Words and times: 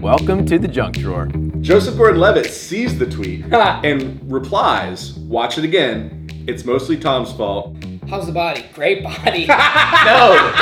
Welcome 0.00 0.46
to 0.46 0.58
the 0.58 0.66
junk 0.68 0.96
drawer. 0.96 1.26
Joseph 1.60 1.96
Gordon-Levitt 1.96 2.46
sees 2.46 2.98
the 2.98 3.04
tweet 3.06 3.44
and 3.52 4.18
replies, 4.32 5.12
"Watch 5.18 5.58
it 5.58 5.64
again. 5.64 6.26
It's 6.46 6.64
mostly 6.64 6.96
Tom's 6.96 7.32
fault. 7.32 7.76
How's 8.08 8.26
the 8.26 8.32
body? 8.32 8.64
Great 8.74 9.02
body. 9.04 9.46
No, 10.06 10.52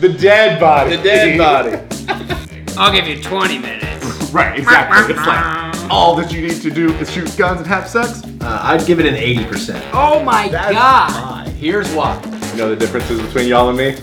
The 0.00 0.08
dead 0.20 0.58
body. 0.58 0.96
the 0.96 1.02
dead 1.02 1.38
body. 2.48 2.74
I'll 2.76 2.92
give 2.92 3.06
you 3.06 3.22
20 3.22 3.58
minutes. 3.58 4.30
Right, 4.32 4.58
exactly. 4.58 5.14
It's 5.14 5.24
like 5.26 5.90
all 5.90 6.16
that 6.16 6.32
you 6.32 6.40
need 6.42 6.60
to 6.62 6.70
do 6.70 6.92
is 6.94 7.10
shoot 7.12 7.32
guns 7.36 7.58
and 7.58 7.66
have 7.68 7.88
sex. 7.88 8.22
Uh, 8.40 8.60
I'd 8.62 8.84
give 8.86 8.98
it 8.98 9.06
an 9.06 9.14
80%. 9.14 9.80
Oh 9.92 10.22
my 10.24 10.48
That's 10.48 10.72
god. 10.72 11.48
Here's 11.48 11.92
why. 11.94 12.20
You 12.52 12.58
know 12.58 12.68
the 12.70 12.76
differences 12.76 13.20
between 13.22 13.46
y'all 13.48 13.68
and 13.68 13.78
me? 13.78 13.96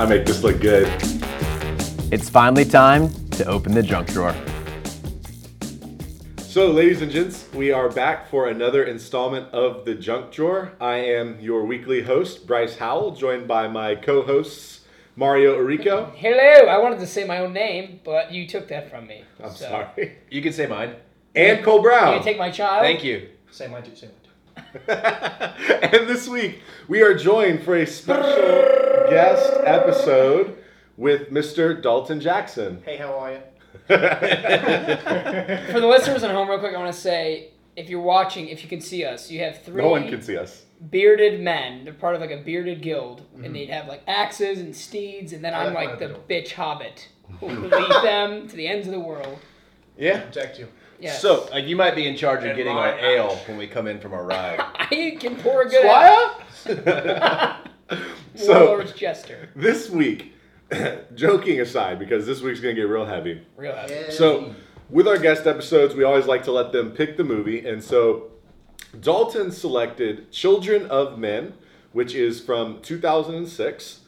I 0.00 0.06
make 0.06 0.26
this 0.26 0.42
look 0.42 0.60
good. 0.60 0.88
It's 2.12 2.28
finally 2.28 2.64
time 2.64 3.10
to 3.40 3.46
open 3.46 3.72
the 3.72 3.82
junk 3.82 4.06
drawer. 4.08 4.34
So, 6.38 6.70
ladies 6.70 7.00
and 7.00 7.10
gents, 7.10 7.46
we 7.54 7.72
are 7.72 7.88
back 7.88 8.28
for 8.28 8.48
another 8.48 8.84
installment 8.84 9.48
of 9.54 9.86
the 9.86 9.94
Junk 9.94 10.30
Drawer. 10.30 10.72
I 10.80 10.96
am 10.96 11.40
your 11.40 11.64
weekly 11.64 12.02
host, 12.02 12.46
Bryce 12.46 12.76
Howell, 12.76 13.12
joined 13.12 13.48
by 13.48 13.66
my 13.68 13.94
co-hosts 13.94 14.80
Mario 15.16 15.56
Arico. 15.58 16.12
Hello. 16.14 16.68
I 16.68 16.76
wanted 16.78 16.98
to 16.98 17.06
say 17.06 17.24
my 17.24 17.38
own 17.38 17.54
name, 17.54 18.00
but 18.04 18.30
you 18.30 18.46
took 18.46 18.68
that 18.68 18.90
from 18.90 19.06
me. 19.06 19.24
I'm 19.42 19.52
So, 19.52 19.68
sorry. 19.68 20.18
You 20.28 20.42
can 20.42 20.52
say 20.52 20.66
mine. 20.66 20.96
And 21.34 21.64
Cole 21.64 21.80
Brown. 21.80 22.12
gonna 22.12 22.22
take 22.24 22.36
my 22.38 22.50
child? 22.50 22.82
Thank 22.82 23.04
you. 23.04 23.28
Say 23.50 23.68
mine 23.68 23.84
too, 23.84 23.96
say 23.96 24.08
mine 24.08 24.64
too. 24.84 24.92
and 24.92 26.08
this 26.08 26.28
week 26.28 26.60
we 26.88 27.00
are 27.00 27.14
joined 27.14 27.62
for 27.62 27.76
a 27.76 27.86
special 27.86 29.08
guest 29.08 29.52
episode 29.64 30.58
with 30.96 31.30
Mr. 31.30 31.80
Dalton 31.80 32.20
Jackson. 32.20 32.82
Hey, 32.84 32.96
how 32.96 33.14
are 33.18 33.32
you? 33.32 33.40
For 35.72 35.80
the 35.80 35.86
listeners 35.86 36.22
at 36.22 36.30
home, 36.30 36.48
real 36.48 36.58
quick, 36.58 36.74
I 36.74 36.78
want 36.78 36.92
to 36.94 37.00
say 37.00 37.50
if 37.76 37.88
you're 37.88 38.00
watching, 38.00 38.48
if 38.48 38.62
you 38.62 38.68
can 38.68 38.80
see 38.80 39.04
us, 39.04 39.30
you 39.30 39.40
have 39.40 39.62
three 39.62 39.80
No 39.82 39.88
one 39.88 40.08
can 40.08 40.20
see 40.22 40.36
us. 40.36 40.64
bearded 40.90 41.40
men. 41.40 41.84
They're 41.84 41.92
part 41.94 42.14
of 42.14 42.20
like 42.20 42.30
a 42.30 42.38
bearded 42.42 42.82
guild, 42.82 43.22
Mm-hmm. 43.32 43.44
and 43.44 43.54
they'd 43.54 43.70
have 43.70 43.86
like 43.88 44.02
axes 44.06 44.58
and 44.58 44.74
steeds, 44.74 45.32
and 45.32 45.44
then 45.44 45.54
I'm 45.54 45.72
like 45.74 45.90
like 45.90 45.98
the 46.00 46.08
my 46.10 46.14
bitch 46.28 46.52
hobbit 46.52 47.08
who 47.40 47.46
will 47.46 47.54
lead 47.54 48.04
them 48.04 48.48
to 48.48 48.56
the 48.56 48.66
ends 48.66 48.86
of 48.86 48.92
the 48.92 49.00
world. 49.00 49.38
Yeah. 49.96 50.20
Protect 50.22 50.58
you. 50.58 50.68
Yes. 50.98 51.22
So, 51.22 51.48
like, 51.50 51.64
you 51.66 51.76
might 51.76 51.94
be 51.94 52.06
in 52.06 52.14
charge 52.16 52.40
of 52.40 52.46
And 52.48 52.56
getting 52.58 52.74
my 52.74 52.92
our 52.92 52.98
ale 52.98 53.36
when 53.46 53.56
we 53.56 53.66
come 53.66 53.86
in 53.86 53.98
from 54.00 54.12
our 54.12 54.24
ride. 54.26 54.60
I 54.74 55.16
can 55.18 55.34
pour 55.36 55.62
a 55.62 55.68
good 55.68 55.84
ale. 55.84 56.34
Squire? 56.52 57.56
so 58.34 58.66
Warlord's 58.66 58.92
Jester. 58.92 59.48
this 59.56 59.88
week, 59.88 60.34
joking 61.14 61.60
aside, 61.60 61.98
because 61.98 62.26
this 62.26 62.40
week's 62.40 62.60
gonna 62.60 62.74
get 62.74 62.82
real 62.82 63.06
heavy. 63.06 63.42
Real 63.56 63.74
heavy. 63.74 64.10
So, 64.10 64.54
with 64.88 65.06
our 65.06 65.18
guest 65.18 65.46
episodes, 65.46 65.94
we 65.94 66.04
always 66.04 66.26
like 66.26 66.44
to 66.44 66.52
let 66.52 66.72
them 66.72 66.92
pick 66.92 67.16
the 67.16 67.24
movie, 67.24 67.66
and 67.66 67.82
so 67.82 68.30
Dalton 68.98 69.52
selected 69.52 70.32
Children 70.32 70.86
of 70.86 71.18
Men, 71.18 71.54
which 71.92 72.14
is 72.14 72.40
from 72.40 72.80
2006. 72.82 74.00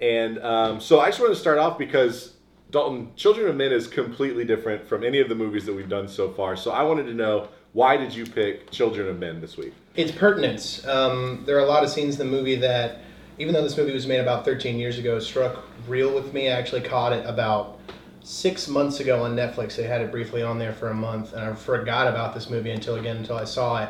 And 0.00 0.38
um, 0.38 0.80
so 0.80 1.00
I 1.00 1.06
just 1.08 1.20
want 1.20 1.34
to 1.34 1.38
start 1.38 1.58
off 1.58 1.78
because 1.78 2.34
Dalton, 2.70 3.12
Children 3.16 3.48
of 3.48 3.56
Men 3.56 3.72
is 3.72 3.86
completely 3.86 4.44
different 4.44 4.86
from 4.86 5.04
any 5.04 5.20
of 5.20 5.28
the 5.28 5.34
movies 5.34 5.66
that 5.66 5.74
we've 5.74 5.88
done 5.88 6.08
so 6.08 6.30
far. 6.30 6.56
So 6.56 6.70
I 6.70 6.82
wanted 6.82 7.04
to 7.04 7.14
know 7.14 7.48
why 7.72 7.96
did 7.96 8.14
you 8.14 8.24
pick 8.24 8.70
Children 8.70 9.08
of 9.08 9.18
Men 9.18 9.40
this 9.40 9.56
week? 9.56 9.74
It's 9.94 10.10
pertinence. 10.10 10.86
Um, 10.86 11.42
there 11.46 11.56
are 11.56 11.64
a 11.64 11.66
lot 11.66 11.84
of 11.84 11.90
scenes 11.90 12.18
in 12.18 12.26
the 12.26 12.36
movie 12.36 12.56
that, 12.56 13.00
even 13.40 13.54
though 13.54 13.62
this 13.62 13.74
movie 13.78 13.92
was 13.92 14.06
made 14.06 14.20
about 14.20 14.44
13 14.44 14.78
years 14.78 14.98
ago, 14.98 15.18
struck 15.18 15.64
real 15.88 16.14
with 16.14 16.34
me. 16.34 16.48
I 16.48 16.52
actually 16.52 16.82
caught 16.82 17.14
it 17.14 17.24
about 17.24 17.78
six 18.22 18.68
months 18.68 19.00
ago 19.00 19.24
on 19.24 19.34
Netflix. 19.34 19.76
They 19.76 19.84
had 19.84 20.02
it 20.02 20.10
briefly 20.10 20.42
on 20.42 20.58
there 20.58 20.74
for 20.74 20.88
a 20.90 20.94
month, 20.94 21.32
and 21.32 21.42
I 21.42 21.54
forgot 21.54 22.06
about 22.06 22.34
this 22.34 22.50
movie 22.50 22.70
until 22.70 22.96
again 22.96 23.16
until 23.16 23.36
I 23.38 23.44
saw 23.44 23.82
it. 23.82 23.88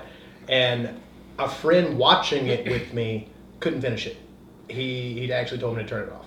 And 0.49 1.01
a 1.41 1.49
friend 1.49 1.99
watching 1.99 2.47
it 2.47 2.65
with 2.65 2.95
me 2.95 3.29
couldn't 3.59 3.81
finish 3.81 4.07
it. 4.07 4.19
He 4.69 5.15
he'd 5.15 5.33
actually 5.33 5.59
told 5.59 5.77
me 5.77 5.83
to 5.83 5.89
turn 5.89 6.05
it 6.09 6.13
off. 6.13 6.27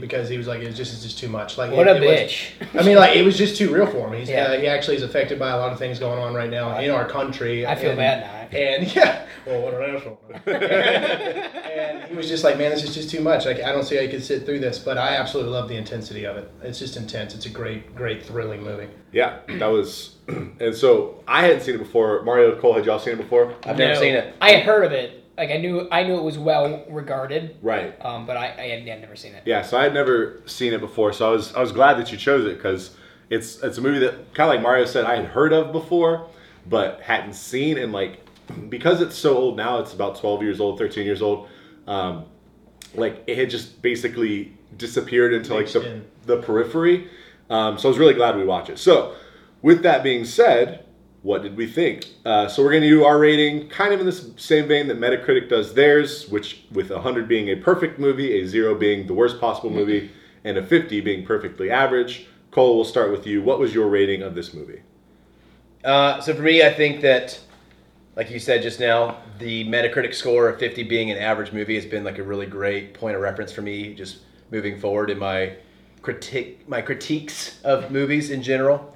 Because 0.00 0.28
he 0.30 0.36
was 0.38 0.46
like, 0.46 0.60
it's 0.60 0.76
just 0.76 0.92
it's 0.94 1.02
just 1.02 1.18
too 1.18 1.28
much. 1.28 1.58
Like 1.58 1.70
What 1.70 1.86
it- 1.86 1.96
a 1.96 2.02
it 2.02 2.06
was- 2.22 2.30
bitch. 2.30 2.80
I 2.80 2.82
mean, 2.82 2.96
like 2.96 3.14
it 3.14 3.24
was 3.26 3.36
just 3.36 3.56
too 3.58 3.72
real 3.74 3.86
for 3.86 4.08
him. 4.08 4.18
He's, 4.18 4.30
Yeah. 4.30 4.44
uh, 4.44 4.58
he 4.60 4.66
actually 4.66 4.96
is 4.96 5.02
affected 5.02 5.38
by 5.38 5.50
a 5.50 5.56
lot 5.58 5.70
of 5.70 5.78
things 5.78 5.98
going 5.98 6.18
on 6.18 6.32
right 6.34 6.50
now 6.50 6.78
in 6.78 6.90
our 6.90 7.06
country. 7.06 7.66
I 7.66 7.74
feel 7.74 7.90
and, 7.90 7.98
bad 7.98 8.20
now. 8.52 8.58
And 8.58 8.94
yeah, 8.96 9.26
well, 9.46 9.60
what 9.62 9.74
an 9.74 9.96
asshole. 9.96 10.20
and 11.74 12.04
he 12.10 12.14
was 12.16 12.28
just 12.28 12.44
like, 12.44 12.58
man, 12.58 12.70
this 12.70 12.82
is 12.84 12.94
just 12.94 13.10
too 13.10 13.20
much. 13.20 13.46
Like, 13.46 13.60
I 13.62 13.72
don't 13.72 13.84
see 13.84 13.96
how 13.96 14.02
you 14.02 14.08
could 14.08 14.24
sit 14.24 14.44
through 14.46 14.60
this, 14.60 14.78
but 14.78 14.98
I 14.98 15.16
absolutely 15.16 15.52
love 15.52 15.68
the 15.68 15.76
intensity 15.76 16.24
of 16.24 16.36
it. 16.36 16.50
It's 16.62 16.78
just 16.78 16.96
intense. 16.96 17.34
It's 17.34 17.46
a 17.46 17.50
great, 17.50 17.94
great, 17.94 18.24
thrilling 18.24 18.62
movie. 18.62 18.88
Yeah, 19.12 19.38
that 19.48 19.66
was. 19.66 20.14
And 20.60 20.74
so 20.74 21.22
I 21.28 21.42
hadn't 21.42 21.60
seen 21.62 21.74
it 21.74 21.78
before. 21.78 22.22
Mario 22.22 22.58
Cole, 22.58 22.74
had 22.74 22.86
y'all 22.86 22.98
seen 22.98 23.14
it 23.14 23.18
before? 23.18 23.54
I've 23.66 23.76
never 23.76 23.94
seen 24.00 24.14
it. 24.14 24.34
I 24.40 24.52
had 24.52 24.64
heard 24.64 24.84
of 24.84 24.92
it. 24.92 25.22
Like 25.36 25.50
I 25.50 25.56
knew, 25.58 25.88
I 25.90 26.04
knew 26.04 26.16
it 26.16 26.22
was 26.22 26.38
well 26.38 26.84
regarded, 26.88 27.56
Right. 27.60 27.94
um, 28.04 28.24
but 28.24 28.36
I, 28.36 28.46
I 28.56 28.66
had, 28.68 28.86
had 28.88 29.00
never 29.00 29.16
seen 29.16 29.34
it. 29.34 29.42
Yeah, 29.44 29.62
so 29.62 29.76
I 29.76 29.82
had 29.82 29.92
never 29.92 30.40
seen 30.46 30.72
it 30.72 30.80
before, 30.80 31.12
so 31.12 31.28
I 31.28 31.32
was 31.32 31.52
I 31.54 31.60
was 31.60 31.72
glad 31.72 31.94
that 31.98 32.12
you 32.12 32.16
chose 32.18 32.46
it 32.46 32.56
because 32.56 32.96
it's 33.30 33.60
it's 33.62 33.76
a 33.78 33.80
movie 33.80 33.98
that 33.98 34.32
kind 34.32 34.48
of 34.48 34.54
like 34.54 34.62
Mario 34.62 34.84
said 34.84 35.04
I 35.04 35.16
had 35.16 35.24
heard 35.24 35.52
of 35.52 35.72
before, 35.72 36.28
but 36.66 37.00
hadn't 37.00 37.34
seen, 37.34 37.78
and 37.78 37.92
like 37.92 38.20
because 38.70 39.00
it's 39.00 39.16
so 39.16 39.36
old 39.36 39.56
now, 39.56 39.80
it's 39.80 39.92
about 39.92 40.16
twelve 40.20 40.40
years 40.40 40.60
old, 40.60 40.78
thirteen 40.78 41.04
years 41.04 41.20
old. 41.20 41.48
Um, 41.86 42.26
like 42.94 43.24
it 43.26 43.38
had 43.38 43.50
just 43.50 43.82
basically 43.82 44.56
disappeared 44.76 45.32
into 45.34 45.54
like 45.54 45.70
the, 45.70 46.02
the 46.26 46.42
periphery. 46.42 47.08
Um, 47.50 47.78
so 47.78 47.88
I 47.88 47.90
was 47.90 47.98
really 47.98 48.14
glad 48.14 48.36
we 48.36 48.44
watched 48.44 48.70
it. 48.70 48.78
So 48.78 49.14
with 49.62 49.82
that 49.82 50.02
being 50.02 50.24
said, 50.24 50.84
what 51.22 51.42
did 51.42 51.56
we 51.56 51.66
think? 51.66 52.06
Uh, 52.24 52.48
so 52.48 52.62
we're 52.62 52.70
going 52.70 52.82
to 52.82 52.88
do 52.88 53.04
our 53.04 53.18
rating 53.18 53.68
kind 53.68 53.94
of 53.94 54.00
in 54.00 54.06
the 54.06 54.12
same 54.36 54.68
vein 54.68 54.88
that 54.88 54.98
Metacritic 54.98 55.48
does 55.48 55.72
theirs, 55.72 56.28
which 56.28 56.64
with 56.70 56.90
100 56.90 57.26
being 57.26 57.48
a 57.48 57.56
perfect 57.56 57.98
movie, 57.98 58.40
a 58.40 58.46
0 58.46 58.74
being 58.74 59.06
the 59.06 59.14
worst 59.14 59.40
possible 59.40 59.70
movie, 59.70 60.10
and 60.44 60.58
a 60.58 60.62
50 60.62 61.00
being 61.00 61.24
perfectly 61.24 61.70
average. 61.70 62.26
Cole, 62.50 62.76
we'll 62.76 62.84
start 62.84 63.10
with 63.10 63.26
you. 63.26 63.42
What 63.42 63.58
was 63.58 63.74
your 63.74 63.88
rating 63.88 64.22
of 64.22 64.34
this 64.34 64.52
movie? 64.52 64.82
Uh, 65.82 66.20
so 66.20 66.34
for 66.34 66.42
me, 66.42 66.62
I 66.62 66.72
think 66.72 67.00
that, 67.00 67.40
like 68.16 68.30
you 68.30 68.38
said 68.38 68.62
just 68.62 68.78
now, 68.78 69.16
the 69.38 69.64
Metacritic 69.68 70.14
score 70.14 70.48
of 70.48 70.58
50 70.58 70.82
being 70.84 71.10
an 71.10 71.18
average 71.18 71.52
movie 71.52 71.74
has 71.74 71.86
been 71.86 72.04
like 72.04 72.18
a 72.18 72.22
really 72.22 72.46
great 72.46 72.94
point 72.94 73.16
of 73.16 73.22
reference 73.22 73.52
for 73.52 73.62
me, 73.62 73.94
just 73.94 74.18
moving 74.50 74.78
forward 74.78 75.10
in 75.10 75.18
my 75.18 75.54
critique, 76.02 76.68
my 76.68 76.80
critiques 76.80 77.60
of 77.64 77.90
movies 77.90 78.30
in 78.30 78.42
general. 78.42 78.94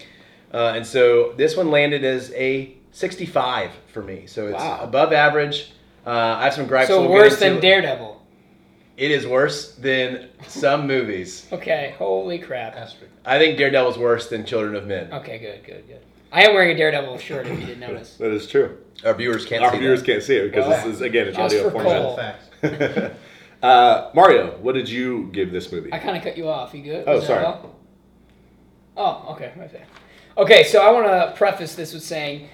Uh, 0.52 0.72
and 0.76 0.86
so 0.86 1.32
this 1.36 1.56
one 1.56 1.70
landed 1.70 2.04
as 2.04 2.32
a 2.32 2.74
65 2.92 3.70
for 3.92 4.02
me. 4.02 4.26
So 4.26 4.46
it's 4.46 4.54
Wow. 4.54 4.80
above 4.82 5.12
average. 5.12 5.72
Uh, 6.06 6.10
I 6.10 6.44
have 6.44 6.54
some 6.54 6.66
gripes. 6.66 6.88
So 6.88 7.02
we'll 7.02 7.10
worse 7.12 7.40
into. 7.40 7.54
than 7.54 7.60
Daredevil. 7.60 8.22
It 8.96 9.12
is 9.12 9.26
worse 9.26 9.74
than 9.76 10.28
some 10.48 10.86
movies. 10.86 11.46
Okay, 11.52 11.94
holy 11.98 12.38
crap. 12.38 12.76
I 13.24 13.38
think 13.38 13.56
Daredevil's 13.56 13.96
worse 13.96 14.28
than 14.28 14.44
Children 14.44 14.74
of 14.74 14.86
Men. 14.86 15.12
Okay, 15.12 15.38
good, 15.38 15.64
good, 15.64 15.86
good. 15.86 16.00
I 16.32 16.44
am 16.44 16.54
wearing 16.54 16.70
a 16.70 16.76
Daredevil 16.76 17.18
shirt. 17.18 17.46
If 17.46 17.58
you 17.60 17.66
didn't 17.66 17.80
notice. 17.80 18.16
That 18.16 18.30
is 18.32 18.46
true. 18.46 18.78
Our 19.04 19.14
viewers 19.14 19.44
can't 19.46 19.62
Our 19.64 19.72
see 19.72 19.78
viewers 19.78 20.00
that. 20.00 20.06
can't 20.06 20.22
see 20.22 20.36
it 20.36 20.50
because 20.50 20.66
Well, 20.68 20.84
this 20.86 20.94
is 20.96 21.00
again 21.00 21.28
an 21.28 21.34
just 21.34 21.54
audio 21.54 21.62
for 21.64 21.70
format. 21.70 22.02
Cole. 22.02 22.16
Facts. 22.16 23.14
Uh, 23.60 24.08
Mario, 24.14 24.56
what 24.58 24.76
did 24.76 24.88
you 24.88 25.28
give 25.32 25.50
this 25.50 25.72
movie? 25.72 25.92
I 25.92 25.98
kind 25.98 26.16
of 26.16 26.22
cut 26.22 26.36
you 26.38 26.48
off. 26.48 26.72
You 26.74 26.80
good? 26.84 27.02
Oh, 27.08 27.14
Was 27.16 27.22
that 27.22 27.26
sorry. 27.26 27.44
all? 27.44 27.74
Oh, 28.96 29.32
okay, 29.32 29.52
right 29.56 29.72
there. 29.72 29.84
Okay, 30.36 30.62
so 30.62 30.80
I 30.80 30.92
want 30.92 31.06
to 31.06 31.36
preface 31.36 31.74
this 31.74 31.92
with 31.92 32.04
saying 32.04 32.48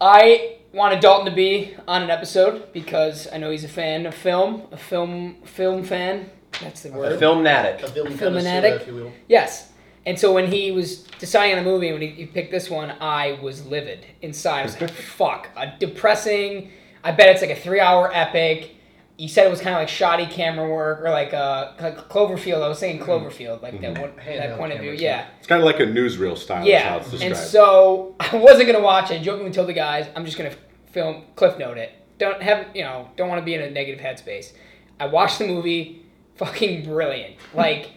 I 0.00 0.56
wanted 0.72 0.98
Dalton 0.98 1.26
to 1.26 1.32
be 1.32 1.76
on 1.86 2.02
an 2.02 2.10
episode 2.10 2.72
because 2.72 3.28
I 3.32 3.38
know 3.38 3.52
he's 3.52 3.62
a 3.62 3.68
fan 3.68 4.04
of 4.04 4.16
film, 4.16 4.62
a 4.72 4.76
film 4.76 5.36
film 5.44 5.84
fan. 5.84 6.28
That's 6.60 6.82
the 6.82 6.90
word. 6.90 7.12
A 7.12 7.18
film 7.18 7.46
A 7.46 7.48
natic. 7.48 7.80
film 7.82 7.92
Film 7.92 8.18
connoisseur, 8.18 8.40
fanatic? 8.40 8.80
if 8.80 8.86
you 8.88 8.94
will. 8.96 9.12
Yes. 9.28 9.70
And 10.06 10.18
so 10.18 10.32
when 10.32 10.50
he 10.50 10.70
was 10.70 10.98
deciding 11.18 11.58
on 11.58 11.64
the 11.64 11.70
movie, 11.70 11.92
when 11.92 12.00
he, 12.00 12.08
he 12.08 12.26
picked 12.26 12.52
this 12.52 12.70
one, 12.70 12.92
I 13.00 13.38
was 13.42 13.66
livid 13.66 14.06
inside. 14.22 14.60
I 14.60 14.64
was 14.64 14.80
like, 14.80 14.90
fuck. 14.92 15.48
A 15.56 15.74
depressing. 15.78 16.70
I 17.02 17.10
bet 17.10 17.28
it's 17.28 17.42
like 17.42 17.50
a 17.50 17.56
three 17.56 17.80
hour 17.80 18.10
epic. 18.14 18.76
You 19.18 19.28
said 19.28 19.46
it 19.46 19.50
was 19.50 19.60
kind 19.60 19.74
of 19.74 19.80
like 19.80 19.88
shoddy 19.88 20.26
camera 20.26 20.68
work 20.68 21.00
or 21.00 21.10
like, 21.10 21.34
uh, 21.34 21.72
like 21.80 22.08
Cloverfield. 22.08 22.62
I 22.62 22.68
was 22.68 22.78
saying 22.78 23.00
mm-hmm. 23.00 23.10
Cloverfield, 23.10 23.62
like 23.62 23.80
that 23.80 23.94
mm-hmm. 23.94 24.02
one, 24.02 24.12
that 24.24 24.58
point 24.58 24.72
of 24.72 24.78
view. 24.78 24.90
cameras, 24.90 25.02
Yeah. 25.02 25.26
It's 25.38 25.46
kind 25.46 25.60
of 25.60 25.66
like 25.66 25.80
a 25.80 25.86
newsreel 25.86 26.36
style. 26.38 26.64
is 26.66 26.82
how 26.82 26.96
Yeah. 26.96 26.96
it's 26.96 27.10
And 27.12 27.20
described. 27.20 27.36
so 27.50 28.14
I 28.20 28.36
wasn't 28.36 28.68
going 28.68 28.78
to 28.78 28.84
watch 28.84 29.10
it. 29.10 29.20
I 29.20 29.22
jokingly 29.22 29.52
told 29.52 29.68
the 29.68 29.72
guys, 29.72 30.06
I'm 30.14 30.24
just 30.24 30.38
going 30.38 30.50
to 30.50 30.56
film, 30.92 31.24
cliff 31.34 31.58
note 31.58 31.78
it. 31.78 31.92
Don't 32.18 32.40
have, 32.42 32.66
you 32.74 32.82
know, 32.82 33.10
don't 33.16 33.28
want 33.28 33.40
to 33.40 33.44
be 33.44 33.54
in 33.54 33.62
a 33.62 33.70
negative 33.70 34.04
headspace. 34.04 34.52
I 35.00 35.06
watched 35.06 35.38
the 35.38 35.46
movie. 35.46 36.02
Fucking 36.36 36.84
brilliant. 36.84 37.36
Like, 37.54 37.90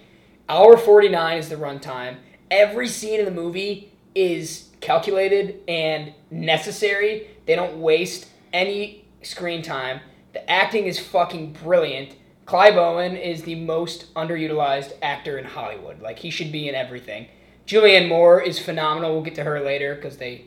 hour 0.49 0.75
49 0.77 1.37
is 1.37 1.49
the 1.49 1.55
runtime. 1.55 2.17
Every 2.51 2.87
scene 2.87 3.19
in 3.19 3.25
the 3.25 3.31
movie 3.31 3.93
is 4.15 4.69
calculated 4.81 5.61
and 5.67 6.13
necessary. 6.31 7.27
They 7.45 7.55
don't 7.55 7.79
waste 7.79 8.27
any 8.51 9.05
screen 9.21 9.61
time. 9.61 10.01
The 10.33 10.49
acting 10.49 10.85
is 10.85 10.99
fucking 10.99 11.53
brilliant. 11.53 12.15
Clive 12.45 12.77
Owen 12.77 13.15
is 13.15 13.43
the 13.43 13.55
most 13.55 14.13
underutilized 14.15 14.93
actor 15.01 15.37
in 15.37 15.45
Hollywood. 15.45 16.01
Like 16.01 16.19
he 16.19 16.31
should 16.31 16.51
be 16.51 16.67
in 16.67 16.75
everything. 16.75 17.27
Julianne 17.67 18.07
Moore 18.07 18.41
is 18.41 18.57
phenomenal. 18.57 19.13
We'll 19.13 19.21
get 19.21 19.35
to 19.35 19.43
her 19.43 19.59
later 19.59 19.93
because 19.93 20.17
they 20.17 20.45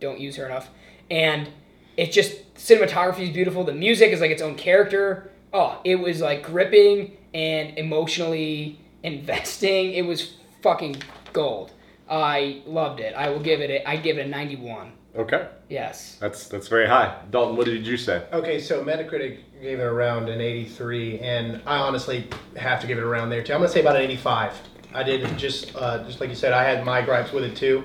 don't 0.00 0.18
use 0.18 0.36
her 0.36 0.46
enough. 0.46 0.70
And 1.10 1.50
it's 1.98 2.14
just 2.14 2.54
cinematography 2.54 3.20
is 3.20 3.30
beautiful. 3.30 3.64
The 3.64 3.74
music 3.74 4.12
is 4.12 4.20
like 4.22 4.30
its 4.30 4.40
own 4.40 4.54
character. 4.54 5.30
Oh, 5.52 5.78
it 5.84 5.96
was 5.96 6.22
like 6.22 6.42
gripping 6.42 7.18
and 7.34 7.76
emotionally 7.76 8.80
investing. 9.02 9.92
It 9.92 10.02
was 10.06 10.36
fucking 10.62 10.96
gold. 11.32 11.72
I 12.08 12.62
loved 12.66 13.00
it. 13.00 13.14
I 13.14 13.30
will 13.30 13.40
give 13.40 13.60
it. 13.60 13.70
A, 13.70 13.88
I 13.88 13.96
give 13.96 14.18
it 14.18 14.26
a 14.26 14.28
ninety-one. 14.28 14.92
Okay, 15.14 15.46
Yes. 15.68 16.16
that's 16.20 16.48
that's 16.48 16.68
very 16.68 16.86
high. 16.86 17.18
Dalton, 17.30 17.56
what 17.56 17.66
did 17.66 17.86
you 17.86 17.98
say? 17.98 18.24
Okay, 18.32 18.58
so 18.58 18.82
Metacritic 18.82 19.40
gave 19.60 19.78
it 19.78 19.82
around 19.82 20.30
an 20.30 20.40
83, 20.40 21.18
and 21.20 21.60
I 21.66 21.76
honestly 21.76 22.28
have 22.56 22.80
to 22.80 22.86
give 22.86 22.96
it 22.96 23.04
around 23.04 23.28
there 23.28 23.42
too. 23.42 23.52
I'm 23.52 23.60
gonna 23.60 23.70
say 23.70 23.80
about 23.82 23.96
an 23.96 24.02
85. 24.02 24.54
I 24.94 25.02
did 25.02 25.36
just 25.38 25.76
uh, 25.76 26.02
just 26.04 26.20
like 26.20 26.30
you 26.30 26.34
said. 26.34 26.52
I 26.54 26.64
had 26.64 26.84
my 26.86 27.02
gripes 27.02 27.30
with 27.30 27.44
it 27.44 27.54
too. 27.56 27.84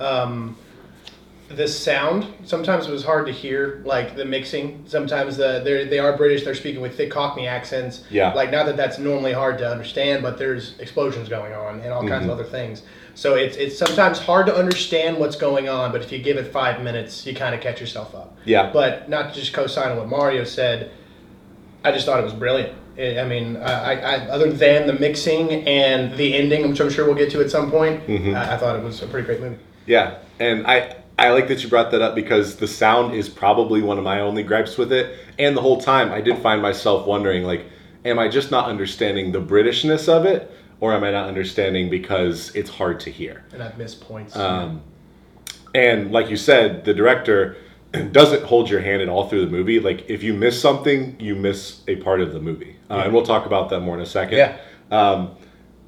Um, 0.00 0.56
the 1.48 1.68
sound 1.68 2.26
sometimes 2.44 2.86
it 2.86 2.90
was 2.90 3.04
hard 3.04 3.26
to 3.26 3.32
hear, 3.32 3.82
like 3.84 4.16
the 4.16 4.24
mixing. 4.24 4.84
Sometimes 4.86 5.36
the 5.36 5.60
they 5.64 5.84
they 5.86 5.98
are 5.98 6.16
British. 6.16 6.44
They're 6.44 6.54
speaking 6.54 6.80
with 6.80 6.96
thick 6.96 7.10
Cockney 7.10 7.46
accents. 7.46 8.04
Yeah. 8.10 8.32
Like 8.32 8.50
not 8.50 8.66
that 8.66 8.76
that's 8.76 8.98
normally 8.98 9.32
hard 9.32 9.58
to 9.58 9.70
understand, 9.70 10.22
but 10.22 10.38
there's 10.38 10.78
explosions 10.78 11.28
going 11.28 11.52
on 11.52 11.80
and 11.80 11.92
all 11.92 12.00
kinds 12.00 12.12
of 12.12 12.20
mm-hmm. 12.22 12.30
other 12.30 12.44
things. 12.44 12.82
So 13.14 13.34
it's 13.34 13.56
it's 13.56 13.78
sometimes 13.78 14.18
hard 14.18 14.46
to 14.46 14.56
understand 14.56 15.18
what's 15.18 15.36
going 15.36 15.68
on, 15.68 15.92
but 15.92 16.00
if 16.02 16.10
you 16.10 16.18
give 16.18 16.36
it 16.36 16.50
five 16.50 16.82
minutes, 16.82 17.26
you 17.26 17.34
kind 17.34 17.54
of 17.54 17.60
catch 17.60 17.80
yourself 17.80 18.14
up. 18.14 18.36
Yeah. 18.44 18.70
But 18.72 19.08
not 19.08 19.34
to 19.34 19.40
just 19.40 19.52
co-sign 19.52 19.96
what 19.96 20.08
Mario 20.08 20.44
said, 20.44 20.90
I 21.84 21.92
just 21.92 22.06
thought 22.06 22.20
it 22.20 22.24
was 22.24 22.34
brilliant. 22.34 22.76
I 22.96 23.20
I 23.20 23.24
mean, 23.28 23.56
I, 23.56 24.00
I, 24.00 24.14
other 24.28 24.50
than 24.52 24.86
the 24.86 24.94
mixing 24.94 25.50
and 25.66 26.16
the 26.16 26.34
ending, 26.34 26.68
which 26.68 26.80
I'm 26.80 26.90
sure 26.90 27.04
we'll 27.04 27.16
get 27.16 27.30
to 27.32 27.40
at 27.40 27.50
some 27.50 27.70
point, 27.70 28.06
mm-hmm. 28.06 28.34
I, 28.34 28.54
I 28.54 28.56
thought 28.56 28.76
it 28.76 28.82
was 28.82 29.02
a 29.02 29.06
pretty 29.06 29.26
great 29.26 29.40
movie. 29.40 29.58
Yeah, 29.86 30.18
and 30.38 30.66
I 30.66 30.96
I 31.18 31.30
like 31.30 31.48
that 31.48 31.62
you 31.62 31.68
brought 31.68 31.90
that 31.92 32.02
up 32.02 32.14
because 32.14 32.56
the 32.56 32.66
sound 32.66 33.14
is 33.14 33.28
probably 33.28 33.82
one 33.82 33.98
of 33.98 34.04
my 34.04 34.20
only 34.20 34.42
gripes 34.42 34.76
with 34.76 34.92
it. 34.92 35.16
And 35.38 35.56
the 35.56 35.60
whole 35.60 35.80
time 35.80 36.12
I 36.12 36.20
did 36.20 36.38
find 36.38 36.60
myself 36.60 37.06
wondering 37.06 37.44
like 37.44 37.66
am 38.04 38.18
I 38.18 38.28
just 38.28 38.50
not 38.50 38.68
understanding 38.68 39.32
the 39.32 39.40
Britishness 39.40 40.08
of 40.08 40.26
it 40.26 40.50
or 40.80 40.92
am 40.92 41.04
I 41.04 41.10
not 41.10 41.26
understanding 41.26 41.88
because 41.88 42.54
it's 42.54 42.68
hard 42.68 43.00
to 43.00 43.10
hear? 43.10 43.44
And 43.52 43.62
I've 43.62 43.78
missed 43.78 44.00
points. 44.00 44.36
Um, 44.36 44.82
and 45.74 46.12
like 46.12 46.30
you 46.30 46.36
said, 46.36 46.84
the 46.84 46.94
director 46.94 47.56
doesn't 48.12 48.44
hold 48.44 48.68
your 48.68 48.80
hand 48.80 49.02
at 49.02 49.08
all 49.08 49.28
through 49.28 49.44
the 49.44 49.50
movie. 49.50 49.80
Like 49.80 50.08
if 50.08 50.22
you 50.22 50.34
miss 50.34 50.60
something, 50.60 51.16
you 51.18 51.34
miss 51.34 51.82
a 51.88 51.96
part 51.96 52.20
of 52.20 52.32
the 52.32 52.40
movie, 52.40 52.76
uh, 52.90 53.02
and 53.04 53.12
we'll 53.12 53.24
talk 53.24 53.46
about 53.46 53.70
that 53.70 53.80
more 53.80 53.94
in 53.94 54.00
a 54.00 54.06
second. 54.06 54.38
Yeah. 54.38 54.58
Um, 54.90 55.36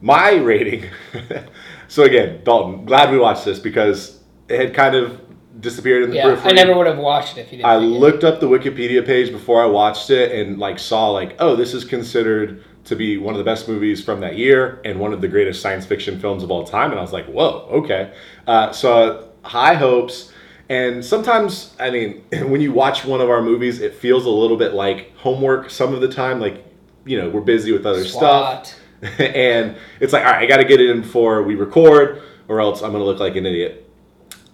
my 0.00 0.32
rating. 0.36 0.90
so 1.88 2.04
again, 2.04 2.42
Dalton, 2.44 2.84
glad 2.84 3.10
we 3.10 3.18
watched 3.18 3.44
this 3.44 3.58
because 3.58 4.20
it 4.48 4.60
had 4.60 4.74
kind 4.74 4.94
of 4.94 5.20
disappeared 5.60 6.04
in 6.04 6.10
the 6.10 6.16
Yeah. 6.16 6.24
periphery. 6.24 6.52
I 6.52 6.54
never 6.54 6.76
would 6.76 6.86
have 6.86 6.98
watched 6.98 7.38
it 7.38 7.42
if 7.42 7.52
you 7.52 7.58
didn't. 7.58 7.70
I 7.70 7.76
like 7.76 7.84
it. 7.84 7.88
looked 7.88 8.24
up 8.24 8.40
the 8.40 8.48
Wikipedia 8.48 9.04
page 9.04 9.32
before 9.32 9.62
I 9.62 9.66
watched 9.66 10.10
it 10.10 10.32
and 10.32 10.58
like 10.58 10.78
saw 10.78 11.10
like, 11.10 11.36
oh, 11.38 11.56
this 11.56 11.72
is 11.74 11.84
considered 11.84 12.62
to 12.84 12.94
be 12.94 13.16
one 13.18 13.34
of 13.34 13.38
the 13.38 13.44
best 13.44 13.68
movies 13.68 14.04
from 14.04 14.20
that 14.20 14.36
year 14.36 14.80
and 14.84 15.00
one 15.00 15.12
of 15.12 15.20
the 15.20 15.28
greatest 15.28 15.60
science 15.60 15.84
fiction 15.86 16.20
films 16.20 16.42
of 16.42 16.50
all 16.50 16.64
time. 16.64 16.90
And 16.90 16.98
I 16.98 17.02
was 17.02 17.12
like, 17.12 17.26
whoa, 17.26 17.68
okay. 17.72 18.12
Uh, 18.46 18.70
so 18.72 19.28
high 19.42 19.74
hopes. 19.74 20.30
And 20.68 21.04
sometimes, 21.04 21.74
I 21.80 21.90
mean, 21.90 22.24
when 22.32 22.60
you 22.60 22.72
watch 22.72 23.04
one 23.04 23.20
of 23.20 23.30
our 23.30 23.42
movies, 23.42 23.80
it 23.80 23.94
feels 23.94 24.26
a 24.26 24.30
little 24.30 24.56
bit 24.56 24.74
like 24.74 25.16
homework 25.16 25.70
some 25.70 25.94
of 25.94 26.00
the 26.00 26.08
time. 26.08 26.38
Like, 26.40 26.64
you 27.04 27.18
know, 27.20 27.30
we're 27.30 27.40
busy 27.40 27.72
with 27.72 27.86
other 27.86 28.04
stuff 28.04 28.74
and 29.18 29.76
it's 30.00 30.12
like, 30.12 30.24
all 30.24 30.32
right, 30.32 30.42
I 30.42 30.46
got 30.46 30.56
to 30.58 30.64
get 30.64 30.80
it 30.80 30.90
in 30.90 31.02
before 31.02 31.42
we 31.42 31.54
record, 31.54 32.22
or 32.48 32.60
else 32.60 32.82
I'm 32.82 32.92
gonna 32.92 33.04
look 33.04 33.20
like 33.20 33.36
an 33.36 33.46
idiot. 33.46 33.85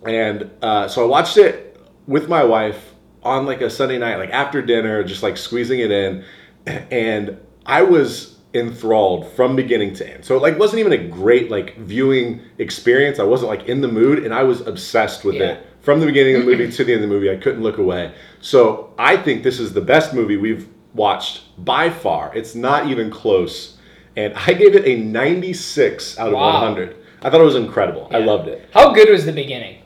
And 0.07 0.51
uh, 0.63 0.89
so 0.89 1.05
I 1.05 1.07
watched 1.07 1.37
it 1.37 1.81
with 2.07 2.29
my 2.29 2.43
wife 2.45 2.95
on 3.23 3.47
like 3.47 3.61
a 3.61 3.71
Sunday 3.71 3.99
night, 3.99 4.17
like 4.17 4.31
after 4.31 4.61
dinner, 4.63 5.05
just 5.05 5.23
like 5.23 5.37
squeezing 5.37 5.81
it 5.81 5.91
in, 5.91 6.25
and 6.67 7.39
I 7.67 7.83
was 7.83 8.39
enthralled 8.55 9.31
from 9.33 9.57
beginning 9.57 9.95
to 9.95 10.07
end. 10.13 10.25
So 10.25 10.37
it 10.37 10.43
like 10.43 10.59
wasn't 10.59 10.81
even 10.81 10.93
a 10.93 11.09
great 11.09 11.51
like 11.51 11.77
viewing 11.79 12.41
experience. 12.59 13.19
I 13.19 13.23
wasn't 13.25 13.51
like 13.51 13.69
in 13.69 13.81
the 13.81 13.89
mood, 13.89 14.25
and 14.25 14.35
I 14.35 14.43
was 14.43 14.61
obsessed 14.67 15.25
with 15.25 15.37
Yeah. 15.37 15.53
it 15.53 15.67
from 15.81 16.01
the 16.01 16.07
beginning 16.07 16.37
of 16.37 16.45
the 16.45 16.51
movie 16.51 16.71
to 16.77 16.85
the 16.85 16.93
end 16.93 17.03
of 17.05 17.09
the 17.09 17.15
movie. 17.15 17.31
I 17.31 17.37
couldn't 17.37 17.63
look 17.63 17.79
away. 17.79 18.13
So 18.41 18.93
I 18.99 19.17
think 19.17 19.43
this 19.45 19.61
is 19.61 19.73
the 19.73 19.81
best 19.81 20.13
movie 20.15 20.37
we've 20.37 20.69
watched 20.95 21.43
by 21.65 21.89
far. 21.91 22.33
It's 22.35 22.55
not 22.55 22.89
even 22.89 23.11
close. 23.11 23.79
And 24.17 24.35
I 24.35 24.53
gave 24.53 24.75
it 24.75 24.85
a 24.85 24.97
96 25.03 26.19
out 26.19 26.27
of 26.29 26.35
Wow. 26.35 26.61
100. 26.61 26.97
I 27.23 27.31
thought 27.31 27.41
it 27.41 27.45
was 27.45 27.55
incredible. 27.57 28.09
I 28.11 28.19
loved 28.19 28.49
it. 28.49 28.69
How 28.75 28.93
good 28.93 29.09
was 29.09 29.25
the 29.25 29.33
beginning? 29.33 29.79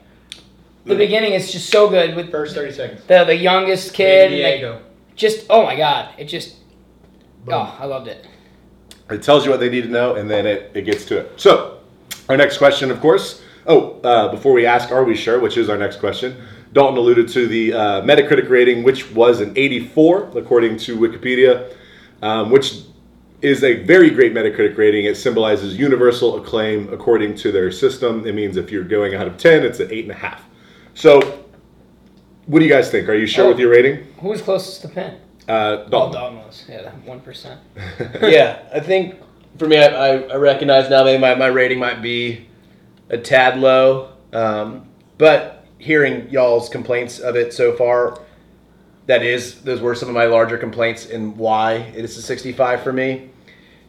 The 0.87 0.95
beginning 0.95 1.33
is 1.33 1.51
just 1.51 1.69
so 1.69 1.89
good 1.89 2.15
with 2.15 2.31
First 2.31 2.55
30 2.55 2.71
seconds. 2.71 3.03
the 3.07 3.23
the 3.25 3.35
youngest 3.35 3.93
kid. 3.93 4.31
and, 4.31 4.41
like, 4.41 4.53
Diego. 4.55 4.81
just 5.15 5.45
oh 5.49 5.63
my 5.63 5.75
god, 5.75 6.13
it 6.17 6.25
just 6.25 6.55
Boom. 7.45 7.55
oh 7.55 7.77
I 7.79 7.85
loved 7.85 8.07
it. 8.07 8.25
It 9.09 9.23
tells 9.23 9.45
you 9.45 9.51
what 9.51 9.59
they 9.59 9.69
need 9.69 9.83
to 9.83 9.89
know, 9.89 10.15
and 10.15 10.29
then 10.29 10.45
it, 10.45 10.71
it 10.73 10.81
gets 10.83 11.05
to 11.05 11.17
it. 11.19 11.31
So, 11.37 11.79
our 12.27 12.35
next 12.37 12.57
question, 12.57 12.91
of 12.91 12.99
course. 12.99 13.41
Oh, 13.65 13.99
uh, 14.01 14.29
before 14.31 14.53
we 14.53 14.65
ask, 14.65 14.91
are 14.91 15.03
we 15.03 15.15
sure? 15.15 15.39
Which 15.39 15.57
is 15.57 15.69
our 15.69 15.77
next 15.77 15.99
question. 15.99 16.35
Dalton 16.73 16.97
alluded 16.97 17.27
to 17.29 17.47
the 17.47 17.73
uh, 17.73 18.01
Metacritic 18.01 18.49
rating, 18.49 18.83
which 18.83 19.09
was 19.11 19.39
an 19.39 19.53
84, 19.55 20.31
according 20.37 20.77
to 20.79 20.97
Wikipedia, 20.97 21.73
um, 22.21 22.49
which 22.49 22.81
is 23.41 23.63
a 23.63 23.83
very 23.83 24.09
great 24.09 24.33
Metacritic 24.33 24.77
rating. 24.77 25.05
It 25.05 25.15
symbolizes 25.15 25.77
universal 25.77 26.37
acclaim 26.41 26.91
according 26.91 27.35
to 27.35 27.51
their 27.51 27.71
system. 27.71 28.25
It 28.27 28.35
means 28.35 28.57
if 28.57 28.71
you're 28.71 28.83
going 28.83 29.15
out 29.15 29.27
of 29.27 29.37
10, 29.37 29.63
it's 29.63 29.79
an 29.79 29.87
8.5. 29.89 30.39
So, 30.97 31.19
what 32.47 32.57
do 32.57 32.65
you 32.65 32.71
guys 32.71 32.89
think? 32.89 33.07
Are 33.07 33.13
you 33.13 33.27
sure 33.27 33.45
Oh. 33.45 33.49
with 33.49 33.59
your 33.59 33.69
rating? 33.69 33.97
Who 34.19 34.29
was 34.29 34.41
closest 34.41 34.81
to 34.81 34.87
Penn? 34.87 35.17
Uh, 35.47 35.83
Dalton. 35.83 36.13
Dalton 36.13 36.37
was. 36.39 36.65
Yeah, 36.67 36.81
that 36.81 37.03
one 37.05 37.19
percent. 37.19 37.59
yeah, 38.23 38.63
I 38.73 38.79
think 38.79 39.13
for 39.59 39.67
me, 39.67 39.77
I, 39.77 39.85
I, 39.89 40.17
I 40.21 40.35
recognize 40.37 40.89
now 40.89 41.03
maybe 41.03 41.21
my, 41.21 41.35
my 41.35 41.45
rating 41.47 41.77
might 41.77 42.01
be 42.01 42.47
a 43.09 43.17
tad 43.19 43.59
low. 43.59 44.13
Um, 44.33 44.87
but 45.19 45.67
hearing 45.77 46.31
y'all's 46.31 46.67
complaints 46.67 47.19
of 47.19 47.35
it 47.35 47.53
so 47.53 47.73
far, 47.73 48.19
that 49.05 49.21
is, 49.21 49.61
those 49.61 49.81
were 49.81 49.93
some 49.93 50.09
of 50.09 50.15
my 50.15 50.25
larger 50.25 50.57
complaints 50.57 51.05
and 51.05 51.37
why 51.37 51.73
it 51.75 52.05
is 52.05 52.17
a 52.17 52.23
65 52.23 52.81
for 52.81 52.91
me. 52.91 53.29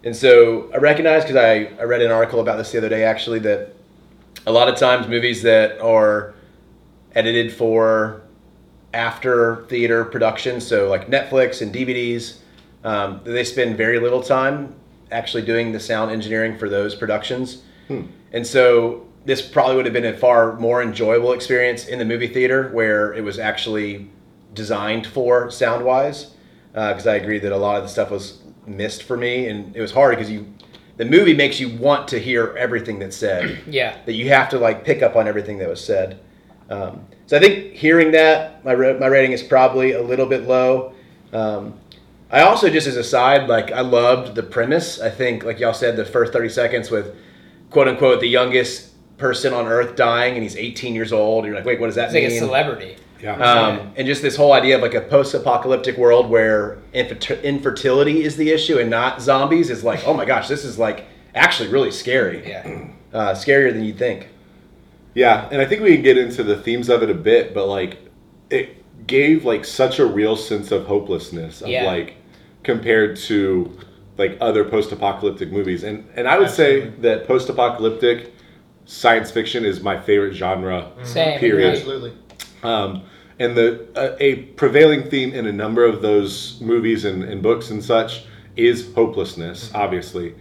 And 0.05 0.15
so 0.15 0.71
I 0.75 0.77
recognize 0.77 1.23
because 1.23 1.37
I, 1.37 1.75
I 1.81 1.85
read 1.85 2.03
an 2.03 2.11
article 2.11 2.41
about 2.41 2.59
this 2.59 2.71
the 2.71 2.77
other 2.77 2.91
day 2.91 3.05
actually 3.05 3.39
that 3.41 3.75
a 4.47 4.53
lot 4.53 4.69
of 4.69 4.77
times 4.77 5.09
movies 5.09 5.41
that 5.45 5.81
are 5.81 6.35
edited 7.19 7.53
for 7.53 8.23
after 8.95 9.65
theater 9.69 10.05
production, 10.05 10.61
so 10.61 10.89
like 10.89 11.09
Netflix 11.09 11.61
and 11.61 11.75
DVDs, 11.75 12.39
um, 12.85 13.21
they 13.25 13.45
spend 13.45 13.77
very 13.77 13.99
little 13.99 14.23
time 14.23 14.75
actually 15.11 15.43
doing 15.43 15.73
the 15.73 15.81
sound 15.81 16.11
engineering 16.11 16.57
for 16.57 16.69
those 16.69 16.95
productions. 16.95 17.63
And 18.33 18.47
so 18.47 19.07
this 19.25 19.41
probably 19.41 19.77
would 19.77 19.87
have 19.87 19.95
been 19.95 20.05
a 20.05 20.17
far 20.17 20.57
more 20.61 20.83
enjoyable 20.83 21.33
experience 21.33 21.87
in 21.87 21.99
the 21.99 22.05
movie 22.05 22.27
theater 22.29 22.69
where 22.69 23.15
it 23.15 23.25
was 23.25 23.39
actually 23.39 24.11
designed 24.55 25.07
for 25.07 25.51
sound 25.51 25.85
wise. 25.87 26.35
Because 26.73 27.07
I 27.07 27.15
agree 27.17 27.39
that 27.41 27.51
a 27.51 27.57
lot 27.57 27.79
of 27.79 27.83
the 27.83 27.89
stuff 27.89 28.11
was 28.11 28.43
missed 28.67 29.03
for 29.05 29.17
me, 29.17 29.49
and 29.49 29.75
it 29.75 29.81
was 29.81 29.91
hard 29.91 30.17
because 30.17 30.31
you, 30.31 30.47
the 30.99 31.05
movie 31.07 31.35
makes 31.35 31.59
you 31.59 31.71
want 31.79 32.07
to 32.09 32.19
hear 32.21 32.55
everything 32.59 32.99
that's 32.99 33.17
said 33.17 33.59
Yeah. 33.67 33.97
that 34.05 34.13
you 34.13 34.29
have 34.29 34.51
to 34.51 34.59
like 34.59 34.85
pick 34.85 35.03
up 35.03 35.17
on 35.17 35.27
everything 35.27 35.57
that 35.59 35.69
was 35.69 35.83
said. 35.83 36.21
Um, 36.71 37.07
so 37.27 37.37
I 37.37 37.41
think 37.41 37.75
hearing 37.75 38.13
that, 38.13 38.65
my 38.65 38.75
my 38.75 39.07
rating 39.07 39.33
is 39.33 39.43
probably 39.43 39.93
a 39.93 40.03
little 40.03 40.27
bit 40.27 40.47
low. 40.47 40.93
Um, 41.33 41.75
I 42.31 42.43
also 42.43 42.69
just 42.69 42.87
as 42.87 42.97
a 42.97 43.05
side, 43.05 43.49
like 43.49 43.73
I 43.73 43.81
loved 43.81 44.35
the 44.35 44.43
premise. 44.43 45.01
I 45.01 45.11
think, 45.11 45.45
like 45.45 45.59
y'all 45.59 45.73
said, 45.75 45.97
the 45.97 46.05
first 46.05 46.33
thirty 46.33 46.49
seconds 46.49 46.91
with 46.91 47.15
quote 47.71 47.89
unquote 47.89 48.21
the 48.21 48.29
youngest 48.29 48.93
person 49.19 49.53
on 49.53 49.67
Earth 49.67 49.97
dying, 49.97 50.35
and 50.35 50.43
he's 50.43 50.57
18 50.57 50.95
years 50.95 51.13
old. 51.13 51.45
You're 51.45 51.57
like, 51.57 51.65
wait, 51.65 51.81
what 51.81 51.87
does 51.87 51.97
that 51.97 52.07
It's 52.07 52.15
like 52.15 52.23
mean? 52.25 52.33
a 52.37 52.39
celebrity. 52.39 52.97
Yeah. 53.21 53.33
Um, 53.35 53.93
and 53.97 54.07
just 54.07 54.23
this 54.23 54.37
whole 54.37 54.53
idea 54.53 54.77
of 54.77 54.83
like 54.83 54.95
a 54.95 55.01
post-apocalyptic 55.01 55.97
world 55.99 56.31
where 56.31 56.79
infer- 56.93 57.35
infertility 57.43 58.23
is 58.23 58.37
the 58.37 58.49
issue 58.51 58.79
and 58.79 58.89
not 58.89 59.21
zombies 59.21 59.71
is 59.71 59.83
like, 59.83 60.07
oh 60.07 60.15
my 60.15 60.25
gosh, 60.25 60.47
this 60.47 60.65
is 60.65 60.79
like 60.79 61.07
actually 61.35 61.69
really 61.69 61.91
scary. 61.91 62.49
Yeah. 62.49 62.87
Uh, 63.13 63.33
scarier 63.33 63.73
than 63.73 63.83
you'd 63.83 63.99
think. 63.99 64.29
Yeah, 65.19 65.49
and 65.51 65.61
I 65.61 65.65
think 65.65 65.83
we 65.83 65.95
can 65.95 66.03
get 66.03 66.17
into 66.17 66.45
the 66.45 66.57
themes 66.57 66.89
of 66.89 67.03
it 67.03 67.11
a 67.11 67.15
bit, 67.15 67.53
but 67.53 67.67
like 67.67 67.99
it 68.51 69.07
gave 69.09 69.45
like 69.45 69.65
such 69.65 69.99
a 69.99 70.07
real 70.07 70.37
sense 70.37 70.71
of 70.71 70.87
hopelessness 70.87 71.61
of 71.61 71.69
Yeah. 71.69 71.87
like 71.87 72.15
compared 72.63 73.17
to 73.17 73.77
like 74.17 74.39
other 74.41 74.65
post-apocalyptic 74.65 75.51
movies. 75.51 75.83
And 75.83 76.09
and 76.15 76.29
I 76.29 76.39
would 76.39 76.51
say 76.51 76.91
that 77.01 77.27
post-apocalyptic 77.27 78.33
science 78.85 79.33
fiction 79.33 79.65
is 79.65 79.81
my 79.83 79.99
favorite 79.99 80.35
genre. 80.35 80.93
Same. 81.03 81.41
Period. 81.41 81.75
Absolutely. 81.75 82.13
Um, 82.63 83.03
and 83.41 83.57
the 83.57 83.89
uh, 83.97 84.17
a 84.21 84.37
prevailing 84.57 85.11
theme 85.11 85.33
in 85.33 85.47
a 85.47 85.53
number 85.53 85.85
of 85.85 86.01
those 86.01 86.61
movies 86.61 87.05
and, 87.05 87.25
and 87.25 87.43
books 87.43 87.71
and 87.71 87.83
such 87.83 88.25
is 88.55 88.95
hopelessness, 88.95 89.73
obviously. 89.75 90.37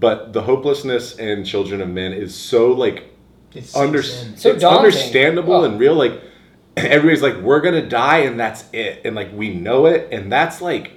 But 0.00 0.32
the 0.32 0.40
hopelessness 0.40 1.18
in 1.18 1.44
Children 1.44 1.82
of 1.82 1.90
Men 1.90 2.14
is 2.14 2.34
so 2.34 2.72
like 2.72 3.11
It 3.54 3.64
sinks 3.64 3.76
under- 3.76 3.98
in. 4.00 4.36
So 4.36 4.50
it's 4.50 4.64
understandable 4.64 5.54
Oh. 5.54 5.64
and 5.64 5.78
real. 5.78 5.94
Like 5.94 6.20
everybody's 6.76 7.22
like, 7.22 7.36
we're 7.36 7.60
gonna 7.60 7.86
die, 7.86 8.18
and 8.18 8.38
that's 8.40 8.64
it, 8.72 9.02
and 9.04 9.14
like 9.14 9.30
we 9.34 9.50
know 9.54 9.86
it, 9.86 10.08
and 10.10 10.30
that's 10.32 10.60
like, 10.62 10.92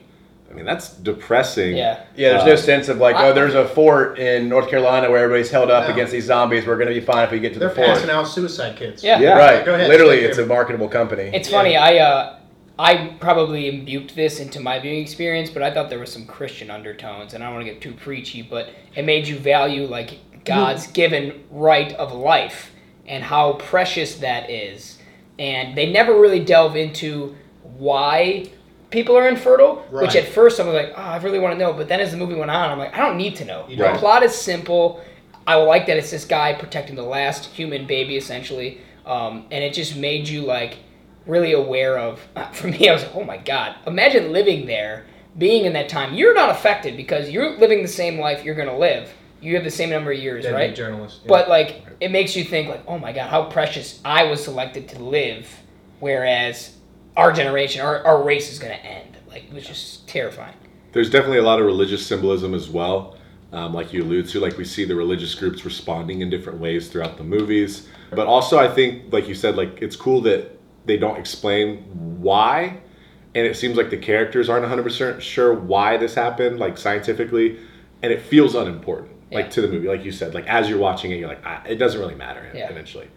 I 0.50 0.54
mean, 0.54 0.64
that's 0.66 0.90
depressing. 0.94 1.76
Yeah. 1.76 2.00
Yeah, 2.16 2.30
there's 2.30 2.44
Uh, 2.44 2.46
no 2.48 2.56
sense 2.56 2.88
of 2.88 2.98
like, 3.00 3.18
I- 3.18 3.28
oh, 3.30 3.34
there's 3.34 3.56
a 3.56 3.68
fort 3.68 4.18
in 4.20 4.48
North 4.48 4.70
Carolina 4.70 5.10
where 5.10 5.22
everybody's 5.24 5.52
held 5.52 5.70
up 5.70 5.88
No. 5.88 5.94
against 5.94 6.14
these 6.14 6.26
zombies. 6.26 6.66
We're 6.66 6.78
gonna 6.78 6.92
be 6.92 7.02
fine 7.02 7.26
if 7.26 7.32
we 7.32 7.40
get 7.40 7.54
to 7.54 7.60
They're 7.60 7.68
the 7.70 7.76
fort. 7.76 7.88
passing 7.88 8.10
out 8.10 8.28
suicide 8.28 8.78
kits. 8.78 9.04
Yeah. 9.04 9.20
Yeah. 9.20 9.38
Right. 9.38 9.66
Go 9.66 9.74
ahead, 9.76 9.90
Literally, 9.90 10.22
take 10.22 10.30
it's 10.30 10.38
a 10.38 10.46
marketable 10.46 10.88
company. 10.88 11.30
It's 11.34 11.50
Yeah. 11.50 11.58
funny. 11.58 11.76
I 11.78 11.98
uh, 11.98 12.36
I 12.80 13.16
probably 13.22 13.70
imbued 13.70 14.10
this 14.12 14.40
into 14.42 14.60
my 14.60 14.80
viewing 14.80 15.00
experience, 15.02 15.50
but 15.50 15.62
I 15.64 15.72
thought 15.72 15.90
there 15.90 16.00
was 16.00 16.12
some 16.12 16.26
Christian 16.26 16.70
undertones, 16.70 17.34
and 17.34 17.42
I 17.44 17.48
don't 17.48 17.56
want 17.56 17.66
to 17.68 17.72
get 17.72 17.82
too 17.82 17.94
preachy, 17.94 18.42
but 18.42 18.68
it 18.96 19.04
made 19.06 19.28
you 19.28 19.38
value 19.38 19.86
like 19.88 20.12
God's 20.46 20.88
given 20.88 21.44
right 21.52 21.92
of 21.94 22.14
life 22.14 22.72
and 23.08 23.24
how 23.24 23.54
precious 23.54 24.16
that 24.20 24.50
is. 24.50 24.98
And 25.38 25.78
they 25.78 25.92
never 25.92 26.20
really 26.20 26.44
delve 26.44 26.76
into 26.76 27.36
why 27.78 28.50
people 28.90 29.18
are 29.18 29.28
infertile, 29.28 29.86
which 30.02 30.16
at 30.16 30.28
first 30.30 30.60
I 30.60 30.64
was 30.66 30.74
like, 30.74 30.94
oh, 30.96 31.02
I 31.02 31.18
really 31.18 31.40
want 31.40 31.54
to 31.54 31.60
know. 31.60 31.74
But 31.74 31.88
then 31.90 32.00
as 32.00 32.12
the 32.12 32.18
movie 32.18 32.36
went 32.36 32.52
on, 32.52 32.70
I'm 32.70 32.78
like, 32.78 32.94
I 32.94 33.00
don't 33.00 33.18
need 33.18 33.36
to 33.38 33.46
know. 33.46 33.66
The 33.94 34.00
plot 34.00 34.24
is 34.24 34.34
simple. 34.34 35.04
I 35.48 35.56
like 35.56 35.86
that 35.88 35.98
it's 35.98 36.12
this 36.12 36.26
guy 36.26 36.54
protecting 36.54 36.96
the 36.96 37.04
last 37.04 37.46
human 37.48 37.86
baby, 37.86 38.16
essentially. 38.18 38.80
Um, 39.06 39.46
and 39.52 39.64
it 39.64 39.74
just 39.74 39.96
made 39.96 40.28
you 40.28 40.42
like 40.44 40.78
really 41.26 41.54
aware 41.54 41.98
of. 42.00 42.20
For 42.54 42.68
me, 42.68 42.88
I 42.90 42.94
was 42.94 43.04
like, 43.04 43.16
oh 43.16 43.24
my 43.24 43.38
god! 43.38 43.76
Imagine 43.86 44.32
living 44.32 44.66
there, 44.66 45.06
being 45.38 45.66
in 45.66 45.74
that 45.74 45.90
time. 45.90 46.14
You're 46.16 46.34
not 46.34 46.50
affected 46.50 46.98
because 46.98 47.30
you're 47.30 47.58
living 47.58 47.82
the 47.82 47.88
same 47.88 48.20
life 48.20 48.44
you're 48.44 48.56
gonna 48.56 48.78
live. 48.78 49.14
You 49.42 49.56
have 49.56 49.64
the 49.64 49.72
same 49.72 49.90
number 49.90 50.12
of 50.12 50.18
years, 50.20 50.44
Deadbeat 50.44 50.60
right? 50.60 50.76
journalist. 50.76 51.22
yeah. 51.24 51.28
But 51.30 51.50
like, 51.50 51.86
it 52.00 52.12
makes 52.12 52.36
you 52.36 52.44
think 52.44 52.70
like, 52.70 52.84
oh 52.88 52.98
my 52.98 53.12
god, 53.12 53.30
how 53.30 53.46
precious 53.46 54.00
I 54.04 54.24
was 54.24 54.44
selected 54.44 54.88
to 54.90 55.04
live, 55.04 55.48
whereas 56.00 56.76
our 57.16 57.32
generation, 57.32 57.82
our, 57.82 58.04
our 58.06 58.24
race 58.24 58.52
is 58.52 58.60
gonna 58.60 58.74
end. 58.74 59.18
Like, 59.30 59.46
it 59.46 59.54
was 59.54 59.66
just 59.66 60.08
terrifying. 60.08 60.56
There's 60.94 61.10
definitely 61.10 61.40
a 61.40 61.44
lot 61.44 61.60
of 61.60 61.66
religious 61.66 62.06
symbolism 62.06 62.54
as 62.54 62.70
well. 62.70 63.18
Um, 63.52 63.74
like 63.74 63.94
you 63.94 64.04
allude 64.04 64.28
to, 64.30 64.40
like 64.40 64.58
we 64.58 64.66
see 64.66 64.84
the 64.86 64.96
religious 64.96 65.34
groups 65.36 65.64
responding 65.64 66.22
in 66.22 66.30
different 66.30 66.60
ways 66.60 66.90
throughout 66.90 67.18
the 67.18 67.24
movies. 67.24 67.88
But 68.12 68.28
also, 68.28 68.58
I 68.58 68.68
think, 68.68 69.14
like 69.14 69.28
you 69.28 69.36
said, 69.36 69.56
like 69.56 69.82
it's 69.82 69.96
cool 69.96 70.22
that 70.22 70.58
they 70.86 70.98
don't 70.98 71.18
explain 71.18 71.84
why, 72.22 72.82
and 73.34 73.46
it 73.46 73.56
seems 73.56 73.78
like 73.78 73.90
the 73.90 73.98
characters 73.98 74.50
aren't 74.50 74.66
100% 74.66 75.22
sure 75.22 75.54
why 75.54 75.98
this 75.98 76.14
happened, 76.16 76.60
like 76.60 76.78
scientifically, 76.78 77.60
and 78.02 78.12
it 78.12 78.22
feels 78.22 78.56
unimportant, 78.56 79.12
like 79.32 79.46
Yeah. 79.46 79.52
to 79.52 79.62
the 79.62 79.68
movie, 79.68 79.88
like 79.88 80.04
you 80.06 80.12
said, 80.12 80.34
like 80.34 80.48
as 80.48 80.70
you're 80.70 80.78
watching 80.80 81.12
it, 81.12 81.16
you're 81.20 81.28
like, 81.30 81.42
ah, 81.46 81.62
it 81.68 81.76
doesn't 81.76 82.00
really 82.00 82.16
matter 82.16 82.48
Yeah. 82.54 82.70
eventually. 82.70 83.08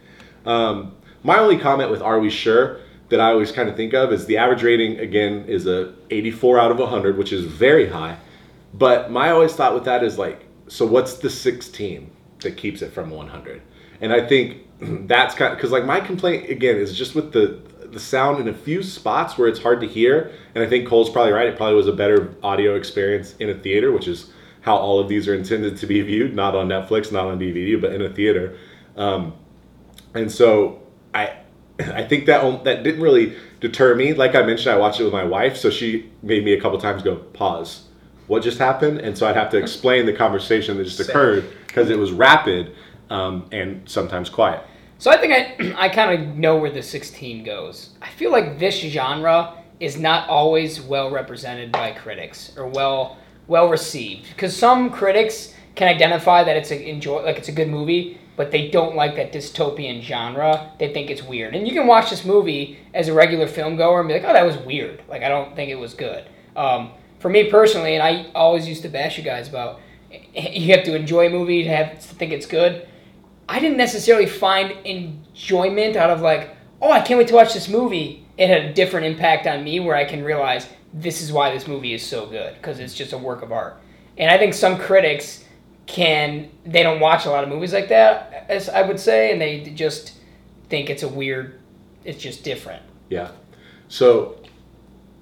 Um, 0.46 0.92
my 1.22 1.38
only 1.38 1.58
comment 1.58 1.90
with 1.90 2.00
"Are 2.02 2.18
we 2.20 2.30
sure?" 2.30 2.78
that 3.10 3.20
I 3.20 3.30
always 3.30 3.52
kind 3.52 3.68
of 3.68 3.76
think 3.76 3.94
of 3.94 4.12
is 4.12 4.26
the 4.26 4.36
average 4.36 4.62
rating 4.62 4.98
again 4.98 5.44
is 5.48 5.66
a 5.66 5.92
84 6.10 6.58
out 6.58 6.70
of 6.70 6.78
100, 6.78 7.16
which 7.16 7.32
is 7.32 7.44
very 7.44 7.86
high. 7.88 8.16
But 8.74 9.10
my 9.10 9.30
always 9.30 9.54
thought 9.54 9.74
with 9.74 9.84
that 9.84 10.04
is 10.04 10.18
like, 10.18 10.42
so 10.68 10.84
what's 10.84 11.14
the 11.14 11.30
16 11.30 12.10
that 12.40 12.56
keeps 12.58 12.82
it 12.82 12.92
from 12.92 13.10
100? 13.10 13.62
And 14.02 14.12
I 14.12 14.26
think 14.26 14.58
that's 15.06 15.34
kind 15.34 15.52
of 15.52 15.58
because 15.58 15.72
like 15.72 15.84
my 15.86 16.00
complaint 16.00 16.50
again 16.50 16.76
is 16.76 16.96
just 16.96 17.14
with 17.14 17.32
the 17.32 17.58
the 17.90 17.98
sound 18.00 18.38
in 18.38 18.48
a 18.48 18.52
few 18.54 18.82
spots 18.82 19.38
where 19.38 19.48
it's 19.48 19.62
hard 19.62 19.80
to 19.80 19.86
hear. 19.86 20.30
And 20.54 20.62
I 20.62 20.68
think 20.68 20.86
Cole's 20.86 21.08
probably 21.08 21.32
right. 21.32 21.46
It 21.46 21.56
probably 21.56 21.74
was 21.74 21.86
a 21.88 21.92
better 21.92 22.34
audio 22.42 22.74
experience 22.76 23.34
in 23.38 23.48
a 23.48 23.54
theater, 23.54 23.90
which 23.92 24.06
is 24.06 24.30
how 24.60 24.76
all 24.76 24.98
of 24.98 25.08
these 25.08 25.28
are 25.28 25.34
intended 25.34 25.76
to 25.78 25.86
be 25.86 26.00
viewed, 26.02 26.34
not 26.34 26.54
on 26.54 26.68
Netflix, 26.68 27.12
not 27.12 27.26
on 27.26 27.38
DVD, 27.38 27.80
but 27.80 27.92
in 27.92 28.02
a 28.02 28.08
theater. 28.08 28.56
Um, 28.96 29.34
and 30.14 30.30
so 30.30 30.80
I 31.14 31.36
I 31.80 32.02
think 32.02 32.26
that 32.26 32.64
that 32.64 32.82
didn't 32.82 33.00
really 33.00 33.36
deter 33.60 33.94
me. 33.94 34.12
Like 34.12 34.34
I 34.34 34.42
mentioned, 34.42 34.74
I 34.74 34.78
watched 34.78 35.00
it 35.00 35.04
with 35.04 35.12
my 35.12 35.24
wife, 35.24 35.56
so 35.56 35.70
she 35.70 36.10
made 36.22 36.44
me 36.44 36.52
a 36.52 36.60
couple 36.60 36.78
times 36.78 37.02
go 37.02 37.16
pause. 37.16 37.84
What 38.26 38.42
just 38.42 38.58
happened? 38.58 38.98
And 39.00 39.16
so 39.16 39.26
I'd 39.26 39.36
have 39.36 39.50
to 39.50 39.58
explain 39.58 40.04
the 40.04 40.12
conversation 40.12 40.76
that 40.76 40.84
just 40.84 41.00
occurred 41.00 41.48
because 41.66 41.88
it 41.88 41.98
was 41.98 42.12
rapid 42.12 42.74
um, 43.10 43.48
and 43.52 43.88
sometimes 43.88 44.28
quiet. 44.28 44.62
So 44.98 45.10
I 45.10 45.16
think 45.16 45.32
I, 45.32 45.74
I 45.86 45.88
kind 45.88 46.20
of 46.20 46.36
know 46.36 46.56
where 46.56 46.70
the 46.70 46.82
16 46.82 47.44
goes. 47.44 47.90
I 48.02 48.10
feel 48.10 48.32
like 48.32 48.58
this 48.58 48.78
genre 48.80 49.54
is 49.80 49.98
not 49.98 50.28
always 50.28 50.80
well 50.80 51.10
represented 51.10 51.70
by 51.70 51.92
critics 51.92 52.52
or 52.56 52.66
well 52.66 53.16
well 53.48 53.68
received 53.68 54.28
because 54.28 54.56
some 54.56 54.90
critics 54.90 55.54
can 55.74 55.88
identify 55.88 56.44
that 56.44 56.56
it's 56.56 56.70
a 56.70 56.88
enjoy 56.88 57.22
like 57.22 57.38
it's 57.38 57.48
a 57.48 57.52
good 57.52 57.68
movie, 57.68 58.18
but 58.36 58.50
they 58.50 58.68
don't 58.68 58.94
like 58.94 59.16
that 59.16 59.32
dystopian 59.32 60.02
genre. 60.02 60.70
They 60.78 60.92
think 60.92 61.10
it's 61.10 61.22
weird, 61.22 61.56
and 61.56 61.66
you 61.66 61.74
can 61.74 61.86
watch 61.86 62.10
this 62.10 62.24
movie 62.24 62.78
as 62.94 63.08
a 63.08 63.14
regular 63.14 63.48
film 63.48 63.76
goer 63.76 64.00
and 64.00 64.08
be 64.08 64.14
like, 64.14 64.24
"Oh, 64.24 64.32
that 64.32 64.46
was 64.46 64.58
weird." 64.58 65.02
Like 65.08 65.22
I 65.22 65.28
don't 65.28 65.56
think 65.56 65.70
it 65.70 65.78
was 65.78 65.94
good. 65.94 66.24
Um, 66.54 66.92
for 67.18 67.28
me 67.28 67.50
personally, 67.50 67.94
and 67.94 68.02
I 68.02 68.30
always 68.34 68.68
used 68.68 68.82
to 68.82 68.88
bash 68.88 69.18
you 69.18 69.24
guys 69.24 69.48
about 69.48 69.80
you 70.34 70.74
have 70.74 70.84
to 70.84 70.94
enjoy 70.94 71.26
a 71.26 71.30
movie 71.30 71.64
to 71.64 71.68
have 71.68 72.00
to 72.00 72.14
think 72.14 72.32
it's 72.32 72.46
good. 72.46 72.86
I 73.48 73.60
didn't 73.60 73.78
necessarily 73.78 74.26
find 74.26 74.72
enjoyment 74.84 75.96
out 75.96 76.10
of 76.10 76.20
like, 76.20 76.54
oh, 76.82 76.92
I 76.92 77.00
can't 77.00 77.18
wait 77.18 77.28
to 77.28 77.34
watch 77.34 77.54
this 77.54 77.68
movie. 77.68 78.26
It 78.36 78.48
had 78.48 78.64
a 78.66 78.72
different 78.74 79.06
impact 79.06 79.46
on 79.46 79.64
me 79.64 79.80
where 79.80 79.96
I 79.96 80.04
can 80.04 80.22
realize 80.22 80.68
this 80.92 81.20
is 81.20 81.32
why 81.32 81.52
this 81.52 81.66
movie 81.66 81.94
is 81.94 82.04
so 82.04 82.26
good 82.26 82.54
because 82.54 82.78
it's 82.78 82.94
just 82.94 83.12
a 83.12 83.18
work 83.18 83.42
of 83.42 83.52
art. 83.52 83.80
And 84.16 84.30
I 84.30 84.38
think 84.38 84.54
some 84.54 84.78
critics 84.78 85.44
can 85.86 86.50
they 86.66 86.82
don't 86.82 87.00
watch 87.00 87.24
a 87.26 87.30
lot 87.30 87.44
of 87.44 87.50
movies 87.50 87.72
like 87.72 87.88
that, 87.88 88.46
as 88.48 88.68
I 88.68 88.82
would 88.82 89.00
say, 89.00 89.32
and 89.32 89.40
they 89.40 89.60
just 89.70 90.14
think 90.68 90.90
it's 90.90 91.02
a 91.02 91.08
weird, 91.08 91.58
it's 92.04 92.20
just 92.20 92.44
different. 92.44 92.82
Yeah. 93.08 93.30
So 93.88 94.42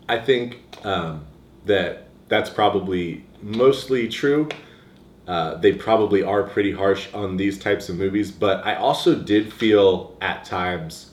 I 0.09 0.19
think 0.19 0.59
um, 0.85 1.25
that 1.67 2.09
that's 2.29 2.51
probably 2.51 3.25
mostly 3.43 4.09
true. 4.09 4.49
Uh, 5.27 5.57
they 5.57 5.73
probably 5.73 6.23
are 6.23 6.45
pretty 6.45 6.73
harsh 6.73 7.13
on 7.13 7.37
these 7.37 7.59
types 7.59 7.89
of 7.89 7.97
movies, 7.97 8.31
but 8.31 8.65
I 8.65 8.77
also 8.77 9.17
did 9.17 9.53
feel 9.53 10.17
at 10.21 10.45
times 10.45 11.11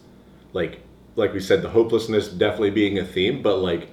like 0.54 0.82
like 1.16 1.34
we 1.34 1.40
said 1.40 1.62
the 1.62 1.70
hopelessness 1.70 2.28
definitely 2.28 2.72
being 2.72 2.98
a 2.98 3.06
theme, 3.06 3.42
but 3.42 3.58
like 3.58 3.90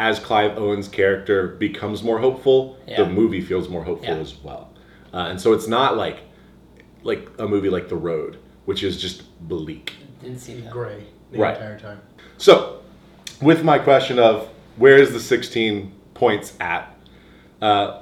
as 0.00 0.18
Clive 0.18 0.56
Owen's 0.56 0.88
character 0.88 1.48
becomes 1.58 2.02
more 2.02 2.18
hopeful, 2.18 2.78
Yeah. 2.88 3.02
the 3.04 3.06
movie 3.10 3.42
feels 3.42 3.68
more 3.68 3.84
hopeful 3.84 4.14
Yeah. 4.14 4.20
as 4.20 4.34
well. 4.42 4.70
Uh, 5.12 5.26
and 5.28 5.38
so 5.40 5.52
it's 5.52 5.68
not 5.68 5.96
like 5.96 6.20
like 7.02 7.26
a 7.38 7.48
movie 7.48 7.70
like 7.70 7.88
The 7.88 7.96
Road, 7.96 8.36
which 8.66 8.82
is 8.82 9.00
just 9.00 9.22
bleak. 9.48 9.94
Didn't 10.22 10.38
see 10.38 10.60
that. 10.60 10.70
Gray 10.70 11.04
the 11.32 11.38
Right. 11.38 11.54
entire 11.56 11.78
time. 11.78 12.00
So, 12.36 12.80
with 13.40 13.64
my 13.64 13.78
question 13.78 14.18
of 14.18 14.48
where 14.76 14.98
is 14.98 15.10
the 15.14 15.18
16 15.20 15.92
points 16.12 16.52
at, 16.60 16.94
uh, 17.62 18.00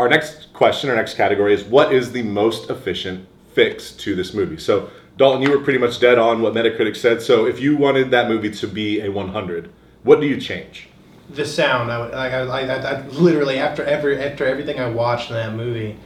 our 0.00 0.08
next 0.08 0.52
question, 0.52 0.90
our 0.90 0.96
next 0.96 1.14
category 1.14 1.54
is 1.54 1.62
what 1.62 1.92
is 1.92 2.10
the 2.10 2.22
most 2.22 2.70
efficient 2.70 3.26
fix 3.54 3.92
to 3.92 4.16
this 4.16 4.34
movie? 4.34 4.56
So, 4.56 4.88
Dalton, 5.16 5.42
you 5.42 5.50
were 5.52 5.60
pretty 5.60 5.78
much 5.78 6.00
dead 6.00 6.18
on 6.18 6.42
what 6.42 6.52
Metacritic 6.54 6.96
said. 6.96 7.22
So, 7.22 7.46
if 7.46 7.60
you 7.60 7.76
wanted 7.76 8.10
that 8.10 8.28
movie 8.28 8.50
to 8.50 8.66
be 8.66 9.00
a 9.00 9.10
100, 9.12 9.68
what 10.06 10.20
do 10.20 10.26
you 10.26 10.40
change? 10.40 10.88
The 11.28 11.44
sound, 11.44 11.90
I 11.90 12.06
I, 12.08 12.28
I, 12.28 12.60
I, 12.60 12.76
I 12.76 13.06
literally 13.08 13.58
after 13.58 13.84
every 13.84 14.18
after 14.18 14.46
everything 14.46 14.78
I 14.78 14.88
watched 14.88 15.28
in 15.30 15.34
that 15.36 15.54
movie, 15.54 15.98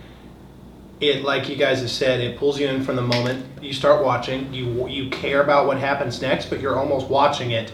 it 1.00 1.22
like 1.22 1.48
you 1.48 1.56
guys 1.56 1.80
have 1.80 1.90
said, 1.90 2.20
it 2.20 2.38
pulls 2.38 2.58
you 2.58 2.66
in 2.68 2.82
from 2.82 2.96
the 2.96 3.02
moment 3.02 3.46
you 3.62 3.72
start 3.74 4.02
watching. 4.04 4.52
You 4.52 4.88
you 4.88 5.10
care 5.10 5.42
about 5.42 5.66
what 5.66 5.78
happens 5.78 6.22
next, 6.22 6.50
but 6.50 6.60
you're 6.60 6.78
almost 6.78 7.08
watching 7.08 7.50
it 7.50 7.72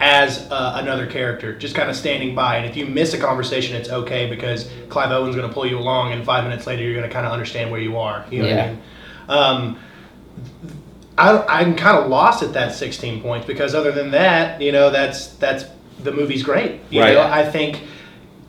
as 0.00 0.48
uh, 0.50 0.74
another 0.76 1.06
character, 1.06 1.58
just 1.58 1.74
kind 1.74 1.90
of 1.90 1.96
standing 1.96 2.34
by. 2.34 2.56
And 2.56 2.66
if 2.66 2.76
you 2.76 2.86
miss 2.86 3.14
a 3.14 3.18
conversation, 3.18 3.76
it's 3.76 3.90
okay 3.90 4.30
because 4.30 4.70
Clive 4.88 5.10
Owen's 5.10 5.34
going 5.34 5.48
to 5.48 5.52
pull 5.52 5.66
you 5.66 5.78
along, 5.78 6.12
and 6.12 6.24
five 6.24 6.44
minutes 6.44 6.66
later, 6.66 6.82
you're 6.82 6.94
going 6.94 7.08
to 7.08 7.12
kind 7.12 7.26
of 7.26 7.32
understand 7.32 7.70
where 7.70 7.80
you 7.80 7.98
are. 7.98 8.24
You 8.30 8.42
know 8.42 8.44
what 8.48 8.54
Yeah. 8.54 8.64
I 8.64 8.68
mean? 8.70 8.82
Um, 9.28 9.78
I, 11.18 11.60
I'm 11.60 11.74
kind 11.74 11.98
of 11.98 12.08
lost 12.08 12.42
at 12.42 12.52
that 12.54 12.72
16 12.74 13.20
points 13.20 13.46
because 13.46 13.74
other 13.74 13.92
than 13.92 14.10
that, 14.12 14.60
you 14.60 14.72
know, 14.72 14.88
that's 14.90 15.28
that's 15.36 15.64
the 16.02 16.12
movie's 16.12 16.42
great. 16.42 16.80
You 16.90 17.00
Right. 17.02 17.14
know, 17.14 17.22
I 17.22 17.44
think 17.50 17.82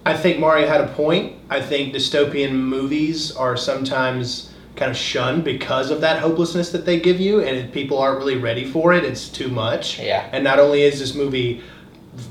I 0.05 0.15
think 0.15 0.39
Mario 0.39 0.67
had 0.67 0.81
a 0.81 0.88
point. 0.88 1.35
I 1.49 1.61
think 1.61 1.93
dystopian 1.93 2.51
movies 2.53 3.35
are 3.35 3.57
sometimes 3.57 4.51
kind 4.75 4.91
of 4.91 4.95
shunned 4.97 5.43
because 5.43 5.91
of 5.91 5.99
that 6.01 6.19
hopelessness 6.19 6.71
that 6.71 6.85
they 6.85 6.99
give 6.99 7.19
you, 7.19 7.41
and 7.41 7.57
if 7.57 7.71
people 7.73 7.97
aren't 7.97 8.19
really 8.19 8.38
ready 8.38 8.65
for 8.65 8.93
it. 8.93 9.03
It's 9.03 9.27
too 9.27 9.49
much. 9.49 9.99
Yeah. 9.99 10.29
And 10.31 10.43
not 10.43 10.57
only 10.59 10.83
is 10.83 10.99
this 10.99 11.15
movie 11.15 11.61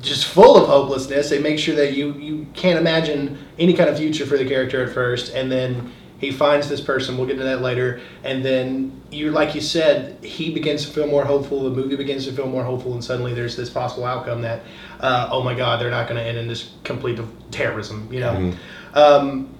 just 0.02 0.25
full 0.26 0.57
of 0.57 0.66
hopelessness, 0.68 1.30
they 1.30 1.38
make 1.40 1.59
sure 1.59 1.75
that 1.75 1.92
you 1.95 2.12
you 2.14 2.47
can't 2.54 2.78
imagine 2.78 3.38
any 3.59 3.75
kind 3.75 3.90
of 3.90 3.99
future 3.99 4.25
for 4.25 4.38
the 4.38 4.47
character 4.49 4.83
at 4.87 4.95
first, 4.95 5.35
and 5.35 5.50
then 5.50 5.92
he 6.19 6.33
finds 6.33 6.69
this 6.69 6.81
person. 6.81 7.17
We'll 7.17 7.27
get 7.27 7.35
into 7.35 7.45
that 7.45 7.63
later, 7.63 8.01
and 8.25 8.45
then 8.45 9.01
you, 9.11 9.31
like 9.31 9.55
you 9.55 9.61
said, 9.61 10.23
he 10.23 10.53
begins 10.53 10.85
to 10.85 10.93
feel 10.93 11.07
more 11.07 11.25
hopeful. 11.25 11.63
The 11.63 11.71
movie 11.71 11.97
begins 11.97 12.27
to 12.27 12.33
feel 12.33 12.49
more 12.49 12.65
hopeful, 12.65 12.93
and 12.93 13.03
suddenly 13.03 13.35
there's 13.35 13.57
this 13.57 13.71
possible 13.71 14.05
outcome 14.05 14.43
that, 14.43 14.63
uh, 15.01 15.29
oh 15.31 15.43
my 15.43 15.55
God, 15.55 15.81
they're 15.81 15.91
not 15.91 16.09
going 16.09 16.21
to 16.21 16.27
end 16.27 16.37
in 16.37 16.49
this 16.49 16.73
complete 16.83 17.21
terrorism. 17.51 18.09
You 18.13 18.21
know, 18.21 18.55
um, 18.95 19.55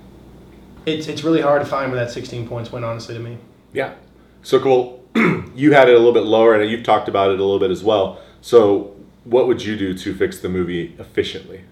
it's 0.85 1.07
it's 1.07 1.23
really 1.23 1.41
hard 1.41 1.63
to 1.63 1.69
find 1.69 1.93
where 1.93 2.05
that 2.05 2.11
16 2.11 2.49
points 2.49 2.73
went. 2.73 2.85
Honestly, 2.85 3.15
to 3.15 3.21
me. 3.21 3.39
Yeah. 3.73 3.95
So 4.43 4.59
cool. 4.61 4.99
you 5.55 5.73
had 5.73 5.89
it 5.89 5.95
a 5.95 5.99
little 5.99 6.13
bit 6.13 6.25
lower, 6.25 6.55
and 6.55 6.69
you've 6.71 6.85
talked 6.85 7.09
about 7.09 7.31
it 7.31 7.39
a 7.39 7.45
little 7.45 7.61
bit 7.61 7.71
as 7.71 7.85
well. 7.85 8.21
So, 8.41 8.97
what 9.25 9.47
would 9.47 9.63
you 9.63 9.77
do 9.77 9.95
to 9.95 10.15
fix 10.15 10.39
the 10.41 10.49
movie 10.49 10.97
efficiently? 10.99 11.65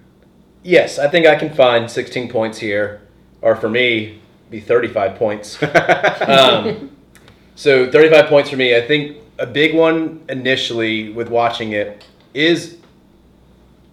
Yes, 0.63 0.99
I 0.99 1.09
think 1.09 1.27
I 1.27 1.37
can 1.37 1.55
find 1.55 1.91
16 1.91 2.29
points 2.29 2.59
here, 2.59 3.01
or 3.41 3.55
for 3.55 3.69
me, 3.69 4.21
be 4.51 4.61
35 4.61 5.17
points. 5.17 5.63
um, 6.23 6.97
so 7.55 7.91
35 7.91 8.27
points 8.27 8.51
for 8.51 8.57
me. 8.57 8.77
I 8.77 8.87
think 8.87 9.19
a 9.39 9.47
big 9.47 9.75
one 9.75 10.25
initially 10.29 11.11
with 11.11 11.29
watching 11.29 11.73
it 11.73 12.05
is 12.35 12.79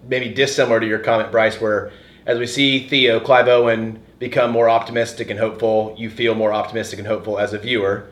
maybe 0.07 0.29
dissimilar 0.33 0.79
to 0.79 0.87
your 0.87 0.99
comment, 0.99 1.31
Bryce, 1.31 1.59
where 1.59 1.91
as 2.25 2.39
we 2.39 2.47
see 2.47 2.87
Theo, 2.87 3.19
Clive 3.19 3.47
Owen, 3.47 4.01
become 4.19 4.51
more 4.51 4.69
optimistic 4.69 5.29
and 5.29 5.39
hopeful, 5.39 5.95
you 5.97 6.09
feel 6.09 6.35
more 6.35 6.53
optimistic 6.53 6.99
and 6.99 7.07
hopeful 7.07 7.39
as 7.39 7.53
a 7.53 7.59
viewer. 7.59 8.07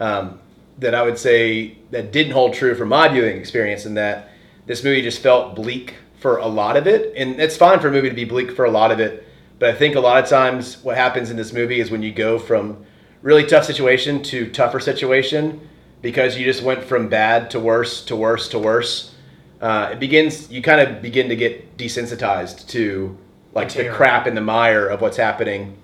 Um, 0.00 0.40
that 0.78 0.94
I 0.94 1.02
would 1.02 1.18
say 1.18 1.78
that 1.92 2.12
didn't 2.12 2.32
hold 2.32 2.54
true 2.54 2.74
for 2.74 2.84
my 2.84 3.06
viewing 3.08 3.36
experience, 3.36 3.86
in 3.86 3.94
that 3.94 4.30
this 4.66 4.82
movie 4.82 5.02
just 5.02 5.20
felt 5.20 5.54
bleak 5.54 5.94
for 6.18 6.38
a 6.38 6.46
lot 6.46 6.76
of 6.76 6.86
it, 6.86 7.12
and 7.16 7.40
it's 7.40 7.56
fine 7.56 7.78
for 7.80 7.88
a 7.88 7.92
movie 7.92 8.08
to 8.08 8.14
be 8.14 8.24
bleak 8.24 8.50
for 8.50 8.64
a 8.64 8.70
lot 8.70 8.90
of 8.90 8.98
it. 8.98 9.26
But 9.58 9.70
I 9.70 9.74
think 9.74 9.94
a 9.94 10.00
lot 10.00 10.22
of 10.22 10.28
times 10.28 10.82
what 10.82 10.96
happens 10.96 11.30
in 11.30 11.36
this 11.36 11.52
movie 11.52 11.80
is 11.80 11.90
when 11.90 12.02
you 12.02 12.12
go 12.12 12.38
from 12.38 12.84
really 13.22 13.44
tough 13.44 13.64
situation 13.64 14.22
to 14.22 14.50
tougher 14.50 14.80
situation 14.80 15.68
because 16.02 16.36
you 16.36 16.44
just 16.44 16.62
went 16.62 16.84
from 16.84 17.08
bad 17.08 17.50
to 17.50 17.58
worse 17.58 18.04
to 18.04 18.16
worse 18.16 18.48
to 18.50 18.58
worse. 18.58 19.14
Uh, 19.60 19.90
it 19.92 20.00
begins. 20.00 20.50
You 20.50 20.60
kind 20.60 20.80
of 20.80 21.00
begin 21.00 21.28
to 21.28 21.36
get 21.36 21.78
desensitized 21.78 22.68
to 22.68 23.16
like 23.54 23.72
the 23.72 23.88
crap 23.88 24.26
in 24.26 24.34
the 24.34 24.40
mire 24.40 24.86
of 24.86 25.00
what's 25.00 25.16
happening. 25.16 25.78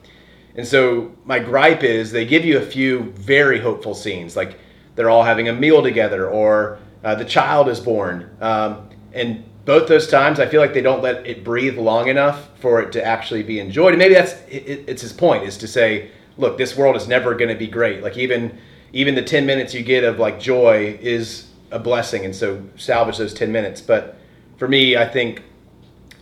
And 0.56 0.66
so 0.66 1.12
my 1.24 1.38
gripe 1.38 1.84
is 1.84 2.10
they 2.10 2.26
give 2.26 2.44
you 2.44 2.58
a 2.58 2.62
few 2.62 3.12
very 3.12 3.60
hopeful 3.60 3.94
scenes, 3.94 4.36
like 4.36 4.58
they're 4.96 5.08
all 5.08 5.22
having 5.22 5.48
a 5.48 5.52
meal 5.52 5.82
together, 5.82 6.28
or 6.28 6.78
uh, 7.04 7.14
the 7.14 7.24
child 7.24 7.68
is 7.68 7.80
born. 7.80 8.36
Um, 8.40 8.88
and 9.12 9.44
both 9.64 9.88
those 9.88 10.08
times, 10.08 10.40
I 10.40 10.46
feel 10.46 10.60
like 10.60 10.74
they 10.74 10.80
don't 10.80 11.02
let 11.02 11.26
it 11.26 11.44
breathe 11.44 11.78
long 11.78 12.08
enough 12.08 12.48
for 12.60 12.80
it 12.80 12.92
to 12.92 13.04
actually 13.04 13.42
be 13.42 13.60
enjoyed. 13.60 13.90
And 13.92 13.98
maybe 13.98 14.14
that's 14.14 14.32
it, 14.48 14.66
it- 14.66 14.84
it's 14.86 15.02
his 15.02 15.12
point 15.12 15.44
is 15.44 15.56
to 15.58 15.68
say, 15.68 16.10
look, 16.38 16.56
this 16.58 16.76
world 16.76 16.96
is 16.96 17.06
never 17.06 17.34
going 17.34 17.50
to 17.50 17.54
be 17.54 17.66
great. 17.66 18.02
Like 18.02 18.16
even 18.16 18.58
even 18.92 19.14
the 19.14 19.22
ten 19.22 19.46
minutes 19.46 19.72
you 19.74 19.82
get 19.82 20.02
of 20.04 20.18
like 20.18 20.40
joy 20.40 20.98
is 21.00 21.46
a 21.70 21.78
blessing, 21.78 22.24
and 22.24 22.34
so 22.34 22.62
salvage 22.76 23.18
those 23.18 23.34
ten 23.34 23.52
minutes. 23.52 23.80
But 23.80 24.16
for 24.56 24.66
me, 24.66 24.96
I 24.96 25.06
think 25.06 25.42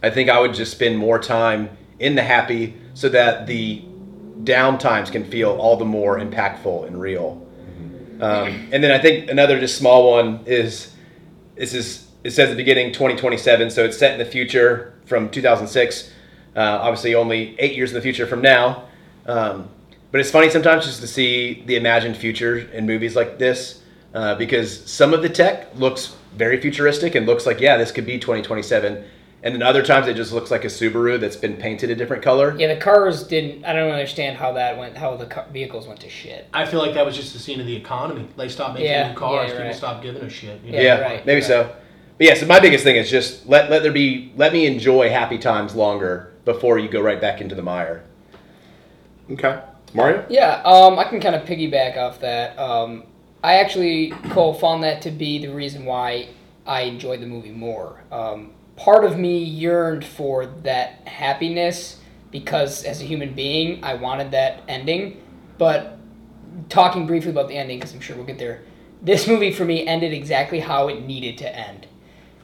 I 0.03 0.11
think 0.11 0.29
I 0.29 0.41
would 0.41 0.55
just 0.55 0.73
spend 0.73 0.99
more 0.99 1.19
time 1.19 1.71
in 1.99 2.15
the 2.15 2.23
happy 2.23 2.75
so 2.95 3.09
that 3.09 3.47
the 3.47 3.83
down 4.45 4.79
times 4.79 5.11
can 5.11 5.25
feel 5.25 5.51
all 5.53 5.77
the 5.77 5.85
more 5.85 6.19
impactful 6.19 6.87
and 6.87 7.01
real. 7.01 7.45
Um, 8.21 8.69
and 8.73 8.83
then 8.83 8.91
I 8.91 8.99
think 8.99 9.31
another 9.31 9.59
just 9.61 9.77
small 9.79 10.11
one 10.11 10.41
is 10.47 10.93
this 11.57 11.73
is 11.75 12.08
it 12.25 12.31
says 12.33 12.49
at 12.49 12.51
the 12.51 12.57
beginning 12.57 12.93
2027, 12.93 13.71
so 13.71 13.85
it's 13.85 13.97
set 13.99 14.13
in 14.13 14.19
the 14.19 14.25
future 14.25 14.95
from 15.07 15.29
2006. 15.31 16.11
Uh, 16.57 16.61
obviously, 16.61 17.15
only 17.15 17.55
eight 17.59 17.75
years 17.77 17.91
in 17.91 17.95
the 17.95 18.01
future 18.03 18.27
from 18.27 18.41
now. 18.43 18.85
Um, 19.27 19.69
but 20.11 20.21
it's 20.21 20.31
funny 20.31 20.51
sometimes 20.51 20.87
just 20.87 21.01
to 21.03 21.07
see 21.07 21.63
the 21.67 21.77
imagined 21.77 22.17
future 22.17 22.59
in 22.59 22.87
movies 22.87 23.15
like 23.15 23.39
this 23.39 23.83
uh, 24.15 24.35
because 24.37 24.91
some 24.91 25.13
of 25.13 25.21
the 25.23 25.29
tech 25.29 25.69
looks 25.77 26.17
very 26.35 26.59
futuristic 26.61 27.15
and 27.15 27.27
looks 27.27 27.45
like 27.45 27.61
yeah 27.61 27.77
this 27.77 27.93
could 27.93 28.07
be 28.07 28.19
2027 28.19 29.05
and 29.43 29.55
then 29.55 29.63
other 29.63 29.83
times 29.83 30.07
it 30.07 30.15
just 30.15 30.33
looks 30.33 30.51
like 30.51 30.65
a 30.65 30.69
subaru 30.69 31.21
that's 31.21 31.37
been 31.37 31.57
painted 31.59 31.91
a 31.91 31.95
different 31.95 32.23
color 32.23 32.57
Yeah, 32.59 32.75
the 32.75 32.81
cars 32.81 33.23
didn't. 33.25 33.65
I 33.67 33.73
don't 33.75 33.91
understand 33.93 34.39
how 34.39 34.53
that 34.53 34.79
went. 34.79 34.97
How 34.97 35.15
the 35.17 35.27
ca- 35.27 35.45
vehicles 35.53 35.87
went 35.87 36.01
to 36.01 36.09
shit. 36.09 36.49
I 36.55 36.65
feel 36.65 36.81
like 36.81 36.95
that 36.95 37.05
was 37.05 37.15
just 37.15 37.35
the 37.35 37.39
scene 37.39 37.61
of 37.61 37.67
the 37.67 37.77
economy. 37.77 38.27
They 38.37 38.49
stopped 38.49 38.75
making 38.75 38.91
Yeah, 38.91 39.09
new 39.13 39.15
cars. 39.19 39.33
yeah, 39.35 39.41
you're 39.43 39.51
People 39.57 39.67
right. 39.67 39.77
stopped 39.77 40.03
giving 40.03 40.23
a 40.23 40.31
shit. 40.31 40.61
you 40.65 40.73
know? 40.73 40.79
Yeah, 40.79 40.97
yeah, 40.99 41.01
right, 41.01 41.27
maybe 41.27 41.41
right. 41.43 41.47
so 41.47 41.77
but 42.19 42.27
yeah 42.27 42.35
so 42.35 42.47
my 42.47 42.61
biggest 42.61 42.85
thing 42.85 42.97
is 42.97 43.11
just 43.11 43.47
let, 43.47 43.71
let 43.71 43.83
there 43.83 43.93
be 43.93 44.33
let 44.37 44.53
me 44.53 44.67
enjoy 44.67 45.09
happy 45.09 45.39
times 45.39 45.75
longer 45.75 46.33
before 46.45 46.79
you 46.79 46.89
go 46.89 47.01
right 47.01 47.21
back 47.21 47.41
into 47.41 47.55
the 47.55 47.63
mire 47.63 48.05
Okay, 49.31 49.61
Mario. 49.93 50.25
Yeah, 50.31 50.63
um, 50.65 50.99
I 50.99 51.05
can 51.05 51.21
kind 51.21 51.35
of 51.35 51.43
piggyback 51.43 51.99
off 51.99 52.21
that. 52.21 52.59
Um, 52.59 53.05
I 53.45 53.57
actually, 53.57 54.11
Cole, 54.31 54.55
found 54.55 54.83
that 54.85 55.03
to 55.03 55.11
be 55.11 55.39
the 55.39 55.53
reason 55.53 55.85
why 55.85 56.29
I 56.67 56.83
enjoyed 56.83 57.21
the 57.21 57.27
movie 57.27 57.51
more. 57.51 58.03
Um, 58.11 58.53
part 58.77 59.05
of 59.05 59.19
me 59.19 59.39
yearned 59.39 60.05
for 60.05 60.47
that 60.47 61.07
happiness 61.07 62.01
because, 62.31 62.85
as 62.85 63.03
a 63.03 63.05
human 63.05 63.35
being, 63.35 63.85
I 63.85 63.95
wanted 63.95 64.31
that 64.31 64.63
ending. 64.67 65.23
But 65.59 65.99
talking 66.71 67.07
briefly 67.07 67.31
about 67.31 67.49
the 67.49 67.57
ending, 67.57 67.79
because 67.79 67.93
I'm 67.93 68.01
sure 68.01 68.17
we'll 68.17 68.25
get 68.25 68.39
there, 68.39 68.63
this 69.03 69.29
movie 69.29 69.53
for 69.53 69.67
me 69.67 69.87
ended 69.87 70.15
exactly 70.15 70.61
how 70.61 70.89
it 70.89 71.03
needed 71.05 71.37
to 71.39 71.55
end. 71.55 71.87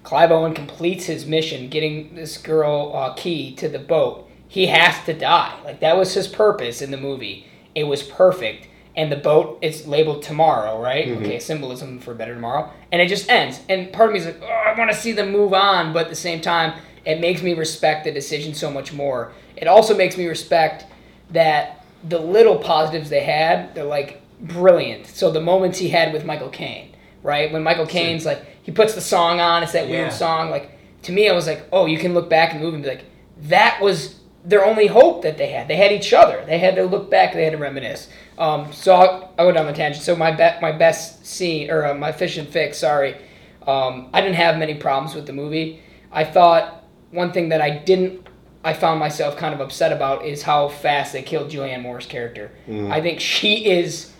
Clive 0.05 0.31
Owen 0.31 0.55
completes 0.55 1.07
his 1.07 1.27
mission, 1.27 1.69
getting 1.69 2.15
this 2.15 2.37
girl 2.39 2.93
uh, 2.95 3.15
Kee 3.15 3.55
to 3.57 3.69
the 3.69 3.79
boat. 3.79 4.29
He 4.47 4.67
has 4.67 5.05
to 5.07 5.15
die. 5.15 5.59
Like 5.65 5.81
that 5.81 5.97
was 5.97 6.15
his 6.15 6.29
purpose 6.29 6.81
in 6.83 6.91
the 6.91 6.97
movie. 6.97 7.47
It 7.75 7.85
was 7.85 8.03
perfect. 8.03 8.69
And 8.97 9.11
the 9.11 9.17
boat 9.17 9.59
is 9.61 9.89
labeled 9.89 10.23
tomorrow, 10.23 10.81
right? 10.81 11.09
Okay, 11.09 11.41
symbolism 11.41 11.99
for 11.99 12.15
better 12.15 12.35
tomorrow. 12.35 12.71
And 12.93 13.03
it 13.03 13.09
just 13.09 13.29
ends. 13.29 13.61
And 13.69 13.93
part 13.93 14.11
of 14.11 14.13
me 14.13 14.21
is 14.21 14.27
like, 14.27 14.41
oh, 14.41 14.47
I 14.47 14.79
want 14.79 14.93
to 14.93 14.97
see 14.97 15.11
them 15.11 15.33
move 15.33 15.53
on, 15.53 15.93
but 15.93 16.05
at 16.05 16.11
the 16.11 16.15
same 16.15 16.41
time, 16.41 16.79
it 17.05 17.19
makes 17.19 17.43
me 17.43 17.55
respect 17.55 18.05
the 18.05 18.13
decision 18.13 18.55
so 18.55 18.71
much 18.71 18.93
more. 18.93 19.33
It 19.57 19.67
also 19.67 19.97
makes 19.97 20.17
me 20.17 20.27
respect 20.27 20.87
that 21.31 21.85
the 22.09 22.21
little 22.21 22.57
positives 22.59 23.11
they 23.11 23.25
had, 23.25 23.75
they're 23.75 23.85
like 23.85 24.23
brilliant. 24.41 25.07
So 25.07 25.31
the 25.31 25.41
moments 25.41 25.79
he 25.79 25.89
had 25.89 26.13
with 26.13 26.25
Michael 26.25 26.51
Caine, 26.51 26.95
right? 27.23 27.53
When 27.53 27.65
Michael 27.65 27.87
Caine's 27.87 28.25
like 28.25 28.47
he 28.65 28.73
puts 28.73 28.95
the 28.95 29.01
song 29.01 29.39
on, 29.41 29.63
it's 29.63 29.73
that 29.73 29.87
Yeah. 29.89 30.01
weird 30.01 30.13
song. 30.13 30.51
Like 30.51 30.71
to 31.03 31.13
me, 31.13 31.29
I 31.29 31.33
was 31.33 31.47
like, 31.47 31.69
oh, 31.71 31.87
you 31.87 31.99
can 31.99 32.15
look 32.15 32.29
back 32.29 32.53
in 32.53 32.59
the 32.59 32.65
movie 32.65 32.75
and 32.77 32.83
be 32.85 32.89
like, 32.91 33.05
that 33.43 33.81
was 33.81 34.17
their 34.45 34.65
only 34.65 34.87
hope 34.89 35.23
that 35.23 35.39
they 35.39 35.49
had. 35.49 35.69
They 35.69 35.77
had 35.77 35.93
each 35.93 36.13
other. 36.13 36.43
They 36.47 36.59
had 36.59 36.75
to 36.77 36.85
look 36.85 37.11
back. 37.11 37.33
They 37.33 37.45
had 37.45 37.53
to 37.53 37.59
reminisce. 37.59 38.09
Um, 38.39 38.73
so 38.73 38.95
I'll, 38.95 39.35
I'll 39.39 39.47
go 39.47 39.53
down 39.53 39.67
the 39.67 39.73
tangent. 39.73 40.05
So 40.05 40.17
my 40.17 40.33
be- 40.33 40.61
my 40.61 40.73
best 40.73 41.25
scene 41.25 41.71
or 41.71 41.87
uh, 41.87 41.95
my 41.95 42.11
fish 42.13 42.37
and 42.37 42.49
fix. 42.49 42.79
Sorry, 42.79 43.17
um, 43.67 44.09
I 44.13 44.21
didn't 44.21 44.37
have 44.37 44.59
many 44.59 44.75
problems 44.75 45.15
with 45.15 45.27
the 45.27 45.33
movie. 45.33 45.81
I 46.11 46.25
thought 46.25 46.85
one 47.11 47.33
thing 47.33 47.51
that 47.51 47.61
I 47.61 47.71
didn't. 47.71 48.27
I 48.67 48.73
found 48.73 48.99
myself 48.99 49.37
kind 49.37 49.53
of 49.53 49.61
upset 49.61 49.93
about 49.93 50.25
is 50.25 50.43
how 50.43 50.69
fast 50.69 51.13
they 51.13 51.23
killed 51.23 51.51
Julianne 51.51 51.83
Moore's 51.83 52.07
character. 52.07 52.51
I 52.91 53.03
think 53.03 53.21
she 53.21 53.67
is 53.71 54.11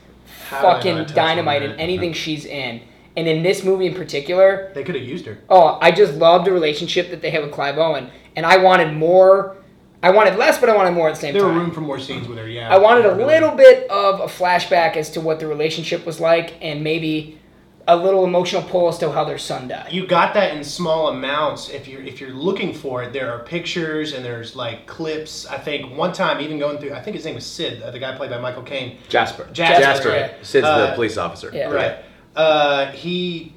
How 0.49 0.61
fucking 0.61 0.97
not 0.97 1.09
touch 1.09 1.17
on 1.19 1.25
dynamite 1.25 1.63
in 1.63 1.73
anything 1.81 2.13
she's 2.13 2.45
in. 2.45 2.83
And 3.17 3.29
in 3.29 3.43
this 3.43 3.63
movie 3.63 3.87
in 3.87 3.95
particular, 3.95 4.71
They 4.75 4.83
could 4.83 4.95
have 4.97 5.05
used 5.05 5.27
her. 5.27 5.39
oh, 5.49 5.79
I 5.81 5.91
just 5.93 6.15
love 6.15 6.45
the 6.45 6.53
relationship 6.53 7.11
that 7.11 7.23
they 7.23 7.31
have 7.31 7.43
with 7.45 7.53
Clive 7.53 7.79
Owen. 7.79 8.09
And 8.37 8.45
I 8.45 8.57
wanted 8.57 8.93
more. 8.95 9.57
I 10.03 10.11
wanted 10.11 10.37
less, 10.37 10.59
but 10.59 10.69
I 10.69 10.77
wanted 10.77 10.91
more 10.93 11.09
at 11.09 11.15
the 11.15 11.21
same 11.21 11.33
time. 11.35 11.43
There 11.43 11.49
were 11.53 11.59
room 11.59 11.71
for 11.71 11.81
more 11.81 11.99
scenes 11.99 12.27
with 12.29 12.37
her. 12.39 12.49
Yeah. 12.49 12.75
I 12.75 12.79
wanted 12.79 13.07
a 13.07 13.15
Really. 13.15 13.25
little 13.35 13.53
bit 13.53 13.89
of 13.89 14.21
a 14.21 14.25
flashback 14.27 14.97
as 14.97 15.11
to 15.11 15.21
what 15.21 15.39
the 15.41 15.47
relationship 15.47 16.05
was 16.05 16.21
like, 16.21 16.55
and 16.61 16.83
maybe 16.85 17.39
a 17.87 17.97
little 17.97 18.25
emotional 18.25 18.63
pull 18.63 18.89
as 18.89 18.99
to 18.99 19.13
how 19.13 19.25
their 19.25 19.39
son 19.39 19.69
died. 19.69 19.93
You 19.93 20.07
got 20.07 20.35
that 20.35 20.55
in 20.57 20.65
small 20.65 21.09
amounts. 21.09 21.69
If 21.69 21.87
you're 21.87 22.03
if 22.03 22.21
you're 22.21 22.31
looking 22.31 22.73
for 22.75 23.03
it, 23.03 23.13
there 23.13 23.31
are 23.33 23.39
pictures 23.41 24.13
and 24.15 24.25
there's 24.25 24.57
like 24.57 24.87
clips. 24.87 25.47
I 25.47 25.59
think 25.59 25.95
one 25.97 26.13
time 26.13 26.41
even 26.41 26.59
going 26.59 26.79
through. 26.79 26.95
I 26.95 27.01
think 27.01 27.15
his 27.17 27.25
name 27.27 27.35
was 27.37 27.47
Syd, 27.47 27.83
uh, 27.83 27.91
the 27.91 27.99
guy 27.99 28.15
played 28.17 28.31
by 28.31 28.39
Michael 28.39 28.63
Caine. 28.63 28.99
Jasper. 29.09 29.47
Jasper, 29.53 29.81
Jasper, 29.83 30.09
yeah. 30.11 30.29
Syd's 30.43 30.65
the 30.67 30.69
Uh, 30.69 30.95
police 30.95 31.17
officer 31.19 31.51
Yeah. 31.55 31.71
Right. 31.71 31.97
Uh, 32.37 32.91
he, 32.93 33.53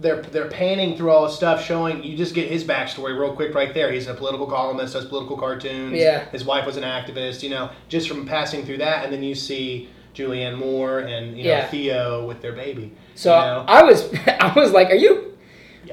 they're 0.00 0.22
they're 0.22 0.48
panning 0.48 0.96
through 0.96 1.10
all 1.10 1.22
the 1.24 1.30
stuff, 1.30 1.64
showing 1.64 2.02
you 2.02 2.16
just 2.16 2.34
get 2.34 2.48
his 2.50 2.64
backstory 2.64 3.18
real 3.18 3.34
quick 3.34 3.54
right 3.54 3.72
there. 3.74 3.92
He's 3.92 4.06
a 4.08 4.14
political 4.14 4.46
columnist, 4.46 4.94
does 4.94 5.04
political 5.04 5.36
cartoons. 5.36 5.92
Yeah. 5.98 6.28
His 6.30 6.44
wife 6.44 6.66
was 6.66 6.76
an 6.76 6.82
activist. 6.82 7.42
You 7.42 7.50
know, 7.50 7.70
just 7.88 8.08
from 8.08 8.26
passing 8.26 8.64
through 8.64 8.78
that, 8.78 9.04
and 9.04 9.12
then 9.12 9.22
you 9.22 9.34
see 9.34 9.88
Julianne 10.14 10.58
Moore 10.58 11.00
and 11.00 11.36
you 11.36 11.44
know 11.44 11.50
Yeah. 11.50 11.68
Theo 11.68 12.26
with 12.26 12.40
their 12.42 12.52
baby. 12.52 12.92
So 13.14 13.34
you 13.38 13.44
know? 13.44 13.64
I 13.68 13.82
was, 13.82 14.12
I 14.26 14.52
was 14.56 14.72
like, 14.72 14.88
"Are 14.90 14.94
you, 14.96 15.36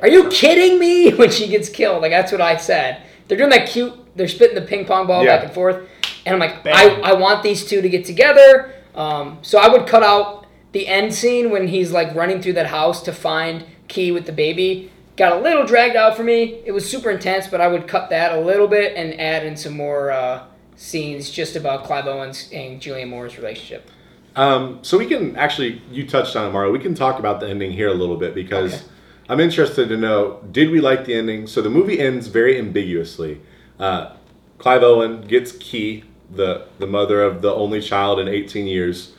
are 0.02 0.08
you 0.08 0.30
kidding 0.30 0.80
me?" 0.80 1.14
When 1.18 1.30
she 1.30 1.48
gets 1.48 1.70
killed, 1.70 2.02
like 2.02 2.12
that's 2.12 2.32
what 2.32 2.42
I 2.42 2.58
said. 2.58 3.04
They're 3.28 3.38
doing 3.38 3.52
that 3.52 3.68
cute. 3.68 3.94
They're 4.16 4.28
spitting 4.28 4.56
the 4.56 4.62
ping 4.62 4.86
pong 4.86 5.08
ball 5.08 5.24
Yeah. 5.24 5.36
back 5.38 5.46
and 5.46 5.54
forth, 5.54 5.88
and 6.26 6.34
I'm 6.34 6.40
like, 6.40 6.64
Bang. 6.64 6.74
I, 7.04 7.12
I 7.12 7.14
want 7.14 7.44
these 7.44 7.66
two 7.66 7.82
to 7.82 7.90
get 7.90 8.06
together. 8.06 8.74
Um, 8.96 9.38
so 9.44 9.60
I 9.60 9.68
would 9.70 9.86
cut 9.88 10.04
out 10.04 10.39
the 10.72 10.88
end 10.88 11.14
scene 11.14 11.50
when 11.52 11.68
he's 11.68 11.92
like 11.92 12.14
running 12.16 12.42
through 12.42 12.54
that 12.54 12.68
house 12.68 13.02
to 13.04 13.12
find 13.14 13.66
Kee 13.88 14.12
with 14.12 14.26
the 14.26 14.32
baby. 14.32 14.92
Got 15.18 15.34
a 15.34 15.40
little 15.42 15.66
dragged 15.66 15.96
out 15.96 16.16
for 16.16 16.24
me. 16.24 16.62
It 16.66 16.72
was 16.72 16.90
super 16.90 17.10
intense, 17.10 17.48
but 17.48 17.60
I 17.60 17.68
would 17.68 17.88
cut 17.88 18.10
that 18.12 18.32
a 18.38 18.40
little 18.40 18.68
bit 18.68 18.96
and 18.96 19.20
add 19.20 19.46
in 19.46 19.58
some 19.58 19.76
more 19.76 20.12
uh, 20.12 20.44
scenes 20.76 21.30
just 21.30 21.56
about 21.56 21.84
Clive 21.84 22.08
Owens 22.08 22.50
and 22.54 22.80
Julianne 22.80 23.10
Moore's 23.10 23.38
relationship. 23.38 23.90
Um, 24.36 24.80
so 24.84 24.98
we 24.98 25.08
can 25.08 25.36
actually, 25.36 25.82
you 25.92 26.08
touched 26.08 26.36
on 26.36 26.48
it, 26.48 26.52
Mario. 26.52 26.72
We 26.72 26.80
can 26.80 26.96
talk 26.96 27.20
about 27.20 27.40
the 27.42 27.50
ending 27.50 27.72
here 27.72 27.90
a 27.90 27.94
little 27.94 28.16
bit 28.16 28.34
because 28.34 28.76
Okay. 28.76 28.84
I'm 29.28 29.40
interested 29.40 29.90
to 29.90 29.98
know: 29.98 30.40
Did 30.52 30.70
we 30.70 30.80
like 30.80 31.06
the 31.06 31.16
ending? 31.16 31.48
So 31.48 31.62
the 31.62 31.70
movie 31.70 32.00
ends 32.00 32.28
very 32.28 32.58
ambiguously. 32.58 33.42
Uh, 33.80 34.14
Clive 34.58 34.84
Owen 34.84 35.22
gets 35.28 35.52
Kee, 35.54 36.04
the 36.32 36.68
the 36.78 36.88
mother 36.88 37.22
of 37.22 37.42
the 37.42 37.54
only 37.54 37.82
child 37.82 38.20
in 38.20 38.28
18 38.28 38.68
years, 38.68 39.14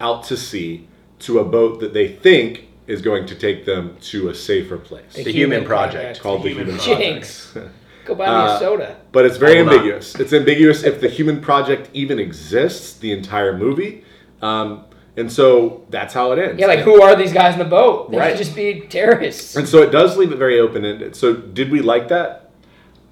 out 0.00 0.24
to 0.24 0.36
sea, 0.36 0.88
to 1.20 1.38
a 1.38 1.44
boat 1.44 1.80
that 1.80 1.92
they 1.94 2.08
think 2.08 2.68
is 2.86 3.00
going 3.00 3.26
to 3.26 3.34
take 3.34 3.64
them 3.64 3.96
to 4.00 4.28
a 4.28 4.34
safer 4.34 4.76
place. 4.76 5.14
The 5.14 5.30
Human 5.32 5.64
Project. 5.64 6.20
called 6.20 6.42
the 6.42 6.50
Human 6.50 6.66
Human 6.78 6.80
Jinx. 6.80 7.52
Project. 7.52 7.74
Go 8.04 8.14
buy 8.14 8.26
me 8.26 8.32
Uh, 8.32 8.56
a 8.56 8.58
soda. 8.58 8.96
But 9.12 9.24
it's 9.24 9.38
very 9.38 9.58
I 9.58 9.62
will 9.62 9.66
not. 9.66 9.74
ambiguous. 9.76 10.14
It's 10.16 10.32
ambiguous 10.34 10.82
if 10.84 11.00
the 11.00 11.08
Human 11.08 11.40
Project 11.40 11.88
even 11.94 12.18
exists, 12.18 12.98
the 12.98 13.12
entire 13.12 13.56
movie. 13.56 14.04
Um, 14.42 14.84
and 15.16 15.32
so 15.32 15.86
that's 15.88 16.12
how 16.12 16.32
it 16.32 16.38
ends. 16.38 16.60
Yeah, 16.60 16.66
like 16.66 16.80
who 16.80 17.00
are 17.00 17.16
these 17.16 17.32
guys 17.32 17.54
in 17.54 17.60
the 17.60 17.64
boat? 17.64 18.10
They 18.10 18.18
Right. 18.18 18.30
could 18.36 18.44
just 18.44 18.54
be 18.54 18.80
terrorists. 18.90 19.56
And 19.56 19.66
so 19.66 19.80
it 19.80 19.90
does 19.90 20.18
leave 20.18 20.32
it 20.32 20.36
very 20.36 20.60
open 20.60 20.84
ended. 20.84 21.16
So 21.16 21.32
did 21.34 21.70
we 21.70 21.80
like 21.80 22.08
that? 22.08 22.50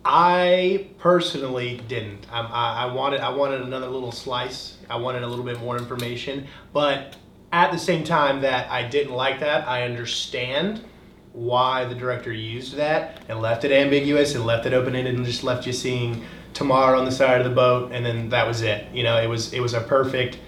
I 0.04 0.88
personally 0.98 1.80
didn't. 1.88 2.26
I, 2.30 2.40
I 2.88 2.92
wanted 2.92 3.20
I 3.20 3.30
wanted 3.30 3.62
another 3.62 3.86
little 3.86 4.10
slice. 4.10 4.76
I 4.90 4.96
wanted 4.96 5.22
a 5.22 5.26
little 5.28 5.44
bit 5.44 5.60
more 5.60 5.78
information. 5.78 6.48
But 6.72 7.14
at 7.52 7.70
the 7.70 7.78
same 7.78 8.02
time 8.02 8.40
that 8.42 8.70
I 8.70 8.82
didn't 8.88 9.12
like 9.14 9.40
that, 9.40 9.68
I 9.68 9.84
understand 9.84 10.82
why 11.32 11.84
the 11.84 11.94
director 11.94 12.32
used 12.32 12.74
that 12.76 13.22
and 13.28 13.40
left 13.40 13.64
it 13.64 13.72
ambiguous 13.72 14.34
and 14.34 14.44
left 14.44 14.66
it 14.66 14.72
open 14.74 14.94
ended 14.94 15.14
and 15.14 15.24
just 15.24 15.44
left 15.44 15.66
you 15.66 15.72
seeing 15.72 16.24
Tomorrow 16.54 16.98
on 16.98 17.06
the 17.06 17.10
side 17.12 17.40
of 17.40 17.48
the 17.48 17.54
boat 17.54 17.92
and 17.92 18.04
then 18.04 18.28
that 18.28 18.46
was 18.46 18.60
it. 18.60 18.86
You 18.92 19.04
know, 19.04 19.16
it 19.18 19.26
was 19.26 19.54
it 19.54 19.60
was 19.60 19.72
a 19.72 19.80
perfect 19.80 20.38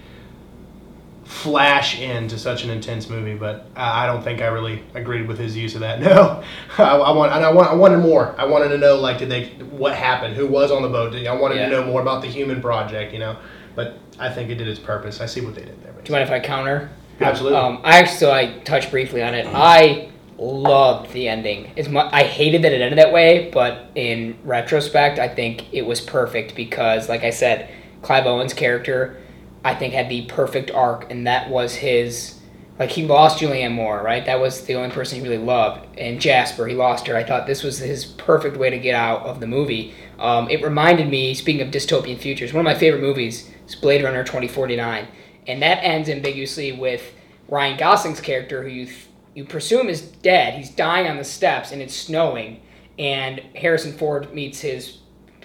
flash 1.24 1.98
into 1.98 2.38
such 2.38 2.62
an 2.64 2.68
intense 2.70 3.08
movie, 3.08 3.34
but 3.34 3.66
I 3.74 4.06
don't 4.06 4.22
think 4.22 4.42
I 4.42 4.48
really 4.48 4.84
agreed 4.92 5.26
with 5.26 5.38
his 5.38 5.56
use 5.56 5.74
of 5.74 5.80
that. 5.80 6.00
No, 6.02 6.42
I, 6.76 6.82
I 6.98 7.10
want, 7.12 7.32
and 7.32 7.42
I 7.42 7.50
want, 7.50 7.70
I 7.70 7.74
wanted 7.74 7.98
more. 8.00 8.34
I 8.38 8.44
wanted 8.44 8.68
to 8.68 8.78
know, 8.78 8.96
like, 8.96 9.18
did 9.18 9.30
they, 9.30 9.46
what 9.70 9.94
happened? 9.94 10.34
Who 10.36 10.46
was 10.46 10.70
on 10.70 10.82
the 10.82 10.88
boat? 10.90 11.14
I 11.14 11.34
wanted 11.34 11.56
Yeah. 11.56 11.70
to 11.70 11.70
know 11.70 11.84
more 11.86 12.02
about 12.02 12.20
the 12.20 12.28
human 12.28 12.60
project, 12.60 13.12
you 13.14 13.18
know. 13.18 13.38
But 13.74 13.98
I 14.18 14.28
think 14.28 14.50
it 14.50 14.56
did 14.56 14.68
its 14.68 14.78
purpose. 14.78 15.22
I 15.22 15.26
see 15.26 15.40
what 15.40 15.54
they 15.54 15.64
did 15.64 15.82
there. 15.82 15.93
Do 16.04 16.12
you 16.12 16.18
mind 16.18 16.28
if 16.28 16.30
I 16.30 16.40
counter? 16.40 16.90
Absolutely. 17.20 17.58
Um, 17.58 17.80
I 17.82 17.98
actually, 17.98 18.18
so 18.18 18.30
I 18.30 18.58
touched 18.60 18.90
briefly 18.90 19.22
on 19.22 19.34
it. 19.34 19.46
I 19.46 20.10
loved 20.36 21.12
the 21.12 21.28
ending. 21.28 21.70
It's 21.76 21.88
mu- 21.88 22.00
I 22.00 22.24
hated 22.24 22.62
that 22.62 22.72
it 22.72 22.80
ended 22.82 22.98
that 22.98 23.12
way, 23.12 23.50
but 23.52 23.90
in 23.94 24.36
retrospect, 24.44 25.18
I 25.18 25.28
think 25.28 25.72
it 25.72 25.82
was 25.86 26.00
perfect 26.00 26.54
because, 26.54 27.08
like 27.08 27.22
I 27.22 27.30
said, 27.30 27.70
Clive 28.02 28.26
Owen's 28.26 28.52
character, 28.52 29.16
I 29.64 29.74
think, 29.74 29.94
had 29.94 30.10
the 30.10 30.26
perfect 30.26 30.70
arc, 30.70 31.10
and 31.10 31.26
that 31.26 31.48
was 31.48 31.76
his. 31.76 32.40
Like 32.76 32.90
he 32.90 33.04
lost 33.06 33.40
Julianne 33.40 33.72
Moore, 33.72 34.02
right? 34.02 34.26
That 34.26 34.40
was 34.40 34.66
the 34.66 34.74
only 34.74 34.90
person 34.90 35.20
he 35.20 35.22
really 35.22 35.42
loved. 35.42 35.86
And 35.96 36.20
Jasper, 36.20 36.66
he 36.66 36.74
lost 36.74 37.06
her. 37.06 37.16
I 37.16 37.22
thought 37.22 37.46
this 37.46 37.62
was 37.62 37.78
his 37.78 38.04
perfect 38.04 38.56
way 38.56 38.68
to 38.68 38.78
get 38.78 38.96
out 38.96 39.22
of 39.22 39.38
the 39.38 39.46
movie. 39.46 39.94
Um, 40.18 40.50
it 40.50 40.60
reminded 40.60 41.08
me, 41.08 41.34
speaking 41.34 41.62
of 41.62 41.68
dystopian 41.68 42.18
futures, 42.18 42.52
one 42.52 42.60
of 42.60 42.64
my 42.64 42.74
favorite 42.76 43.00
movies 43.00 43.48
is 43.68 43.76
Blade 43.76 44.02
Runner 44.02 44.24
2049, 44.24 45.06
and 45.46 45.62
that 45.62 45.76
ends 45.82 46.08
ambiguously 46.08 46.72
with 46.72 47.02
Ryan 47.48 47.78
Gosling's 47.78 48.20
character, 48.20 48.62
who 48.62 48.68
you 48.68 48.86
th- 48.86 49.08
you 49.34 49.44
presume 49.44 49.88
is 49.88 50.00
dead. 50.00 50.54
He's 50.54 50.70
dying 50.70 51.08
on 51.08 51.16
the 51.16 51.24
steps, 51.24 51.72
and 51.72 51.82
it's 51.82 51.94
snowing. 51.94 52.62
And 52.98 53.40
Harrison 53.56 53.92
Ford 53.92 54.32
meets 54.32 54.60
his 54.60 54.98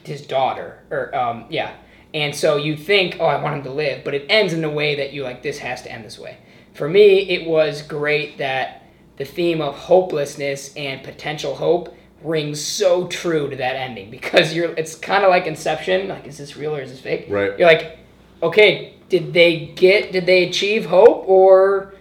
his 0.04 0.26
daughter, 0.26 0.80
or 0.90 1.16
um, 1.16 1.46
yeah. 1.50 1.76
And 2.14 2.36
so 2.36 2.58
you 2.58 2.76
think, 2.76 3.18
oh, 3.20 3.26
I 3.26 3.42
want 3.42 3.58
him 3.58 3.64
to 3.64 3.72
live, 3.72 4.04
but 4.04 4.16
it 4.16 4.26
ends 4.30 4.54
in 4.54 4.64
a 4.64 4.70
way 4.70 4.96
that 4.96 5.14
you 5.14 5.24
like. 5.24 5.44
This 5.44 5.60
has 5.60 5.82
to 5.84 5.92
end 5.92 6.04
this 6.06 6.18
way. 6.18 6.38
For 6.74 6.88
me, 6.88 7.30
it 7.30 7.48
was 7.48 7.82
great 7.82 8.38
that 8.38 8.84
the 9.18 9.26
theme 9.26 9.62
of 9.62 9.76
hopelessness 9.76 10.74
and 10.76 11.04
potential 11.04 11.56
hope 11.56 11.96
rings 12.24 12.64
so 12.64 13.08
true 13.08 13.50
to 13.50 13.56
that 13.58 13.76
ending 13.76 14.10
because 14.12 14.54
you're. 14.54 14.72
It's 14.74 14.96
kind 14.96 15.24
of 15.24 15.30
like 15.30 15.46
Inception. 15.46 16.08
Like, 16.08 16.28
is 16.28 16.38
this 16.38 16.56
real 16.56 16.76
or 16.76 16.82
is 16.82 16.92
this 16.92 17.02
fake? 17.02 17.26
Right. 17.30 17.58
You're 17.58 17.68
like, 17.68 18.00
okay, 18.42 18.94
did 19.10 19.34
they 19.34 19.68
get? 19.76 20.12
Did 20.12 20.26
they 20.26 20.48
achieve 20.48 20.86
hope, 20.86 21.28
or 21.28 21.94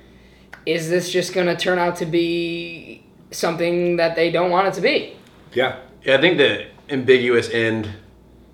is 0.67 0.89
this 0.89 1.11
just 1.11 1.33
gonna 1.33 1.57
turn 1.57 1.79
out 1.79 1.97
to 1.97 2.07
be 2.07 3.03
something 3.31 3.97
that 3.97 4.15
they 4.15 4.31
don't 4.31 4.51
want 4.51 4.69
it 4.69 4.75
to 4.75 4.81
be? 4.81 5.17
Yeah. 5.53 5.81
Yeah, 6.05 6.17
I 6.17 6.21
think 6.21 6.39
the 6.39 6.67
ambiguous 6.91 7.51
end 7.51 7.89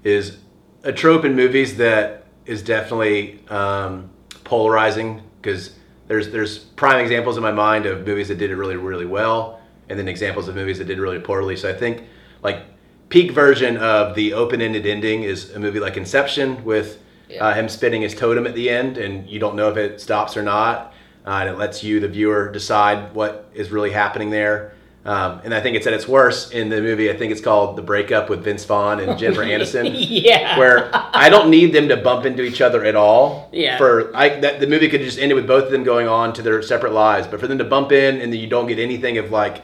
is 0.03 0.39
a 0.83 0.93
trope 0.93 1.25
in 1.25 1.37
movies 1.37 1.77
that 1.77 2.27
is 2.47 2.63
definitely 2.63 3.41
um, 3.49 4.11
polarizing 4.45 5.23
because 5.41 5.77
there's 6.09 6.31
there's 6.31 6.59
prime 6.59 7.01
examples 7.01 7.37
in 7.37 7.43
my 7.43 7.53
mind 7.53 7.87
of 7.87 8.07
movies 8.07 8.29
that 8.29 8.39
did 8.39 8.51
it 8.51 8.57
really 8.57 8.77
really 8.77 9.07
well, 9.07 9.61
and 9.89 9.99
then 9.99 10.09
examples 10.09 10.49
of 10.49 10.55
movies 10.55 10.79
that 10.79 10.85
did 10.85 10.99
really 10.99 11.19
poorly. 11.19 11.57
So 11.57 11.69
I 11.69 11.75
think 11.75 12.05
like 12.43 12.65
peak 13.09 13.33
version 13.33 13.77
of 13.77 14.15
the 14.15 14.33
open-ended 14.33 14.87
ending 14.87 15.23
is 15.23 15.51
a 15.55 15.61
movie 15.61 15.81
like 15.81 15.97
Inception 15.97 16.65
with 16.65 16.99
Yeah. 17.29 17.45
uh, 17.47 17.55
him 17.55 17.69
spinning 17.69 18.03
his 18.03 18.15
totem 18.15 18.47
at 18.47 18.55
the 18.55 18.69
end, 18.69 18.99
and 18.99 19.29
you 19.29 19.39
don't 19.39 19.57
know 19.57 19.71
if 19.71 19.77
it 19.77 20.01
stops 20.01 20.37
or 20.37 20.43
not, 20.43 20.93
uh, 21.27 21.31
and 21.41 21.49
it 21.49 21.59
lets 21.59 21.83
you, 21.83 22.01
the 22.01 22.09
viewer, 22.09 22.51
decide 22.51 23.15
what 23.15 23.51
is 23.55 23.71
really 23.71 23.91
happening 23.91 24.31
there. 24.31 24.75
Um, 25.07 25.43
and 25.45 25.53
I 25.53 25.61
think 25.61 25.77
it's 25.77 25.87
at 25.87 25.93
its 25.93 26.09
worst 26.09 26.53
in 26.53 26.71
the 26.71 26.81
movie. 26.81 27.11
I 27.11 27.17
think 27.17 27.31
it's 27.31 27.41
called 27.43 27.77
The 27.77 27.83
Breakup 27.83 28.31
with 28.31 28.43
Vince 28.43 28.65
Vaughn 28.65 29.01
and 29.01 29.19
Jennifer 29.19 29.43
Aniston, 29.45 29.93
yeah. 29.95 30.59
where 30.59 30.89
I 30.93 31.29
don't 31.29 31.51
need 31.51 31.75
them 31.75 31.89
to 31.89 31.97
bump 31.99 32.25
into 32.25 32.43
each 32.43 32.63
other 32.63 32.85
at 32.85 32.97
all. 32.97 33.51
Yeah. 33.53 33.77
For 33.77 34.17
I, 34.17 34.41
that 34.41 34.61
the 34.61 34.67
movie 34.67 34.89
could 34.89 35.03
just 35.03 35.19
ended 35.19 35.37
with 35.37 35.47
both 35.47 35.65
of 35.65 35.73
them 35.73 35.85
going 35.85 36.09
on 36.09 36.33
to 36.35 36.43
their 36.43 36.63
separate 36.63 36.95
lives, 36.95 37.27
but 37.27 37.39
for 37.39 37.47
them 37.47 37.59
to 37.59 37.65
bump 37.65 37.93
in 37.93 38.21
and 38.23 38.33
then 38.33 38.41
you 38.41 38.47
don't 38.47 38.67
get 38.67 38.79
anything 38.79 39.19
of 39.19 39.31
like 39.31 39.63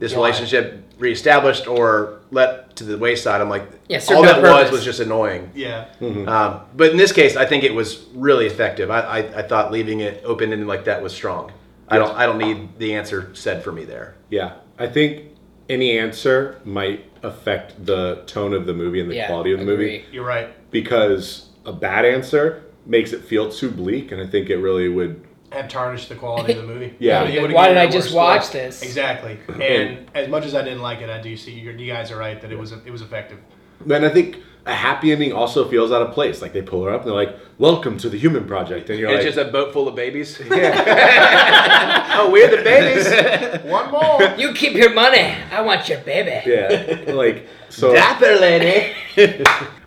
this 0.00 0.12
Why? 0.12 0.26
relationship 0.28 0.82
reestablished 0.98 1.68
or 1.68 2.19
let 2.30 2.76
to 2.76 2.84
the 2.84 2.96
wayside. 2.98 3.40
I'm 3.40 3.48
like, 3.48 3.68
Yeah, 3.88 4.00
all 4.10 4.22
that 4.22 4.40
was 4.42 4.50
purpose. 4.52 4.70
was 4.72 4.84
just 4.84 5.00
annoying. 5.00 5.50
yeah. 5.54 5.86
Um, 6.00 6.60
but 6.76 6.90
in 6.90 6.96
this 6.96 7.12
case, 7.12 7.36
I 7.36 7.44
think 7.46 7.64
it 7.64 7.74
was 7.74 8.04
really 8.14 8.46
effective. 8.46 8.90
I, 8.90 9.00
I, 9.00 9.18
I 9.38 9.42
thought 9.42 9.72
leaving 9.72 10.00
it 10.00 10.22
open 10.24 10.52
ended 10.52 10.68
like 10.68 10.84
that 10.84 11.02
was 11.02 11.12
strong. 11.12 11.52
I 11.88 11.98
don't 11.98 12.16
I 12.16 12.24
don't 12.26 12.38
need 12.38 12.78
the 12.78 12.94
answer 12.94 13.34
said 13.34 13.64
for 13.64 13.72
me 13.72 13.84
there. 13.84 14.14
Yeah. 14.30 14.54
I 14.78 14.86
think 14.86 15.24
any 15.68 15.98
answer 15.98 16.60
might 16.64 17.04
affect 17.22 17.84
the 17.84 18.22
tone 18.26 18.54
of 18.54 18.64
the 18.66 18.72
movie 18.74 19.00
and 19.00 19.10
the 19.10 19.16
Yeah, 19.16 19.26
quality 19.26 19.52
of 19.52 19.58
the 19.58 19.66
movie. 19.66 20.04
You're 20.12 20.24
right. 20.24 20.48
because 20.70 21.48
a 21.66 21.72
bad 21.72 22.04
answer 22.04 22.62
makes 22.86 23.12
it 23.12 23.22
feel 23.24 23.50
too 23.50 23.70
bleak, 23.70 24.10
and 24.12 24.20
I 24.22 24.26
think 24.26 24.48
it 24.50 24.56
really 24.56 24.88
would. 24.88 25.22
Have 25.52 25.68
tarnished 25.68 26.08
the 26.08 26.14
quality 26.14 26.52
of 26.52 26.58
the 26.58 26.66
movie. 26.66 26.94
Yeah. 27.00 27.24
It 27.24 27.52
Why 27.52 27.68
did 27.68 27.76
I 27.76 27.88
just 27.88 28.14
watch 28.14 28.44
score. 28.44 28.60
this? 28.60 28.82
Exactly. 28.82 29.38
And 29.60 30.08
as 30.14 30.28
much 30.28 30.44
as 30.44 30.54
I 30.54 30.62
didn't 30.62 30.80
like 30.82 31.00
it, 31.00 31.10
I 31.10 31.20
do 31.20 31.36
see 31.36 31.52
you, 31.52 31.72
you 31.72 31.92
guys 31.92 32.10
are 32.12 32.16
right 32.18 32.40
that 32.40 32.52
it 32.52 32.58
was 32.58 32.72
it 32.72 32.90
was 32.90 33.02
effective. 33.02 33.38
And 33.84 34.04
I 34.06 34.10
think 34.10 34.36
a 34.66 34.74
happy 34.74 35.10
ending 35.10 35.32
also 35.32 35.66
feels 35.68 35.90
out 35.90 36.02
of 36.02 36.12
place. 36.12 36.40
Like 36.42 36.52
they 36.52 36.62
pull 36.62 36.84
her 36.84 36.90
up 36.92 37.00
and 37.00 37.08
they're 37.08 37.16
like, 37.16 37.34
"Welcome 37.58 37.96
to 37.98 38.08
the 38.08 38.18
Human 38.18 38.46
Project," 38.46 38.90
and 38.90 38.98
you're 38.98 39.08
And 39.08 39.18
like, 39.18 39.26
it's 39.26 39.34
just 39.34 39.48
a 39.48 39.50
boat 39.50 39.72
full 39.72 39.88
of 39.88 39.94
babies. 39.96 40.38
oh, 40.50 42.30
we're 42.30 42.54
the 42.54 42.62
babies. 42.62 43.64
One 43.64 43.90
more. 43.90 44.22
You 44.38 44.52
keep 44.52 44.74
your 44.74 44.92
money. 44.92 45.34
I 45.50 45.62
want 45.62 45.88
your 45.88 46.00
baby. 46.00 46.42
"Yeah," 46.48 47.12
like 47.14 47.48
so. 47.70 47.92
Dapper 47.92 48.36
lady. 48.38 48.94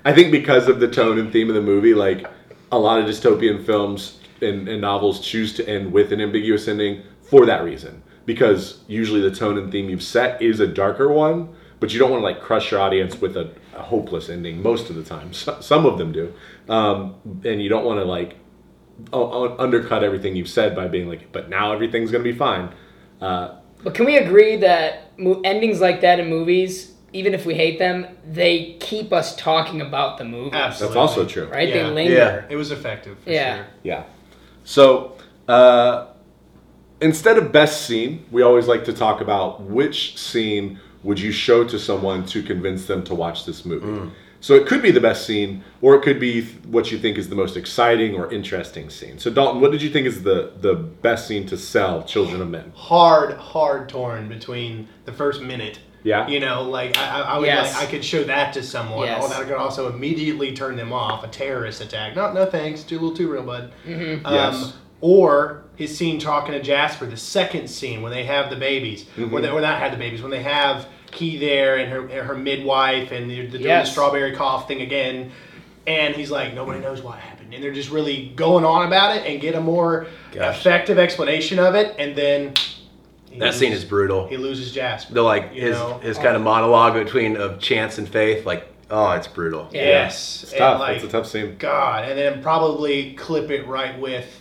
I 0.04 0.12
think 0.14 0.32
because 0.32 0.68
of 0.68 0.80
the 0.80 0.88
tone 0.90 1.20
and 1.20 1.32
theme 1.32 1.48
of 1.50 1.56
the 1.56 1.62
movie, 1.62 1.94
like 1.94 2.26
a 2.72 2.78
lot 2.78 3.00
of 3.00 3.06
dystopian 3.06 3.64
films 3.66 4.20
and, 4.44 4.68
and 4.68 4.82
novels 4.82 5.20
choose 5.20 5.54
to 5.56 5.68
end 5.68 5.92
with 5.92 6.12
an 6.14 6.22
ambiguous 6.22 6.68
ending 6.68 7.04
for 7.22 7.46
that 7.46 7.64
reason. 7.64 8.04
Because 8.26 8.84
usually 8.88 9.22
the 9.22 9.36
tone 9.36 9.58
and 9.58 9.72
theme 9.72 9.90
you've 9.90 10.04
set 10.04 10.42
is 10.42 10.60
a 10.60 10.68
darker 10.68 11.10
one, 11.12 11.50
but 11.80 11.92
you 11.94 12.00
don't 12.00 12.10
want 12.12 12.22
to 12.22 12.26
like 12.26 12.40
crush 12.42 12.72
your 12.72 12.80
audience 12.80 13.20
with 13.20 13.36
a, 13.36 13.52
a 13.76 13.82
hopeless 13.82 14.30
ending 14.30 14.62
most 14.62 14.90
of 14.90 14.96
the 14.96 15.04
time. 15.04 15.34
So, 15.34 15.60
some 15.60 15.86
of 15.86 15.98
them 15.98 16.12
do, 16.14 16.34
um, 16.70 17.16
and 17.44 17.62
you 17.62 17.68
don't 17.70 17.84
want 17.86 18.00
to 18.00 18.06
like 18.06 18.36
u- 19.14 19.20
u- 19.20 19.56
undercut 19.60 20.04
everything 20.04 20.36
you've 20.36 20.48
said 20.50 20.76
by 20.76 20.88
being 20.88 21.10
like, 21.10 21.32
but 21.34 21.50
now 21.50 21.74
everything's 21.74 22.12
gonna 22.12 22.24
be 22.24 22.32
fine. 22.34 22.70
Uh, 23.20 23.56
But 23.84 23.94
can 23.96 24.06
we 24.06 24.16
agree 24.18 24.56
that 24.58 25.18
mo- 25.20 25.42
endings 25.44 25.82
like 25.82 26.00
that 26.02 26.20
in 26.22 26.30
movies, 26.30 26.94
even 27.12 27.34
if 27.34 27.46
we 27.46 27.56
hate 27.56 27.78
them, 27.78 28.08
they 28.26 28.78
keep 28.80 29.12
us 29.12 29.36
talking 29.36 29.82
about 29.82 30.18
the 30.18 30.24
movie, 30.24 30.56
Absolutely. 30.56 30.94
that's 30.96 30.96
also 30.96 31.26
true. 31.26 31.48
right? 31.48 31.68
Yeah. 31.68 31.76
They 31.76 31.90
linger. 31.90 32.14
Yeah. 32.14 32.46
It 32.50 32.56
was 32.56 32.72
effective. 32.72 33.20
For 33.20 33.30
Yeah. 33.32 33.56
Sure. 33.58 33.66
Yeah. 33.84 34.04
So, 34.64 35.18
uh, 35.48 36.08
instead 37.02 37.38
of 37.38 37.52
best 37.52 37.86
scene, 37.86 38.26
we 38.32 38.42
always 38.42 38.68
like 38.68 38.86
to 38.86 38.94
talk 38.94 39.22
about 39.22 39.62
which 39.62 40.18
scene 40.18 40.80
would 41.04 41.20
you 41.20 41.32
show 41.32 41.66
to 41.66 41.78
someone 41.78 42.26
to 42.28 42.42
convince 42.42 42.86
them 42.86 43.04
to 43.04 43.16
watch 43.16 43.46
this 43.46 43.66
movie. 43.66 44.10
So 44.40 44.56
it 44.56 44.68
could 44.68 44.82
be 44.82 44.92
the 44.92 45.00
best 45.00 45.26
scene, 45.26 45.64
or 45.82 45.96
it 45.96 46.02
could 46.02 46.20
be 46.20 46.44
what 46.68 46.92
you 46.92 46.98
think 46.98 47.18
is 47.18 47.30
the 47.30 47.36
most 47.36 47.56
exciting 47.56 48.14
or 48.14 48.30
interesting 48.34 48.90
scene. 48.90 49.18
So 49.18 49.32
Dalton, 49.32 49.62
what 49.62 49.72
did 49.72 49.82
you 49.82 49.90
think 49.90 50.06
is 50.06 50.24
the 50.24 50.52
the 50.60 50.76
best 50.76 51.28
scene 51.28 51.46
to 51.48 51.58
sell 51.58 52.04
Children 52.04 52.42
of 52.42 52.50
Men? 52.50 52.74
hard, 52.76 53.38
hard 53.38 53.88
torn 53.88 54.28
between 54.28 54.90
the 55.06 55.14
first 55.14 55.42
minute. 55.42 55.80
Yeah. 56.04 56.28
You 56.28 56.40
know, 56.40 56.64
like 56.64 56.98
I, 56.98 57.06
I, 57.10 57.22
I 57.22 57.38
would 57.38 57.46
Yes. 57.48 57.74
like 57.76 57.88
I 57.88 57.92
could 57.92 58.04
show 58.04 58.24
that 58.26 58.54
to 58.54 58.64
someone. 58.64 59.08
Yes. 59.08 59.22
Oh, 59.24 59.30
that 59.30 59.44
could 59.48 59.56
also 59.58 59.92
immediately 59.94 60.54
turn 60.54 60.76
them 60.76 60.92
off. 60.94 61.24
A 61.24 61.28
terrorist 61.28 61.82
attack. 61.82 62.16
No, 62.16 62.32
no 62.34 62.46
thanks. 62.46 62.84
Too 62.84 63.00
little, 63.00 63.16
too 63.16 63.32
real, 63.32 63.44
bud. 63.44 63.72
Mm-hmm. 63.86 64.26
Um, 64.26 64.34
Yes. 64.34 64.74
Or 65.02 65.64
his 65.76 65.98
scene 65.98 66.18
talking 66.18 66.54
to 66.54 66.62
Jasper, 66.62 67.06
the 67.06 67.18
second 67.18 67.68
scene 67.70 68.02
when 68.02 68.12
they 68.14 68.24
have 68.24 68.50
the 68.50 68.56
babies, 68.56 69.04
Mm-hmm. 69.18 69.32
when 69.32 69.44
they, 69.44 69.50
or 69.50 69.60
not 69.60 69.80
had 69.80 69.92
the 69.92 69.98
babies, 69.98 70.22
when 70.22 70.32
they 70.32 70.44
have 70.44 70.88
Kee 71.12 71.38
there 71.38 71.78
and 71.78 71.92
her 71.92 72.24
her 72.24 72.36
midwife 72.36 73.12
and 73.12 73.30
they're, 73.30 73.44
they're 73.48 73.60
doing 73.60 73.64
the 73.64 73.86
strawberry 73.86 74.34
cough 74.36 74.68
thing 74.68 74.82
again, 74.82 75.32
and 75.86 76.16
he's 76.16 76.32
like, 76.32 76.54
nobody 76.54 76.80
knows 76.80 77.02
what 77.02 77.20
happened. 77.20 77.54
and 77.54 77.64
they're 77.64 77.74
just 77.74 77.92
really 77.92 78.30
going 78.36 78.66
on 78.66 78.88
about 78.88 79.16
it 79.18 79.26
and 79.28 79.40
get 79.42 79.54
a 79.56 79.60
more 79.62 80.08
Gosh. 80.32 80.60
effective 80.60 80.98
explanation 80.98 81.60
of 81.60 81.76
it, 81.76 81.96
and 82.00 82.16
then 82.16 82.54
he 83.34 83.40
That 83.40 83.54
scene 83.54 83.72
is 83.74 83.84
brutal. 83.84 84.28
He 84.28 84.38
loses 84.38 84.72
Jasper. 84.72 85.14
The 85.14 85.22
like 85.22 85.52
his 85.54 85.76
know? 85.76 86.00
his 86.00 86.18
kind 86.18 86.36
of 86.36 86.42
monologue 86.42 86.94
between 86.94 87.36
of 87.38 87.60
chance 87.60 87.98
and 87.98 88.08
faith, 88.08 88.46
like 88.46 88.68
oh, 88.90 89.12
it's 89.12 89.28
brutal. 89.28 89.68
Yeah. 89.72 89.82
Yes, 89.82 90.44
It's 90.44 90.52
and, 90.52 90.60
tough. 90.60 90.80
like, 90.80 90.96
it's 90.98 91.06
a 91.06 91.08
tough 91.08 91.26
scene. 91.28 91.56
God, 91.58 92.08
and 92.08 92.18
then 92.18 92.44
probably 92.44 93.14
clip 93.16 93.50
it 93.50 93.66
right 93.68 94.00
with 94.00 94.40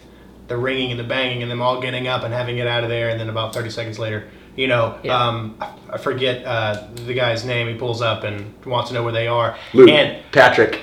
the 0.49 0.57
ringing 0.59 0.91
and 0.91 1.01
the 1.01 1.05
banging 1.05 1.41
and 1.43 1.51
them 1.51 1.63
all 1.63 1.81
getting 1.81 2.07
up 2.07 2.23
and 2.23 2.35
having 2.35 2.59
it 2.59 2.67
out 2.67 2.83
of 2.85 2.91
there, 2.91 3.09
and 3.09 3.19
then 3.19 3.31
about 3.31 3.55
30 3.55 3.71
seconds 3.71 3.99
later, 3.99 4.29
you 4.55 4.67
know, 4.69 4.99
Yeah. 5.03 5.17
um, 5.17 5.57
I, 5.61 5.73
I 5.95 5.97
forget 5.99 6.45
uh, 6.45 6.87
the 7.07 7.15
guy's 7.15 7.45
name. 7.47 7.69
He 7.69 7.75
pulls 7.75 8.03
up 8.03 8.25
and 8.25 8.53
wants 8.67 8.91
to 8.91 8.95
know 8.95 9.03
where 9.03 9.13
they 9.13 9.27
are. 9.27 9.57
Luke. 9.73 9.89
And 9.89 10.23
Patric. 10.33 10.83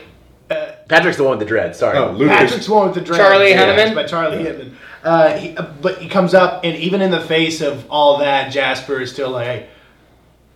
Uh, 0.49 0.71
Patric's 0.87 1.17
the 1.17 1.23
one 1.23 1.31
with 1.37 1.39
the 1.39 1.45
dread. 1.45 1.75
Sorry. 1.75 1.95
Oh, 1.99 2.11
Luke 2.13 2.29
Patric's 2.29 2.65
the 2.65 2.73
one 2.73 2.87
with 2.87 2.95
the 2.95 3.01
dread. 3.01 3.19
Charlie 3.19 3.51
yeah, 3.51 3.75
Hunnam? 3.75 3.85
it's 3.85 3.93
by 3.95 4.05
Charlie 4.05 4.37
Hunnam. 4.43 4.73
Uh, 5.03 5.38
he, 5.38 5.55
uh, 5.55 5.65
but 5.81 5.97
he 5.99 6.09
comes 6.09 6.33
up, 6.33 6.62
and 6.63 6.75
even 6.77 7.01
in 7.01 7.12
the 7.12 7.21
face 7.21 7.62
of 7.62 7.85
all 7.89 8.17
that, 8.19 8.51
Jasper 8.51 8.99
is 9.01 9.12
still 9.12 9.29
like, 9.31 9.45
"Hey, 9.45 9.67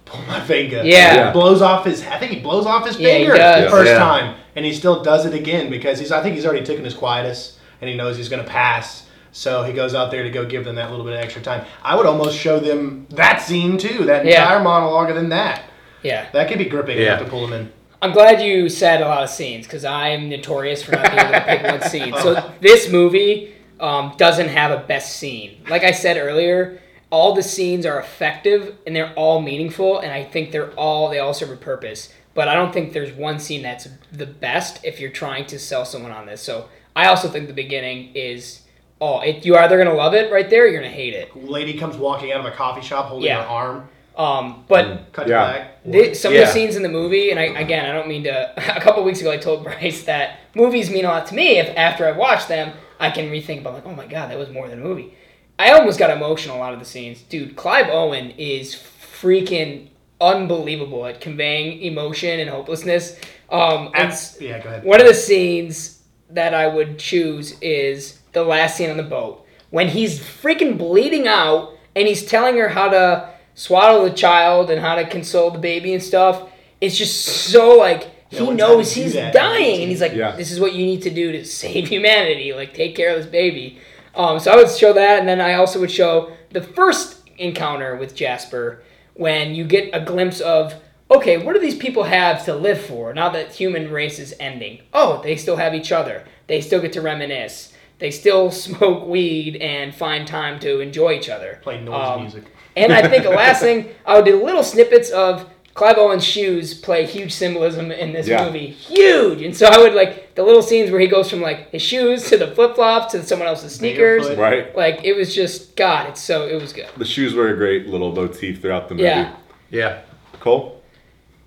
pull 0.06 0.21
my 0.27 0.39
finger." 0.41 0.77
Yeah. 0.84 1.15
Yeah. 1.15 1.32
blows 1.32 1.62
off 1.62 1.86
his. 1.86 2.06
I 2.06 2.17
think 2.19 2.32
he 2.32 2.39
blows 2.39 2.65
off 2.65 2.86
his 2.86 2.97
Yeah, 2.99 3.10
finger 3.10 3.32
the 3.34 3.67
first 3.69 3.91
Yeah. 3.91 3.97
time, 3.99 4.36
and 4.56 4.65
he 4.65 4.73
still 4.73 5.01
does 5.01 5.25
it 5.25 5.34
again 5.34 5.69
because 5.69 5.99
he's. 5.99 6.12
I 6.12 6.21
think 6.21 6.36
he's 6.36 6.45
already 6.45 6.65
taken 6.65 6.84
his 6.84 6.93
quietus, 6.93 7.58
and 7.82 7.89
he 7.89 7.95
knows 7.95 8.17
he's 8.17 8.29
going 8.29 8.43
to 8.43 8.49
pass. 8.49 9.06
So 9.32 9.63
he 9.63 9.73
goes 9.73 9.95
out 9.95 10.12
there 10.12 10.21
to 10.23 10.29
go 10.29 10.45
give 10.45 10.63
them 10.65 10.75
that 10.75 10.91
little 10.91 11.06
bit 11.06 11.13
of 11.15 11.19
extra 11.19 11.41
time. 11.41 11.65
I 11.84 11.95
would 11.95 12.06
almost 12.06 12.38
show 12.38 12.60
them 12.60 13.08
that 13.12 13.41
scene 13.41 13.77
too, 13.79 14.06
that 14.06 14.25
Yeah. 14.25 14.43
entire 14.43 14.60
monologue, 14.60 15.10
and 15.10 15.17
then 15.17 15.29
that. 15.29 15.63
Yeah. 16.03 16.25
That 16.34 16.49
could 16.49 16.58
be 16.60 16.65
gripping 16.65 16.97
Yeah. 16.97 17.13
enough 17.15 17.19
to 17.21 17.25
pull 17.25 17.41
them 17.47 17.53
in. 17.53 17.71
I'm 18.01 18.12
glad 18.12 18.41
you 18.41 18.67
said 18.69 19.01
a 19.01 19.08
lot 19.08 19.23
of 19.23 19.29
scenes 19.29 19.65
because 19.65 19.86
I'm 19.86 20.27
notorious 20.29 20.84
for 20.84 20.91
not 20.91 21.03
being 21.10 21.19
able 21.19 21.32
to 21.32 21.41
pick 21.41 21.63
one 21.63 21.82
scene. 21.89 22.13
So 22.21 22.51
this 22.60 22.89
movie 22.89 23.52
um, 23.84 24.13
doesn't 24.17 24.48
have 24.48 24.72
a 24.72 24.84
best 24.88 25.17
scene. 25.17 25.58
Like 25.69 25.84
I 25.84 25.91
said 25.91 26.17
earlier, 26.17 26.80
all 27.12 27.36
the 27.36 27.43
scenes 27.43 27.86
are 27.86 28.00
effective 28.00 28.76
and 28.88 28.96
they're 28.96 29.13
all 29.15 29.41
meaningful, 29.41 30.00
and 30.00 30.12
I 30.12 30.24
think 30.24 30.52
they're 30.52 30.72
all 30.72 31.10
they 31.10 31.19
all 31.19 31.34
serve 31.34 31.52
a 31.52 31.56
purpose. 31.58 32.12
But 32.34 32.48
I 32.48 32.56
don't 32.56 32.74
think 32.74 32.93
there's 32.93 33.12
one 33.12 33.38
scene 33.39 33.62
that's 33.62 33.88
the 34.12 34.26
best 34.26 34.84
if 34.84 35.00
you're 35.00 35.12
trying 35.12 35.46
to 35.48 35.60
sell 35.60 35.86
someone 35.86 36.12
on 36.12 36.26
this. 36.26 36.41
So 36.41 36.69
I 36.96 37.08
also 37.08 37.28
think 37.30 37.48
the 37.48 37.54
beginning 37.54 38.12
is 38.15 38.62
oh, 39.02 39.22
you're 39.22 39.60
either 39.60 39.78
gonna 39.78 39.93
love 39.93 40.13
it 40.13 40.32
right 40.32 40.50
there, 40.50 40.63
or 40.63 40.67
you're 40.67 40.82
gonna 40.82 40.91
hate 40.93 41.13
it. 41.13 41.36
Lady 41.36 41.74
comes 41.78 41.98
walking 41.98 42.32
out 42.32 42.39
of 42.39 42.46
a 42.46 42.52
coffee 42.52 42.82
shop 42.82 43.08
holding 43.08 43.28
Yeah. 43.28 43.43
her 43.43 43.48
arm. 43.50 43.89
Um, 44.15 44.63
but 44.69 45.12
Cut 45.12 45.28
Yeah. 45.28 45.39
to 45.46 45.52
black. 45.52 45.84
Th- 45.91 46.15
some 46.15 46.32
of 46.34 46.39
the 46.39 46.46
scenes 46.48 46.76
in 46.78 46.84
the 46.84 46.89
movie, 46.89 47.32
and 47.32 47.39
I, 47.39 47.46
again, 47.60 47.86
I 47.86 47.91
don't 47.91 48.08
mean 48.08 48.24
to. 48.26 48.54
A 48.78 48.80
couple 48.80 49.04
weeks 49.04 49.19
ago, 49.22 49.32
I 49.32 49.38
told 49.38 49.63
Bryce 49.63 50.04
that 50.06 50.39
movies 50.56 50.89
mean 50.89 51.04
a 51.06 51.10
lot 51.10 51.26
to 51.28 51.36
me. 51.36 51.58
If 51.58 51.76
after 51.76 52.08
I've 52.08 52.15
watched 52.17 52.48
them, 52.48 52.72
I 52.99 53.12
can 53.12 53.29
rethink 53.29 53.62
about 53.62 53.73
like, 53.73 53.86
oh 53.86 53.93
my 53.93 54.08
god, 54.08 54.32
that 54.32 54.38
was 54.38 54.49
more 54.49 54.67
than 54.67 54.79
a 54.79 54.84
movie. 54.84 55.13
I 55.60 55.71
almost 55.71 55.99
got 55.99 56.10
emotional 56.10 56.58
a 56.58 56.60
lot 56.60 56.73
of 56.73 56.79
the 56.79 56.86
scenes, 56.86 57.21
dude. 57.21 57.56
Clive 57.56 57.88
Owen 57.89 58.32
is 58.32 58.75
freaking 58.75 59.89
unbelievable 60.19 61.06
at 61.06 61.21
conveying 61.21 61.82
emotion 61.82 62.39
and 62.39 62.49
hopelessness. 62.49 63.19
Um, 63.49 63.91
and 63.93 64.12
yeah, 64.39 64.60
go 64.60 64.69
ahead. 64.69 64.84
one 64.84 64.99
of 64.99 65.08
the 65.08 65.13
scenes 65.13 66.03
that 66.29 66.53
I 66.53 66.67
would 66.67 66.97
choose 66.97 67.60
is 67.62 68.19
the 68.32 68.43
last 68.43 68.77
scene 68.77 68.89
on 68.89 68.97
the 68.97 69.03
boat 69.03 69.45
when 69.69 69.88
he's 69.88 70.19
freaking 70.19 70.77
bleeding 70.77 71.27
out 71.27 71.73
and 71.95 72.08
he's 72.08 72.25
telling 72.25 72.58
her 72.58 72.69
how 72.69 72.89
to 72.89 73.29
swaddle 73.53 74.03
the 74.03 74.12
child 74.12 74.71
and 74.71 74.82
how 74.82 74.95
to 74.95 75.08
console 75.08 75.51
the 75.51 75.60
baby 75.60 75.93
and 75.93 76.01
stuff. 76.01 76.49
It's 76.82 76.97
just 76.97 77.23
so 77.25 77.77
like 77.77 78.10
Yeah, 78.34 78.46
he 78.46 78.52
knows 78.52 78.93
he's 78.93 79.13
that, 79.13 79.34
dying 79.34 79.82
and 79.82 79.89
he's 79.89 80.02
like, 80.02 80.13
Yeah. 80.13 80.36
"This 80.36 80.52
is 80.52 80.60
what 80.60 80.74
you 80.74 80.86
need 80.86 81.02
to 81.04 81.10
do 81.10 81.32
to 81.32 81.46
save 81.62 81.88
humanity. 81.88 82.54
Like, 82.54 82.74
take 82.74 82.96
care 82.96 83.10
of 83.12 83.17
this 83.17 83.26
baby." 83.32 83.80
Um, 84.15 84.39
so 84.39 84.52
I 84.52 84.56
would 84.56 84.69
show 84.69 84.93
that, 84.93 85.19
and 85.19 85.28
then 85.28 85.41
I 85.41 85.56
also 85.56 85.80
would 85.80 85.89
show 85.91 86.32
the 86.52 86.62
first 86.62 87.17
encounter 87.38 87.96
with 87.96 88.13
Jasper 88.15 88.84
when 89.15 89.56
you 89.56 89.63
get 89.65 89.89
a 89.93 90.00
glimpse 90.00 90.39
of 90.41 90.76
okay, 91.12 91.38
what 91.38 91.54
do 91.54 91.60
these 91.60 91.76
people 91.76 92.04
have 92.04 92.43
to 92.46 92.56
live 92.56 92.82
for 92.82 93.13
now 93.13 93.30
that 93.30 93.52
human 93.54 93.91
race 93.91 94.17
is 94.17 94.34
ending? 94.39 94.80
Oh, 94.93 95.22
they 95.22 95.36
still 95.36 95.58
have 95.58 95.76
each 95.76 95.91
other. 95.91 96.24
They 96.48 96.60
still 96.60 96.82
get 96.82 96.93
to 96.93 97.02
reminisce. 97.02 97.72
They 98.00 98.10
still 98.10 98.50
smoke 98.65 99.06
weed 99.08 99.58
and 99.58 99.93
find 99.93 100.28
time 100.28 100.60
to 100.62 100.80
enjoy 100.80 101.13
each 101.13 101.30
other. 101.30 101.60
Play 101.62 101.82
noise 101.82 101.93
Um, 102.15 102.22
music. 102.22 102.43
And 102.76 102.91
I 102.91 103.08
think 103.08 103.24
the 103.24 103.30
last 103.30 103.62
thing 103.67 103.89
I 104.06 104.15
would 104.15 104.26
do 104.26 104.43
little 104.43 104.63
snippets 104.63 105.12
of 105.12 105.48
Clive 105.73 105.97
Owen's 105.97 106.23
shoes 106.23 106.75
play 106.75 107.05
huge 107.05 107.31
symbolism 107.33 107.91
in 107.91 108.13
this 108.13 108.27
Yeah. 108.27 108.45
movie, 108.45 108.67
huge. 108.67 109.41
And 109.41 109.55
so 109.57 109.65
I 109.65 109.79
would 109.79 109.93
like 109.93 110.36
the 110.36 110.43
little 110.43 110.62
scenes 110.62 110.91
where 110.91 110.99
he 110.99 111.07
goes 111.07 111.29
from 111.29 111.41
like 111.41 111.71
his 111.71 111.81
shoes 111.81 112.29
to 112.29 112.38
the 112.38 112.47
flip 112.47 112.75
flops 112.75 113.12
to 113.13 113.23
someone 113.23 113.47
else's 113.47 113.73
sneakers. 113.73 114.29
Right. 114.36 114.75
Like 114.75 115.03
it 115.03 115.15
was 115.15 115.33
just 115.33 115.75
God. 115.75 116.09
It's 116.09 116.21
so 116.21 116.47
it 116.47 116.62
was 116.62 116.73
good. 116.73 116.88
The 116.97 117.05
shoes 117.05 117.33
were 117.33 117.49
a 117.49 117.57
great 117.57 117.88
little 117.88 118.12
motif 118.13 118.62
throughout 118.62 118.88
the 118.88 118.93
movie. 118.95 119.05
Yeah. 119.05 119.33
Yeah. 119.71 119.99
Cole? 120.39 120.81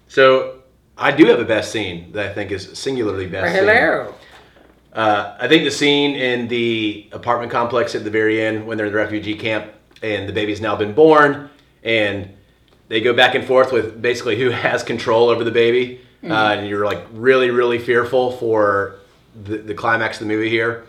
So 0.08 0.54
I 0.98 1.12
do 1.12 1.26
have 1.26 1.38
a 1.38 1.44
best 1.44 1.70
scene 1.70 2.10
that 2.12 2.30
I 2.30 2.32
think 2.32 2.50
is 2.50 2.70
singularly 2.76 3.26
best. 3.26 3.54
Hello. 3.54 4.12
Uh, 4.92 5.36
I 5.38 5.46
think 5.46 5.64
the 5.64 5.70
scene 5.70 6.16
in 6.16 6.48
the 6.48 7.08
apartment 7.12 7.52
complex 7.52 7.94
at 7.94 8.02
the 8.02 8.10
very 8.10 8.40
end 8.42 8.66
when 8.66 8.76
they're 8.78 8.86
in 8.86 8.92
the 8.92 8.98
refugee 8.98 9.34
camp 9.34 9.66
and 10.02 10.28
the 10.28 10.32
baby's 10.32 10.60
now 10.60 10.74
been 10.74 10.94
born 10.94 11.50
and 11.84 12.30
they 12.88 13.01
go 13.01 13.12
back 13.12 13.35
and 13.35 13.44
forth 13.44 13.72
with 13.72 14.01
basically 14.01 14.38
who 14.38 14.51
has 14.66 14.83
control 14.83 15.29
over 15.29 15.44
the 15.44 15.51
baby. 15.51 16.01
Uh, 16.25 16.57
and 16.59 16.66
you're 16.66 16.85
like 16.85 17.07
really, 17.12 17.51
really 17.51 17.79
fearful 17.79 18.33
for 18.33 18.96
the, 19.44 19.59
the 19.59 19.75
climax 19.75 20.20
of 20.20 20.27
the 20.27 20.35
movie 20.35 20.51
here. 20.51 20.85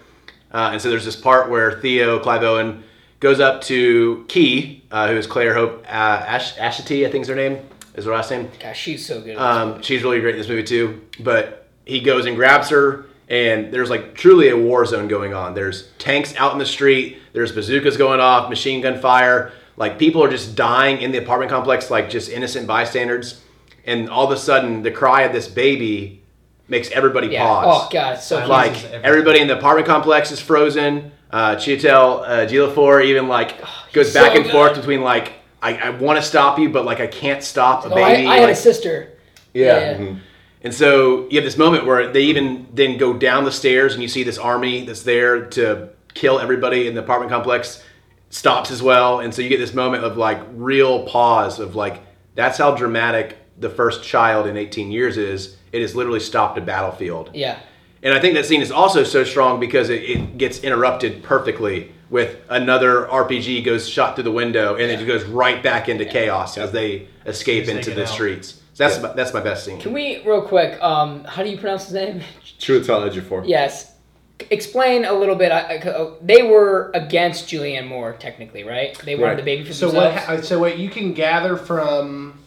Uh, 0.51 0.69
and 0.71 0.81
so 0.81 0.89
there's 0.89 1.05
this 1.05 1.15
part 1.15 1.49
where 1.49 1.79
Theo, 1.79 2.17
Clive 2.17 2.41
Owen, 2.41 2.83
goes 3.19 3.39
up 3.39 3.61
to 3.63 4.25
Kee, 4.29 4.83
uh, 4.89 5.07
who 5.07 5.15
is 5.15 5.27
Clare 5.27 5.53
Hope 5.53 5.83
uh, 5.83 5.91
Ash- 5.91 6.55
Ashitey, 6.55 7.05
I 7.05 7.11
think 7.11 7.23
is 7.23 7.27
her 7.27 7.35
name, 7.35 7.59
is 7.95 8.05
her 8.05 8.11
last 8.11 8.31
name. 8.31 8.49
Gosh, 8.59 8.79
she's 8.79 9.05
so 9.05 9.21
good. 9.21 9.37
Um, 9.37 9.81
she's 9.83 10.01
really 10.01 10.19
great 10.21 10.35
in 10.35 10.39
this 10.39 10.49
movie 10.49 10.63
too. 10.63 11.01
But 11.19 11.67
he 11.85 11.99
goes 11.99 12.25
and 12.25 12.35
grabs 12.35 12.69
her, 12.69 13.05
and 13.29 13.71
there's 13.71 13.89
like 13.89 14.15
truly 14.15 14.49
a 14.49 14.57
war 14.57 14.85
zone 14.85 15.07
going 15.07 15.33
on. 15.33 15.53
There's 15.53 15.89
tanks 15.99 16.35
out 16.37 16.53
in 16.53 16.57
the 16.57 16.65
street. 16.65 17.19
There's 17.33 17.51
bazookas 17.51 17.97
going 17.97 18.19
off, 18.19 18.49
machine 18.49 18.81
gun 18.81 18.99
fire. 18.99 19.51
Like 19.77 19.99
people 19.99 20.23
are 20.23 20.29
just 20.29 20.55
dying 20.55 21.01
in 21.01 21.11
the 21.11 21.19
apartment 21.19 21.51
complex, 21.51 21.89
like 21.89 22.09
just 22.09 22.29
innocent 22.29 22.67
bystanders. 22.67 23.41
And 23.85 24.09
all 24.09 24.25
of 24.25 24.31
a 24.31 24.37
sudden, 24.37 24.81
the 24.81 24.91
cry 24.91 25.21
of 25.21 25.31
this 25.31 25.47
baby 25.47 26.23
makes 26.67 26.89
everybody 26.91 27.27
yeah. 27.27 27.43
pause. 27.43 27.83
Oh 27.85 27.89
God, 27.91 28.15
it's 28.15 28.25
so 28.25 28.45
like 28.47 28.83
everybody 28.91 29.39
in 29.39 29.47
the 29.47 29.57
apartment 29.57 29.87
complex 29.87 30.31
is 30.31 30.41
frozen. 30.41 31.11
Uh, 31.29 31.55
Chiwetel 31.55 32.21
uh, 32.21 32.47
Ejiofor 32.47 33.05
even 33.05 33.27
like 33.27 33.61
goes 33.93 34.11
so 34.11 34.21
back 34.21 34.35
and 34.35 34.43
good. 34.45 34.51
forth 34.51 34.75
between 34.75 35.01
like 35.01 35.33
I, 35.61 35.75
I 35.75 35.89
want 35.91 36.17
to 36.17 36.23
stop 36.23 36.57
you, 36.59 36.69
but 36.69 36.83
like 36.85 36.99
I 36.99 37.07
can't 37.07 37.43
stop 37.43 37.85
a 37.85 37.89
Oh, 37.89 37.93
I, 37.95 38.15
baby. 38.15 38.27
I 38.27 38.37
had 38.37 38.49
a 38.49 38.55
sister. 38.55 39.13
yeah. 39.53 40.15
And 40.63 40.73
so 40.73 41.29
you 41.29 41.37
have 41.37 41.45
this 41.45 41.57
moment 41.57 41.85
where 41.85 42.11
they 42.11 42.23
even 42.23 42.67
then 42.73 42.97
go 42.97 43.13
down 43.13 43.45
the 43.45 43.51
stairs 43.51 43.93
and 43.93 44.01
you 44.01 44.09
see 44.09 44.23
this 44.23 44.37
army 44.37 44.85
that's 44.85 45.03
there 45.03 45.45
to 45.51 45.89
kill 46.13 46.39
everybody 46.39 46.87
in 46.87 46.95
the 46.95 47.01
apartment 47.01 47.31
complex 47.31 47.83
stops 48.29 48.71
as 48.71 48.81
well. 48.81 49.19
And 49.19 49.33
so 49.33 49.41
you 49.41 49.49
get 49.49 49.57
this 49.57 49.73
moment 49.73 50.03
of 50.03 50.17
like 50.17 50.39
real 50.53 51.05
pause 51.07 51.59
of 51.59 51.75
like, 51.75 52.01
that's 52.35 52.57
how 52.57 52.75
dramatic 52.75 53.37
the 53.59 53.69
first 53.69 54.03
child 54.03 54.47
in 54.47 54.57
18 54.57 54.91
years 54.91 55.17
is. 55.17 55.57
It 55.71 55.81
has 55.81 55.95
literally 55.95 56.19
stopped 56.19 56.57
a 56.57 56.61
battlefield. 56.61 57.31
Yeah. 57.33 57.59
And 58.03 58.13
I 58.13 58.19
think 58.19 58.35
that 58.35 58.45
scene 58.45 58.61
is 58.61 58.71
also 58.71 59.03
so 59.03 59.23
strong 59.23 59.59
because 59.59 59.89
it, 59.89 60.03
it 60.03 60.37
gets 60.37 60.59
interrupted 60.59 61.23
perfectly 61.23 61.91
with 62.09 62.37
another 62.49 63.05
RPG 63.07 63.65
goes 63.65 63.87
shot 63.89 64.15
through 64.15 64.23
the 64.23 64.31
window 64.31 64.75
and 64.75 64.89
it 64.89 65.05
goes 65.05 65.23
right 65.25 65.61
back 65.61 65.89
into 65.89 66.05
chaos 66.05 66.57
as 66.57 66.71
they 66.71 67.07
escape 67.25 67.63
As 67.63 67.69
into 67.69 67.89
get 67.89 67.95
the 67.95 68.03
out. 68.03 68.09
streets. 68.09 68.61
So 68.73 68.87
that's 68.87 69.01
my, 69.01 69.11
that's 69.13 69.33
my 69.33 69.41
best 69.41 69.65
scene. 69.65 69.81
Can 69.81 69.91
we 69.91 70.23
real 70.23 70.41
quick? 70.41 70.81
Um, 70.81 71.23
how 71.25 71.43
do 71.43 71.49
you 71.49 71.57
pronounce 71.57 71.85
his 71.85 71.93
name? 71.93 72.21
Chiwetel 72.59 73.09
Ejiofor. 73.11 73.47
Yes. 73.47 73.95
C- 74.41 74.47
Explain 74.51 75.05
a 75.05 75.13
little 75.13 75.35
bit. 75.35 75.51
I, 75.51 75.75
I- 75.75 75.77
uh, 75.89 76.11
they 76.21 76.43
were 76.43 76.91
against 76.93 77.47
Julianne 77.47 77.87
Moore, 77.87 78.13
technically, 78.19 78.63
right? 78.63 78.97
They 79.03 79.15
wanted 79.15 79.27
Right. 79.29 79.37
the 79.37 79.43
baby 79.43 79.63
for 79.65 79.73
So 79.73 79.87
what? 79.87 79.93
themselves. 80.15 80.25
ha- 80.25 80.41
So 80.41 80.59
what 80.59 80.77
you 80.77 80.89
can 80.89 81.13
gather 81.13 81.55
from 81.57 82.39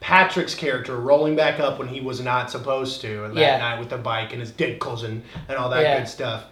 Patric's 0.00 0.54
character 0.54 0.96
rolling 0.96 1.34
back 1.36 1.58
up 1.58 1.78
when 1.78 1.88
he 1.88 2.00
was 2.00 2.20
not 2.20 2.50
supposed 2.50 3.00
to 3.00 3.28
that 3.34 3.36
Yeah. 3.36 3.58
night 3.58 3.78
with 3.78 3.88
the 3.90 3.96
bike 3.96 4.32
and 4.32 4.40
his 4.40 4.50
dead 4.52 4.78
cousin 4.78 5.22
and 5.48 5.56
all 5.58 5.68
that 5.70 5.82
Yeah. 5.82 5.98
good 5.98 6.08
stuff. 6.08 6.44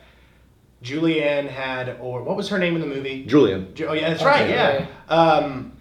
Julianne 0.83 1.49
had, 1.49 1.97
or 2.01 2.23
what 2.23 2.37
was 2.37 2.49
her 2.49 2.59
name 2.59 2.75
in 2.75 2.81
the 2.81 2.87
movie? 2.87 3.25
Julian. 3.27 3.69
Ju- 3.75 3.87
Oh 3.89 3.93
yeah, 3.93 4.11
that's 4.11 4.23
Okay, 4.23 4.31
right. 4.31 4.51
Yeah, 4.51 4.69
okay. 4.69 4.87
um, 5.09 5.73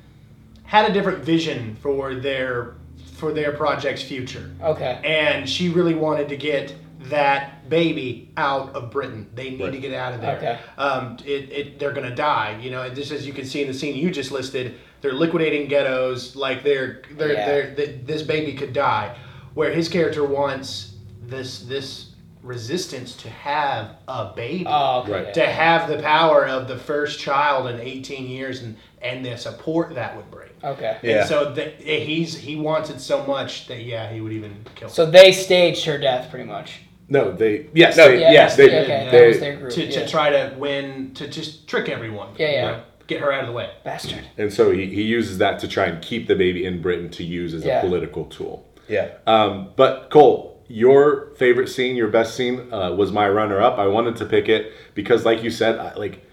had 0.65 0.89
a 0.89 0.93
different 0.93 1.19
vision 1.23 1.75
for 1.81 2.15
their 2.15 2.71
for 3.15 3.31
their 3.31 3.51
project's 3.53 4.01
future, 4.03 4.49
okay. 4.61 4.99
and 5.05 5.47
she 5.49 5.69
really 5.69 5.93
wanted 5.93 6.27
to 6.29 6.35
get 6.35 6.73
that 7.09 7.69
baby 7.69 8.31
out 8.37 8.73
of 8.75 8.91
Britain. 8.91 9.29
They 9.35 9.51
need 9.51 9.71
to 9.71 9.79
get 9.79 9.93
out 9.93 10.13
of 10.13 10.21
there. 10.21 10.37
Okay. 10.37 10.59
Um, 10.77 11.17
it, 11.25 11.51
it, 11.51 11.79
they're 11.79 11.91
gonna 11.93 12.15
die. 12.15 12.59
You 12.61 12.71
know, 12.71 12.87
just 12.93 13.11
as 13.11 13.25
you 13.25 13.33
can 13.33 13.45
see 13.45 13.61
in 13.61 13.67
the 13.67 13.73
scene 13.73 13.95
you 13.95 14.11
just 14.11 14.31
listed, 14.31 14.75
they're 15.01 15.13
liquidating 15.13 15.67
ghettos. 15.67 16.35
Like 16.35 16.63
they're 16.63 17.01
they're, 17.11 17.33
Yeah. 17.33 17.45
they're 17.45 17.75
th 17.75 18.05
this 18.05 18.21
baby 18.21 18.53
could 18.53 18.73
die. 18.73 19.15
Where 19.53 19.71
his 19.71 19.87
character 19.89 20.23
wants 20.23 20.95
this 21.21 21.59
this 21.59 22.09
resistance 22.41 23.15
to 23.15 23.29
have 23.29 23.95
a 24.07 24.33
baby. 24.35 24.65
Oh, 24.67 25.01
okay. 25.01 25.11
Right. 25.11 25.33
to 25.33 25.45
have 25.45 25.89
the 25.89 25.99
power 26.01 26.45
of 26.45 26.67
the 26.67 26.77
first 26.77 27.19
child 27.19 27.67
in 27.67 27.79
18 27.79 28.27
years 28.27 28.61
and, 28.63 28.75
and 29.01 29.25
the 29.25 29.37
support 29.37 29.95
that 29.95 30.15
would 30.17 30.29
bring. 30.29 30.49
Okay. 30.63 30.97
Yeah. 31.01 31.19
And 31.19 31.29
so 31.29 31.53
the, 31.53 31.69
he's 31.69 32.35
he 32.35 32.55
wants 32.55 32.89
it 32.89 32.99
so 32.99 33.25
much 33.25 33.67
that 33.67 33.83
yeah 33.83 34.11
he 34.11 34.21
would 34.21 34.33
even 34.33 34.65
kill. 34.75 34.89
So 34.89 35.05
they 35.09 35.31
staged 35.31 35.85
her 35.85 35.97
death 35.97 36.29
pretty 36.29 36.45
much. 36.45 36.81
No, 37.13 37.31
they 37.31 37.67
yes, 37.73 37.95
No, 37.95 38.07
they, 38.09 38.19
Yeah, 38.21 38.31
yes, 38.31 38.57
they, 38.57 38.71
yeah, 38.71 38.81
okay, 38.81 39.07
they- 39.11 39.27
was 39.27 39.39
their 39.39 39.55
group. 39.57 39.71
to, 39.73 39.85
yeah. 39.85 39.91
to 39.99 40.07
try 40.09 40.29
to 40.31 40.55
win 40.57 41.13
to 41.13 41.27
just 41.27 41.67
trick 41.67 41.87
everyone. 41.87 42.29
Yeah, 42.37 42.47
you 42.47 42.53
yeah. 42.55 42.61
know, 42.71 42.83
get 43.07 43.21
her 43.21 43.31
out 43.31 43.41
of 43.41 43.47
the 43.47 43.53
way. 43.53 43.69
Bastard. 43.83 44.27
and 44.37 44.51
so 44.51 44.71
he, 44.71 44.87
he 44.87 45.03
uses 45.03 45.37
that 45.37 45.59
to 45.59 45.67
try 45.67 45.85
and 45.85 46.01
keep 46.03 46.27
the 46.27 46.35
baby 46.35 46.65
in 46.65 46.81
Britain 46.81 47.09
to 47.11 47.23
use 47.23 47.53
as 47.53 47.63
Yeah. 47.63 47.79
a 47.79 47.81
political 47.81 48.25
tool. 48.25 48.65
Yeah. 48.87 49.09
Um, 49.27 49.69
but 49.75 50.09
Cole, 50.09 50.61
your 50.67 51.31
favorite 51.37 51.67
scene, 51.69 51.95
your 51.95 52.07
best 52.07 52.35
scene, 52.35 52.73
uh, 52.73 52.91
was 52.93 53.11
my 53.11 53.29
runner-up. 53.29 53.77
I 53.77 53.85
wanted 53.87 54.15
to 54.17 54.25
pick 54.25 54.49
it 54.49 54.73
because, 54.95 55.23
like 55.23 55.43
you 55.43 55.51
said, 55.51 55.77
I, 55.77 55.93
like 55.93 56.25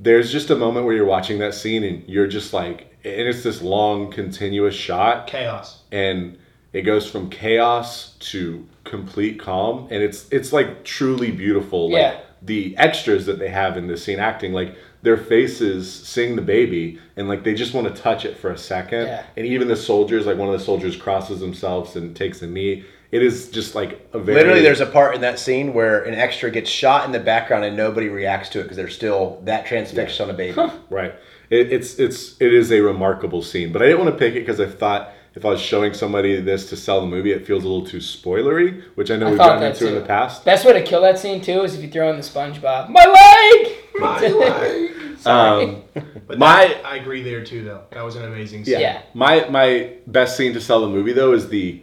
there's 0.00 0.32
just 0.32 0.50
a 0.50 0.56
moment 0.56 0.84
where 0.86 0.94
you're 0.96 1.04
watching 1.04 1.38
that 1.38 1.54
scene 1.54 1.84
and 1.84 2.02
you're 2.08 2.26
just 2.26 2.52
like, 2.52 2.78
and 3.04 3.28
it's 3.28 3.44
this 3.44 3.62
long, 3.62 4.10
continuous 4.10 4.74
shot, 4.74 5.28
Chaos. 5.28 5.82
and 5.92 6.36
it 6.74 6.82
goes 6.82 7.08
from 7.08 7.30
chaos 7.30 8.14
to 8.18 8.66
complete 8.84 9.38
calm, 9.38 9.88
and 9.90 10.02
it's 10.02 10.26
it's 10.30 10.52
like 10.52 10.84
truly 10.84 11.30
beautiful. 11.30 11.90
Like 11.90 12.00
Yeah. 12.00 12.20
the 12.42 12.76
extras 12.76 13.24
that 13.26 13.38
they 13.38 13.48
have 13.48 13.78
in 13.78 13.86
this 13.86 14.04
scene, 14.04 14.18
acting 14.18 14.52
like 14.52 14.74
their 15.02 15.16
faces 15.16 15.90
seeing 15.92 16.36
the 16.36 16.42
baby, 16.42 16.98
and 17.16 17.28
like 17.28 17.44
they 17.44 17.54
just 17.54 17.72
want 17.74 17.86
to 17.94 18.02
touch 18.02 18.24
it 18.24 18.36
for 18.36 18.50
a 18.50 18.58
second. 18.58 19.06
Yeah. 19.06 19.22
And 19.36 19.46
even 19.46 19.68
the 19.68 19.76
soldiers, 19.76 20.26
like 20.26 20.36
one 20.36 20.48
of 20.48 20.58
the 20.58 20.64
soldiers 20.64 20.96
crosses 20.96 21.40
themselves 21.40 21.96
and 21.96 22.14
takes 22.14 22.42
a 22.42 22.46
knee. 22.46 22.84
It 23.12 23.22
is 23.22 23.48
just 23.50 23.76
like 23.76 24.08
a 24.12 24.18
very 24.18 24.38
Literally, 24.38 24.62
there's 24.62 24.80
a 24.80 24.86
part 24.86 25.14
in 25.14 25.20
that 25.20 25.38
scene 25.38 25.72
where 25.72 26.02
an 26.02 26.14
extra 26.14 26.50
gets 26.50 26.68
shot 26.68 27.06
in 27.06 27.12
the 27.12 27.20
background 27.20 27.64
and 27.64 27.76
nobody 27.76 28.08
reacts 28.08 28.48
to 28.50 28.58
it 28.58 28.64
because 28.64 28.76
they're 28.76 28.88
still 28.88 29.40
that 29.44 29.66
transfixed 29.66 30.20
on 30.20 30.30
a 30.30 30.34
baby. 30.34 30.60
Right. 30.90 31.14
It, 31.50 31.72
it's 31.72 32.00
it's 32.00 32.34
it 32.40 32.52
is 32.52 32.72
a 32.72 32.80
remarkable 32.80 33.42
scene, 33.42 33.70
but 33.72 33.82
I 33.82 33.84
didn't 33.86 34.00
want 34.04 34.12
to 34.14 34.18
pick 34.18 34.34
it 34.34 34.40
because 34.40 34.58
I 34.60 34.66
thought 34.66 35.12
if 35.36 35.44
I 35.44 35.48
was 35.48 35.60
showing 35.60 35.94
somebody 35.94 36.40
this 36.40 36.68
to 36.70 36.76
sell 36.76 37.00
the 37.00 37.06
movie, 37.06 37.32
it 37.32 37.46
feels 37.46 37.64
a 37.64 37.68
little 37.68 37.86
too 37.86 37.98
spoilery, 37.98 38.82
which 38.94 39.10
I 39.10 39.16
know 39.16 39.26
I 39.26 39.30
we've 39.30 39.38
thought 39.38 39.46
gotten 39.60 39.62
that 39.62 39.76
too. 39.76 39.88
in 39.88 39.94
the 39.94 40.00
past. 40.02 40.44
Best 40.44 40.64
way 40.64 40.72
to 40.74 40.82
kill 40.82 41.02
that 41.02 41.18
scene 41.18 41.40
too 41.40 41.62
is 41.62 41.74
if 41.74 41.82
you 41.82 41.90
throw 41.90 42.10
in 42.10 42.16
the 42.16 42.22
SpongeBob. 42.22 42.88
My 42.90 43.04
leg. 43.04 44.90
Um, 45.26 45.82
But 46.26 46.38
My- 46.38 46.66
that- 46.66 46.84
I 46.84 46.96
agree 46.96 47.22
there 47.22 47.42
too 47.44 47.64
though. 47.64 47.82
That 47.92 48.04
was 48.04 48.16
an 48.16 48.24
amazing 48.24 48.64
scene. 48.64 48.74
yeah. 48.74 48.80
Yeah. 48.80 49.02
My 49.14 49.48
my 49.48 49.94
best 50.06 50.36
scene 50.36 50.52
to 50.52 50.60
sell 50.60 50.80
the 50.82 50.88
movie 50.88 51.12
though 51.14 51.32
is 51.32 51.48
the 51.48 51.82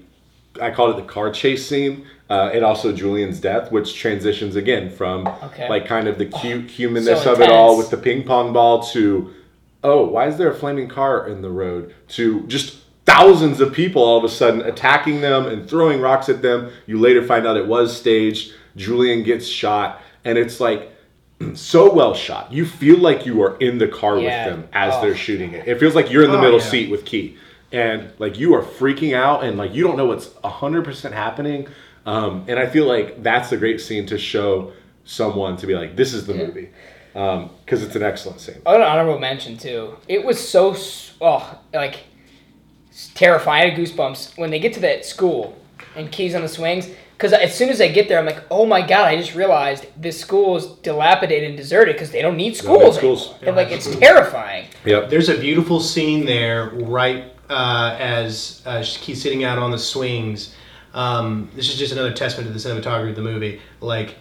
I 0.61 0.69
called 0.71 0.91
it 0.97 1.01
the 1.01 1.07
car 1.11 1.31
chase 1.31 1.67
scene. 1.67 2.05
Uh, 2.29 2.49
and 2.53 2.63
also 2.63 2.93
Julian's 2.93 3.39
death, 3.41 3.71
which 3.73 3.95
transitions 3.95 4.55
again 4.55 4.89
from 4.89 5.27
Okay. 5.27 5.67
like 5.67 5.85
kind 5.85 6.07
of 6.07 6.17
the 6.17 6.25
cute 6.27 6.69
humanness 6.71 7.23
so 7.23 7.33
of 7.33 7.41
it 7.41 7.49
all 7.51 7.77
with 7.77 7.89
the 7.89 7.97
ping 7.97 8.23
pong 8.23 8.53
ball 8.53 8.83
to 8.93 9.33
oh, 9.83 10.05
why 10.05 10.27
is 10.27 10.37
there 10.37 10.49
a 10.51 10.55
flaming 10.55 10.87
car 10.87 11.27
in 11.27 11.41
the 11.41 11.49
road? 11.49 11.93
To 12.09 12.45
just 12.47 12.77
thousands 13.05 13.59
of 13.59 13.73
people 13.73 14.01
all 14.03 14.17
of 14.17 14.23
a 14.23 14.29
sudden 14.29 14.61
attacking 14.61 15.21
them 15.21 15.45
and 15.47 15.67
throwing 15.69 15.99
rocks 16.01 16.29
at 16.29 16.41
them. 16.41 16.71
You 16.85 16.99
later 16.99 17.23
find 17.23 17.45
out 17.47 17.57
it 17.57 17.67
was 17.67 17.95
staged. 17.95 18.53
Julian 18.75 19.23
gets 19.23 19.45
shot, 19.47 20.01
and 20.23 20.37
it's 20.37 20.59
like 20.59 20.91
so 21.53 21.91
well 21.93 22.13
shot. 22.13 22.51
You 22.53 22.65
feel 22.65 22.97
like 22.97 23.25
you 23.25 23.41
are 23.43 23.57
in 23.57 23.77
the 23.79 23.87
car 23.87 24.17
Yeah. 24.19 24.45
with 24.45 24.53
them 24.55 24.69
as 24.73 24.93
Oh. 24.95 25.01
they're 25.01 25.15
shooting 25.15 25.53
it. 25.53 25.67
It 25.67 25.79
feels 25.79 25.95
like 25.95 26.11
you're 26.11 26.23
in 26.23 26.31
the 26.31 26.37
Oh, 26.37 26.41
middle 26.41 26.59
yeah. 26.59 26.65
seat 26.65 26.89
with 26.91 27.05
Kee. 27.05 27.37
And 27.73 28.11
like 28.19 28.37
you 28.37 28.53
are 28.53 28.61
freaking 28.61 29.15
out 29.15 29.43
and 29.43 29.57
like 29.57 29.73
you 29.73 29.83
don't 29.83 29.95
know 29.97 30.05
what's 30.05 30.27
100% 30.43 31.11
happening. 31.13 31.67
Um, 32.05 32.43
and 32.47 32.59
I 32.59 32.65
feel 32.67 32.85
like 32.85 33.23
that's 33.23 33.51
a 33.51 33.57
great 33.57 33.79
scene 33.79 34.05
to 34.07 34.17
show 34.17 34.73
someone 35.05 35.55
to 35.57 35.67
be 35.67 35.73
like, 35.75 35.95
this 35.95 36.13
is 36.13 36.25
the 36.27 36.33
movie. 36.33 36.69
Because 37.13 37.83
it's 37.83 37.95
an 37.95 38.03
excellent 38.03 38.39
scene. 38.39 38.61
Oh, 38.65 38.75
an 38.75 38.81
honorable 38.81 39.19
mention 39.19 39.57
too. 39.57 39.95
It 40.07 40.23
was 40.25 40.37
so 40.45 40.75
oh 41.21 41.59
like 41.73 41.99
s- 42.91 43.11
terrifying. 43.15 43.63
I 43.63 43.69
had 43.69 43.79
goosebumps 43.79 44.37
when 44.37 44.51
they 44.51 44.59
get 44.59 44.73
to 44.73 44.79
that 44.81 45.05
school 45.05 45.57
and 45.95 46.11
Kee's 46.11 46.35
on 46.35 46.41
the 46.41 46.49
swings. 46.49 46.89
Because 47.17 47.33
as 47.33 47.55
soon 47.55 47.69
as 47.69 47.79
I 47.79 47.87
get 47.87 48.07
there, 48.07 48.17
I'm 48.17 48.25
like, 48.25 48.43
oh 48.49 48.65
my 48.65 48.81
god! 48.81 49.05
I 49.05 49.15
just 49.15 49.35
realized 49.35 49.85
this 49.95 50.19
school 50.19 50.57
is 50.57 50.65
dilapidated 50.81 51.49
and 51.49 51.57
deserted 51.57 51.93
because 51.93 52.09
they 52.09 52.23
don't 52.23 52.35
need 52.35 52.55
schools. 52.55 52.97
schools. 52.97 53.27
anymore. 53.27 53.47
And 53.47 53.55
like 53.55 53.71
it's 53.71 53.95
terrifying. 53.97 54.65
Yep. 54.85 55.11
There's 55.11 55.29
a 55.29 55.37
beautiful 55.37 55.79
scene 55.79 56.25
there, 56.25 56.71
right 56.71 57.31
uh, 57.51 57.95
as 57.99 58.63
uh, 58.65 58.81
he's 58.81 59.21
sitting 59.21 59.43
out 59.43 59.59
on 59.59 59.69
the 59.69 59.77
swings. 59.77 60.55
Um, 60.93 61.49
this 61.53 61.69
is 61.69 61.77
just 61.77 61.91
another 61.93 62.13
testament 62.13 62.47
to 62.47 62.53
the 62.53 62.59
cinematography 62.59 63.11
of 63.11 63.15
the 63.15 63.21
movie. 63.21 63.61
Like 63.81 64.15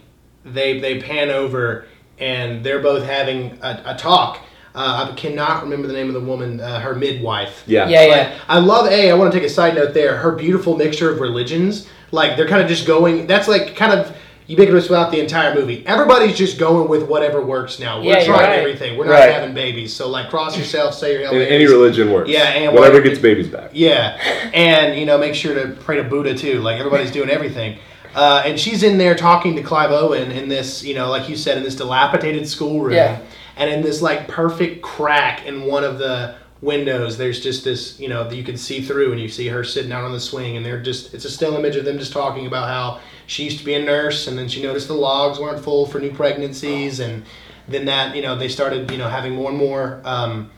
they 0.45 0.79
they 0.79 1.01
pan 1.01 1.31
over 1.31 1.87
and 2.19 2.63
they're 2.63 2.83
both 2.83 3.05
having 3.05 3.59
a, 3.63 3.83
a 3.87 3.97
talk. 3.97 4.41
Uh, 4.75 5.09
I 5.11 5.15
cannot 5.17 5.63
remember 5.65 5.89
the 5.89 5.93
name 5.95 6.07
of 6.09 6.15
the 6.15 6.21
woman, 6.21 6.61
uh, 6.61 6.79
her 6.81 6.95
midwife. 6.95 7.65
Yeah. 7.67 7.89
Yeah, 7.89 8.07
But 8.07 8.17
yeah. 8.17 8.39
I 8.49 8.59
love 8.61 8.87
a. 8.87 9.11
I 9.11 9.15
want 9.15 9.33
to 9.33 9.39
take 9.39 9.47
a 9.47 9.51
side 9.53 9.75
note 9.75 9.95
there. 9.95 10.17
Her 10.17 10.33
beautiful 10.33 10.77
mixture 10.77 11.11
of 11.11 11.21
religions, 11.21 11.89
like 12.13 12.37
they're 12.37 12.47
kind 12.49 12.63
of 12.63 12.69
just 12.69 12.87
going. 12.87 13.27
That's 13.27 13.49
like 13.49 13.75
kind 13.75 13.93
of 13.93 14.17
ubiquitous 14.47 14.87
throughout 14.89 15.11
the 15.13 15.21
entire 15.21 15.55
movie. 15.55 15.85
Everybody's 15.87 16.37
just 16.37 16.59
going 16.59 16.89
with 16.89 17.05
whatever 17.09 17.41
works 17.41 17.79
now. 17.81 17.99
We're 18.01 18.17
Yeah, 18.19 18.25
trying 18.25 18.41
right. 18.49 18.59
everything. 18.59 18.97
We're 18.99 19.05
not 19.07 19.13
Right. 19.13 19.33
having 19.33 19.55
babies, 19.55 19.93
so 19.95 20.09
like 20.09 20.29
cross 20.31 20.57
yourself, 20.59 20.95
say 20.95 21.13
your 21.21 21.31
Hail 21.31 21.41
any 21.41 21.67
religion 21.67 22.13
works. 22.13 22.29
Yeah, 22.31 22.45
and 22.49 22.73
whatever 22.75 22.95
what- 22.97 23.05
gets 23.05 23.19
babies 23.19 23.49
back. 23.49 23.71
Yeah, 23.73 24.17
and 24.53 24.99
you 24.99 25.05
know, 25.07 25.19
make 25.19 25.35
sure 25.35 25.55
to 25.55 25.69
pray 25.81 25.97
to 25.97 26.05
Buddha 26.05 26.35
too. 26.35 26.61
Like 26.61 26.79
everybody's 26.79 27.11
doing 27.11 27.31
everything. 27.31 27.79
Uh, 28.15 28.43
and 28.45 28.59
she's 28.59 28.83
in 28.83 28.99
there 28.99 29.15
talking 29.15 29.55
to 29.55 29.63
Clive 29.63 29.93
Owen 29.93 30.33
in 30.33 30.49
this, 30.49 30.83
you 30.83 30.95
know, 30.95 31.09
like 31.11 31.29
you 31.29 31.37
said, 31.37 31.57
in 31.57 31.63
this 31.63 31.77
dilapidated 31.77 32.49
schoolroom. 32.49 32.95
Yeah. 32.95 33.19
And 33.61 33.70
in 33.70 33.83
this 33.83 34.01
like 34.01 34.27
perfect 34.27 34.81
crack 34.83 35.44
in 35.46 35.64
one 35.66 35.85
of 35.85 35.99
the 35.99 36.35
windows, 36.62 37.18
there's 37.18 37.40
just 37.42 37.62
this, 37.62 38.01
you 38.01 38.09
know, 38.09 38.25
that 38.29 38.35
you 38.35 38.42
can 38.42 38.57
see 38.57 38.81
through, 38.81 39.12
and 39.12 39.20
you 39.20 39.29
see 39.29 39.49
her 39.49 39.62
sitting 39.62 39.92
out 39.92 40.03
on 40.03 40.12
the 40.12 40.20
swing, 40.20 40.57
and 40.57 40.64
they're 40.64 40.83
just, 40.83 41.12
it's 41.14 41.27
a 41.27 41.31
still 41.31 41.55
image 41.57 41.77
of 41.77 41.85
them 41.85 41.99
just 41.99 42.12
talking 42.12 42.46
about 42.46 42.68
how 42.68 43.01
she 43.27 43.44
used 43.44 43.59
to 43.59 43.64
be 43.64 43.75
a 43.75 43.83
nurse, 43.85 44.27
and 44.27 44.37
then 44.38 44.49
she 44.49 44.62
noticed 44.62 44.88
the 44.88 44.94
logs 44.94 45.38
weren't 45.38 45.62
full 45.62 45.87
for 45.87 46.01
new 46.01 46.11
pregnancies, 46.11 47.01
and 47.01 47.23
then 47.68 47.85
that, 47.85 48.16
you 48.16 48.23
know, 48.23 48.35
they 48.35 48.49
started, 48.49 48.90
you 48.90 48.96
know, 48.99 49.09
having 49.09 49.35
more 49.35 49.51
and 49.51 49.59
more. 49.59 50.01
Um, 50.05 50.51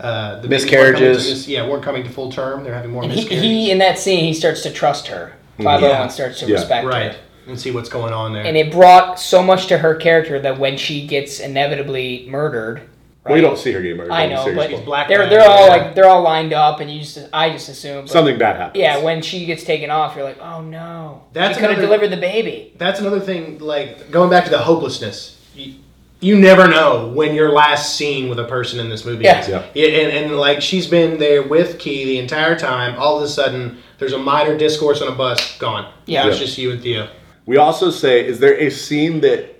uh, 0.00 0.40
the 0.40 0.48
babies 0.48 0.70
weren't 0.72 0.96
to 0.98 1.08
Miscarriages. 1.10 1.48
yeah, 1.48 1.68
weren't 1.68 1.82
coming 1.84 2.02
to 2.04 2.10
full 2.10 2.30
term. 2.32 2.64
They're 2.64 2.74
having 2.74 2.90
more 2.92 3.02
And 3.02 3.12
he, 3.12 3.20
miscarriages. 3.20 3.44
he 3.50 3.70
in 3.70 3.78
that 3.78 3.98
scene, 3.98 4.24
he 4.24 4.32
starts 4.34 4.62
to 4.62 4.72
trust 4.72 5.06
her. 5.08 5.34
Clive 5.60 5.82
Yeah. 5.82 6.08
Starts 6.08 6.40
to 6.40 6.46
Yeah. 6.46 6.54
respect 6.54 6.86
right 6.86 7.12
her. 7.12 7.18
And 7.46 7.58
see 7.60 7.70
what's 7.70 7.88
going 7.88 8.12
on 8.12 8.32
there. 8.32 8.44
And 8.44 8.56
it 8.56 8.72
brought 8.72 9.20
so 9.20 9.42
much 9.42 9.66
to 9.66 9.78
her 9.78 9.94
character 9.94 10.40
that 10.40 10.58
when 10.58 10.76
she 10.76 11.06
gets 11.06 11.40
inevitably 11.40 12.26
murdered, 12.28 12.78
right? 12.78 12.88
Well, 13.26 13.36
you 13.36 13.42
don't 13.42 13.58
see 13.58 13.72
her 13.72 13.82
get 13.82 13.96
murdered. 13.96 14.12
I 14.12 14.26
know, 14.26 14.54
but 14.54 14.70
She's 14.70 14.80
black 14.80 15.08
they're 15.08 15.28
they're 15.28 15.46
all 15.48 15.66
yeah. 15.66 15.76
like 15.76 15.94
they're 15.94 16.08
all 16.08 16.22
lined 16.22 16.52
up, 16.54 16.80
and 16.80 16.90
you 16.90 17.00
just 17.00 17.18
I 17.32 17.50
just 17.50 17.68
assume 17.68 18.06
something 18.08 18.38
bad 18.38 18.56
happens. 18.56 18.80
Yeah, 18.80 18.98
when 19.02 19.20
she 19.22 19.44
gets 19.44 19.62
taken 19.64 19.90
off, 19.90 20.16
you're 20.16 20.24
like, 20.24 20.40
oh 20.40 20.62
no, 20.62 21.22
That's 21.32 21.54
she 21.56 21.60
could 21.60 21.70
have 21.70 21.80
delivered 21.80 22.08
the 22.08 22.16
baby. 22.16 22.72
That's 22.78 23.00
another 23.00 23.20
thing. 23.20 23.58
Like 23.58 24.10
going 24.10 24.30
back 24.30 24.44
to 24.44 24.50
the 24.50 24.58
hopelessness. 24.58 25.38
You, 25.54 25.74
you 26.20 26.38
never 26.38 26.66
know 26.66 27.08
when 27.08 27.34
your 27.34 27.52
last 27.52 27.96
scene 27.96 28.30
with 28.30 28.38
a 28.38 28.44
person 28.44 28.80
in 28.80 28.88
this 28.88 29.04
movie 29.04 29.24
Yeah. 29.24 29.40
is. 29.42 29.48
Yeah. 29.48 29.66
Yeah, 29.74 29.88
and, 29.88 30.24
and 30.26 30.36
like 30.38 30.62
she's 30.62 30.86
been 30.86 31.18
there 31.18 31.42
with 31.46 31.78
Kee 31.78 32.06
the 32.06 32.18
entire 32.18 32.58
time. 32.58 32.98
All 32.98 33.18
of 33.18 33.22
a 33.22 33.28
sudden, 33.28 33.78
there's 33.98 34.14
a 34.14 34.18
minor 34.18 34.56
discourse 34.56 35.02
on 35.02 35.08
a 35.08 35.14
bus. 35.14 35.58
Gone. 35.58 35.92
Yeah. 36.06 36.22
Now 36.22 36.28
it's 36.30 36.38
Yeah. 36.40 36.46
just 36.46 36.56
you 36.58 36.70
and 36.72 36.82
Theo. 36.82 37.08
We 37.46 37.56
also 37.56 37.90
say, 37.90 38.26
is 38.26 38.38
there 38.38 38.58
a 38.58 38.70
scene 38.70 39.20
that 39.20 39.54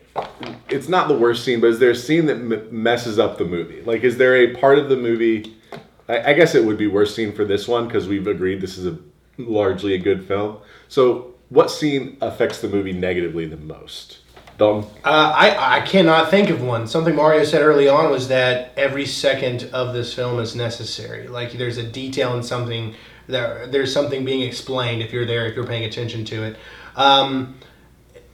it's 0.69 0.89
not 0.89 1.09
the 1.09 1.17
worst 1.17 1.45
scene, 1.45 1.61
but 1.61 1.69
is 1.69 1.79
there 1.79 1.91
a 1.91 1.97
scene 1.97 2.27
that 2.27 2.37
m- 2.37 2.69
messes 2.71 3.19
up 3.19 3.39
the 3.39 3.45
movie? 3.45 3.83
Like, 3.83 4.03
is 4.05 4.17
there 4.17 4.37
a 4.37 4.55
part 4.55 4.79
of 4.79 4.89
the 4.89 4.97
movie? 4.97 5.57
I, 6.09 6.31
I 6.31 6.33
guess 6.35 6.55
it 6.55 6.65
would 6.65 6.79
be 6.79 6.87
worst 6.87 7.15
scene 7.15 7.33
for 7.33 7.45
this 7.45 7.69
one 7.69 7.87
because 7.87 8.09
we've 8.09 8.27
agreed 8.27 8.61
this 8.61 8.79
is 8.79 8.87
a 8.87 8.99
largely 9.39 9.95
a 9.95 9.99
good 9.99 10.25
film. 10.25 10.59
So, 10.89 11.35
what 11.51 11.71
scene 11.71 12.17
affects 12.21 12.61
the 12.61 12.69
movie 12.69 12.93
negatively 12.93 13.47
the 13.47 13.57
most? 13.57 14.19
Dalton. 14.57 14.89
Uh, 15.05 15.33
I, 15.35 15.79
I 15.79 15.81
cannot 15.81 16.31
think 16.31 16.49
of 16.49 16.63
one. 16.63 16.87
Something 16.87 17.17
Mario 17.17 17.45
said 17.45 17.61
early 17.61 17.89
on 17.89 18.11
was 18.11 18.29
that 18.29 18.73
every 18.77 19.05
second 19.05 19.69
of 19.73 19.95
this 19.95 20.15
film 20.15 20.39
is 20.39 20.55
necessary. 20.55 21.27
Like 21.27 21.53
there's 21.53 21.77
a 21.77 21.83
detail 21.83 22.37
in 22.37 22.43
something, 22.43 22.95
there, 23.27 23.67
there's 23.67 23.93
something 23.93 24.25
being 24.25 24.43
explained 24.43 25.03
if 25.03 25.13
you're 25.13 25.27
there, 25.27 25.47
if 25.47 25.57
you're 25.57 25.67
paying 25.67 25.85
attention 25.85 26.25
to 26.27 26.45
it. 26.45 26.57
Um, 26.95 27.57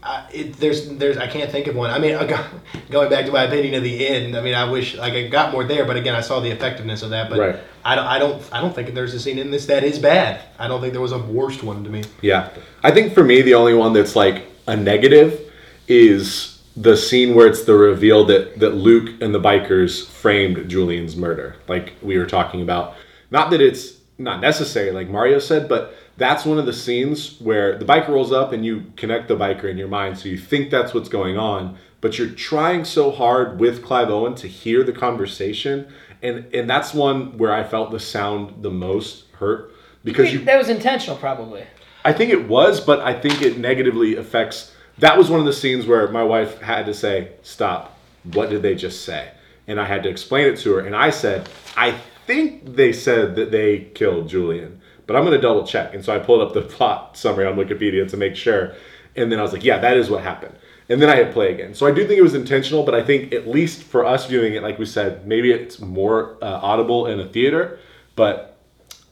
I, 0.02 0.26
it, 0.32 0.54
there's, 0.54 0.88
there's, 0.88 1.18
I 1.18 1.26
can't 1.26 1.50
think 1.50 1.66
of 1.66 1.76
one. 1.76 1.90
I 1.90 1.98
mean, 1.98 2.16
going 2.90 3.10
back 3.10 3.26
to 3.26 3.32
my 3.32 3.44
opinion 3.44 3.74
of 3.74 3.82
the 3.82 4.06
end. 4.06 4.36
I 4.36 4.40
mean, 4.40 4.54
I 4.54 4.70
wish 4.70 4.96
like 4.96 5.12
I 5.12 5.28
got 5.28 5.52
more 5.52 5.64
there, 5.64 5.84
but 5.84 5.96
again, 5.96 6.14
I 6.14 6.20
saw 6.20 6.40
the 6.40 6.50
effectiveness 6.50 7.02
of 7.02 7.10
that. 7.10 7.28
But 7.28 7.38
Right. 7.38 7.56
I 7.84 7.94
don't, 7.94 8.06
I 8.06 8.18
don't, 8.18 8.42
I 8.52 8.60
don't 8.60 8.74
think 8.74 8.94
there's 8.94 9.14
a 9.14 9.20
scene 9.20 9.38
in 9.38 9.50
this 9.50 9.66
that 9.66 9.84
is 9.84 9.98
bad. 9.98 10.40
I 10.58 10.68
don't 10.68 10.80
think 10.80 10.92
there 10.92 11.02
was 11.02 11.12
a 11.12 11.18
worst 11.18 11.62
one 11.62 11.84
to 11.84 11.90
me. 11.90 12.04
Yeah. 12.22 12.50
I 12.82 12.90
think 12.90 13.14
for 13.14 13.24
me, 13.24 13.42
the 13.42 13.54
only 13.54 13.74
one 13.74 13.92
that's 13.92 14.16
like 14.16 14.46
a 14.66 14.76
negative 14.76 15.40
is 15.88 16.62
the 16.76 16.96
scene 16.96 17.34
where 17.34 17.46
it's 17.46 17.64
the 17.64 17.74
reveal 17.74 18.24
that, 18.26 18.58
that 18.60 18.70
Luke 18.70 19.20
and 19.20 19.34
the 19.34 19.40
bikers 19.40 20.06
framed 20.06 20.68
Julian's 20.68 21.16
murder. 21.16 21.56
Like 21.68 21.94
we 22.02 22.16
were 22.18 22.26
talking 22.26 22.62
about. 22.62 22.94
Not 23.30 23.50
that 23.50 23.60
it's 23.60 23.98
not 24.18 24.40
necessary, 24.40 24.90
like 24.90 25.08
Mario 25.08 25.38
said, 25.38 25.68
but 25.68 25.94
that's 26.20 26.44
one 26.44 26.58
of 26.58 26.66
the 26.66 26.72
scenes 26.72 27.40
where 27.40 27.78
the 27.78 27.84
biker 27.84 28.08
rolls 28.08 28.30
up 28.30 28.52
and 28.52 28.62
you 28.62 28.92
connect 28.94 29.26
the 29.26 29.36
biker 29.36 29.64
in 29.64 29.78
your 29.78 29.88
mind, 29.88 30.18
so 30.18 30.28
you 30.28 30.36
think 30.36 30.70
that's 30.70 30.92
what's 30.92 31.08
going 31.08 31.38
on, 31.38 31.78
but 32.02 32.18
you're 32.18 32.28
trying 32.28 32.84
so 32.84 33.10
hard 33.10 33.58
with 33.58 33.82
Clive 33.82 34.10
Owen 34.10 34.34
to 34.34 34.46
hear 34.46 34.84
the 34.84 34.92
conversation, 34.92 35.90
and 36.22 36.54
and 36.54 36.68
that's 36.68 36.92
one 36.92 37.38
where 37.38 37.52
I 37.52 37.64
felt 37.64 37.90
the 37.90 37.98
sound 37.98 38.62
the 38.62 38.70
most 38.70 39.24
hurt 39.38 39.72
because 40.04 40.30
you 40.30 40.44
that 40.44 40.58
was 40.58 40.68
intentional, 40.68 41.16
probably. 41.16 41.64
I 42.04 42.12
think 42.12 42.30
it 42.30 42.46
was, 42.46 42.82
but 42.82 43.00
I 43.00 43.18
think 43.18 43.40
it 43.40 43.58
negatively 43.58 44.16
affects. 44.16 44.74
That 44.98 45.16
was 45.16 45.30
one 45.30 45.40
of 45.40 45.46
the 45.46 45.54
scenes 45.54 45.86
where 45.86 46.06
my 46.08 46.22
wife 46.22 46.60
had 46.60 46.84
to 46.84 46.92
say, 46.92 47.32
"Stop! 47.42 47.98
What 48.24 48.50
did 48.50 48.60
they 48.60 48.74
just 48.74 49.06
say?" 49.06 49.30
And 49.66 49.80
I 49.80 49.86
had 49.86 50.02
to 50.02 50.10
explain 50.10 50.46
it 50.48 50.58
to 50.58 50.74
her, 50.74 50.80
and 50.80 50.94
I 50.94 51.08
said, 51.08 51.48
"I 51.78 51.92
think 52.26 52.76
they 52.76 52.92
said 52.92 53.36
that 53.36 53.50
they 53.50 53.90
killed 53.94 54.28
Julian, 54.28 54.82
but 55.10 55.16
I'm 55.16 55.24
going 55.24 55.36
to 55.36 55.42
double 55.42 55.66
check." 55.66 55.92
And 55.92 56.04
so 56.04 56.14
I 56.14 56.20
pulled 56.20 56.40
up 56.40 56.54
the 56.54 56.62
plot 56.76 57.16
summary 57.16 57.46
on 57.46 57.56
Wikipedia 57.56 58.08
to 58.08 58.16
make 58.16 58.36
sure, 58.36 58.74
and 59.16 59.32
then 59.32 59.40
I 59.40 59.42
was 59.42 59.52
like, 59.52 59.64
"Yeah, 59.64 59.78
that 59.78 59.96
is 59.96 60.08
what 60.08 60.22
happened." 60.22 60.54
And 60.88 61.02
then 61.02 61.08
I 61.08 61.16
hit 61.16 61.32
play 61.32 61.52
again. 61.52 61.74
So 61.74 61.86
I 61.86 61.90
do 61.90 62.06
think 62.06 62.18
it 62.18 62.22
was 62.22 62.34
intentional, 62.34 62.84
but 62.84 62.94
I 62.94 63.02
think 63.02 63.32
at 63.32 63.48
least 63.48 63.82
for 63.82 64.04
us 64.04 64.26
viewing 64.26 64.54
it, 64.54 64.62
like 64.62 64.78
we 64.78 64.86
said, 64.86 65.26
maybe 65.26 65.50
it's 65.50 65.80
more 65.80 66.36
uh, 66.42 66.60
audible 66.62 67.06
in 67.06 67.18
a 67.18 67.28
theater, 67.28 67.78
but 68.14 68.56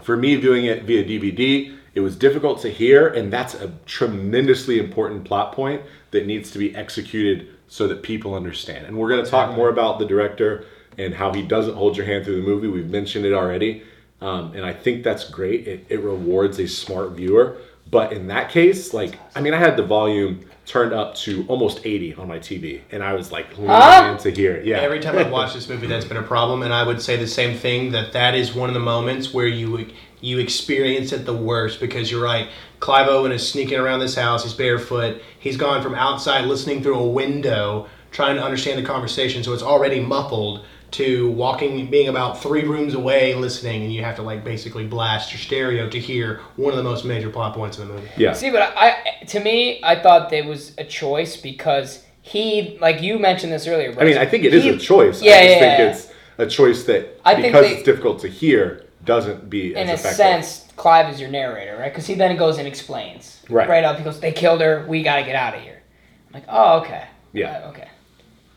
for 0.03 0.17
me 0.17 0.37
viewing 0.37 0.67
it 0.67 0.85
via 0.85 1.05
DVD, 1.05 1.77
it 1.95 2.01
was 2.01 2.17
difficult 2.17 2.61
to 2.63 2.69
hear, 2.69 3.09
and 3.09 3.33
that's 3.33 3.55
a 3.55 3.73
tremendously 3.87 4.79
important 4.79 5.25
plot 5.25 5.53
point 5.53 5.83
that 6.13 6.27
needs 6.27 6.51
to 6.53 6.59
be 6.59 6.75
executed 6.75 7.49
so 7.69 7.87
that 7.89 8.03
people 8.03 8.35
understand. 8.35 8.87
And 8.87 8.97
we're 8.97 9.09
going 9.09 9.25
to 9.25 9.31
talk 9.31 9.57
more 9.57 9.69
about 9.69 9.99
the 9.99 10.07
director 10.07 10.65
and 10.97 11.15
how 11.15 11.33
he 11.33 11.43
doesn't 11.43 11.75
hold 11.75 11.97
your 11.97 12.07
hand 12.07 12.25
through 12.25 12.41
the 12.41 12.47
movie. 12.47 12.69
We've 12.69 12.91
mentioned 12.91 13.25
it 13.25 13.33
already, 13.33 13.83
um, 14.21 14.53
and 14.55 14.64
I 14.64 14.73
think 14.73 15.05
that's 15.05 15.29
great. 15.31 15.66
It, 15.69 15.87
it 15.89 16.01
rewards 16.01 16.59
a 16.59 16.66
smart 16.69 17.12
viewer. 17.12 17.59
But 17.91 18.12
in 18.12 18.27
that 18.27 18.51
case, 18.51 18.93
like, 18.93 19.19
I 19.35 19.41
mean, 19.41 19.55
I 19.55 19.59
had 19.59 19.77
the 19.77 19.83
volume 19.83 20.45
turned 20.66 20.93
up 20.93 21.14
to 21.14 21.47
almost 21.49 21.81
80 21.87 22.14
on 22.16 22.29
my 22.29 22.39
TV, 22.39 22.83
and 22.91 23.03
I 23.03 23.14
was 23.14 23.33
like 23.33 23.49
leaning 23.57 23.71
Huh? 23.71 24.11
in 24.12 24.19
to 24.25 24.31
hear 24.31 24.53
it. 24.57 24.66
Yeah. 24.66 24.79
Every 24.81 25.01
time 25.01 25.16
I've 25.16 25.31
watched 25.39 25.55
this 25.55 25.69
movie, 25.71 25.87
that's 25.87 26.05
been 26.05 26.19
a 26.19 26.23
problem, 26.23 26.62
and 26.62 26.75
I 26.75 26.83
would 26.83 27.01
say 27.01 27.16
the 27.16 27.27
same 27.27 27.57
thing. 27.57 27.91
That 27.93 28.12
that 28.12 28.35
is 28.35 28.55
one 28.55 28.69
of 28.69 28.75
the 28.75 28.81
moments 28.81 29.33
where 29.33 29.47
you 29.47 29.87
you 30.21 30.39
experience 30.39 31.12
it 31.12 31.25
the 31.25 31.35
worst 31.35 31.81
because 31.81 32.11
you're 32.11 32.23
right. 32.23 32.49
Clive 32.81 33.09
Owen 33.09 33.33
is 33.33 33.49
sneaking 33.49 33.79
around 33.79 34.01
this 34.01 34.16
house. 34.16 34.43
He's 34.45 34.53
barefoot. 34.53 35.23
He's 35.39 35.57
gone 35.57 35.83
from 35.83 35.95
outside 35.95 36.45
listening 36.45 36.83
through 36.83 36.99
a 36.99 37.09
window, 37.09 37.89
trying 38.11 38.37
to 38.37 38.43
understand 38.43 38.79
the 38.79 38.87
conversation, 38.87 39.43
so 39.43 39.55
it's 39.55 39.62
already 39.62 40.01
muffled. 40.01 40.66
To 40.93 41.30
walking, 41.32 41.91
being 41.91 42.09
about 42.09 42.43
three 42.43 42.64
rooms 42.64 42.95
away, 42.95 43.34
listening, 43.34 43.82
and 43.84 43.93
you 43.93 44.03
have 44.03 44.16
to 44.16 44.22
like 44.22 44.43
basically 44.43 44.86
blast 44.86 45.32
your 45.32 45.39
stereo 45.39 45.89
to 45.91 45.99
hear 46.01 46.41
one 46.57 46.70
of 46.72 46.78
the 46.78 46.82
most 46.82 47.05
major 47.05 47.28
plot 47.28 47.55
points 47.55 47.78
in 47.78 47.86
the 47.86 47.95
movie. 47.95 48.09
yeah. 48.16 48.32
See, 48.32 48.51
but 48.51 48.62
I, 48.62 48.97
I 49.20 49.24
to 49.26 49.41
me, 49.41 49.80
I 49.84 50.01
thought 50.01 50.30
there 50.30 50.47
was 50.47 50.72
a 50.78 50.84
choice 50.84 51.36
because 51.36 52.05
he, 52.22 52.78
like 52.80 53.03
you 53.03 53.18
mentioned 53.18 53.53
this 53.53 53.66
earlier. 53.66 53.95
I 54.01 54.05
mean, 54.05 54.16
I 54.16 54.24
think 54.24 54.45
it 54.45 54.55
is 54.55 54.64
he- 54.64 54.70
a 54.70 54.78
choice. 54.78 55.20
Yeah, 55.22 55.32
I 55.32 55.36
just 55.36 55.49
yeah, 55.51 55.59
think 55.61 55.78
yeah. 55.78 55.91
it's 55.91 56.12
a 56.39 56.47
choice 56.47 56.84
that 56.84 57.20
I 57.24 57.34
because 57.34 57.66
they- 57.66 57.74
it's 57.74 57.82
difficult 57.82 58.20
to 58.20 58.28
hear 58.28 58.86
doesn't 59.05 59.49
be 59.51 59.74
in 59.74 59.89
a 59.89 59.93
effective. 59.93 60.14
sense, 60.16 60.72
Clive 60.76 61.12
is 61.12 61.20
your 61.20 61.30
narrator, 61.30 61.76
right? 61.78 61.93
Because 61.93 62.07
he 62.07 62.14
then 62.14 62.36
goes 62.36 62.59
and 62.59 62.66
explains. 62.66 63.43
Right. 63.51 63.68
Right 63.68 63.84
up, 63.84 63.97
he 63.99 64.05
goes, 64.05 64.20
"They 64.20 64.32
killed 64.32 64.61
her. 64.62 64.84
We 64.89 65.03
got 65.03 65.16
to 65.16 65.24
get 65.24 65.34
out 65.34 65.55
of 65.55 65.61
here." 65.62 65.82
I'm 66.28 66.34
like, 66.34 66.45
oh, 66.49 66.78
okay. 66.80 67.05
Yeah. 67.32 67.62
Uh, 67.64 67.68
okay. 67.70 67.89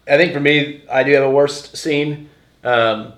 I 0.08 0.18
think 0.18 0.34
for 0.34 0.40
me, 0.40 0.84
I 0.92 1.04
do 1.04 1.12
have 1.14 1.24
a 1.24 1.30
worst 1.30 1.78
scene, 1.78 2.30
um, 2.64 3.14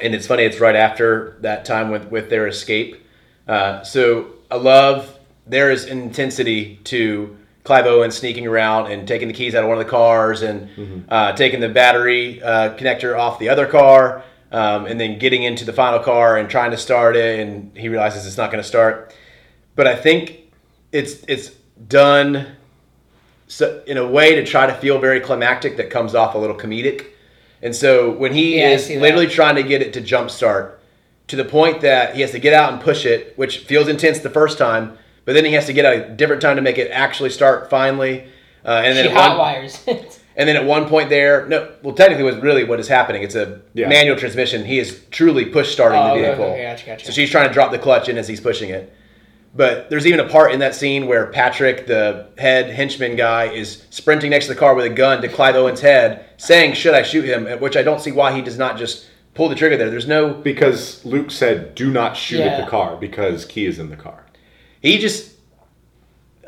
and 0.00 0.14
it's 0.14 0.26
funny. 0.26 0.44
It's 0.44 0.60
right 0.60 0.76
after 0.76 1.36
that 1.40 1.64
time 1.64 1.90
with 1.90 2.10
with 2.10 2.30
their 2.30 2.46
escape. 2.46 3.04
Uh, 3.48 3.82
so 3.82 4.32
I 4.50 4.56
love 4.56 5.18
there 5.46 5.70
is 5.70 5.84
intensity 5.86 6.76
to 6.84 7.36
Clive 7.64 7.86
Owen 7.86 8.10
sneaking 8.10 8.46
around 8.46 8.90
and 8.92 9.06
taking 9.06 9.28
the 9.28 9.34
keys 9.34 9.54
out 9.54 9.62
of 9.62 9.68
one 9.68 9.78
of 9.78 9.84
the 9.84 9.90
cars 9.90 10.42
and 10.42 11.04
uh, 11.08 11.32
taking 11.32 11.60
the 11.60 11.68
battery 11.68 12.42
uh, 12.42 12.74
connector 12.76 13.18
off 13.18 13.38
the 13.38 13.48
other 13.48 13.66
car, 13.66 14.22
um, 14.52 14.86
and 14.86 15.00
then 15.00 15.18
getting 15.18 15.42
into 15.42 15.64
the 15.64 15.72
final 15.72 15.98
car 15.98 16.36
and 16.36 16.48
trying 16.48 16.70
to 16.70 16.76
start 16.76 17.16
it, 17.16 17.40
and 17.40 17.76
he 17.76 17.88
realizes 17.88 18.26
it's 18.26 18.36
not 18.36 18.50
going 18.52 18.62
to 18.62 18.68
start. 18.68 19.14
But 19.74 19.86
I 19.88 19.96
think 19.96 20.52
it's 20.92 21.24
it's 21.26 21.50
done 21.88 22.46
so 23.48 23.82
in 23.86 23.96
a 23.96 24.06
way 24.06 24.34
to 24.34 24.44
try 24.44 24.66
to 24.66 24.74
feel 24.74 24.98
very 24.98 25.20
climactic 25.20 25.76
that 25.76 25.90
comes 25.90 26.14
off 26.14 26.34
a 26.34 26.38
little 26.38 26.56
comedic. 26.56 27.06
And 27.62 27.74
so 27.74 28.10
when 28.10 28.32
he 28.32 28.58
Yeah, 28.58 28.70
is 28.70 28.88
literally 28.90 29.26
trying 29.28 29.56
to 29.56 29.62
get 29.62 29.82
it 29.82 29.92
to 29.94 30.00
jumpstart 30.00 30.72
to 31.28 31.36
the 31.36 31.44
point 31.44 31.80
that 31.80 32.14
he 32.14 32.20
has 32.20 32.30
to 32.32 32.38
get 32.38 32.52
out 32.52 32.72
and 32.72 32.80
push 32.82 33.04
it, 33.06 33.32
which 33.36 33.58
feels 33.58 33.88
intense 33.88 34.18
the 34.20 34.30
first 34.30 34.58
time, 34.58 34.96
but 35.24 35.32
then 35.34 35.44
he 35.44 35.52
has 35.52 35.66
to 35.66 35.72
get 35.72 35.84
a 35.84 36.08
different 36.08 36.42
time 36.42 36.56
to 36.56 36.62
make 36.62 36.78
it 36.78 36.90
actually 36.92 37.30
start 37.30 37.68
finally. 37.70 38.24
Uh, 38.64 38.82
and 38.84 38.96
then 38.96 39.04
She 39.04 39.10
at 39.10 39.14
one- 39.16 39.24
hot 39.30 39.38
wires. 39.38 39.82
and 40.36 40.48
then 40.48 40.56
at 40.56 40.64
one 40.64 40.86
point 40.88 41.08
there, 41.08 41.46
no, 41.46 41.68
well, 41.82 41.94
technically, 41.94 42.24
was 42.24 42.36
really 42.36 42.64
what 42.64 42.78
is 42.80 42.88
happening. 42.88 43.22
It's 43.22 43.34
a 43.34 43.60
Yeah. 43.74 43.88
manual 43.88 44.16
transmission. 44.16 44.64
He 44.64 44.78
is 44.78 45.00
truly 45.10 45.46
push 45.46 45.72
starting 45.72 45.98
Oh, 46.00 46.04
the 46.06 46.10
okay, 46.12 46.22
vehicle. 46.26 46.44
okay, 46.46 46.62
gotcha, 46.62 46.86
gotcha. 46.86 47.06
So 47.06 47.12
she's 47.12 47.30
trying 47.30 47.48
to 47.48 47.54
drop 47.54 47.70
the 47.72 47.78
clutch 47.78 48.08
in 48.08 48.18
as 48.18 48.28
he's 48.28 48.40
pushing 48.40 48.70
it. 48.70 48.92
But 49.56 49.88
there's 49.88 50.06
even 50.06 50.20
a 50.20 50.28
part 50.28 50.52
in 50.52 50.60
that 50.60 50.74
scene 50.74 51.06
where 51.06 51.26
Patric, 51.26 51.86
the 51.86 52.28
head 52.36 52.68
henchman 52.68 53.16
guy, 53.16 53.44
is 53.46 53.84
sprinting 53.88 54.30
next 54.30 54.46
to 54.46 54.54
the 54.54 54.58
car 54.58 54.74
with 54.74 54.84
a 54.84 54.90
gun 54.90 55.22
to 55.22 55.28
Clive 55.28 55.56
Owen's 55.56 55.80
head, 55.80 56.26
saying, 56.36 56.74
"Should 56.74 56.94
I 56.94 57.02
shoot 57.02 57.24
him?" 57.24 57.46
Which 57.60 57.76
I 57.76 57.82
don't 57.82 58.00
see 58.00 58.12
why 58.12 58.32
he 58.32 58.42
does 58.42 58.58
not 58.58 58.76
just 58.76 59.06
pull 59.32 59.48
the 59.48 59.54
trigger 59.54 59.78
there. 59.78 59.88
There's 59.88 60.06
no. 60.06 60.34
Because 60.34 61.02
Luke 61.06 61.30
said, 61.30 61.74
"Do 61.74 61.90
not 61.90 62.16
shoot 62.16 62.40
at 62.40 62.62
the 62.62 62.70
car," 62.70 62.96
because 62.96 63.46
Kee 63.46 63.66
is 63.66 63.78
in 63.78 63.88
the 63.88 63.96
car. 63.96 64.26
He 64.80 64.98
just. 64.98 65.32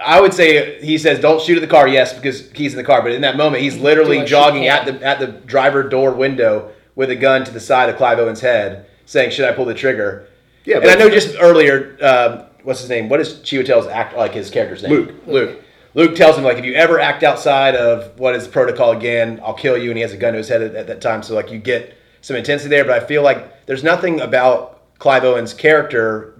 I 0.01 0.21
would 0.21 0.35
say 0.35 0.81
he 0.85 0.99
says, 0.99 1.19
"Don't 1.19 1.41
shoot 1.41 1.57
at 1.57 1.63
the 1.63 1.67
car." 1.67 1.89
Yes, 1.89 2.13
because 2.13 2.51
he's 2.53 2.73
in 2.73 2.77
the 2.77 2.85
car. 2.85 3.01
But 3.01 3.13
in 3.13 3.23
that 3.23 3.37
moment, 3.37 3.63
he's 3.63 3.79
literally 3.79 4.23
jogging 4.25 4.69
at 4.69 4.85
the 4.85 5.05
at 5.05 5.19
the 5.19 5.29
driver 5.29 5.83
door 5.83 6.13
window 6.13 6.71
with 6.95 7.11
a 7.11 7.17
gun 7.17 7.45
to 7.45 7.51
the 7.51 7.61
side 7.61 7.89
of 7.89 7.97
Clive 7.97 8.19
Owen's 8.19 8.41
head, 8.41 8.87
saying, 9.07 9.31
"Should 9.31 9.49
I 9.49 9.53
pull 9.53 9.65
the 9.65 9.75
trigger?" 9.75 10.27
Yeah, 10.65 10.79
and 10.79 10.91
I 10.91 10.97
know 10.97 11.09
just 11.09 11.35
earlier, 11.41 11.97
um, 12.03 12.45
what's 12.63 12.81
his 12.81 12.89
name? 12.89 13.09
What 13.09 13.21
is 13.21 13.35
Chiwetel's 13.35 13.87
act 13.87 14.17
like 14.17 14.33
his 14.35 14.51
character's 14.51 14.83
name? 14.83 14.93
Luke. 14.93 15.15
Luke. 15.27 15.63
Luke 15.95 16.15
tells 16.17 16.37
him 16.37 16.45
like, 16.45 16.59
if 16.59 16.65
you 16.65 16.75
ever 16.75 17.01
act 17.01 17.23
outside 17.23 17.75
of 17.75 18.19
what 18.19 18.35
is 18.35 18.47
protocol 18.47 18.93
again, 18.93 19.41
I'll 19.45 19.55
kill 19.55 19.77
you. 19.77 19.91
And 19.91 19.97
he 19.97 20.03
has 20.03 20.13
a 20.13 20.17
gun 20.17 20.33
to 20.33 20.39
his 20.39 20.49
head 20.49 20.63
at, 20.63 20.75
at 20.75 20.87
that 20.87 21.01
time, 21.01 21.23
so 21.23 21.35
like 21.35 21.51
you 21.51 21.59
get 21.59 21.97
some 22.21 22.37
intensity 22.37 22.69
there. 22.71 22.85
But 22.85 23.03
I 23.03 23.07
feel 23.07 23.23
like 23.23 23.67
there's 23.67 23.83
nothing 23.83 24.21
about 24.21 24.83
Clive 24.99 25.25
Owen's 25.25 25.55
character 25.55 26.35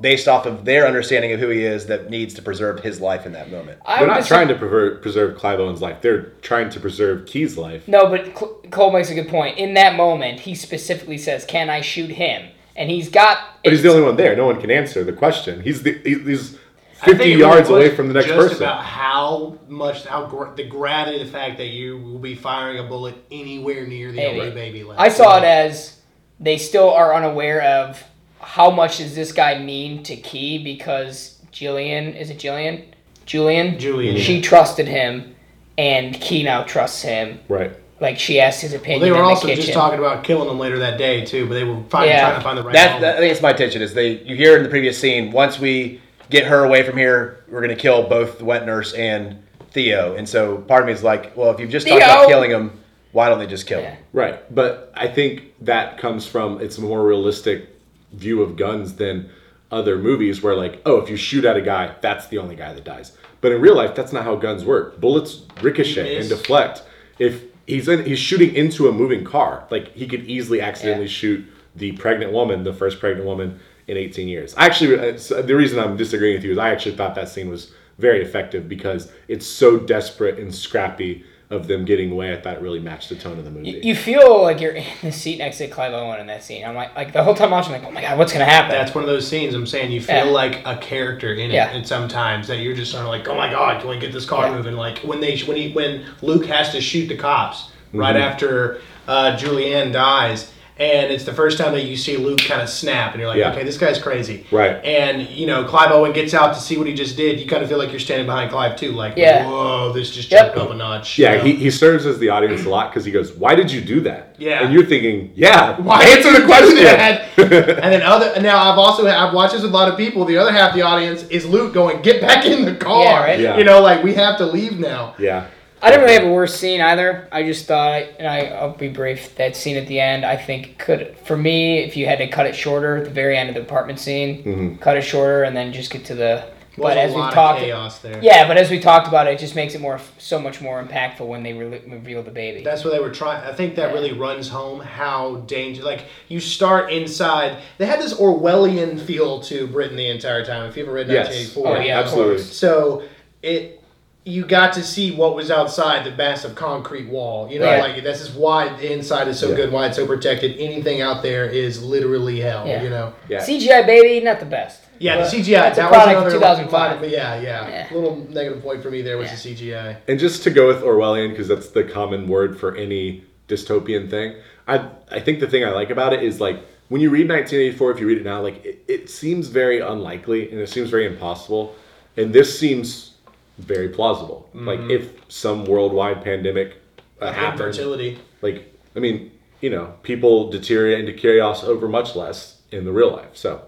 based 0.00 0.26
off 0.28 0.44
of 0.44 0.64
their 0.64 0.86
understanding 0.86 1.32
of 1.32 1.38
who 1.40 1.48
he 1.48 1.64
is 1.64 1.86
that 1.86 2.10
needs 2.10 2.34
to 2.34 2.42
preserve 2.42 2.80
his 2.80 3.00
life 3.00 3.26
in 3.26 3.32
that 3.32 3.50
moment. 3.50 3.78
I 3.86 4.00
They're 4.00 4.08
not 4.08 4.16
just- 4.18 4.28
trying 4.28 4.48
to 4.48 4.54
preserve, 4.54 5.02
preserve 5.02 5.36
Clive 5.38 5.60
Owen's 5.60 5.80
life. 5.80 6.00
They're 6.02 6.32
trying 6.42 6.68
to 6.70 6.80
preserve 6.80 7.26
Kee's 7.26 7.56
life. 7.56 7.86
No, 7.86 8.06
but 8.08 8.36
Cl- 8.36 8.60
Cole 8.70 8.92
makes 8.92 9.10
a 9.10 9.14
good 9.14 9.28
point. 9.28 9.56
In 9.56 9.74
that 9.74 9.94
moment, 9.96 10.40
he 10.40 10.54
specifically 10.54 11.18
says, 11.18 11.44
"Can 11.44 11.70
I 11.70 11.80
shoot 11.80 12.10
him?" 12.10 12.48
And 12.76 12.90
he's 12.90 13.08
got. 13.08 13.38
But 13.62 13.72
he's 13.72 13.82
the 13.82 13.90
only 13.90 14.02
one 14.02 14.16
there. 14.16 14.34
No 14.36 14.46
one 14.46 14.60
can 14.60 14.70
answer 14.70 15.04
the 15.04 15.12
question. 15.12 15.60
He's 15.62 15.82
the 15.82 15.92
he's 16.04 16.58
fifty 16.94 17.30
yards 17.30 17.68
away 17.68 17.94
from 17.94 18.08
the 18.08 18.14
next 18.14 18.26
just 18.28 18.38
person. 18.38 18.56
about 18.64 18.82
how 18.84 19.58
much, 19.68 20.04
how 20.06 20.26
gra- 20.26 20.52
the 20.56 20.64
gravity 20.64 21.20
of 21.20 21.26
the 21.26 21.32
fact 21.32 21.58
that 21.58 21.66
you 21.68 21.98
will 21.98 22.18
be 22.18 22.34
firing 22.34 22.78
a 22.78 22.82
bullet 22.88 23.14
anywhere 23.30 23.86
near 23.86 24.10
the 24.10 24.16
Maybe. 24.16 24.40
elbow 24.40 24.54
baby. 24.54 24.82
left. 24.84 25.00
I 25.00 25.08
saw 25.08 25.38
it 25.38 25.44
as 25.44 26.00
they 26.40 26.58
still 26.58 26.90
are 26.90 27.14
unaware 27.14 27.62
of 27.62 28.02
how 28.40 28.70
much 28.70 28.98
does 28.98 29.14
this 29.14 29.32
guy 29.32 29.58
mean 29.58 30.02
to 30.04 30.16
Kee 30.16 30.62
because 30.62 31.40
Jillian 31.52 32.18
is 32.18 32.30
it 32.30 32.38
Jillian? 32.38 32.86
Julian. 33.24 33.78
Julian. 33.78 34.16
She 34.18 34.40
trusted 34.42 34.86
him, 34.88 35.34
and 35.78 36.14
Kee 36.20 36.42
now 36.42 36.62
trusts 36.64 37.02
him. 37.02 37.38
right. 37.48 37.72
Like 38.00 38.18
she 38.18 38.40
asked 38.40 38.60
his 38.62 38.72
Well, 38.72 38.80
opinion 38.80 39.02
they 39.02 39.10
were 39.10 39.18
in 39.18 39.22
the 39.22 39.28
also 39.28 39.46
kitchen. 39.46 39.62
just 39.62 39.74
talking 39.74 39.98
about 39.98 40.24
killing 40.24 40.48
them 40.48 40.58
later 40.58 40.78
that 40.80 40.98
day 40.98 41.24
too, 41.24 41.46
but 41.46 41.54
they 41.54 41.64
were 41.64 41.80
find, 41.88 42.08
Yeah. 42.08 42.20
trying 42.26 42.34
to 42.36 42.42
find 42.42 42.58
the 42.58 42.62
right. 42.64 42.72
That, 42.72 42.86
moment. 42.86 43.02
that 43.02 43.16
I 43.16 43.18
think 43.20 43.32
it's 43.32 43.42
my 43.42 43.50
intention 43.50 43.82
is 43.82 43.94
they 43.94 44.18
you 44.18 44.34
hear 44.36 44.56
in 44.56 44.62
the 44.62 44.68
previous 44.68 44.98
scene 44.98 45.30
once 45.32 45.58
we 45.60 46.00
get 46.30 46.44
her 46.46 46.64
away 46.64 46.82
from 46.82 46.96
here 46.96 47.44
we're 47.48 47.60
gonna 47.60 47.76
kill 47.76 48.08
both 48.08 48.38
the 48.38 48.44
wet 48.44 48.66
nurse 48.66 48.92
and 48.94 49.42
Theo 49.70 50.14
and 50.16 50.28
so 50.28 50.58
part 50.58 50.82
of 50.82 50.86
me 50.86 50.92
is 50.92 51.02
like 51.04 51.36
well 51.36 51.50
if 51.50 51.60
you've 51.60 51.70
just 51.70 51.86
talked 51.86 52.02
about 52.02 52.28
killing 52.28 52.50
him 52.50 52.72
why 53.12 53.28
don't 53.28 53.38
they 53.38 53.46
just 53.46 53.66
kill 53.66 53.80
him 53.80 53.96
Right. 54.12 54.52
But 54.54 54.92
I 54.94 55.06
think 55.08 55.52
that 55.62 55.98
comes 55.98 56.26
from 56.26 56.60
it's 56.60 56.78
a 56.78 56.80
more 56.80 57.04
realistic 57.06 57.68
view 58.12 58.42
of 58.42 58.56
guns 58.56 58.94
than 58.94 59.28
other 59.72 59.98
movies 59.98 60.42
where 60.42 60.54
like, 60.54 60.80
oh, 60.86 61.00
if 61.00 61.10
you 61.10 61.16
shoot 61.16 61.44
at 61.44 61.56
a 61.56 61.60
guy, 61.60 61.94
that's 62.00 62.28
the 62.28 62.38
only 62.38 62.54
guy 62.54 62.72
that 62.72 62.84
dies. 62.84 63.12
But 63.40 63.50
in 63.52 63.60
real 63.60 63.74
life, 63.76 63.94
that's 63.94 64.12
not 64.12 64.22
how 64.24 64.36
guns 64.36 64.64
work. 64.64 65.00
Bullets 65.00 65.42
ricochet 65.62 66.16
and 66.16 66.28
deflect. 66.28 66.82
If 67.18 67.42
he's 67.66 67.88
in, 67.88 68.04
he's 68.04 68.18
shooting 68.18 68.54
into 68.54 68.88
a 68.88 68.92
moving 68.92 69.24
car, 69.24 69.64
like 69.70 69.92
he 69.94 70.06
could 70.06 70.24
easily 70.26 70.60
accidentally 70.60 71.06
Yeah. 71.06 71.10
shoot 71.10 71.44
the 71.76 71.92
pregnant 71.92 72.32
woman, 72.32 72.62
the 72.64 72.72
first 72.72 73.00
pregnant 73.00 73.26
woman 73.26 73.58
in 73.86 73.96
18 73.96 74.28
years. 74.28 74.54
Actually, 74.56 74.98
uh, 74.98 75.12
uh, 75.34 75.42
the 75.42 75.54
reason 75.56 75.78
I'm 75.78 75.96
disagreeing 75.96 76.36
with 76.36 76.44
you 76.44 76.52
is 76.52 76.58
I 76.58 76.70
actually 76.70 76.96
thought 76.96 77.14
that 77.16 77.28
scene 77.28 77.48
was 77.50 77.72
very 77.98 78.22
effective 78.22 78.68
because 78.68 79.10
it's 79.28 79.46
so 79.46 79.78
desperate 79.78 80.38
and 80.38 80.54
scrappy 80.54 81.24
of 81.54 81.66
them 81.66 81.84
getting 81.84 82.10
away. 82.10 82.32
I 82.32 82.40
thought 82.40 82.56
it 82.56 82.60
really 82.60 82.80
matched 82.80 83.08
the 83.08 83.14
tone 83.14 83.38
of 83.38 83.44
the 83.44 83.50
movie. 83.50 83.70
You, 83.70 83.80
you 83.82 83.94
feel 83.96 84.42
like 84.42 84.60
you're 84.60 84.72
in 84.72 84.84
the 85.02 85.12
seat 85.12 85.38
next 85.38 85.58
to 85.58 85.68
Clive 85.68 85.92
Owen 85.94 86.20
in 86.20 86.26
that 86.26 86.42
scene. 86.44 86.64
I'm 86.64 86.74
like, 86.74 86.94
like 86.94 87.12
the 87.12 87.22
whole 87.24 87.34
time 87.34 87.50
watching, 87.50 87.72
like, 87.72 87.84
oh 87.84 87.90
my 87.90 88.02
god, 88.02 88.18
what's 88.18 88.32
gonna 88.32 88.44
happen? 88.44 88.72
That's 88.72 88.94
one 88.94 89.04
of 89.04 89.08
those 89.08 89.26
scenes 89.26 89.54
I'm 89.54 89.66
saying 89.66 89.92
you 89.92 90.00
feel 90.02 90.16
Yeah. 90.16 90.22
like 90.24 90.62
a 90.66 90.76
character 90.76 91.32
in 91.32 91.50
it, 91.50 91.54
Yeah. 91.54 91.70
and 91.70 91.86
sometimes 91.86 92.48
that 92.48 92.58
you're 92.58 92.74
just 92.76 92.90
sort 92.92 93.04
of 93.04 93.08
like, 93.08 93.26
oh 93.28 93.34
my 93.36 93.50
god, 93.50 93.80
can 93.80 93.88
we 93.88 93.98
get 93.98 94.12
this 94.12 94.26
car 94.26 94.46
Yeah. 94.48 94.56
moving? 94.56 94.74
Like 94.74 94.98
when 94.98 95.20
they 95.20 95.38
when 95.40 95.56
he 95.56 95.72
when 95.72 96.04
Luke 96.20 96.46
has 96.46 96.70
to 96.72 96.80
shoot 96.80 97.06
the 97.08 97.16
cops 97.16 97.70
right 97.92 98.16
Mhm. 98.16 98.20
after 98.20 98.80
uh, 99.06 99.36
Julian 99.36 99.92
dies, 99.92 100.50
and 100.76 101.12
it's 101.12 101.22
the 101.24 101.32
first 101.32 101.56
time 101.56 101.72
that 101.72 101.84
you 101.84 101.96
see 101.96 102.16
Luke 102.16 102.40
kind 102.40 102.60
of 102.60 102.68
snap, 102.68 103.12
and 103.12 103.20
you're 103.20 103.28
like, 103.28 103.38
Yeah. 103.38 103.52
okay, 103.52 103.62
this 103.62 103.78
guy's 103.78 103.98
crazy. 104.02 104.44
Right. 104.50 104.84
And 104.84 105.28
you 105.30 105.46
know, 105.46 105.64
Clive 105.64 105.92
Owen 105.92 106.12
gets 106.12 106.34
out 106.34 106.52
to 106.54 106.60
see 106.60 106.76
what 106.76 106.86
he 106.88 106.94
just 106.94 107.16
did. 107.16 107.38
You 107.38 107.46
kind 107.46 107.62
of 107.62 107.68
feel 107.68 107.78
like 107.78 107.90
you're 107.90 108.00
standing 108.00 108.26
behind 108.26 108.50
Clive 108.50 108.76
too, 108.76 108.90
like, 108.92 109.14
Yeah. 109.16 109.46
whoa, 109.48 109.92
this 109.92 110.10
just 110.10 110.32
Yep. 110.32 110.54
jumped 110.56 110.58
up 110.58 110.70
a 110.70 110.74
notch. 110.74 111.16
you 111.18 111.24
Yeah, 111.26 111.36
know? 111.36 111.44
he, 111.44 111.52
he 111.54 111.70
serves 111.70 112.06
as 112.06 112.18
the 112.18 112.28
audience 112.30 112.64
a 112.64 112.68
lot 112.68 112.90
because 112.90 113.04
he 113.04 113.12
goes, 113.12 113.32
"Why 113.32 113.54
did 113.54 113.70
you 113.70 113.80
do 113.80 114.00
that?" 114.00 114.34
Yeah. 114.38 114.64
and 114.64 114.72
you're 114.72 114.84
thinking, 114.86 115.30
"Yeah, 115.36 115.76
Why 115.80 116.02
answer 116.02 116.32
the 116.32 116.44
question." 116.46 116.78
and 117.36 117.92
then 117.92 118.02
other 118.02 118.40
now 118.40 118.58
I've 118.72 118.78
also 118.78 119.06
I've 119.06 119.32
watched 119.34 119.52
this 119.54 119.62
with 119.62 119.70
a 119.70 119.74
lot 119.74 119.88
of 119.88 119.96
people. 119.96 120.24
The 120.24 120.36
other 120.38 120.50
half 120.52 120.70
of 120.70 120.76
the 120.76 120.82
audience 120.82 121.22
is 121.28 121.46
Luke 121.46 121.72
going, 121.74 122.02
"Get 122.02 122.20
back 122.20 122.46
in 122.46 122.64
the 122.64 122.74
car!" 122.74 123.04
Yeah, 123.04 123.20
right? 123.20 123.40
Yeah. 123.40 123.58
You 123.58 123.64
know, 123.64 123.80
like 123.80 124.02
we 124.02 124.14
have 124.14 124.38
to 124.38 124.46
leave 124.46 124.78
now. 124.78 125.14
yeah, 125.18 125.44
I 125.84 125.90
didn't 125.90 126.04
really 126.04 126.14
have 126.14 126.24
a 126.24 126.32
worse 126.32 126.58
scene 126.58 126.80
either. 126.80 127.28
I 127.30 127.42
just 127.42 127.66
thought, 127.66 128.02
and 128.18 128.26
I, 128.26 128.46
I'll 128.46 128.70
be 128.74 128.88
brief. 128.88 129.34
That 129.36 129.54
scene 129.54 129.76
at 129.76 129.86
the 129.86 130.00
end, 130.00 130.24
I 130.24 130.36
think 130.36 130.78
could, 130.78 131.14
for 131.24 131.36
me, 131.36 131.80
if 131.80 131.96
you 131.96 132.06
had 132.06 132.18
to 132.18 132.26
cut 132.28 132.46
it 132.46 132.56
shorter, 132.56 132.96
at 132.96 133.04
the 133.04 133.10
very 133.10 133.36
end 133.36 133.50
of 133.50 133.54
the 133.54 133.60
apartment 133.60 134.00
scene, 134.00 134.42
Mhm. 134.42 134.80
cut 134.80 134.96
it 134.96 135.02
shorter, 135.02 135.42
and 135.42 135.54
then 135.56 135.72
just 135.72 135.92
get 135.92 136.06
to 136.06 136.14
the. 136.14 136.44
Was 136.76 136.88
but 136.88 136.96
a 136.96 137.02
as 137.02 137.12
we 137.12 137.18
lot 137.20 137.28
of 137.28 137.34
talked, 137.34 137.60
chaos 137.60 137.98
there. 138.00 138.18
yeah, 138.20 138.48
but 138.48 138.56
as 138.56 138.68
we 138.68 138.80
talked 138.80 139.06
about 139.06 139.28
it, 139.28 139.34
it 139.34 139.38
just 139.38 139.54
makes 139.54 139.76
it 139.76 139.80
more, 139.80 140.00
so 140.18 140.40
much 140.40 140.60
more 140.60 140.82
impactful 140.82 141.24
when 141.24 141.44
they 141.44 141.52
re- 141.52 141.82
reveal 141.86 142.20
the 142.24 142.32
baby. 142.32 142.64
That's 142.64 142.82
what 142.82 142.92
they 142.92 142.98
were 142.98 143.12
trying. 143.12 143.44
I 143.46 143.52
think 143.52 143.76
that 143.76 143.90
Yeah. 143.90 143.94
really 143.94 144.12
runs 144.12 144.48
home 144.48 144.80
how 144.80 145.36
dangerous. 145.46 145.84
Like 145.86 146.00
you 146.26 146.40
start 146.40 146.90
inside. 146.90 147.58
They 147.78 147.86
had 147.86 148.00
this 148.00 148.14
Orwellian 148.14 148.98
feel 148.98 149.38
to 149.42 149.68
Britain 149.68 149.96
the 149.96 150.08
entire 150.08 150.44
time. 150.44 150.68
If 150.68 150.76
you 150.76 150.82
ever 150.82 150.92
read 150.92 151.06
Yes. 151.08 151.28
1984, 151.28 151.76
Oh, 151.76 151.80
yeah, 151.80 152.00
absolutely. 152.00 152.38
So 152.42 153.02
it 153.40 153.80
you 154.26 154.44
got 154.46 154.72
to 154.72 154.82
see 154.82 155.10
what 155.10 155.36
was 155.36 155.50
outside 155.50 156.04
the 156.04 156.10
massive 156.16 156.54
concrete 156.54 157.08
wall. 157.08 157.50
You 157.50 157.58
know, 157.58 157.66
Right. 157.66 157.94
like 157.94 158.02
this 158.02 158.22
is 158.22 158.30
why 158.30 158.70
the 158.80 158.90
inside 158.92 159.28
is 159.28 159.38
so 159.38 159.50
Yeah. 159.50 159.56
good, 159.56 159.72
why 159.72 159.86
it's 159.86 159.96
so 159.96 160.06
protected. 160.06 160.56
Anything 160.58 161.02
out 161.02 161.22
there 161.22 161.44
is 161.46 161.82
literally 161.82 162.40
hell. 162.40 162.64
Yeah. 162.66 162.82
You 162.82 162.88
know. 162.88 163.12
yeah. 163.28 163.40
CGI 163.40 163.82
baby, 163.82 164.24
not 164.24 164.40
the 164.40 164.46
best. 164.46 164.80
Yeah, 164.98 165.16
But 165.16 165.24
the 165.30 165.36
CGI. 165.36 165.60
That's 165.64 165.76
that 165.76 165.86
a 165.86 165.88
product 165.88 166.24
was 166.24 166.34
of 166.34 166.40
another 166.42 166.62
2005. 166.62 167.00
But 167.00 167.10
yeah, 167.10 167.38
yeah, 167.40 167.68
Yeah. 167.68 167.86
Little 167.92 168.26
negative 168.30 168.62
point 168.62 168.82
for 168.82 168.90
me 168.90 169.02
there 169.02 169.18
was 169.18 169.26
Yeah. 169.28 169.34
the 169.34 169.40
CGI. 169.40 169.96
And 170.08 170.18
just 170.18 170.42
to 170.44 170.50
go 170.50 170.68
with 170.68 170.80
Orwellian, 170.82 171.30
because 171.30 171.48
that's 171.48 171.68
the 171.68 171.84
common 171.84 172.26
word 172.26 172.58
for 172.58 172.74
any 172.76 173.24
dystopian 173.48 174.08
thing. 174.08 174.34
I 174.66 174.80
I 175.10 175.20
think 175.20 175.40
the 175.40 175.46
thing 175.46 175.64
I 175.64 175.70
like 175.70 175.90
about 175.90 176.14
it 176.14 176.22
is 176.22 176.40
like 176.40 176.60
when 176.88 177.02
you 177.02 177.10
read 177.10 177.28
1984, 177.28 177.90
if 177.90 178.00
you 178.00 178.06
read 178.06 178.18
it 178.18 178.24
now, 178.24 178.40
like 178.40 178.64
it, 178.64 178.78
it 178.88 179.10
seems 179.10 179.48
very 179.48 179.80
unlikely 179.80 180.50
and 180.50 180.58
it 180.60 180.68
seems 180.70 180.88
very 180.88 181.04
impossible, 181.06 181.74
and 182.16 182.32
this 182.32 182.58
seems 182.58 183.10
very 183.58 183.88
plausible. 183.88 184.48
Like 184.54 184.80
if 184.90 185.12
some 185.28 185.64
worldwide 185.64 186.22
pandemic 186.24 186.80
uh, 187.20 187.32
happened, 187.32 187.68
Infertility. 187.68 188.18
like 188.42 188.72
I 188.96 188.98
mean, 189.00 189.30
you 189.60 189.70
know, 189.70 189.94
people 190.02 190.50
deteriorate 190.50 191.00
into 191.00 191.12
chaos 191.12 191.64
over 191.64 191.88
much 191.88 192.14
less 192.16 192.60
in 192.70 192.84
the 192.84 192.92
real 192.92 193.12
life. 193.12 193.30
So, 193.34 193.62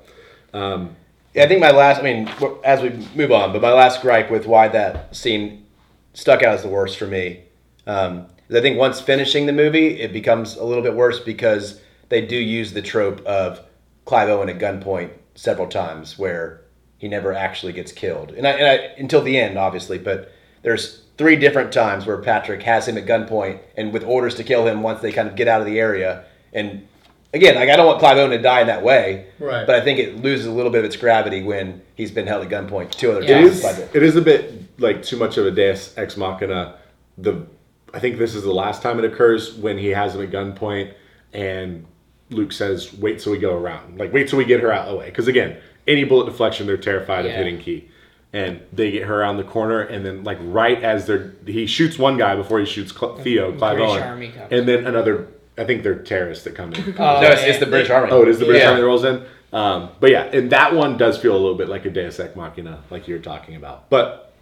um, 0.53 0.97
Yeah, 1.35 1.45
I 1.45 1.49
think 1.49 1.61
my 1.61 1.71
last, 1.71 2.01
I 2.01 2.03
mean, 2.03 2.29
as 2.65 2.83
we 2.83 2.91
move 3.15 3.33
on, 3.33 3.53
but 3.53 3.63
my 3.63 3.73
last 3.73 4.03
gripe 4.03 4.31
with 4.31 4.47
why 4.47 4.69
that 4.69 5.15
scene 5.15 5.67
stuck 6.15 6.43
out 6.43 6.55
as 6.55 6.63
the 6.63 6.69
worst 6.69 6.99
for 6.99 7.07
me 7.07 7.43
um, 7.87 8.27
is 8.49 8.57
I 8.57 8.61
think 8.61 8.79
once 8.79 9.01
finishing 9.01 9.47
the 9.47 9.53
movie, 9.53 10.01
it 10.01 10.13
becomes 10.13 10.57
a 10.57 10.65
little 10.65 10.83
bit 10.83 10.95
worse 10.95 11.21
because 11.21 11.81
they 12.09 12.25
do 12.27 12.37
use 12.37 12.73
the 12.73 12.83
trope 12.83 13.25
of 13.27 13.61
Clive 14.05 14.29
Owen 14.29 14.49
at 14.49 14.59
gunpoint 14.59 15.11
several 15.35 15.69
times 15.69 16.19
where 16.19 16.63
he 16.99 17.09
never 17.09 17.33
actually 17.33 17.73
gets 17.73 17.93
killed. 17.93 18.33
And 18.33 18.47
I, 18.47 18.51
and 18.53 18.67
I 18.67 18.75
until 18.99 19.23
the 19.23 19.39
end, 19.39 19.59
obviously, 19.59 19.99
but 19.99 20.33
there's 20.63 21.03
three 21.19 21.37
different 21.37 21.73
times 21.73 22.07
where 22.07 22.19
Patric 22.19 22.63
has 22.63 22.87
him 22.89 22.97
at 22.99 23.07
gunpoint 23.07 23.61
and 23.77 23.93
with 23.93 24.05
orders 24.05 24.35
to 24.37 24.45
kill 24.45 24.67
him 24.67 24.83
once 24.83 25.01
they 25.01 25.13
kind 25.13 25.29
of 25.29 25.37
get 25.37 25.49
out 25.49 25.61
of 25.61 25.67
the 25.67 25.79
area. 25.79 26.25
And 26.53 26.87
again, 27.33 27.55
like 27.55 27.69
I 27.69 27.77
don't 27.77 27.87
want 27.87 28.01
Clive 28.01 28.19
Owen 28.19 28.31
to 28.31 28.39
die 28.39 28.61
in 28.63 28.67
that 28.67 28.83
way, 28.83 29.27
Right. 29.39 29.67
But 29.67 29.77
I 29.77 29.81
think 29.83 29.99
it 29.99 30.23
loses 30.23 30.47
a 30.47 30.51
little 30.51 30.71
bit 30.73 30.81
of 30.81 30.85
its 30.87 30.97
gravity 30.97 31.43
when 31.43 31.83
he's 31.95 32.11
been 32.11 32.27
held 32.27 32.45
at 32.45 32.51
gunpoint 32.51 32.91
two 32.93 33.13
other 33.13 33.23
Yeah. 33.23 33.39
It 33.39 33.43
times. 33.43 33.57
is. 33.59 33.63
by 33.63 33.73
the- 33.73 33.97
It 33.97 34.03
is 34.03 34.17
a 34.17 34.23
bit 34.23 34.53
like 34.79 35.03
too 35.03 35.17
much 35.17 35.37
of 35.39 35.47
a 35.47 35.51
Deus 35.51 35.95
ex 35.97 36.17
machina. 36.17 36.75
The 37.19 37.47
I 37.95 37.99
think 37.99 38.19
this 38.19 38.35
is 38.35 38.43
the 38.43 38.53
last 38.53 38.83
time 38.83 38.99
it 38.99 39.05
occurs 39.07 39.55
when 39.55 39.79
he 39.79 39.89
has 39.89 40.15
him 40.15 40.21
at 40.23 40.31
gunpoint, 40.31 40.93
and 41.33 41.87
Luke 42.31 42.53
says, 42.53 42.93
"Wait 42.93 43.21
till 43.21 43.33
we 43.33 43.39
go 43.39 43.55
around. 43.57 43.99
Like 43.99 44.13
wait 44.13 44.29
till 44.29 44.39
we 44.39 44.45
get 44.45 44.61
her 44.61 44.71
out 44.73 44.87
of 44.87 44.93
the 44.93 44.99
way." 44.99 45.07
Because 45.07 45.29
again, 45.29 45.57
any 45.87 46.05
bullet 46.05 46.27
deflection, 46.27 46.67
they're 46.67 46.77
terrified 46.77 47.27
of 47.27 47.33
hitting 47.33 47.59
Kee, 47.59 47.89
and 48.33 48.61
they 48.73 48.91
get 48.91 49.05
her 49.05 49.21
around 49.21 49.37
the 49.37 49.45
corner, 49.45 49.81
and 49.81 50.05
then 50.05 50.25
like 50.25 50.39
right 50.41 50.83
as 50.83 51.07
they're 51.07 51.33
he 51.47 51.67
shoots 51.67 51.99
one 51.99 52.17
guy 52.19 52.35
before 52.37 52.59
he 52.61 52.67
shoots 52.67 52.93
Cl- 52.99 53.17
Theo 53.19 53.57
Clive 53.57 53.77
British 53.77 53.93
Owen, 53.95 54.03
Army 54.03 54.29
comes. 54.31 54.53
and 54.53 54.69
then 54.69 54.87
another. 54.87 55.29
I 55.59 55.65
think 55.65 55.83
they're 55.83 55.99
terrorists 56.03 56.45
that 56.45 56.55
come 56.55 56.75
in. 56.75 56.95
Oh, 56.99 57.21
no, 57.23 57.31
it's, 57.31 57.43
it's 57.43 57.59
the 57.61 57.67
British 57.67 57.89
Army. 57.89 58.11
Oh, 58.13 58.23
it 58.23 58.29
is 58.29 58.39
the 58.39 58.45
British 58.45 58.63
Yeah. 58.63 58.69
Army 58.71 58.81
that 58.83 58.87
rolls 58.87 59.05
in. 59.05 59.25
Um, 59.55 59.89
but 60.01 60.11
yeah, 60.11 60.25
and 60.25 60.51
that 60.53 60.75
one 60.75 60.99
does 60.99 61.17
feel 61.17 61.33
a 61.33 61.39
little 61.39 61.55
bit 61.55 61.69
like 61.71 61.87
a 61.87 61.91
Deus 61.91 62.21
Ex 62.21 62.37
Machina, 62.37 62.83
like 62.91 63.09
you 63.09 63.15
were 63.15 63.23
talking 63.23 63.57
about. 63.57 63.89
But 63.89 64.35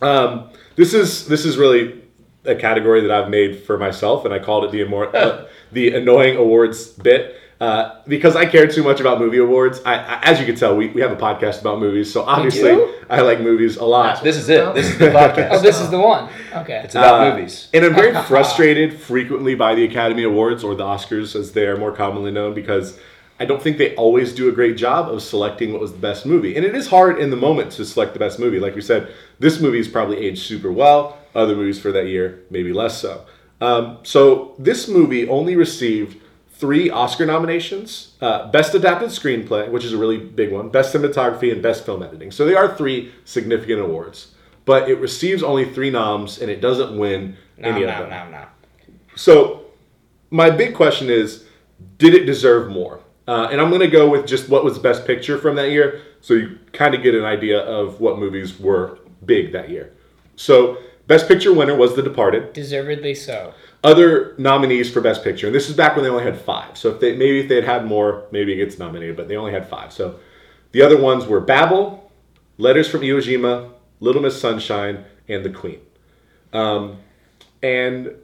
um, 0.00 0.48
this 0.76 0.94
is 0.94 1.26
this 1.28 1.44
is 1.44 1.58
really 1.58 2.00
a 2.46 2.54
category 2.54 3.02
that 3.02 3.10
I've 3.10 3.28
made 3.28 3.64
for 3.64 3.76
myself, 3.76 4.24
and 4.24 4.32
I 4.32 4.38
called 4.38 4.64
it 4.64 4.70
the 4.72 4.80
immor- 4.80 5.14
uh, 5.14 5.44
the 5.72 5.94
annoying 5.94 6.36
awards 6.36 6.86
bit. 6.88 7.36
Uh, 7.62 8.02
because 8.08 8.34
I 8.34 8.46
care 8.46 8.66
too 8.66 8.82
much 8.82 8.98
about 8.98 9.20
movie 9.20 9.38
awards. 9.38 9.80
I, 9.86 9.94
I, 9.94 10.20
as 10.24 10.40
you 10.40 10.46
can 10.46 10.56
tell, 10.56 10.74
we, 10.74 10.88
we 10.88 11.00
have 11.00 11.12
a 11.12 11.16
podcast 11.16 11.60
about 11.60 11.78
movies, 11.78 12.12
so 12.12 12.22
obviously? 12.22 12.72
I 13.08 13.20
like 13.20 13.40
movies 13.40 13.76
a 13.76 13.84
lot. 13.84 14.20
This 14.20 14.36
is 14.36 14.48
it. 14.48 14.74
This 14.74 14.86
is 14.90 14.98
the 14.98 15.06
podcast. 15.20 15.50
Oh, 15.52 15.60
this 15.60 15.80
is 15.80 15.88
the 15.88 16.00
one. 16.00 16.28
Okay. 16.52 16.82
it's 16.84 16.96
about 16.96 17.20
Uh, 17.20 17.36
movies. 17.36 17.68
And 17.72 17.84
I'm 17.84 17.94
very 17.94 18.20
frustrated 18.26 18.98
frequently 19.00 19.54
by 19.54 19.76
the 19.76 19.84
Academy 19.84 20.24
Awards 20.24 20.64
or 20.64 20.74
the 20.74 20.82
Oscars 20.82 21.36
as 21.36 21.52
they 21.52 21.64
are 21.68 21.76
more 21.76 21.92
commonly 21.92 22.32
known 22.32 22.52
because 22.52 22.98
I 23.38 23.44
don't 23.44 23.62
think 23.62 23.78
they 23.78 23.94
always 23.94 24.32
do 24.32 24.48
a 24.48 24.52
great 24.52 24.76
job 24.76 25.08
of 25.08 25.22
selecting 25.22 25.70
what 25.70 25.80
was 25.80 25.92
the 25.92 25.98
best 26.00 26.26
movie. 26.26 26.56
And 26.56 26.64
it 26.64 26.74
is 26.74 26.88
hard 26.88 27.20
in 27.20 27.30
the 27.30 27.36
moment 27.36 27.70
to 27.72 27.84
select 27.84 28.12
the 28.12 28.18
best 28.18 28.40
movie. 28.40 28.58
Like 28.58 28.74
we 28.74 28.80
said, 28.80 29.12
this 29.38 29.60
movie 29.60 29.78
is 29.78 29.86
probably 29.86 30.16
aged 30.18 30.42
super 30.42 30.72
well. 30.72 31.16
Other 31.32 31.54
movies 31.54 31.78
for 31.78 31.92
that 31.92 32.08
year, 32.08 32.40
maybe 32.50 32.72
less 32.72 33.00
so. 33.00 33.24
Um, 33.60 33.98
so 34.02 34.56
this 34.58 34.88
movie 34.88 35.28
only 35.28 35.54
received 35.54 36.18
three 36.62 36.88
Oscar 36.90 37.26
nominations: 37.26 38.14
uh, 38.20 38.48
Best 38.52 38.72
Adapted 38.74 39.08
Screenplay, 39.10 39.68
which 39.68 39.84
is 39.84 39.92
a 39.92 39.98
really 39.98 40.16
big 40.16 40.52
one, 40.52 40.68
Best 40.68 40.94
Cinematography, 40.94 41.50
and 41.52 41.60
Best 41.60 41.84
Film 41.84 42.04
Editing. 42.04 42.30
So 42.30 42.46
they 42.46 42.54
are 42.54 42.72
three 42.76 43.12
significant 43.24 43.80
awards. 43.80 44.32
But 44.64 44.88
it 44.88 44.94
receives 45.00 45.42
only 45.42 45.64
three 45.74 45.90
noms, 45.90 46.38
and 46.40 46.48
it 46.48 46.60
doesn't 46.60 46.96
win 46.96 47.36
No, 47.58 47.68
any 47.70 47.80
no, 47.84 47.88
of 47.92 47.98
them. 48.08 48.30
no, 48.30 48.38
no. 48.38 48.44
So, 49.16 49.62
my 50.30 50.50
big 50.50 50.72
question 50.76 51.10
is, 51.10 51.44
did 51.98 52.14
it 52.14 52.26
deserve 52.26 52.70
more? 52.70 53.00
Uh, 53.26 53.48
and 53.50 53.60
I'm 53.60 53.70
going 53.70 53.80
to 53.80 53.88
go 53.88 54.08
with 54.08 54.24
just 54.24 54.48
what 54.48 54.62
was 54.64 54.78
Best 54.78 55.04
Picture 55.04 55.36
from 55.36 55.56
that 55.56 55.70
year, 55.70 56.02
so 56.20 56.34
you 56.34 56.60
kind 56.72 56.94
of 56.94 57.02
get 57.02 57.12
an 57.16 57.24
idea 57.24 57.58
of 57.58 57.98
what 58.00 58.20
movies 58.20 58.60
were 58.60 59.00
big 59.26 59.50
that 59.52 59.68
year. 59.68 59.92
So, 60.36 60.78
Best 61.08 61.26
Picture 61.26 61.52
winner 61.52 61.74
was 61.74 61.96
The 61.96 62.02
Departed. 62.02 62.52
Deservedly 62.52 63.16
so. 63.16 63.52
Other 63.84 64.34
nominees 64.38 64.92
for 64.92 65.00
Best 65.00 65.24
Picture, 65.24 65.46
and 65.48 65.54
this 65.54 65.68
is 65.68 65.74
back 65.74 65.96
when 65.96 66.04
they 66.04 66.10
only 66.10 66.22
had 66.22 66.40
five. 66.40 66.78
So 66.78 66.90
if 66.90 67.00
they 67.00 67.16
maybe 67.16 67.40
if 67.40 67.48
they 67.48 67.56
had 67.56 67.64
had 67.64 67.84
more, 67.84 68.24
maybe 68.30 68.52
it 68.52 68.56
gets 68.64 68.78
nominated, 68.78 69.16
but 69.16 69.26
they 69.26 69.36
only 69.36 69.50
had 69.52 69.68
five. 69.68 69.92
So 69.92 70.20
the 70.70 70.82
other 70.82 70.96
ones 71.00 71.26
were 71.26 71.40
Babel, 71.40 72.12
Letters 72.58 72.88
from 72.88 73.00
Iwo 73.00 73.18
Jima, 73.18 73.70
Little 73.98 74.22
Miss 74.22 74.40
Sunshine, 74.40 75.04
and 75.28 75.44
The 75.44 75.50
Queen. 75.50 75.80
Um, 76.52 76.98
and 77.60 78.14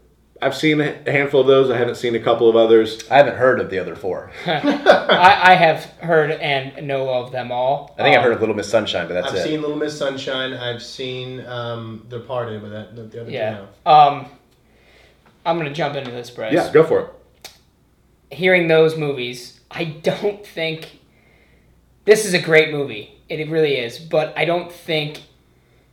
I've 0.41 0.55
seen 0.57 0.81
a 0.81 0.93
handful 1.11 1.41
of 1.41 1.49
those. 1.49 1.71
I 1.71 1.77
haven't 1.77 1.97
seen 1.97 2.15
a 2.15 2.21
couple 2.21 2.49
of 2.49 2.55
others. 2.55 3.03
I 3.11 3.17
haven't 3.17 3.37
heard 3.37 3.59
of 3.59 3.69
the 3.71 3.81
other 3.81 3.97
four. 3.97 4.31
I, 4.47 5.41
I 5.45 5.55
have 5.57 5.83
heard 6.01 6.31
and 6.31 6.87
know 6.87 7.09
of 7.09 7.33
them 7.33 7.51
all. 7.51 7.97
I 7.99 8.05
think 8.05 8.15
I've 8.15 8.19
Um, 8.21 8.25
heard 8.27 8.33
of 8.35 8.41
Little 8.41 8.55
Miss 8.55 8.69
Sunshine, 8.71 9.09
but 9.09 9.15
that's 9.15 9.33
I've 9.33 9.39
it. 9.39 9.43
seen 9.45 9.61
Little 9.61 9.77
Miss 9.77 9.99
Sunshine. 9.99 10.53
I've 10.53 10.83
seen 10.83 11.45
um, 11.47 12.07
The 12.09 12.21
Departed, 12.21 12.63
but 12.63 12.69
that 12.71 12.95
the, 12.95 13.03
the 13.03 13.21
other 13.23 13.31
Yeah. 13.33 13.57
two. 13.59 13.65
no. 13.87 13.93
Um, 13.93 14.27
I'm 15.49 15.57
gonna 15.59 15.73
jump 15.73 15.97
into 15.97 16.11
this, 16.11 16.31
Bryce. 16.31 16.53
Yeah, 16.53 16.73
go 16.73 16.85
for 16.85 17.01
it. 17.01 17.11
Hearing 18.31 18.69
those 18.69 18.97
movies, 18.97 19.61
I 19.71 19.85
don't 19.85 20.47
think 20.47 21.01
this 22.05 22.25
is 22.27 22.35
a 22.35 22.41
great 22.41 22.71
movie. 22.71 23.21
It 23.29 23.49
really 23.49 23.77
is, 23.77 23.99
but 23.99 24.33
I 24.37 24.45
don't 24.45 24.71
think 24.71 25.23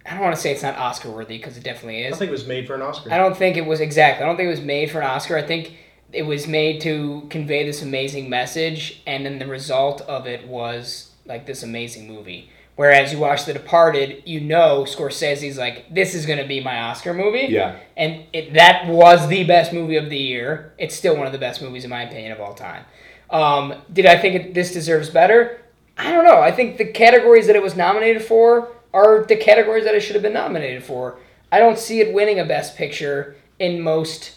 I 0.06 0.12
don't 0.12 0.22
want 0.22 0.36
to 0.36 0.41
say 0.41 0.51
it's 0.51 0.62
not 0.62 0.78
Oscar 0.78 1.10
worthy 1.10 1.38
because 1.38 1.58
it 1.58 1.64
definitely 1.64 2.01
is. 2.01 2.06
I 2.06 2.10
is. 2.12 2.20
think 2.20 2.30
it 2.30 2.34
was 2.34 2.47
made 2.47 2.68
for 2.68 2.76
an 2.76 2.82
Oscar. 2.82 3.12
I 3.12 3.18
don't 3.18 3.36
think 3.36 3.58
it 3.58 3.66
was 3.66 3.82
exactly. 3.82 4.24
I 4.24 4.28
don't 4.28 4.38
think 4.38 4.47
it 4.47 4.51
was 4.51 4.62
made 4.62 4.91
for 4.91 4.99
an 4.99 5.08
Oscar. 5.08 5.38
I 5.38 5.41
think 5.41 5.78
it 6.12 6.24
was 6.24 6.47
made 6.47 6.82
to 6.82 7.26
convey 7.30 7.66
this 7.66 7.82
amazing 7.82 8.30
message, 8.30 9.01
and 9.08 9.26
then 9.26 9.39
the 9.39 9.47
result 9.47 10.01
of 10.01 10.28
it 10.28 10.47
was 10.47 11.12
like 11.26 11.47
this 11.47 11.64
amazing 11.64 12.08
movie, 12.08 12.51
Whereas 12.76 13.14
you 13.14 13.20
watch 13.20 13.46
The 13.46 13.54
Departed, 13.54 14.24
you 14.26 14.42
know 14.42 14.84
Scorsese's 14.84 15.58
like, 15.58 15.94
this 15.94 16.14
is 16.14 16.26
going 16.26 16.40
to 16.40 16.48
be 16.48 16.62
my 16.62 16.78
Oscar 16.82 17.14
movie. 17.14 17.48
Yeah. 17.50 17.80
And 17.96 18.26
it, 18.34 18.54
that 18.54 18.88
was 18.88 19.30
the 19.30 19.46
best 19.46 19.72
movie 19.72 19.96
of 19.96 20.10
the 20.10 20.18
year. 20.18 20.74
It's 20.78 20.94
still 20.94 21.16
one 21.16 21.26
of 21.26 21.32
the 21.32 21.40
best 21.40 21.62
movies, 21.62 21.86
in 21.86 21.90
my 21.90 22.04
opinion, 22.04 22.34
of 22.34 22.42
all 22.42 22.54
time. 22.54 22.84
Um, 23.30 23.76
did 23.92 24.06
I 24.06 24.18
think 24.20 24.36
it, 24.36 24.54
this 24.54 24.74
deserves 24.74 25.10
better? 25.10 25.62
I 25.98 26.12
don't 26.12 26.26
know. 26.26 26.42
I 26.42 26.52
think 26.52 26.78
the 26.78 26.86
categories 26.86 27.48
that 27.48 27.56
it 27.56 27.64
was 27.64 27.78
nominated 27.78 28.22
for 28.22 28.70
are 28.94 29.24
the 29.24 29.38
categories 29.38 29.86
that 29.86 29.96
it 29.96 30.02
should 30.02 30.16
have 30.16 30.24
been 30.24 30.34
nominated 30.34 30.84
for. 30.84 31.18
I 31.52 31.60
don't 31.60 31.80
see 31.80 32.02
it 32.02 32.14
winning 32.14 32.40
a 32.40 32.46
Best 32.46 32.76
Picture 32.76 33.38
in 33.58 33.80
most 33.80 34.36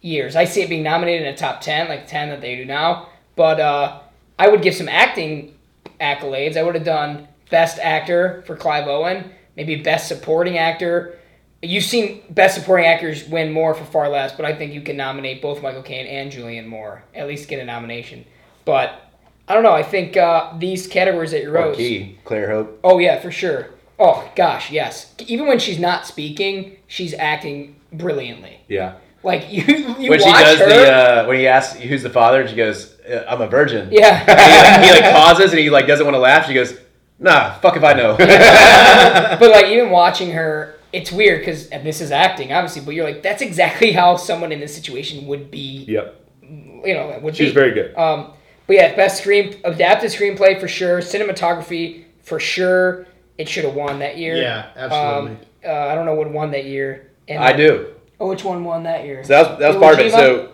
years. 0.00 0.36
I 0.36 0.44
see 0.44 0.62
it 0.62 0.68
being 0.68 0.84
nominated 0.84 1.26
in 1.26 1.34
a 1.34 1.36
top 1.36 1.60
10, 1.60 1.88
like 1.88 2.06
10 2.06 2.28
that 2.28 2.40
they 2.40 2.54
do 2.54 2.64
now. 2.64 3.08
But 3.34 3.58
uh, 3.58 4.00
I 4.38 4.48
would 4.48 4.62
give 4.62 4.74
some 4.74 4.88
acting 4.88 5.56
accolades. 6.00 6.56
I 6.56 6.62
would 6.62 6.76
have 6.76 6.84
done 6.84 7.26
Best 7.52 7.78
Actor 7.78 8.42
for 8.46 8.56
Clive 8.56 8.88
Owen, 8.88 9.30
maybe 9.56 9.76
Best 9.76 10.08
Supporting 10.08 10.56
Actor. 10.56 11.18
You've 11.60 11.84
seen 11.84 12.22
Best 12.30 12.56
Supporting 12.58 12.86
Actors 12.86 13.28
win 13.28 13.52
more 13.52 13.74
for 13.74 13.84
far 13.84 14.08
less, 14.08 14.32
but 14.32 14.46
I 14.46 14.56
think 14.56 14.72
you 14.72 14.80
can 14.80 14.96
nominate 14.96 15.42
both 15.42 15.62
Michael 15.62 15.82
Caine 15.82 16.06
and 16.06 16.32
Julianne 16.32 16.66
Moore, 16.66 17.04
at 17.14 17.28
least 17.28 17.48
get 17.48 17.60
a 17.60 17.64
nomination. 17.64 18.24
But 18.64 18.98
I 19.46 19.52
don't 19.54 19.62
know. 19.62 19.72
I 19.72 19.82
think 19.82 20.16
uh, 20.16 20.54
these 20.58 20.86
categories 20.86 21.32
that 21.32 21.42
you 21.42 21.50
wrote. 21.50 21.76
Kee, 21.76 22.18
Clare 22.24 22.50
Hope. 22.50 22.80
Oh 22.82 22.98
yeah, 22.98 23.20
for 23.20 23.30
sure. 23.30 23.68
Oh 23.98 24.28
gosh, 24.34 24.70
yes. 24.72 25.14
Even 25.26 25.46
when 25.46 25.58
she's 25.58 25.78
not 25.78 26.06
speaking, 26.06 26.78
she's 26.86 27.12
acting 27.12 27.76
brilliantly. 27.92 28.60
Yeah. 28.66 28.94
Like 29.22 29.52
you, 29.52 29.62
you 29.98 30.10
When 30.10 30.18
she 30.18 30.32
does 30.32 30.58
her. 30.58 30.68
the 30.68 30.92
uh, 30.92 31.26
when 31.26 31.36
he 31.36 31.46
asks 31.46 31.78
who's 31.78 32.02
the 32.02 32.10
father, 32.10 32.48
she 32.48 32.56
goes, 32.56 32.98
uh, 33.02 33.24
"I'm 33.28 33.40
a 33.42 33.46
virgin." 33.46 33.90
yeah. 33.92 34.24
He, 34.24 34.90
like, 34.90 35.00
he 35.00 35.02
like 35.02 35.12
pauses 35.12 35.50
and 35.50 35.60
he 35.60 35.70
like 35.70 35.86
doesn't 35.86 36.04
want 36.06 36.14
to 36.14 36.18
laugh. 36.20 36.46
She 36.46 36.54
goes, 36.54 36.76
"Nah, 37.22 37.54
fuck 37.54 37.76
if 37.76 37.84
I 37.84 37.92
know." 37.94 38.16
but 39.38 39.50
like 39.50 39.66
even 39.66 39.90
watching 39.90 40.32
her, 40.32 40.74
it's 40.92 41.10
weird 41.10 41.40
because 41.40 41.68
this 41.68 42.00
is 42.00 42.10
acting, 42.10 42.52
obviously. 42.52 42.82
But 42.82 42.94
you're 42.94 43.04
like, 43.04 43.22
that's 43.22 43.42
exactly 43.42 43.92
how 43.92 44.16
someone 44.16 44.52
in 44.52 44.60
this 44.60 44.74
situation 44.74 45.26
would 45.26 45.50
be. 45.50 45.84
Yep. 45.88 46.20
You 46.42 46.94
know, 46.94 47.18
would 47.22 47.36
She's 47.36 47.50
be. 47.50 47.54
very 47.54 47.72
good. 47.72 47.96
Um, 47.96 48.32
but 48.66 48.76
yeah, 48.76 48.94
best 48.94 49.20
screen 49.20 49.56
adapted 49.64 50.10
screenplay 50.10 50.60
for 50.60 50.68
sure. 50.68 51.00
Cinematography 51.00 52.04
for 52.22 52.40
sure. 52.40 53.06
It 53.38 53.48
should 53.48 53.64
have 53.64 53.74
won 53.74 54.00
that 54.00 54.18
year. 54.18 54.36
Yeah, 54.36 54.70
absolutely. 54.76 55.32
Um, 55.32 55.38
uh, 55.64 55.88
I 55.88 55.94
don't 55.94 56.06
know 56.06 56.14
what 56.14 56.30
won 56.30 56.50
that 56.52 56.64
year. 56.64 57.10
And 57.28 57.42
I 57.42 57.52
do. 57.52 57.94
Oh, 58.20 58.28
which 58.28 58.44
one 58.44 58.62
won 58.62 58.82
that 58.84 59.04
year? 59.04 59.24
So 59.24 59.28
that 59.28 59.50
was, 59.50 59.58
that 59.58 59.68
was 59.68 59.76
Iwo 59.76 59.80
part 59.80 60.00
of 60.00 60.06
it. 60.06 60.12
So 60.12 60.52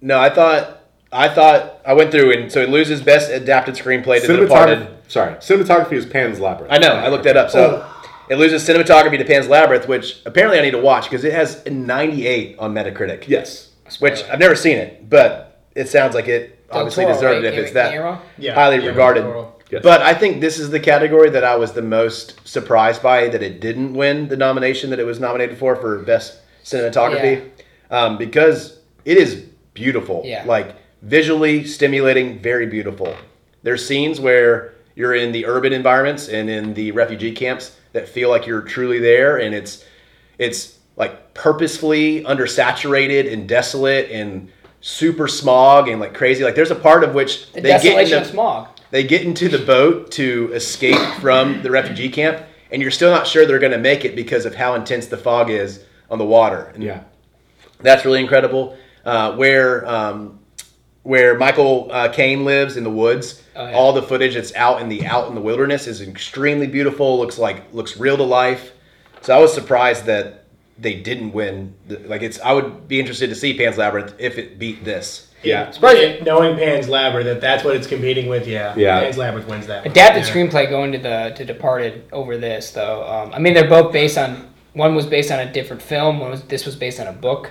no, 0.00 0.20
I 0.20 0.30
thought 0.30 0.77
I 1.12 1.28
thought 1.28 1.80
I 1.86 1.94
went 1.94 2.10
through 2.10 2.32
and 2.32 2.52
so 2.52 2.60
it 2.60 2.68
loses 2.68 3.00
best 3.00 3.30
adapted 3.30 3.74
screenplay 3.74 4.20
to 4.20 4.26
The 4.26 4.36
Departed. 4.38 4.78
Cinematography. 4.80 5.10
Sorry, 5.10 5.34
cinematography 5.36 5.92
is 5.92 6.04
Pan's 6.06 6.38
Labyrinth. 6.38 6.72
I 6.72 6.78
know. 6.78 6.92
I 6.92 7.08
looked 7.08 7.24
that 7.24 7.36
up. 7.36 7.50
So 7.50 7.88
it 8.28 8.36
loses 8.36 8.66
cinematography 8.68 9.16
to 9.18 9.24
Pan's 9.24 9.48
Labyrinth, 9.48 9.88
which 9.88 10.20
apparently 10.26 10.58
I 10.58 10.62
need 10.62 10.72
to 10.72 10.78
watch 10.80 11.04
because 11.04 11.24
it 11.24 11.32
has 11.32 11.64
a 11.64 11.70
98 11.70 12.58
on 12.58 12.74
Metacritic. 12.74 13.26
Yes. 13.26 13.70
Which 14.00 14.22
I've 14.24 14.38
never 14.38 14.54
seen 14.54 14.76
it, 14.76 15.08
but 15.08 15.62
it 15.74 15.88
sounds 15.88 16.14
like 16.14 16.28
it 16.28 16.68
Del 16.68 16.80
obviously 16.80 17.04
Toro, 17.04 17.14
deserved 17.14 17.44
right? 17.44 17.54
it 17.54 17.58
if 17.58 17.64
it's 17.64 17.72
Guillermo? 17.72 18.12
that 18.16 18.22
Yeah, 18.36 18.54
highly 18.54 18.76
Guillermo 18.76 18.90
regarded. 18.92 19.20
del 19.22 19.32
Toro. 19.32 19.54
Yes. 19.70 19.82
But 19.82 20.02
I 20.02 20.12
think 20.14 20.40
this 20.42 20.58
is 20.58 20.68
the 20.70 20.80
category 20.80 21.30
that 21.30 21.44
I 21.44 21.56
was 21.56 21.72
the 21.72 21.82
most 21.82 22.46
surprised 22.46 23.02
by 23.02 23.28
that 23.28 23.42
it 23.42 23.60
didn't 23.60 23.94
win 23.94 24.28
the 24.28 24.36
nomination 24.36 24.90
that 24.90 24.98
it 24.98 25.04
was 25.06 25.20
nominated 25.20 25.56
for 25.58 25.74
for 25.76 25.98
best 26.00 26.38
cinematography, 26.64 27.48
um, 27.90 28.18
because 28.18 28.78
it 29.06 29.16
is 29.16 29.46
beautiful. 29.74 30.22
Yeah. 30.24 30.44
Like 30.46 30.74
visually 31.02 31.64
stimulating, 31.64 32.38
very 32.40 32.66
beautiful. 32.66 33.14
There's 33.62 33.86
scenes 33.86 34.20
where 34.20 34.74
you're 34.94 35.14
in 35.14 35.32
the 35.32 35.46
urban 35.46 35.72
environments 35.72 36.28
and 36.28 36.48
in 36.50 36.74
the 36.74 36.90
refugee 36.92 37.32
camps 37.32 37.76
that 37.92 38.08
feel 38.08 38.28
like 38.30 38.46
you're 38.46 38.62
truly 38.62 38.98
there, 38.98 39.38
and 39.38 39.54
it's 39.54 39.84
it's 40.38 40.78
like 40.96 41.34
purposefully 41.34 42.22
undersaturated 42.24 43.32
and 43.32 43.48
desolate 43.48 44.10
and 44.10 44.50
super 44.80 45.28
smog 45.28 45.88
and 45.88 46.00
like 46.00 46.14
crazy. 46.14 46.44
Like 46.44 46.54
there's 46.54 46.70
a 46.70 46.76
part 46.76 47.04
of 47.04 47.14
which 47.14 47.52
The 47.52 47.60
they 47.60 47.80
get 47.80 48.12
into 48.12 48.24
smog. 48.24 48.68
they 48.90 49.04
get 49.04 49.22
into 49.22 49.48
the 49.48 49.58
boat 49.58 50.10
to 50.12 50.50
escape 50.52 50.98
from 51.20 51.62
the 51.62 51.70
refugee 51.70 52.08
camp, 52.08 52.42
and 52.70 52.82
you're 52.82 52.90
still 52.90 53.10
not 53.10 53.26
sure 53.26 53.46
they're 53.46 53.58
going 53.58 53.72
to 53.72 53.78
make 53.78 54.04
it 54.04 54.14
because 54.16 54.46
of 54.46 54.54
how 54.54 54.74
intense 54.74 55.06
the 55.06 55.16
fog 55.16 55.50
is 55.50 55.84
on 56.10 56.18
the 56.18 56.24
water. 56.24 56.70
And 56.74 56.82
Yeah. 56.82 57.02
that's 57.80 58.04
really 58.04 58.20
incredible. 58.20 58.76
Uh, 59.04 59.34
where 59.36 59.86
um, 59.88 60.37
where 61.08 61.38
Michael 61.38 61.88
uh, 61.90 62.08
Caine 62.08 62.44
lives 62.44 62.76
in 62.76 62.84
the 62.84 62.90
woods, 62.90 63.42
Oh, 63.56 63.66
yeah. 63.66 63.74
all 63.74 63.92
the 63.94 64.02
footage 64.02 64.34
that's 64.34 64.54
out 64.54 64.82
in 64.82 64.88
the 64.90 65.06
out 65.06 65.26
in 65.28 65.34
the 65.34 65.40
wilderness 65.40 65.86
is 65.86 66.00
extremely 66.02 66.66
beautiful. 66.66 67.18
Looks 67.18 67.38
like 67.38 67.72
looks 67.72 67.96
real 67.96 68.16
to 68.18 68.22
life. 68.22 68.72
So 69.22 69.34
I 69.36 69.40
was 69.40 69.52
surprised 69.54 70.04
that 70.04 70.44
they 70.78 70.94
didn't 71.00 71.32
win. 71.32 71.74
The, 71.88 71.98
like 72.00 72.22
it's, 72.22 72.38
I 72.40 72.52
would 72.52 72.86
be 72.86 73.00
interested 73.00 73.30
to 73.30 73.34
see 73.34 73.56
Pan's 73.56 73.78
Labyrinth 73.78 74.14
if 74.18 74.36
it 74.38 74.58
beat 74.58 74.84
this. 74.84 75.24
Yeah. 75.42 75.70
Surprising. 75.70 76.22
Knowing 76.24 76.56
Pan's 76.58 76.88
Labyrinth, 76.88 77.26
that 77.26 77.40
that's 77.40 77.64
what 77.64 77.74
it's 77.74 77.86
competing 77.86 78.28
with, 78.28 78.46
yeah. 78.46 78.74
Yeah. 78.76 79.00
Pan's 79.00 79.16
Labyrinth 79.16 79.48
wins 79.48 79.66
that. 79.66 79.84
one. 79.84 79.90
Adapted 79.92 80.24
Yeah. 80.24 80.30
screenplay 80.32 80.68
going 80.68 80.92
to 80.92 80.98
the 80.98 81.32
to 81.36 81.44
Departed 81.44 82.04
over 82.12 82.36
this 82.36 82.70
though. 82.72 83.02
Um, 83.08 83.32
I 83.34 83.38
mean, 83.38 83.54
they're 83.54 83.68
both 83.68 83.92
based 83.92 84.18
on 84.18 84.46
one 84.74 84.94
was 84.94 85.06
based 85.06 85.32
on 85.32 85.40
a 85.40 85.50
different 85.52 85.80
film. 85.82 86.20
One 86.20 86.30
was 86.30 86.42
this 86.42 86.66
was 86.66 86.76
based 86.76 87.00
on 87.00 87.06
a 87.08 87.12
book. 87.12 87.50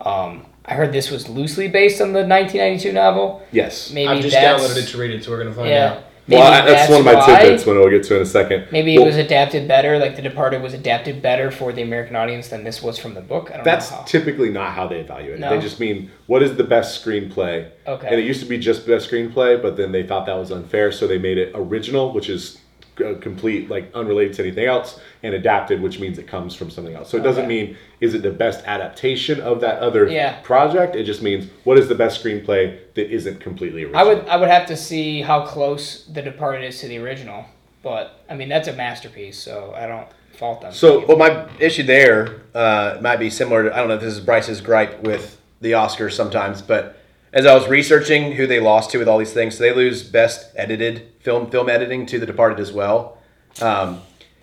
Um, 0.00 0.46
I 0.66 0.74
heard 0.74 0.92
this 0.92 1.10
was 1.10 1.28
loosely 1.28 1.68
based 1.68 2.00
on 2.00 2.08
the 2.12 2.20
1992 2.26 2.92
novel. 2.92 3.42
Yes. 3.52 3.92
Maybe 3.92 4.08
I've 4.08 4.22
just 4.22 4.34
that's, 4.34 4.62
downloaded 4.62 4.82
it 4.82 4.86
to 4.88 4.98
read 4.98 5.10
it, 5.10 5.24
so 5.24 5.30
we're 5.30 5.38
gonna 5.42 5.54
find 5.54 5.68
Yeah. 5.68 5.92
out. 5.92 6.02
Maybe 6.26 6.40
well, 6.40 6.52
I, 6.52 6.64
that's, 6.64 6.88
one 6.90 7.00
of 7.00 7.04
my 7.04 7.14
why. 7.16 7.26
tidbits 7.42 7.66
when 7.66 7.76
we'll 7.76 7.90
get 7.90 8.02
to 8.04 8.16
in 8.16 8.22
a 8.22 8.26
second. 8.26 8.68
Maybe 8.72 8.96
Well, 8.96 9.04
it 9.04 9.08
was 9.08 9.16
adapted 9.18 9.68
better, 9.68 9.98
like 9.98 10.16
The 10.16 10.22
Departed 10.22 10.62
was 10.62 10.72
adapted 10.72 11.20
better 11.20 11.50
for 11.50 11.70
the 11.70 11.82
American 11.82 12.16
audience 12.16 12.48
than 12.48 12.64
this 12.64 12.82
was 12.82 12.98
from 12.98 13.12
the 13.12 13.20
book. 13.20 13.50
I 13.52 13.56
don't 13.56 13.64
That's 13.64 13.90
know 13.90 13.98
how. 13.98 14.02
typically 14.04 14.48
not 14.48 14.72
how 14.72 14.86
they 14.88 15.00
evaluate 15.00 15.34
it. 15.34 15.40
No. 15.40 15.50
They 15.50 15.60
just 15.60 15.80
mean 15.80 16.10
what 16.26 16.42
is 16.42 16.56
the 16.56 16.64
best 16.64 17.04
screenplay. 17.04 17.68
Okay. 17.86 18.06
And 18.06 18.18
it 18.18 18.24
used 18.24 18.40
to 18.40 18.46
be 18.46 18.56
just 18.56 18.86
best 18.86 19.10
screenplay, 19.10 19.60
but 19.60 19.76
then 19.76 19.92
they 19.92 20.02
thought 20.02 20.24
that 20.24 20.38
was 20.38 20.50
unfair, 20.50 20.90
so 20.92 21.06
they 21.06 21.18
made 21.18 21.36
it 21.36 21.52
original, 21.54 22.10
which 22.14 22.30
is 22.30 22.58
uh, 23.00 23.14
complete, 23.20 23.68
like 23.68 23.90
unrelated 23.94 24.34
to 24.34 24.42
anything 24.42 24.66
else, 24.66 25.00
and 25.22 25.34
adapted, 25.34 25.80
which 25.80 25.98
means 25.98 26.18
it 26.18 26.26
comes 26.26 26.54
from 26.54 26.70
something 26.70 26.94
else. 26.94 27.10
So 27.10 27.16
it 27.16 27.22
doesn't 27.22 27.48
mean 27.48 27.76
is 28.00 28.14
it 28.14 28.22
the 28.22 28.30
best 28.30 28.64
adaptation 28.66 29.40
of 29.40 29.60
that 29.60 29.78
other 29.80 30.06
Yeah. 30.08 30.40
project. 30.42 30.94
It 30.96 31.04
just 31.04 31.22
means 31.22 31.48
what 31.64 31.78
is 31.78 31.88
the 31.88 31.94
best 31.94 32.22
screenplay 32.22 32.78
that 32.94 33.10
isn't 33.10 33.40
completely 33.40 33.84
original. 33.84 34.00
I 34.00 34.04
would 34.04 34.28
I 34.28 34.36
would 34.36 34.48
have 34.48 34.66
to 34.66 34.76
see 34.76 35.22
how 35.22 35.44
close 35.46 36.04
The 36.04 36.22
Departed 36.22 36.64
is 36.64 36.80
to 36.80 36.88
the 36.88 36.98
original, 36.98 37.46
but 37.82 38.20
I 38.28 38.34
mean 38.34 38.48
that's 38.48 38.68
a 38.68 38.72
masterpiece, 38.72 39.38
so 39.38 39.74
I 39.76 39.86
don't 39.86 40.06
fault 40.38 40.60
them. 40.62 40.72
So 40.72 41.04
Well, 41.06 41.16
my 41.16 41.46
issue 41.58 41.84
there 41.84 42.42
uh, 42.54 42.98
might 43.00 43.16
be 43.18 43.30
similar. 43.30 43.64
To, 43.64 43.74
I 43.74 43.78
don't 43.78 43.88
know 43.88 43.94
if 43.94 44.00
this 44.00 44.14
is 44.14 44.20
Bryce's 44.20 44.60
gripe 44.60 45.02
with 45.02 45.40
the 45.60 45.72
Oscars 45.72 46.12
sometimes, 46.12 46.60
but 46.60 47.00
as 47.32 47.46
I 47.46 47.54
was 47.54 47.66
researching 47.68 48.32
who 48.32 48.46
they 48.46 48.60
lost 48.60 48.90
to 48.90 48.98
with 48.98 49.08
all 49.08 49.18
these 49.18 49.32
things, 49.32 49.56
so 49.56 49.64
they 49.64 49.72
lose 49.72 50.02
best 50.04 50.52
edited 50.56 51.08
film 51.24 51.50
film 51.50 51.68
editing 51.68 52.06
to 52.06 52.18
The 52.20 52.26
Departed 52.26 52.60
as 52.60 52.70
well. 52.72 53.18
Um, 53.60 54.02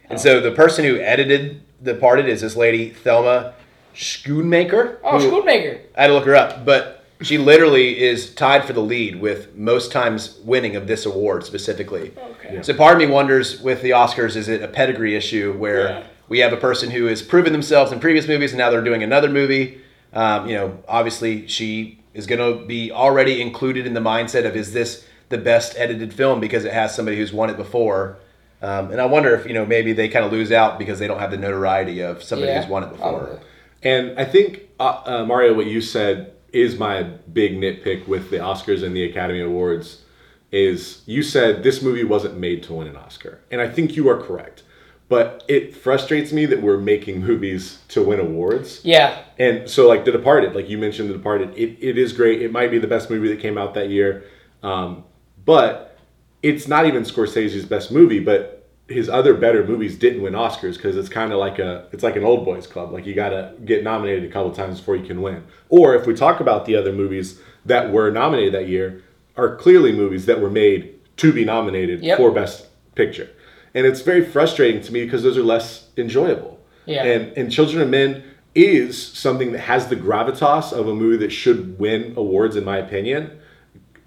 and 0.10 0.20
so 0.20 0.42
the 0.42 0.52
person 0.52 0.84
who 0.84 0.98
edited 0.98 1.62
The 1.80 1.94
Departed 1.94 2.28
is 2.28 2.42
this 2.42 2.56
lady 2.58 2.90
Thelma 2.90 3.54
Schoonmaker. 3.96 4.98
oh, 5.04 5.20
who- 5.20 5.32
Schoonmaker. 5.42 5.80
I 5.96 6.02
had 6.02 6.08
to 6.08 6.14
look 6.14 6.26
her 6.26 6.36
up, 6.36 6.66
but 6.66 7.06
she 7.22 7.38
literally 7.38 8.02
is 8.02 8.34
tied 8.34 8.66
for 8.66 8.74
the 8.74 8.82
lead 8.82 9.22
with 9.22 9.56
most 9.56 9.92
times 9.92 10.40
winning 10.44 10.76
of 10.76 10.88
this 10.88 11.06
award 11.06 11.46
specifically. 11.46 12.12
Okay. 12.44 12.64
So 12.64 12.74
part 12.74 12.94
of 12.94 13.00
me 13.00 13.06
wonders 13.06 13.62
with 13.62 13.84
the 13.84 13.92
Oscars, 13.92 14.36
is 14.36 14.50
it 14.50 14.64
a 14.64 14.68
pedigree 14.68 15.16
issue 15.16 15.54
where 15.54 15.84
Yeah. 15.90 16.04
we 16.30 16.40
have 16.40 16.52
a 16.52 16.58
person 16.58 16.90
who 16.90 17.06
has 17.06 17.22
proven 17.22 17.54
themselves 17.54 17.92
in 17.92 18.00
previous 18.00 18.28
movies 18.28 18.52
and 18.54 18.58
now 18.58 18.72
they're 18.72 18.82
doing 18.82 19.04
another 19.04 19.30
movie? 19.30 19.82
Um, 20.14 20.50
you 20.50 20.56
know, 20.56 20.80
obviously 20.88 21.48
she 21.48 22.00
is 22.16 22.26
going 22.26 22.40
to 22.60 22.66
be 22.66 22.92
already 22.92 23.40
included 23.40 23.86
in 23.86 23.94
the 23.94 24.02
mindset 24.02 24.46
of 24.46 24.56
is 24.56 24.74
this 24.74 25.06
the 25.32 25.38
best 25.38 25.76
edited 25.78 26.14
film 26.14 26.40
because 26.40 26.64
it 26.66 26.74
has 26.74 26.94
somebody 26.96 27.18
who's 27.18 27.34
won 27.34 27.50
it 27.50 27.58
before. 27.58 28.18
Um, 28.62 28.92
and 28.92 29.02
I 29.02 29.06
wonder 29.06 29.34
if 29.34 29.48
you 29.48 29.54
know 29.54 29.66
maybe 29.66 29.92
they 29.94 30.08
kind 30.08 30.24
of 30.24 30.32
lose 30.32 30.52
out 30.52 30.78
because 30.78 31.00
they 31.00 31.08
don't 31.08 31.20
have 31.20 31.32
the 31.32 31.38
notoriety 31.38 32.02
of 32.02 32.22
somebody 32.22 32.52
Yeah, 32.52 32.62
who's 32.62 32.70
won 32.70 32.84
it 32.84 32.92
before. 32.92 33.20
probably. 33.20 33.40
And 33.82 34.20
I 34.20 34.26
think 34.26 34.70
uh, 34.80 35.02
uh, 35.06 35.26
Mario, 35.26 35.56
what 35.56 35.66
you 35.66 35.82
said 35.82 36.34
is 36.54 36.78
my 36.78 37.02
big 37.02 37.54
nitpick 37.54 38.08
with 38.08 38.30
the 38.30 38.38
Oscars 38.38 38.84
and 38.84 38.96
the 38.96 39.04
Academy 39.04 39.42
Awards. 39.42 40.04
Is 40.52 41.02
you 41.06 41.24
said 41.24 41.64
this 41.64 41.82
movie 41.82 42.04
wasn't 42.04 42.38
made 42.38 42.62
to 42.64 42.74
win 42.74 42.88
an 42.88 42.98
Oscar, 42.98 43.40
and 43.50 43.62
I 43.62 43.70
think 43.70 43.96
you 43.96 44.10
are 44.10 44.22
correct. 44.22 44.64
But 45.08 45.44
it 45.48 45.76
frustrates 45.76 46.32
me 46.32 46.46
that 46.46 46.62
we're 46.62 46.78
making 46.78 47.22
movies 47.22 47.80
to 47.90 48.02
win 48.04 48.20
awards. 48.22 48.80
Yeah, 48.86 49.24
And 49.38 49.70
so, 49.70 49.86
like 49.88 50.06
The 50.06 50.12
Departed, 50.14 50.56
like 50.56 50.70
you 50.70 50.78
mentioned, 50.78 51.10
The 51.10 51.14
Departed, 51.16 51.50
it, 51.58 51.78
it 51.82 51.98
is 51.98 52.14
great. 52.14 52.42
It 52.42 52.52
might 52.54 52.72
be 52.72 52.80
the 52.80 52.88
best 52.88 53.10
movie 53.10 53.28
that 53.28 53.42
came 53.42 53.58
out 53.58 53.74
that 53.74 53.90
year. 53.90 54.24
Um, 54.64 55.04
but 55.46 55.98
it's 56.44 56.68
not 56.68 56.86
even 56.86 57.04
Scorsese's 57.04 57.66
best 57.66 57.92
movie, 57.92 58.20
but 58.20 58.58
his 58.88 59.08
other 59.08 59.34
better 59.34 59.66
movies 59.66 59.98
didn't 59.98 60.22
win 60.22 60.34
Oscars 60.34 60.76
because 60.76 60.98
it's 60.98 61.08
kind 61.10 61.32
of 61.32 61.39
like 61.39 61.60
a 61.60 61.88
it's 61.94 62.04
like 62.04 62.16
an 62.16 62.24
old 62.24 62.44
boys 62.44 62.68
club. 62.68 62.92
Like 62.92 63.06
you 63.06 63.14
got 63.14 63.30
to 63.30 63.54
get 63.64 63.84
nominated 63.84 64.30
a 64.30 64.34
couple 64.34 64.52
times 64.52 64.80
before 64.80 64.96
you 64.98 65.06
can 65.06 65.22
win. 65.22 65.44
Or 65.70 65.96
if 65.96 66.06
we 66.06 66.14
talk 66.14 66.39
about 66.42 66.66
the 66.66 66.76
other 66.76 66.92
movies 66.92 67.39
that 67.66 67.92
were 67.92 68.12
nominated 68.12 68.54
that 68.54 68.68
year, 68.68 69.02
are 69.38 69.56
clearly 69.56 69.92
movies 69.94 70.26
that 70.26 70.42
were 70.42 70.50
made 70.50 70.96
to 71.18 71.32
be 71.32 71.46
nominated 71.46 72.02
Yep. 72.04 72.18
for 72.18 72.32
best 72.32 72.68
picture. 72.96 73.30
and 73.74 73.86
it's 73.88 74.02
very 74.02 74.26
frustrating 74.26 74.82
to 74.82 74.92
me 74.92 75.06
because 75.06 75.24
those 75.24 75.38
are 75.38 75.44
less 75.44 75.88
enjoyable. 75.96 76.60
Yeah. 76.86 77.04
And 77.06 77.38
and 77.38 77.50
Children 77.52 77.82
of 77.84 77.89
Men 77.89 78.24
is 78.56 79.02
something 79.02 79.54
that 79.54 79.60
has 79.62 79.88
the 79.88 79.96
gravitas 79.96 80.74
of 80.74 80.88
a 80.89 80.94
movie 80.94 81.16
that 81.18 81.32
should 81.32 81.80
win 81.80 82.14
awards, 82.18 82.58
in 82.58 82.66
my 82.66 82.78
opinion, 82.78 83.32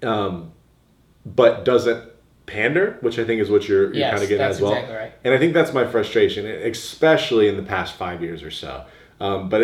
um, 0.03 0.51
but 1.25 1.65
doesn't 1.65 2.11
pander, 2.45 2.97
which 3.01 3.17
I 3.17 3.23
think 3.25 3.41
is 3.41 3.49
what 3.49 3.67
you're, 3.67 3.85
you're 3.85 3.95
Yes, 3.95 4.11
kind 4.11 4.23
of 4.23 4.29
getting 4.29 4.45
as 4.45 4.61
well. 4.61 4.73
exactly 4.73 4.95
right. 4.95 5.13
And 5.23 5.33
I 5.33 5.37
think 5.37 5.53
that's 5.53 5.73
my 5.73 5.85
frustration, 5.85 6.45
especially 6.45 7.47
in 7.47 7.57
the 7.57 7.63
past 7.63 7.95
five 7.95 8.21
years 8.21 8.43
or 8.43 8.51
so. 8.51 8.85
Um, 9.19 9.49
but 9.49 9.61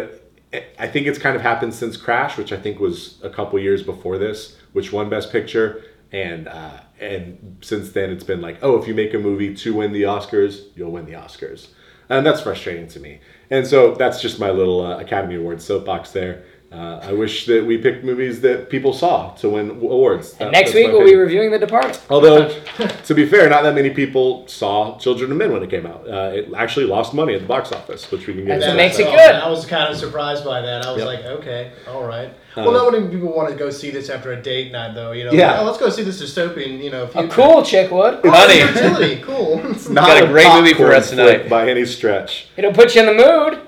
it, 0.51 0.75
I 0.79 0.87
think 0.87 1.07
it's 1.07 1.19
kind 1.19 1.35
of 1.35 1.41
happened 1.41 1.73
since 1.73 1.95
Crash, 1.97 2.37
which 2.37 2.51
I 2.51 2.57
think 2.57 2.79
was 2.79 3.19
a 3.23 3.29
couple 3.29 3.59
years 3.59 3.83
before 3.83 4.17
this, 4.17 4.57
which 4.73 4.91
won 4.91 5.09
Best 5.09 5.31
Picture. 5.31 5.83
And 6.11 6.47
uh, 6.49 6.79
and 6.99 7.57
since 7.61 7.91
then, 7.91 8.09
it's 8.09 8.23
been 8.23 8.41
like, 8.41 8.57
oh, 8.61 8.77
if 8.81 8.85
you 8.87 8.93
make 8.93 9.13
a 9.13 9.17
movie 9.19 9.55
to 9.55 9.73
win 9.73 9.93
the 9.93 10.01
Oscars, 10.03 10.65
you'll 10.75 10.91
win 10.91 11.05
the 11.05 11.13
Oscars, 11.13 11.67
and 12.09 12.25
that's 12.25 12.41
frustrating 12.41 12.87
to 12.89 12.99
me. 12.99 13.21
And 13.49 13.65
so 13.65 13.95
that's 13.95 14.21
just 14.21 14.37
my 14.37 14.49
little 14.51 14.85
uh, 14.85 14.99
Academy 14.99 15.35
Awards 15.35 15.63
soapbox 15.63 16.11
there. 16.11 16.43
Uh, 16.73 16.99
I 17.03 17.11
wish 17.11 17.47
that 17.47 17.65
we 17.65 17.77
picked 17.77 18.05
movies 18.05 18.39
that 18.41 18.69
people 18.69 18.93
saw 18.93 19.31
to 19.41 19.49
win 19.49 19.71
awards. 19.71 20.31
And 20.39 20.47
That- 20.47 20.51
next 20.53 20.73
week 20.73 20.87
we'll 20.87 21.03
be 21.03 21.15
reviewing 21.17 21.51
The 21.51 21.59
Departed. 21.59 21.97
Although, 22.09 22.47
to 23.05 23.13
be 23.13 23.25
fair, 23.25 23.49
not 23.49 23.63
that 23.63 23.75
many 23.75 23.89
people 23.89 24.47
saw 24.47 24.97
Children 24.97 25.31
of 25.33 25.37
Men 25.37 25.51
when 25.51 25.63
it 25.63 25.69
came 25.69 25.85
out. 25.85 26.07
Uh, 26.07 26.31
it 26.33 26.47
actually 26.55 26.85
lost 26.85 27.13
money 27.13 27.33
at 27.35 27.41
the 27.41 27.47
box 27.47 27.73
office, 27.73 28.09
which 28.09 28.25
we 28.25 28.33
can 28.35 28.45
get 28.45 28.61
That's 28.61 28.71
into. 28.71 28.77
what 28.77 28.83
makes 28.83 28.99
it 28.99 29.03
good. 29.03 29.35
I 29.35 29.49
was 29.49 29.65
kind 29.65 29.91
of 29.91 29.99
surprised 29.99 30.45
by 30.45 30.61
that. 30.61 30.85
I 30.85 30.91
was 30.91 30.99
Yep. 30.99 31.05
like, 31.07 31.25
okay, 31.39 31.71
all 31.89 32.03
right. 32.05 32.29
Uh, 32.55 32.63
Well, 32.63 32.71
not 32.71 32.91
many 32.93 33.07
people 33.09 33.33
want 33.35 33.49
to 33.49 33.55
go 33.55 33.69
see 33.69 33.91
this 33.91 34.09
after 34.09 34.31
a 34.31 34.41
date 34.41 34.71
night, 34.71 34.93
though. 34.95 35.11
You 35.11 35.25
know, 35.25 35.31
Yeah. 35.33 35.51
like, 35.51 35.61
oh, 35.61 35.65
let's 35.65 35.77
go 35.77 35.89
see 35.89 36.03
this 36.03 36.21
dystopian. 36.21 36.81
You 36.81 36.89
know, 36.91 37.09
A 37.15 37.27
cool 37.27 37.63
chick 37.63 37.91
would. 37.91 38.19
Honey. 38.23 38.61
fertility, 38.61 39.17
cool. 39.25 39.57
Not 39.89 40.07
Got 40.07 40.23
a 40.23 40.27
great 40.27 40.47
movie 40.53 40.73
for 40.73 40.93
us 40.93 41.09
tonight. 41.09 41.49
by 41.49 41.69
any 41.69 41.83
stretch. 41.85 42.47
It'll 42.55 42.71
put 42.71 42.95
you 42.95 43.01
in 43.01 43.07
the 43.07 43.13
mood 43.25 43.59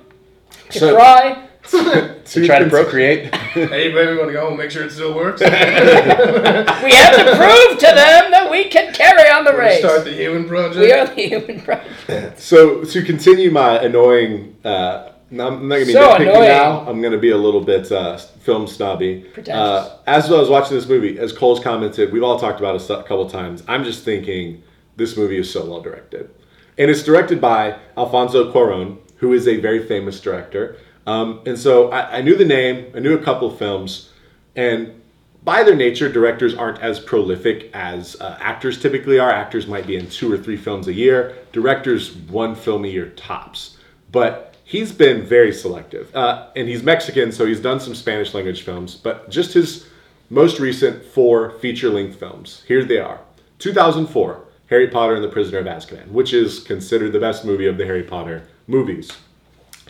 to 0.70 0.80
So- 0.80 0.96
cry. 0.96 1.50
To 2.26 2.46
try 2.46 2.60
to 2.60 2.70
procreate. 2.70 3.36
hey, 3.54 3.92
baby, 3.92 4.18
want 4.18 4.30
to 4.30 4.34
go 4.34 4.50
home? 4.50 4.58
Make 4.58 4.72
sure 4.72 4.84
it 4.84 4.92
still 4.92 5.14
works. 5.14 5.42
We 5.42 5.48
have 5.48 7.16
to 7.16 7.36
prove 7.36 7.80
to 7.80 7.86
them 7.86 8.32
that 8.32 8.48
we 8.50 8.70
can 8.70 8.94
carry 8.94 9.30
on 9.30 9.44
the 9.44 9.54
race. 9.54 9.80
Start 9.80 10.06
the 10.06 10.14
human 10.14 10.48
project. 10.48 10.80
We 10.80 10.92
are 10.94 11.06
the 11.06 11.22
human 11.28 11.62
project. 11.62 12.40
So 12.40 12.84
to 12.86 13.04
continue 13.04 13.52
my 13.52 13.78
annoying, 13.80 14.56
uh, 14.64 15.12
no, 15.32 15.48
I'm 15.48 15.68
not 15.68 15.76
gonna 15.76 15.86
be 15.86 15.94
So 15.94 16.02
nitpicky 16.14 16.22
annoying. 16.30 16.48
now. 16.48 16.88
I'm 16.88 17.02
gonna 17.02 17.18
be 17.18 17.32
a 17.32 17.38
little 17.38 17.62
bit 17.62 17.92
uh, 17.92 18.18
film 18.18 18.68
snobby. 18.68 19.22
Pretentious. 19.34 19.54
Uh, 19.54 19.98
as 20.08 20.32
I 20.32 20.40
was 20.40 20.50
watching 20.50 20.76
this 20.78 20.88
movie, 20.88 21.20
as 21.20 21.34
Cole's 21.34 21.60
commented, 21.60 22.12
we've 22.14 22.24
all 22.24 22.40
talked 22.40 22.60
about 22.60 22.76
it 22.76 22.90
a 22.90 23.04
couple 23.04 23.30
times. 23.30 23.64
I'm 23.68 23.84
just 23.84 24.04
thinking 24.06 24.64
this 24.96 25.18
movie 25.18 25.38
is 25.38 25.52
so 25.52 25.66
well 25.66 25.82
directed, 25.82 26.30
and 26.78 26.90
it's 26.90 27.04
directed 27.04 27.42
by 27.42 27.78
Alfonso 27.98 28.52
Cuarón, 28.52 28.98
who 29.18 29.34
is 29.34 29.48
a 29.48 29.58
very 29.60 29.86
famous 29.88 30.20
director. 30.22 30.78
Um, 31.06 31.42
and 31.46 31.58
so 31.58 31.92
I, 31.92 32.18
I 32.18 32.22
knew 32.22 32.36
the 32.36 32.46
name, 32.46 32.92
I 32.96 33.00
knew 33.00 33.14
a 33.14 33.22
couple 33.22 33.50
films, 33.56 34.10
and 34.56 35.02
by 35.44 35.64
their 35.64 35.76
nature, 35.76 36.10
directors 36.10 36.56
aren't 36.56 36.80
as 36.80 37.00
prolific 37.00 37.70
as 37.74 38.16
uh, 38.22 38.38
actors 38.40 38.82
typically 38.82 39.20
are. 39.20 39.30
Actors 39.30 39.68
might 39.68 39.86
be 39.86 39.98
in 39.98 40.10
two 40.10 40.32
or 40.32 40.38
three 40.38 40.56
films 40.56 40.88
a 40.88 40.94
year. 40.94 41.36
Directors, 41.52 42.16
one 42.16 42.56
film 42.56 42.86
a 42.86 42.88
year 42.88 43.10
tops. 43.10 43.78
But 44.12 44.56
he's 44.64 44.94
been 44.94 45.26
very 45.26 45.52
selective. 45.52 46.16
Uh, 46.16 46.48
and 46.56 46.70
he's 46.70 46.82
Mexican, 46.82 47.32
so 47.34 47.46
he's 47.46 47.60
done 47.60 47.82
some 47.82 47.94
Spanish 47.94 48.34
language 48.34 48.62
films. 48.62 48.96
But 48.96 49.30
just 49.30 49.54
his 49.54 49.88
most 50.30 50.60
recent 50.60 51.04
four 51.04 51.52
feature 51.60 51.90
length 51.90 52.18
films. 52.18 52.64
Here 52.68 52.86
they 52.86 53.00
are 53.00 53.20
2004, 53.60 54.46
Harry 54.68 54.88
Potter 54.88 55.16
and 55.16 55.24
the 55.24 55.30
Prisoner 55.30 55.60
of 55.60 55.66
Azkaban, 55.66 56.08
which 56.10 56.34
is 56.34 56.60
considered 56.62 57.12
the 57.12 57.20
best 57.20 57.44
movie 57.44 57.68
of 57.68 57.78
the 57.78 57.86
Harry 57.86 58.04
Potter 58.04 58.48
movies. 58.68 59.12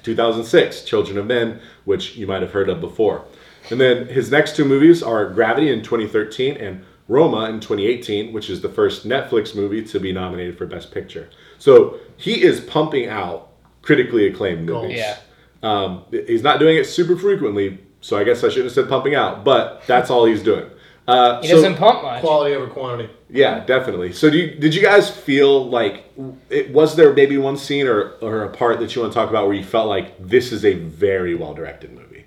2006, 0.01 0.83
Children 0.83 1.17
of 1.17 1.25
Men, 1.25 1.59
which 1.85 2.15
you 2.15 2.27
might 2.27 2.41
have 2.41 2.51
heard 2.51 2.69
of 2.69 2.81
before. 2.81 3.25
And 3.69 3.79
then 3.79 4.07
his 4.07 4.31
next 4.31 4.55
two 4.55 4.65
movies 4.65 5.01
are 5.01 5.29
Gravity 5.29 5.71
in 5.71 5.81
2013 5.81 6.57
and 6.57 6.83
Roma 7.07 7.49
in 7.49 7.59
2018, 7.59 8.33
which 8.33 8.49
is 8.49 8.61
the 8.61 8.69
first 8.69 9.07
Netflix 9.07 9.55
movie 9.55 9.83
to 9.83 9.99
be 9.99 10.11
nominated 10.11 10.57
for 10.57 10.65
Best 10.65 10.91
Picture. 10.91 11.29
So 11.59 11.99
he 12.17 12.41
is 12.43 12.59
pumping 12.61 13.07
out 13.07 13.49
critically 13.81 14.27
acclaimed 14.27 14.65
movies. 14.65 14.97
Yeah. 14.97 15.17
Um, 15.61 16.03
he's 16.11 16.43
not 16.43 16.59
doing 16.59 16.77
it 16.77 16.85
super 16.85 17.15
frequently, 17.15 17.79
so 18.01 18.17
I 18.17 18.23
guess 18.23 18.43
I 18.43 18.49
shouldn't 18.49 18.65
have 18.65 18.73
said 18.73 18.89
pumping 18.89 19.15
out, 19.15 19.43
but 19.43 19.83
that's 19.87 20.09
all 20.09 20.25
he's 20.25 20.43
doing. 20.43 20.69
Uh, 21.07 21.41
He 21.41 21.47
so- 21.49 21.55
doesn't 21.55 21.75
pump 21.75 22.01
much. 22.03 22.21
Quality 22.21 22.55
over 22.55 22.67
quantity. 22.67 23.09
yeah, 23.29 23.65
definitely. 23.65 24.13
So, 24.13 24.29
do 24.29 24.37
you, 24.37 24.51
did 24.55 24.73
you 24.73 24.81
guys 24.81 25.09
feel 25.09 25.67
like 25.69 26.05
it, 26.49 26.71
was 26.71 26.95
there 26.95 27.11
maybe 27.13 27.37
one 27.37 27.57
scene 27.57 27.87
or, 27.87 28.11
or 28.21 28.43
a 28.43 28.49
part 28.49 28.79
that 28.79 28.95
you 28.95 29.01
want 29.01 29.11
to 29.13 29.19
talk 29.19 29.29
about 29.29 29.45
where 29.47 29.55
you 29.55 29.63
felt 29.65 29.87
like 29.89 30.15
this 30.25 30.51
is 30.53 30.63
a 30.63 30.75
very 30.75 31.35
well 31.35 31.53
directed 31.53 31.91
movie? 31.91 32.23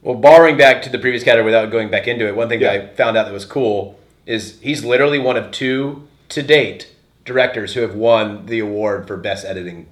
Well, 0.00 0.14
borrowing 0.16 0.56
back 0.56 0.82
to 0.82 0.90
the 0.90 0.98
previous 0.98 1.22
category 1.22 1.44
without 1.44 1.70
going 1.70 1.90
back 1.90 2.08
into 2.08 2.26
it, 2.26 2.34
one 2.34 2.48
thing 2.48 2.60
Yeah. 2.60 2.76
that 2.78 2.82
I 2.92 2.94
found 2.94 3.16
out 3.16 3.24
that 3.26 3.32
was 3.32 3.44
cool 3.44 3.98
is 4.26 4.58
he's 4.60 4.84
literally 4.84 5.18
one 5.18 5.36
of 5.36 5.50
two 5.50 6.08
to 6.30 6.42
date 6.42 6.88
directors 7.24 7.74
who 7.74 7.82
have 7.82 7.94
won 7.94 8.46
the 8.46 8.58
award 8.58 9.06
for 9.06 9.16
best 9.16 9.44
editing, 9.44 9.86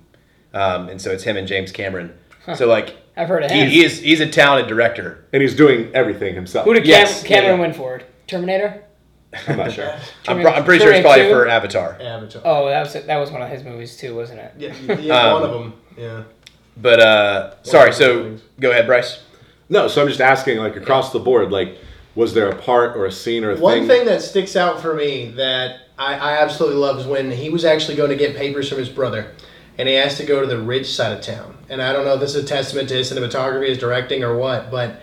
um, 0.54 0.88
and 0.88 1.00
so 1.02 1.10
it's 1.10 1.24
him 1.24 1.36
and 1.36 1.46
James 1.46 1.70
Cameron. 1.70 2.14
So 2.56 2.66
like 2.66 2.96
I've 3.20 3.28
heard 3.28 3.44
of 3.44 3.50
him. 3.50 3.68
he 3.68 3.84
is 3.84 4.00
he's 4.00 4.20
a 4.20 4.26
talented 4.28 4.68
director. 4.68 5.26
And 5.32 5.42
he's 5.42 5.54
doing 5.54 5.90
everything 5.94 6.34
himself. 6.34 6.64
Who 6.64 6.72
did 6.74 6.86
Yes, 6.86 7.22
Cam- 7.22 7.42
Cameron 7.42 7.60
yeah. 7.60 7.66
win 7.66 7.74
for? 7.74 8.00
Terminator? 8.26 8.82
I'm 9.46 9.58
not 9.58 9.72
sure. 9.72 9.94
I'm, 10.28 10.40
pro- 10.40 10.52
I'm 10.52 10.64
pretty 10.64 10.82
sure 10.82 10.92
it's 10.92 11.02
probably 11.02 11.24
2? 11.24 11.30
for 11.30 11.48
Avatar. 11.48 11.98
Avatar. 12.00 12.42
Oh, 12.44 12.66
that 12.68 12.80
was 12.82 12.92
that 12.94 13.16
was 13.18 13.30
one 13.30 13.42
of 13.42 13.48
his 13.50 13.62
movies 13.62 13.96
too, 13.96 14.14
wasn't 14.16 14.40
it? 14.40 14.54
Yeah, 14.58 14.98
yeah 14.98 15.22
Um, 15.26 15.32
one 15.34 15.42
of 15.42 15.50
them. 15.52 15.72
Yeah. 15.96 16.22
But 16.76 17.00
uh, 17.00 17.62
sorry, 17.62 17.92
so 17.92 18.38
go 18.58 18.70
ahead, 18.70 18.86
Bryce. 18.86 19.22
No, 19.68 19.86
so 19.86 20.00
I'm 20.02 20.08
just 20.08 20.20
asking, 20.22 20.58
like 20.58 20.76
across 20.76 21.12
the 21.12 21.18
board, 21.20 21.52
like 21.52 21.76
was 22.14 22.32
there 22.34 22.48
a 22.48 22.56
part 22.56 22.96
or 22.96 23.04
a 23.06 23.12
scene 23.12 23.44
or 23.44 23.50
a 23.52 23.56
One 23.58 23.80
thing? 23.80 23.88
thing 23.88 24.06
that 24.06 24.22
sticks 24.22 24.56
out 24.56 24.80
for 24.80 24.94
me 24.94 25.30
that 25.32 25.76
I, 25.98 26.14
I 26.14 26.42
absolutely 26.42 26.78
love 26.78 26.98
is 26.98 27.06
when 27.06 27.30
he 27.30 27.50
was 27.50 27.64
actually 27.64 27.96
going 27.96 28.10
to 28.10 28.16
get 28.16 28.34
papers 28.34 28.68
from 28.68 28.78
his 28.78 28.88
brother, 28.88 29.32
and 29.78 29.86
he 29.88 29.94
has 29.94 30.16
to 30.16 30.24
go 30.24 30.40
to 30.40 30.46
the 30.46 30.58
rich 30.58 30.92
side 30.92 31.12
of 31.12 31.20
town. 31.22 31.56
And 31.70 31.80
I 31.80 31.92
don't 31.92 32.04
know 32.04 32.14
if 32.14 32.20
this 32.20 32.34
is 32.34 32.44
a 32.44 32.46
testament 32.46 32.88
to 32.88 32.96
his 32.96 33.10
cinematography, 33.12 33.68
his 33.68 33.78
directing, 33.78 34.24
or 34.24 34.36
what, 34.36 34.70
but 34.72 35.00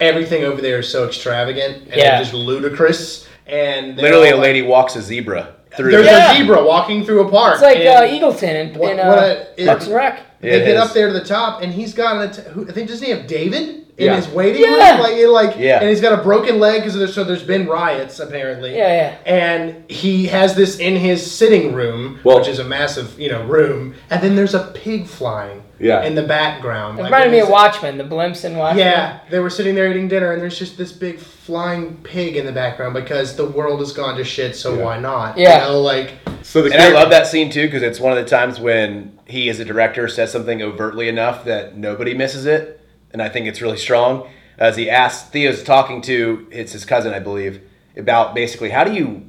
everything 0.00 0.42
over 0.42 0.60
there 0.60 0.78
is 0.80 0.88
so 0.88 1.06
extravagant 1.06 1.82
and 1.88 1.96
Yeah. 1.96 2.18
just 2.18 2.32
ludicrous. 2.34 3.26
And 3.46 3.96
Literally, 3.98 4.30
a 4.30 4.36
like- 4.36 4.42
lady 4.42 4.62
walks 4.62 4.96
a 4.96 5.02
zebra 5.02 5.48
through. 5.76 5.92
There's 5.92 6.06
Yeah. 6.06 6.32
a 6.32 6.36
zebra 6.36 6.64
walking 6.64 7.04
through 7.04 7.26
a 7.26 7.30
park. 7.30 7.54
It's 7.54 7.62
like 7.62 7.76
and 7.78 7.88
uh, 7.88 8.02
Eagleton 8.02 8.54
in, 8.54 8.74
what- 8.78 8.90
in 8.92 8.96
what 9.06 9.18
uh, 9.18 9.34
a- 9.58 9.66
Parks 9.66 9.86
and 9.86 9.94
Rec. 9.94 10.20
they 10.40 10.48
get 10.50 10.68
is. 10.68 10.80
up 10.80 10.92
there 10.92 11.08
to 11.08 11.12
the 11.12 11.20
top, 11.24 11.62
and 11.62 11.72
he's 11.72 11.92
got 11.94 12.16
an. 12.38 12.44
Who, 12.52 12.68
I 12.68 12.72
think 12.72 12.88
doesn't 12.88 13.04
he 13.04 13.10
have 13.12 13.26
David 13.26 13.68
in 13.98 14.06
Yeah. 14.06 14.16
his 14.16 14.28
waiting 14.28 14.62
Yeah. 14.62 14.92
room? 14.94 15.00
Like, 15.30 15.48
like, 15.50 15.56
Yeah. 15.58 15.80
and 15.80 15.88
he's 15.90 16.00
got 16.00 16.18
a 16.18 16.22
broken 16.22 16.58
leg 16.58 16.80
because 16.80 16.96
there's 16.98 17.14
so 17.14 17.22
there's 17.24 17.42
been 17.42 17.66
riots 17.66 18.18
apparently. 18.18 18.74
Yeah, 18.76 19.12
yeah. 19.26 19.32
And 19.36 19.84
he 19.90 20.26
has 20.28 20.54
this 20.54 20.78
in 20.78 20.96
his 20.96 21.28
sitting 21.28 21.74
room, 21.74 22.18
Well- 22.24 22.38
which 22.38 22.48
is 22.48 22.58
a 22.58 22.64
massive, 22.64 23.18
you 23.20 23.30
know, 23.30 23.42
room. 23.42 23.94
And 24.10 24.22
then 24.22 24.34
there's 24.36 24.54
a 24.54 24.60
pig 24.74 25.06
flying 25.06 25.62
Yeah. 25.82 26.04
in 26.04 26.14
the 26.14 26.22
background. 26.22 26.98
It 26.98 27.02
Like, 27.02 27.10
reminded 27.12 27.32
me 27.32 27.40
of 27.40 27.48
Watchmen, 27.48 27.98
the 27.98 28.04
blimps 28.04 28.44
in 28.44 28.56
Watchmen. 28.56 28.86
Yeah, 28.86 29.18
they 29.30 29.40
were 29.40 29.50
sitting 29.50 29.74
there 29.74 29.90
eating 29.90 30.08
dinner, 30.08 30.32
and 30.32 30.40
there's 30.40 30.58
just 30.58 30.78
this 30.78 30.92
big 30.92 31.18
flying 31.18 31.96
pig 32.04 32.36
in 32.36 32.46
the 32.46 32.52
background 32.52 32.94
because 32.94 33.36
the 33.36 33.46
world 33.46 33.80
has 33.80 33.92
gone 33.92 34.16
to 34.16 34.24
shit. 34.24 34.54
So 34.56 34.74
Yeah. 34.76 34.84
why 34.84 34.98
not? 34.98 35.36
Yeah. 35.36 35.66
You 35.66 35.72
know, 35.72 35.80
like 35.80 36.12
so 36.42 36.62
the 36.62 36.72
And 36.72 36.80
I 36.82 36.88
love 36.92 37.10
that 37.10 37.26
scene 37.26 37.50
too 37.50 37.66
because 37.66 37.82
it's 37.82 38.00
one 38.00 38.16
of 38.16 38.22
the 38.22 38.28
times 38.30 38.60
when 38.60 39.18
he, 39.26 39.48
as 39.50 39.58
a 39.60 39.64
director, 39.64 40.06
says 40.08 40.30
something 40.32 40.62
overtly 40.62 41.08
enough 41.08 41.44
that 41.44 41.76
nobody 41.76 42.14
misses 42.14 42.46
it, 42.46 42.80
and 43.12 43.20
I 43.20 43.28
think 43.28 43.46
it's 43.46 43.60
really 43.60 43.76
strong. 43.78 44.28
As 44.58 44.76
he 44.76 44.88
asks, 44.88 45.28
Theo's 45.30 45.62
talking 45.64 46.00
to 46.02 46.46
it's 46.52 46.72
his 46.72 46.84
cousin, 46.84 47.12
I 47.12 47.18
believe, 47.18 47.60
about 47.96 48.34
basically 48.34 48.70
how 48.70 48.84
do 48.84 48.92
you 48.92 49.22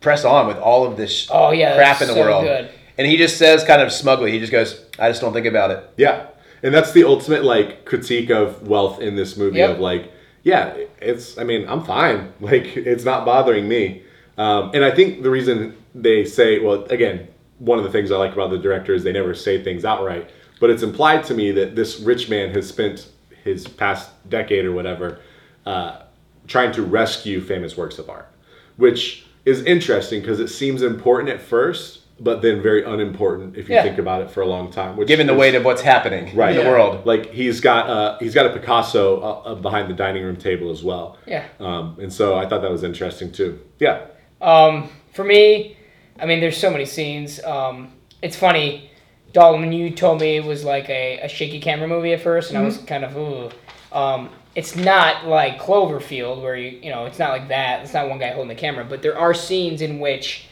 press 0.00 0.24
on 0.24 0.46
with 0.46 0.58
all 0.58 0.84
of 0.86 0.98
this 0.98 1.28
Oh, 1.30 1.50
yeah, 1.50 1.76
crap 1.76 2.02
in 2.02 2.08
the 2.08 2.14
so 2.14 2.20
world, 2.20 2.44
good. 2.44 2.68
and 2.98 3.06
he 3.06 3.16
just 3.16 3.38
says 3.38 3.64
kind 3.64 3.80
of 3.80 3.90
smugly, 3.90 4.32
he 4.32 4.38
just 4.38 4.52
goes, 4.52 4.83
"I 4.98 5.08
just 5.08 5.20
don't 5.20 5.32
think 5.32 5.46
about 5.46 5.70
it." 5.70 5.90
Yeah, 5.96 6.26
and 6.62 6.74
that's 6.74 6.92
the 6.92 7.04
ultimate 7.04 7.44
like 7.44 7.84
critique 7.84 8.30
of 8.30 8.66
wealth 8.66 9.00
in 9.00 9.16
this 9.16 9.36
movie. 9.36 9.58
Yep. 9.58 9.70
Of 9.70 9.80
like, 9.80 10.12
yeah, 10.42 10.76
it's. 11.00 11.38
I 11.38 11.44
mean, 11.44 11.68
I'm 11.68 11.84
fine. 11.84 12.32
Like, 12.40 12.76
it's 12.76 13.04
not 13.04 13.24
bothering 13.24 13.68
me. 13.68 14.02
Um, 14.36 14.70
and 14.74 14.84
I 14.84 14.90
think 14.90 15.22
the 15.22 15.30
reason 15.30 15.76
they 15.94 16.24
say, 16.24 16.58
well, 16.58 16.84
again, 16.84 17.28
one 17.58 17.78
of 17.78 17.84
the 17.84 17.90
things 17.90 18.10
I 18.10 18.16
like 18.16 18.32
about 18.32 18.50
the 18.50 18.58
director 18.58 18.94
is 18.94 19.04
they 19.04 19.12
never 19.12 19.34
say 19.34 19.62
things 19.62 19.84
outright, 19.84 20.30
but 20.60 20.70
it's 20.70 20.82
implied 20.82 21.24
to 21.24 21.34
me 21.34 21.52
that 21.52 21.76
this 21.76 22.00
rich 22.00 22.28
man 22.28 22.50
has 22.50 22.68
spent 22.68 23.08
his 23.44 23.68
past 23.68 24.10
decade 24.28 24.64
or 24.64 24.72
whatever 24.72 25.20
uh, 25.66 26.02
trying 26.46 26.72
to 26.72 26.82
rescue 26.82 27.40
famous 27.40 27.76
works 27.76 27.98
of 27.98 28.10
art, 28.10 28.28
which 28.76 29.26
is 29.44 29.62
interesting 29.62 30.20
because 30.20 30.40
it 30.40 30.48
seems 30.48 30.82
important 30.82 31.28
at 31.30 31.40
first, 31.40 32.00
but 32.24 32.42
then 32.42 32.62
very 32.62 32.82
unimportant 32.84 33.56
if 33.56 33.68
you 33.68 33.74
Yeah. 33.74 33.82
think 33.82 33.98
about 33.98 34.22
it 34.22 34.30
for 34.30 34.40
a 34.40 34.46
long 34.46 34.70
time. 34.72 34.96
Which 34.96 35.06
Given 35.08 35.26
the 35.26 35.34
is- 35.34 35.38
weight 35.38 35.54
of 35.54 35.64
what's 35.64 35.82
happening 35.82 36.34
Right. 36.34 36.50
in 36.50 36.56
the 36.56 36.62
Yeah. 36.64 36.70
world, 36.70 37.04
like 37.06 37.32
he's 37.32 37.60
got 37.60 37.88
uh, 37.88 38.16
he's 38.18 38.34
got 38.34 38.46
a 38.46 38.50
Picasso 38.50 39.20
uh, 39.20 39.50
uh, 39.50 39.54
behind 39.54 39.88
the 39.88 39.94
dining 39.94 40.24
room 40.24 40.36
table 40.36 40.70
as 40.70 40.82
well. 40.82 41.18
Yeah. 41.26 41.44
Um, 41.60 41.96
and 42.00 42.12
so 42.12 42.34
I 42.36 42.46
thought 42.46 42.62
that 42.62 42.70
was 42.70 42.82
interesting 42.82 43.30
too. 43.30 43.60
Yeah. 43.78 43.98
Um, 44.40 44.88
for 45.12 45.24
me, 45.24 45.76
I 46.18 46.26
mean, 46.26 46.40
there's 46.40 46.56
so 46.56 46.70
many 46.70 46.84
scenes. 46.86 47.42
Um, 47.44 47.92
it's 48.22 48.36
funny, 48.36 48.90
Dalton, 49.32 49.72
you 49.72 49.90
told 49.90 50.20
me 50.20 50.36
it 50.36 50.44
was 50.44 50.64
like 50.64 50.88
a, 50.88 51.18
a 51.22 51.28
shaky 51.28 51.60
camera 51.60 51.88
movie 51.88 52.12
at 52.12 52.20
first, 52.20 52.50
and 52.50 52.58
I 52.58 52.62
was 52.62 52.78
kind 52.78 53.04
of 53.04 53.16
ooh. 53.16 53.50
Um, 53.92 54.30
it's 54.56 54.76
not 54.76 55.26
like 55.26 55.60
Cloverfield 55.60 56.40
where 56.40 56.56
you 56.56 56.78
you 56.82 56.90
know 56.90 57.06
it's 57.06 57.18
not 57.18 57.30
like 57.30 57.48
that. 57.48 57.82
It's 57.82 57.92
not 57.94 58.08
one 58.08 58.18
guy 58.18 58.30
holding 58.30 58.48
the 58.48 58.60
camera, 58.60 58.84
but 58.84 59.02
there 59.02 59.18
are 59.18 59.34
scenes 59.34 59.82
in 59.82 59.98
which 60.00 60.46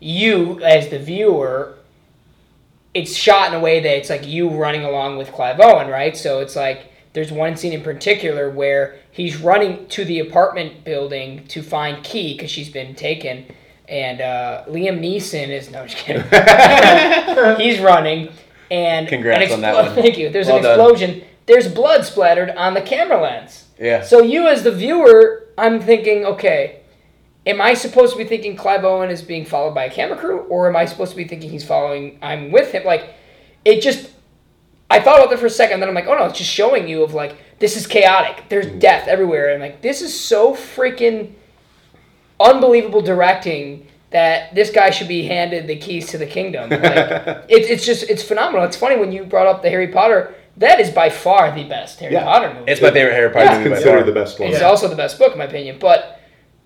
you 0.00 0.60
as 0.62 0.88
the 0.88 0.98
viewer 0.98 1.76
it's 2.96 3.14
shot 3.14 3.52
in 3.52 3.54
a 3.54 3.60
way 3.60 3.80
that 3.80 3.96
it's 3.98 4.08
like 4.08 4.26
you 4.26 4.48
running 4.48 4.82
along 4.82 5.18
with 5.18 5.30
Clive 5.30 5.60
Owen, 5.60 5.88
right? 5.88 6.16
So 6.16 6.40
it's 6.40 6.56
like 6.56 6.90
there's 7.12 7.30
one 7.30 7.56
scene 7.56 7.74
in 7.74 7.82
particular 7.82 8.50
where 8.50 8.96
he's 9.10 9.36
running 9.36 9.86
to 9.88 10.04
the 10.04 10.20
apartment 10.20 10.82
building 10.82 11.46
to 11.48 11.62
find 11.62 12.02
Kee 12.02 12.32
because 12.32 12.50
she's 12.50 12.70
been 12.70 12.94
taken, 12.94 13.44
and 13.86 14.22
uh, 14.22 14.64
Liam 14.66 14.98
Neeson 15.00 15.48
is 15.48 15.70
no, 15.70 15.86
just 15.86 15.98
kidding. 15.98 16.22
he's 17.60 17.80
running, 17.80 18.30
and 18.70 19.06
Congrats 19.08 19.46
an 19.46 19.52
on 19.52 19.60
that 19.60 19.74
one. 19.74 19.94
Thank 19.94 20.16
you. 20.16 20.30
There's 20.30 20.46
Well 20.46 20.56
an 20.56 20.62
done. 20.62 20.80
explosion. 20.80 21.22
There's 21.44 21.68
blood 21.68 22.04
splattered 22.06 22.50
on 22.50 22.72
the 22.72 22.82
camera 22.82 23.20
lens. 23.20 23.66
Yeah. 23.78 24.02
So 24.02 24.22
you 24.22 24.48
as 24.48 24.62
the 24.62 24.72
viewer, 24.72 25.48
I'm 25.58 25.80
thinking, 25.80 26.24
okay, 26.24 26.80
am 27.46 27.60
I 27.60 27.74
supposed 27.74 28.12
to 28.12 28.18
be 28.18 28.24
thinking 28.24 28.56
Clive 28.56 28.84
Owen 28.84 29.10
is 29.10 29.22
being 29.22 29.44
followed 29.44 29.74
by 29.74 29.84
a 29.84 29.90
camera 29.90 30.18
crew, 30.18 30.40
or 30.40 30.68
am 30.68 30.76
I 30.76 30.84
supposed 30.84 31.12
to 31.12 31.16
be 31.16 31.24
thinking 31.24 31.48
he's 31.48 31.64
following? 31.64 32.18
I'm 32.20 32.50
with 32.50 32.72
him. 32.72 32.84
Like, 32.84 33.14
it 33.64 33.80
just. 33.80 34.10
I 34.88 35.00
thought 35.00 35.18
about 35.18 35.30
that 35.30 35.40
for 35.40 35.46
a 35.46 35.50
second, 35.50 35.80
then 35.80 35.88
I'm 35.88 35.96
like, 35.96 36.06
oh 36.06 36.14
no, 36.14 36.26
it's 36.26 36.38
just 36.38 36.50
showing 36.50 36.86
you 36.86 37.02
of 37.02 37.12
like 37.12 37.36
this 37.58 37.76
is 37.76 37.86
chaotic. 37.86 38.48
There's 38.48 38.66
mm-hmm. 38.66 38.78
death 38.78 39.08
everywhere, 39.08 39.50
and 39.50 39.60
like 39.60 39.80
this 39.82 40.00
is 40.02 40.18
so 40.18 40.54
freaking 40.54 41.32
unbelievable 42.38 43.00
directing 43.00 43.88
that 44.10 44.54
this 44.54 44.70
guy 44.70 44.90
should 44.90 45.08
be 45.08 45.24
handed 45.24 45.66
the 45.66 45.76
keys 45.76 46.08
to 46.10 46.18
the 46.18 46.26
kingdom. 46.26 46.70
Like, 46.70 46.80
it, 46.80 47.68
it's 47.68 47.84
just 47.84 48.08
it's 48.08 48.22
phenomenal. 48.22 48.64
It's 48.64 48.76
funny 48.76 48.96
when 48.96 49.10
you 49.12 49.24
brought 49.24 49.46
up 49.46 49.62
the 49.62 49.70
Harry 49.70 49.88
Potter. 49.88 50.34
That 50.58 50.80
is 50.80 50.90
by 50.90 51.10
far 51.10 51.54
the 51.54 51.64
best 51.64 52.00
Harry 52.00 52.14
Yeah. 52.14 52.24
Potter 52.24 52.54
movie. 52.54 52.70
It's 52.70 52.80
my 52.80 52.90
favorite 52.90 53.12
Harry 53.12 53.30
Potter 53.30 53.44
Yeah. 53.44 53.58
movie 53.58 53.70
by 53.70 53.74
Considered 53.76 53.98
far. 53.98 54.06
the 54.06 54.12
best 54.12 54.40
one. 54.40 54.48
It's 54.50 54.62
also 54.62 54.88
the 54.88 54.96
best 54.96 55.18
book, 55.18 55.32
in 55.32 55.38
my 55.38 55.44
opinion. 55.44 55.78
But 55.78 56.15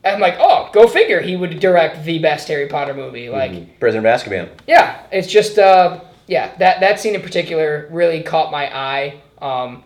I'm 0.04 0.20
like, 0.20 0.36
oh, 0.38 0.70
go 0.72 0.88
figure. 0.88 1.20
He 1.20 1.36
would 1.36 1.60
direct 1.60 2.04
the 2.04 2.18
best 2.18 2.48
Harry 2.48 2.66
Potter 2.68 2.94
movie. 2.94 3.28
Like, 3.28 3.78
Prisoner 3.80 4.00
of 4.08 4.20
Azkaban. 4.20 4.48
yeah, 4.66 5.02
it's 5.12 5.28
just, 5.28 5.58
uh, 5.58 6.00
yeah, 6.26 6.54
that 6.56 6.80
that 6.80 6.98
scene 7.00 7.14
in 7.14 7.20
particular 7.22 7.86
really 7.90 8.22
caught 8.22 8.50
my 8.50 8.74
eye. 8.74 9.20
Um, 9.42 9.82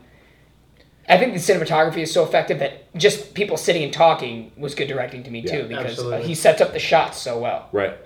I 1.08 1.18
think 1.18 1.32
the 1.34 1.38
cinematography 1.40 1.98
is 1.98 2.12
so 2.12 2.24
effective 2.24 2.60
that 2.60 2.94
just 2.96 3.34
people 3.34 3.56
sitting 3.56 3.82
and 3.82 3.92
talking 3.92 4.52
was 4.56 4.74
good 4.74 4.88
directing 4.88 5.22
to 5.24 5.30
me 5.30 5.40
Yeah, 5.40 5.62
too 5.62 5.68
because 5.68 5.84
uh, 5.84 5.88
absolutely. 5.88 6.26
he 6.28 6.34
sets 6.34 6.60
up 6.60 6.72
the 6.72 6.78
shots 6.78 7.18
so 7.18 7.38
well. 7.38 7.68
Right. 7.72 7.96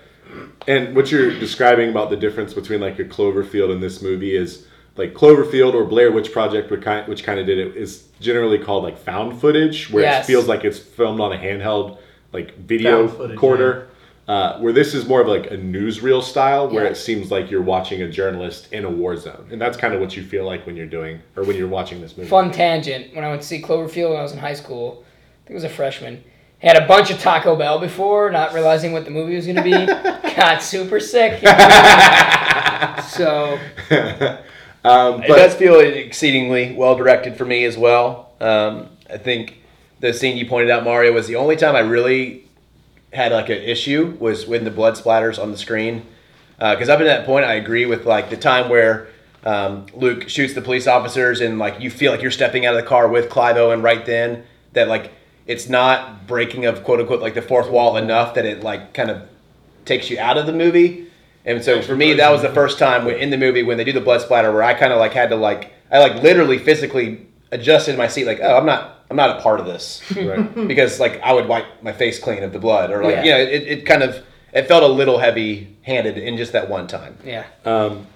And 0.66 0.94
what 0.94 1.11
you're 1.11 1.30
describing 1.38 1.90
about 1.90 2.11
the 2.11 2.16
difference 2.16 2.52
between 2.54 2.80
like 2.80 2.98
a 2.98 3.04
Cloverfield 3.04 3.72
and 3.72 3.82
this 3.82 4.02
movie 4.02 4.36
is 4.36 4.66
like 4.99 5.14
Cloverfield 5.14 5.72
or 5.74 5.84
Blair 5.84 6.12
Witch 6.12 6.30
Project, 6.32 6.70
which 6.70 6.82
kind 6.82 7.09
which 7.09 7.24
kind 7.24 7.40
of 7.40 7.46
did 7.46 7.57
it, 7.59 7.76
is 7.76 8.05
generally 8.20 8.59
called 8.59 8.84
like 8.84 8.99
found 8.99 9.40
footage, 9.40 9.90
where 9.90 10.03
Yes. 10.03 10.24
it 10.24 10.26
feels 10.26 10.46
like 10.46 10.64
it's 10.64 10.78
filmed 10.78 11.20
on 11.20 11.32
a 11.32 11.36
handheld 11.38 11.96
like 12.32 12.55
video 12.59 13.07
Found 13.07 13.16
footage, 13.16 13.30
recorder. 13.36 13.88
Uh, 14.26 14.59
where 14.59 14.74
this 14.74 14.92
is 14.92 15.07
more 15.09 15.22
of 15.22 15.26
like 15.28 15.46
a 15.46 15.57
newsreel 15.57 16.22
style, 16.22 16.68
where 16.68 16.84
Yeah. 16.84 16.90
it 16.90 16.96
seems 16.96 17.30
like 17.30 17.51
you're 17.51 17.62
watching 17.62 18.03
a 18.03 18.09
journalist 18.11 18.70
in 18.74 18.84
a 18.84 18.90
war 18.90 19.16
zone, 19.16 19.46
and 19.51 19.59
that's 19.59 19.78
kind 19.78 19.94
of 19.94 20.01
what 20.01 20.14
you 20.18 20.22
feel 20.22 20.44
like 20.44 20.66
when 20.66 20.76
you're 20.76 20.84
doing 20.84 21.20
or 21.34 21.44
when 21.44 21.57
you're 21.57 21.66
watching 21.66 22.03
this 22.03 22.14
movie. 22.14 22.28
Fun 22.28 22.51
tangent. 22.53 23.14
When 23.14 23.24
I 23.24 23.28
went 23.30 23.40
to 23.40 23.46
see 23.49 23.62
Cloverfield 23.62 24.11
when 24.11 24.18
I 24.18 24.22
was 24.22 24.32
in 24.32 24.38
high 24.38 24.53
school, 24.53 25.03
I 25.03 25.46
think 25.46 25.53
I 25.53 25.55
was 25.55 25.64
a 25.64 25.70
freshman. 25.70 26.22
Had 26.59 26.76
a 26.76 26.86
bunch 26.86 27.11
of 27.11 27.18
Taco 27.20 27.57
Bell 27.57 27.78
before, 27.78 28.30
not 28.30 28.53
realizing 28.53 28.92
what 28.92 29.05
the 29.07 29.11
movie 29.12 29.34
was 29.36 29.46
going 29.46 29.57
to 29.57 29.62
be. 29.62 29.86
Got 30.36 30.61
super 30.62 31.01
sick. 31.01 31.40
so 33.09 33.59
um, 34.89 35.22
It 35.22 35.28
does 35.28 35.55
feel 35.55 35.80
exceedingly 35.80 36.74
well 36.74 36.97
directed 36.97 37.36
for 37.36 37.45
me 37.45 37.64
as 37.64 37.76
well. 37.76 38.30
Um, 38.41 38.89
I 39.11 39.18
think 39.18 39.59
the 40.01 40.12
scene 40.12 40.36
you 40.36 40.47
pointed 40.47 40.70
out, 40.70 40.84
Mario, 40.84 41.12
was 41.12 41.26
the 41.26 41.36
only 41.36 41.57
time 41.57 41.74
I 41.76 41.80
really 41.80 42.49
had 43.12 43.32
like 43.32 43.49
an 43.49 43.59
issue 43.59 44.16
was 44.20 44.47
when 44.47 44.64
the 44.64 44.70
blood 44.70 44.95
splatters 44.95 45.43
on 45.43 45.51
the 45.51 45.59
screen. 45.59 46.07
Because 46.59 46.89
up 46.89 46.99
to 46.99 47.05
that 47.05 47.24
point, 47.24 47.45
I 47.45 47.55
agree 47.55 47.86
with 47.86 48.05
like 48.05 48.30
the 48.30 48.36
time 48.36 48.68
where 48.68 49.09
um, 49.45 49.86
Luke 49.95 50.28
shoots 50.28 50.55
the 50.55 50.61
police 50.61 50.86
officers 50.86 51.41
and 51.41 51.59
like 51.59 51.80
you 51.80 51.91
feel 51.91 52.11
like 52.12 52.20
you're 52.20 52.30
stepping 52.30 52.66
out 52.66 52.74
of 52.74 52.82
the 52.82 52.89
car 52.89 53.09
with 53.09 53.30
Clive 53.30 53.57
Owen 53.57 53.82
right 53.82 54.05
then. 54.05 54.45
That 54.72 54.89
like 54.89 55.12
it's 55.47 55.68
not 55.68 56.26
breaking 56.26 56.66
of 56.66 56.84
quote 56.84 57.01
unquote 57.01 57.20
like 57.20 57.34
the 57.34 57.43
fourth 57.43 57.70
wall 57.70 57.97
enough 57.97 58.34
that 58.34 58.45
it 58.45 58.62
like 58.62 58.93
kind 58.93 59.11
of 59.11 59.22
takes 59.84 60.11
you 60.11 60.18
out 60.18 60.36
of 60.36 60.47
the 60.47 60.53
movie. 60.53 61.07
And 61.45 61.64
so 61.64 61.80
for 61.82 61.97
me, 61.97 62.12
that 62.14 62.30
was 62.30 62.43
the 62.43 62.51
first 62.53 62.78
time 62.78 63.05
when- 63.05 63.16
in 63.16 63.30
the 63.30 63.39
movie 63.39 63.62
when 63.62 63.76
they 63.78 63.84
do 63.84 63.93
the 63.93 64.01
blood 64.01 64.20
splatter 64.20 64.53
where 64.53 64.62
I 64.62 64.74
kind 64.74 64.93
of 64.93 64.99
like 64.99 65.12
had 65.12 65.30
to 65.30 65.36
like 65.36 65.72
I 65.91 65.99
like 65.99 66.22
literally 66.22 66.59
physically 66.59 67.26
adjusted 67.53 67.97
my 67.97 68.09
seat 68.09 68.26
like 68.26 68.41
oh 68.43 68.57
I'm 68.59 68.66
not 68.66 69.05
I'm 69.11 69.16
not 69.16 69.39
a 69.39 69.41
part 69.41 69.59
of 69.61 69.64
this 69.66 70.03
right. 70.14 70.55
because 70.68 71.01
like 71.01 71.20
I 71.22 71.32
would 71.32 71.49
wipe 71.49 71.64
my 71.82 71.93
face 71.93 72.18
clean 72.18 72.43
of 72.43 72.53
the 72.53 72.59
blood 72.59 72.91
or 72.91 73.03
like 73.03 73.14
Yeah. 73.16 73.24
you 73.24 73.30
know 73.30 73.39
it, 73.39 73.62
it 73.78 73.86
kind 73.86 74.03
of 74.03 74.22
it 74.53 74.66
felt 74.68 74.82
a 74.82 74.86
little 74.89 75.18
heavy 75.18 75.74
handed 75.82 76.18
in 76.18 76.36
just 76.36 76.53
that 76.53 76.68
one 76.68 76.86
time. 76.86 77.16
yeah, 77.24 77.45
Um, 77.64 78.07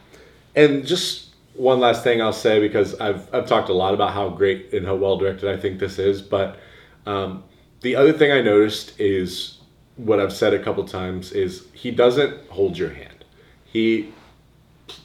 and 0.55 0.85
just 0.87 1.29
one 1.55 1.79
last 1.81 2.03
thing 2.05 2.21
I'll 2.21 2.33
say 2.33 2.61
because 2.61 2.99
I've 3.01 3.33
I've 3.35 3.47
talked 3.47 3.69
a 3.71 3.73
lot 3.75 3.95
about 3.95 4.13
how 4.13 4.29
great 4.29 4.73
and 4.75 4.85
how 4.87 4.95
well 4.97 5.17
directed 5.17 5.49
I 5.51 5.57
think 5.59 5.79
this 5.79 5.99
is, 5.99 6.21
but 6.21 6.59
um, 7.07 7.45
the 7.81 7.97
other 7.97 8.13
thing 8.13 8.31
I 8.33 8.41
noticed 8.43 8.99
is 9.01 9.59
what 9.97 10.21
I've 10.21 10.33
said 10.33 10.53
a 10.55 10.63
couple 10.63 10.85
times 10.85 11.33
is 11.33 11.65
he 11.73 11.91
doesn't 11.91 12.49
hold 12.49 12.77
your 12.79 12.91
hand. 12.91 13.12
He 13.73 14.13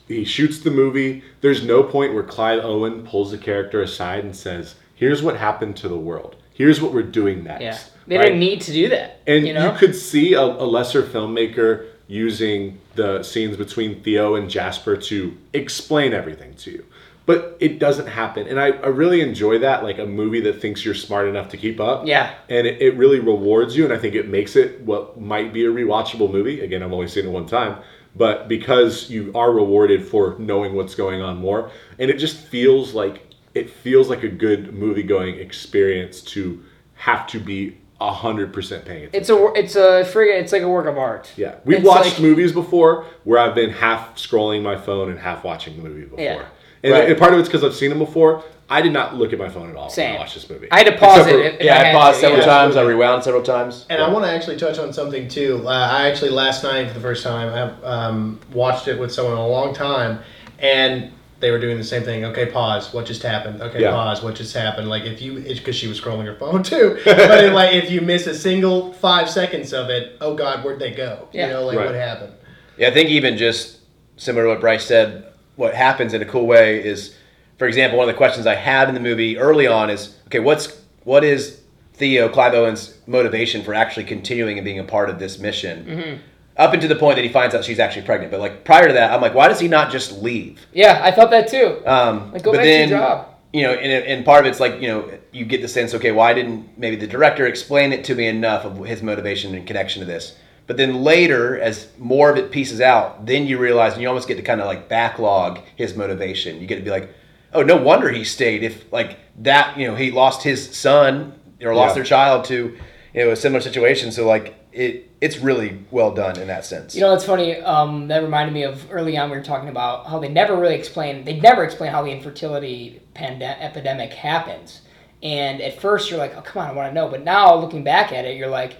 he 0.08 0.26
shoots 0.26 0.60
the 0.60 0.72
movie. 0.72 1.24
There's 1.42 1.64
no 1.64 1.84
point 1.84 2.14
where 2.14 2.24
Clive 2.24 2.64
Owen 2.64 3.04
pulls 3.06 3.32
the 3.32 3.38
character 3.38 3.82
aside 3.82 4.24
and 4.24 4.36
says, 4.36 4.76
"Here's 4.96 5.22
what 5.24 5.38
happened 5.38 5.78
to 5.78 5.88
the 5.88 5.98
world. 5.98 6.36
Here's 6.54 6.82
what 6.82 6.94
we're 6.94 7.04
doing 7.04 7.44
next." 7.44 7.62
yeah. 7.62 7.78
They 8.08 8.18
Right? 8.18 8.24
didn't 8.26 8.40
need 8.40 8.62
to 8.62 8.72
do 8.72 8.90
that. 8.90 9.20
And 9.28 9.46
you 9.48 9.54
know, 9.54 9.72
could 9.78 9.96
see 9.96 10.34
a, 10.34 10.42
a 10.42 10.66
lesser 10.66 11.04
filmmaker 11.04 11.86
using 12.08 12.80
the 12.96 13.22
scenes 13.22 13.58
between 13.58 14.02
Theo 14.02 14.36
and 14.36 14.50
Jasper 14.50 14.96
to 14.96 15.38
explain 15.54 16.14
everything 16.14 16.54
to 16.56 16.72
you. 16.72 16.86
But 17.26 17.58
it 17.60 17.78
doesn't 17.80 18.08
happen. 18.08 18.48
And 18.48 18.58
I, 18.58 18.68
I 18.68 18.88
really 18.88 19.20
enjoy 19.20 19.58
that, 19.60 19.84
like 19.84 20.00
a 20.00 20.06
movie 20.06 20.40
that 20.42 20.62
thinks 20.62 20.86
you're 20.86 20.94
smart 20.94 21.28
enough 21.28 21.50
to 21.50 21.58
keep 21.58 21.82
up. 21.82 22.08
Yeah. 22.08 22.34
And 22.48 22.66
it, 22.66 22.82
it 22.82 22.96
really 22.96 23.20
rewards 23.20 23.76
you. 23.76 23.84
And 23.84 23.92
I 23.94 23.98
think 23.98 24.16
it 24.16 24.30
makes 24.30 24.56
it 24.56 24.80
what 24.80 25.20
might 25.20 25.52
be 25.52 25.66
a 25.66 25.70
rewatchable 25.70 26.32
movie. 26.32 26.62
Again, 26.62 26.82
I've 26.82 26.94
only 26.94 27.10
seen 27.10 27.26
it 27.26 27.32
one 27.32 27.46
time. 27.46 27.80
But 28.18 28.48
because 28.48 29.10
you 29.10 29.32
are 29.36 29.52
rewarded 29.52 30.06
for 30.06 30.36
knowing 30.40 30.74
what's 30.74 30.96
going 30.96 31.22
on 31.22 31.38
more. 31.38 31.72
And 32.00 32.10
it 32.10 32.18
just 32.18 32.38
feels 32.38 32.94
like 32.94 33.24
it 33.54 33.70
feels 33.70 34.10
like 34.10 34.24
a 34.24 34.28
good 34.28 34.74
movie 34.74 35.04
going 35.04 35.36
experience 35.40 36.22
to 36.22 36.64
have 36.96 37.28
to 37.28 37.40
be 37.40 37.78
hundred 38.00 38.54
percent 38.54 38.86
paying 38.86 39.06
attention. 39.06 39.20
it's 39.20 39.30
a 39.30 39.52
it's 39.56 39.76
a 39.76 40.12
friggin' 40.14 40.40
it's 40.42 40.52
like 40.52 40.62
a 40.62 40.70
work 40.70 40.86
of 40.86 40.98
art. 41.00 41.32
Yeah, 41.36 41.56
we've 41.66 41.80
It's 41.80 41.88
watched 41.88 42.14
like- 42.14 42.22
movies 42.22 42.52
before 42.52 43.06
where 43.24 43.40
I've 43.40 43.56
been 43.56 43.72
half 43.72 44.16
scrolling 44.18 44.62
my 44.62 44.78
phone 44.78 45.10
and 45.10 45.18
half 45.20 45.44
watching 45.44 45.76
the 45.78 45.84
movie 45.90 46.04
before. 46.04 46.20
Yeah. 46.24 46.46
And, 46.84 46.94
Right. 46.94 47.10
and 47.10 47.18
part 47.18 47.34
of 47.34 47.40
it's 47.40 47.48
because 47.50 47.64
I've 47.64 47.74
seen 47.76 47.90
them 47.90 48.00
before. 48.00 48.44
I 48.70 48.82
did 48.82 48.92
not 48.92 49.16
look 49.16 49.32
at 49.32 49.40
my 49.40 49.48
phone 49.48 49.70
at 49.70 49.76
all 49.78 49.84
when 49.86 49.92
Same. 49.92 50.16
I 50.16 50.20
watched 50.20 50.34
this 50.36 50.50
movie. 50.50 50.68
I 50.72 50.80
had 50.80 50.88
to 50.88 50.98
pause 50.98 51.20
Except 51.26 51.30
it. 51.30 51.42
for- 51.42 51.48
if- 51.48 51.54
if 51.56 51.66
yeah, 51.66 51.74
I, 51.80 51.84
had 51.86 51.96
paused 51.96 52.16
to, 52.16 52.22
several 52.22 52.40
yeah. 52.42 52.46
times. 52.46 52.76
I 52.76 52.82
rewound 52.82 53.24
several 53.24 53.42
times. 53.44 53.86
And 53.90 54.02
I 54.02 54.10
want 54.10 54.26
to 54.26 54.32
actually 54.32 54.58
touch 54.58 54.78
on 54.78 54.92
something 54.92 55.28
too. 55.30 55.64
Uh, 55.66 55.70
I 55.70 56.10
actually 56.10 56.32
last 56.32 56.64
night 56.64 56.88
for 56.90 56.94
the 56.94 57.00
first 57.00 57.24
time 57.24 57.54
I 57.54 57.86
um, 57.88 58.40
watched 58.52 58.88
it 58.90 59.00
with 59.00 59.12
someone 59.14 59.34
in 59.36 59.40
a 59.40 59.48
long 59.48 59.74
time, 59.74 60.20
and 60.60 61.12
they 61.40 61.52
were 61.52 61.60
doing 61.60 61.78
the 61.78 61.84
same 61.84 62.04
thing. 62.04 62.26
Okay, 62.26 62.48
pause. 62.48 62.94
What 62.94 63.06
just 63.06 63.22
happened? 63.24 63.62
Okay, 63.62 63.82
Yeah. 63.82 63.92
pause. 63.92 64.22
What 64.22 64.36
just 64.36 64.54
happened? 64.54 64.90
Like 64.90 65.04
if 65.06 65.22
you, 65.22 65.40
because 65.40 65.76
she 65.76 65.88
was 65.88 66.02
scrolling 66.02 66.26
her 66.26 66.36
phone 66.36 66.62
too. 66.72 67.00
but 67.06 67.44
it, 67.46 67.54
like 67.54 67.74
if 67.74 67.90
you 67.90 68.02
miss 68.02 68.28
a 68.28 68.36
single 68.36 68.92
five 68.94 69.30
seconds 69.30 69.72
of 69.72 69.90
it, 69.90 70.18
oh 70.20 70.34
God, 70.36 70.64
where'd 70.66 70.80
they 70.80 70.92
go? 70.92 71.30
Yeah. 71.32 71.48
You 71.48 71.54
know, 71.54 71.66
like 71.66 71.78
Right. 71.78 71.86
what 71.86 71.96
happened? 71.96 72.34
Yeah, 72.78 72.90
I 72.90 72.92
think 72.92 73.10
even 73.10 73.38
just 73.38 73.78
similar 74.18 74.44
to 74.46 74.50
what 74.50 74.60
Bryce 74.60 74.84
said, 74.86 75.27
what 75.58 75.74
happens 75.74 76.14
in 76.14 76.22
a 76.22 76.26
cool 76.26 76.48
way 76.48 76.84
is, 76.84 77.16
for 77.58 77.68
example, 77.68 77.98
one 77.98 78.08
of 78.08 78.16
the 78.16 78.18
questions 78.18 78.48
I 78.48 78.56
had 78.56 78.88
in 78.88 78.94
the 78.94 79.02
movie 79.02 79.38
early 79.38 79.68
on 79.68 79.90
is, 79.90 80.16
okay, 80.28 80.40
what's 80.40 80.82
what 81.04 81.24
is 81.24 81.62
Theo 81.94 82.30
Clive 82.30 82.54
Owen's 82.54 82.98
motivation 83.08 83.64
for 83.64 83.74
actually 83.74 84.06
continuing 84.06 84.58
and 84.58 84.64
being 84.64 84.80
a 84.80 84.84
part 84.84 85.10
of 85.10 85.20
this 85.20 85.40
mission? 85.40 85.86
Mm-hmm. 85.86 86.22
Up 86.58 86.74
until 86.74 86.90
the 86.90 86.96
point 86.96 87.18
that 87.18 87.24
he 87.24 87.30
finds 87.30 87.54
out 87.54 87.64
she's 87.64 87.80
actually 87.80 88.04
pregnant, 88.04 88.32
but 88.32 88.40
like 88.40 88.64
prior 88.64 88.88
to 88.88 88.94
that, 88.94 89.12
I'm 89.12 89.22
like, 89.22 89.34
why 89.34 89.48
does 89.48 89.60
he 89.60 89.68
not 89.68 89.92
just 89.92 90.12
leave? 90.24 90.66
Yeah, 90.74 91.02
I 91.04 91.12
thought 91.12 91.30
that 91.32 91.48
too. 91.48 91.82
Um, 91.86 92.32
Like, 92.32 92.44
go 92.44 92.52
but 92.52 92.58
back 92.58 92.64
to 92.64 92.70
your 92.70 92.78
then, 92.80 92.90
job. 92.90 93.28
You 93.54 93.64
know, 93.64 93.74
and, 93.74 94.06
and 94.06 94.26
part 94.26 94.46
of 94.46 94.50
it's 94.50 94.60
like, 94.60 94.82
you 94.82 94.88
know, 94.88 95.10
you 95.32 95.46
get 95.46 95.62
the 95.62 95.68
sense, 95.68 95.94
okay, 95.94 96.12
why 96.12 96.34
didn't 96.34 96.78
maybe 96.78 96.96
the 96.96 97.08
director 97.08 97.46
explain 97.46 97.94
it 97.94 98.04
to 98.06 98.16
me 98.16 98.28
enough 98.28 98.66
of 98.66 98.86
his 98.86 99.02
motivation 99.02 99.56
and 99.56 99.66
connection 99.66 100.02
to 100.02 100.06
this? 100.06 100.36
But 100.68 100.76
then 100.76 101.02
later, 101.02 101.60
as 101.60 101.88
more 101.98 102.30
of 102.30 102.38
it 102.38 102.52
pieces 102.52 102.82
out, 102.82 103.26
then 103.26 103.48
you 103.48 103.58
realize, 103.58 103.94
and 103.94 104.02
you 104.02 104.08
almost 104.10 104.28
get 104.28 104.36
to 104.36 104.44
kind 104.44 104.60
of 104.60 104.68
like 104.68 104.90
backlog 104.90 105.60
his 105.78 105.96
motivation. 105.96 106.60
You 106.60 106.68
get 106.68 106.76
to 106.76 106.82
be 106.82 106.92
like, 106.92 107.10
oh, 107.54 107.64
no 107.64 107.78
wonder 107.78 108.10
he 108.10 108.26
stayed. 108.26 108.64
If 108.64 108.92
like 108.92 109.18
that, 109.40 109.78
you 109.78 109.88
know, 109.88 109.96
he 109.96 110.12
lost 110.12 110.44
his 110.44 110.76
son 110.78 111.40
or 111.62 111.74
lost 111.74 111.92
Yeah. 111.92 111.96
their 111.96 112.04
child 112.04 112.46
to, 112.46 112.78
you 113.14 113.26
know, 113.26 113.32
a 113.32 113.36
similar 113.38 113.62
situation. 113.62 114.12
So 114.12 114.28
like, 114.28 114.56
it 114.74 115.06
it's 115.22 115.40
really 115.40 115.84
well 115.90 116.12
done 116.14 116.38
in 116.38 116.48
that 116.48 116.64
sense. 116.66 116.94
You 116.94 117.02
know, 117.02 117.14
it's 117.14 117.24
funny. 117.26 117.56
Um, 117.62 118.08
that 118.10 118.22
reminded 118.22 118.54
me 118.54 118.64
of 118.64 118.86
early 118.92 119.18
on 119.18 119.32
we 119.32 119.38
were 119.38 119.44
talking 119.44 119.70
about 119.70 120.06
how 120.06 120.20
they 120.20 120.30
never 120.30 120.56
really 120.56 120.76
explain. 120.76 121.24
They 121.24 121.40
never 121.40 121.64
explain 121.64 121.92
how 121.92 122.04
the 122.04 122.12
infertility 122.12 123.02
pande- 123.16 123.42
epidemic 123.42 124.14
happens. 124.14 124.82
And 125.24 125.62
at 125.62 125.82
first 125.82 126.12
you're 126.12 126.20
like, 126.20 126.36
oh 126.38 126.42
come 126.42 126.62
on, 126.62 126.70
I 126.70 126.74
want 126.74 126.90
to 126.90 126.94
know. 126.94 127.08
But 127.08 127.24
now 127.24 127.56
looking 127.56 127.84
back 127.84 128.12
at 128.12 128.26
it, 128.26 128.38
you're 128.38 128.50
like, 128.50 128.78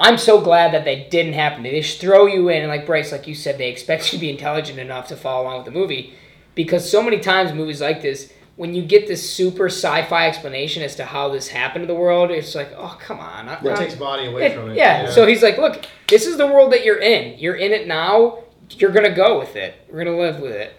I'm 0.00 0.18
so 0.18 0.40
glad 0.40 0.72
that 0.74 0.84
they 0.84 1.06
didn't 1.10 1.34
happen. 1.34 1.62
They 1.62 1.80
just 1.80 2.00
throw 2.00 2.26
you 2.26 2.48
in, 2.48 2.62
and 2.62 2.68
like 2.68 2.84
Bryce, 2.86 3.12
like 3.12 3.26
you 3.26 3.34
said, 3.34 3.58
they 3.58 3.70
expect 3.70 4.04
you 4.12 4.18
to 4.18 4.20
be 4.20 4.30
intelligent 4.30 4.78
enough 4.78 5.08
to 5.08 5.16
follow 5.16 5.44
along 5.44 5.56
with 5.58 5.66
the 5.66 5.70
movie, 5.78 6.14
because 6.54 6.88
so 6.90 7.02
many 7.02 7.20
times 7.20 7.52
movies 7.52 7.80
like 7.80 8.02
this, 8.02 8.32
when 8.56 8.74
you 8.74 8.82
get 8.82 9.06
this 9.08 9.28
super 9.28 9.66
sci-fi 9.66 10.28
explanation 10.28 10.82
as 10.82 10.94
to 10.96 11.04
how 11.04 11.28
this 11.28 11.48
happened 11.48 11.82
to 11.82 11.86
the 11.86 11.94
world, 11.98 12.30
it's 12.30 12.54
like, 12.54 12.72
oh 12.76 12.96
come 13.00 13.18
on, 13.20 13.48
I- 13.48 13.60
It 13.64 13.76
takes 13.76 13.94
body 13.94 14.26
away 14.26 14.46
it- 14.46 14.54
from 14.54 14.70
it. 14.70 14.76
yeah. 14.76 15.10
So 15.10 15.26
he's 15.26 15.42
like, 15.42 15.58
look, 15.58 15.84
this 16.08 16.26
is 16.26 16.36
the 16.36 16.46
world 16.46 16.72
that 16.72 16.84
you're 16.84 17.00
in. 17.00 17.38
You're 17.38 17.56
in 17.56 17.72
it 17.72 17.86
now. 17.88 18.44
You're 18.70 18.92
gonna 18.92 19.14
go 19.14 19.38
with 19.38 19.56
it. 19.56 19.74
We're 19.90 20.04
gonna 20.04 20.16
live 20.18 20.40
with 20.40 20.52
it. 20.52 20.74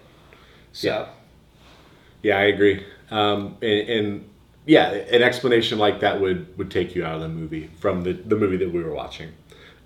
So 0.72 0.88
Yeah. 0.88 1.05
Yeah, 2.24 2.38
I 2.39 2.43
agree. 2.43 2.84
Um, 3.11 3.57
and, 3.61 3.89
and 3.89 4.30
yeah, 4.66 4.89
an 4.91 5.22
explanation 5.22 5.78
like 5.80 5.99
that 6.01 6.20
would 6.20 6.57
would 6.57 6.72
take 6.72 6.95
you 6.95 7.05
out 7.05 7.16
of 7.16 7.22
the 7.22 7.28
movie 7.30 7.70
from 7.80 8.03
the 8.03 8.13
the 8.13 8.36
movie 8.36 8.57
that 8.57 8.72
we 8.72 8.82
were 8.84 8.93
watching. 8.93 9.30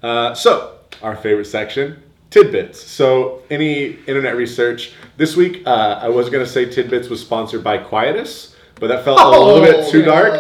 Uh, 0.02 0.34
so 0.34 0.76
our 1.02 1.16
favorite 1.16 1.46
section. 1.46 2.04
Tidbits. 2.32 2.80
So, 2.84 3.42
any 3.50 3.98
internet 4.06 4.36
research 4.36 4.92
this 5.18 5.36
week? 5.36 5.64
Uh, 5.66 6.00
I 6.00 6.10
was 6.10 6.30
gonna 6.30 6.46
say 6.46 6.66
tidbits 6.66 7.10
was 7.10 7.20
sponsored 7.20 7.64
by 7.64 7.80
Quietus, 7.80 8.56
but 8.76 8.86
that 8.90 9.04
felt 9.04 9.20
a 9.20 9.28
little 9.40 9.62
bit 9.62 9.90
too 9.90 10.04
dark. 10.04 10.36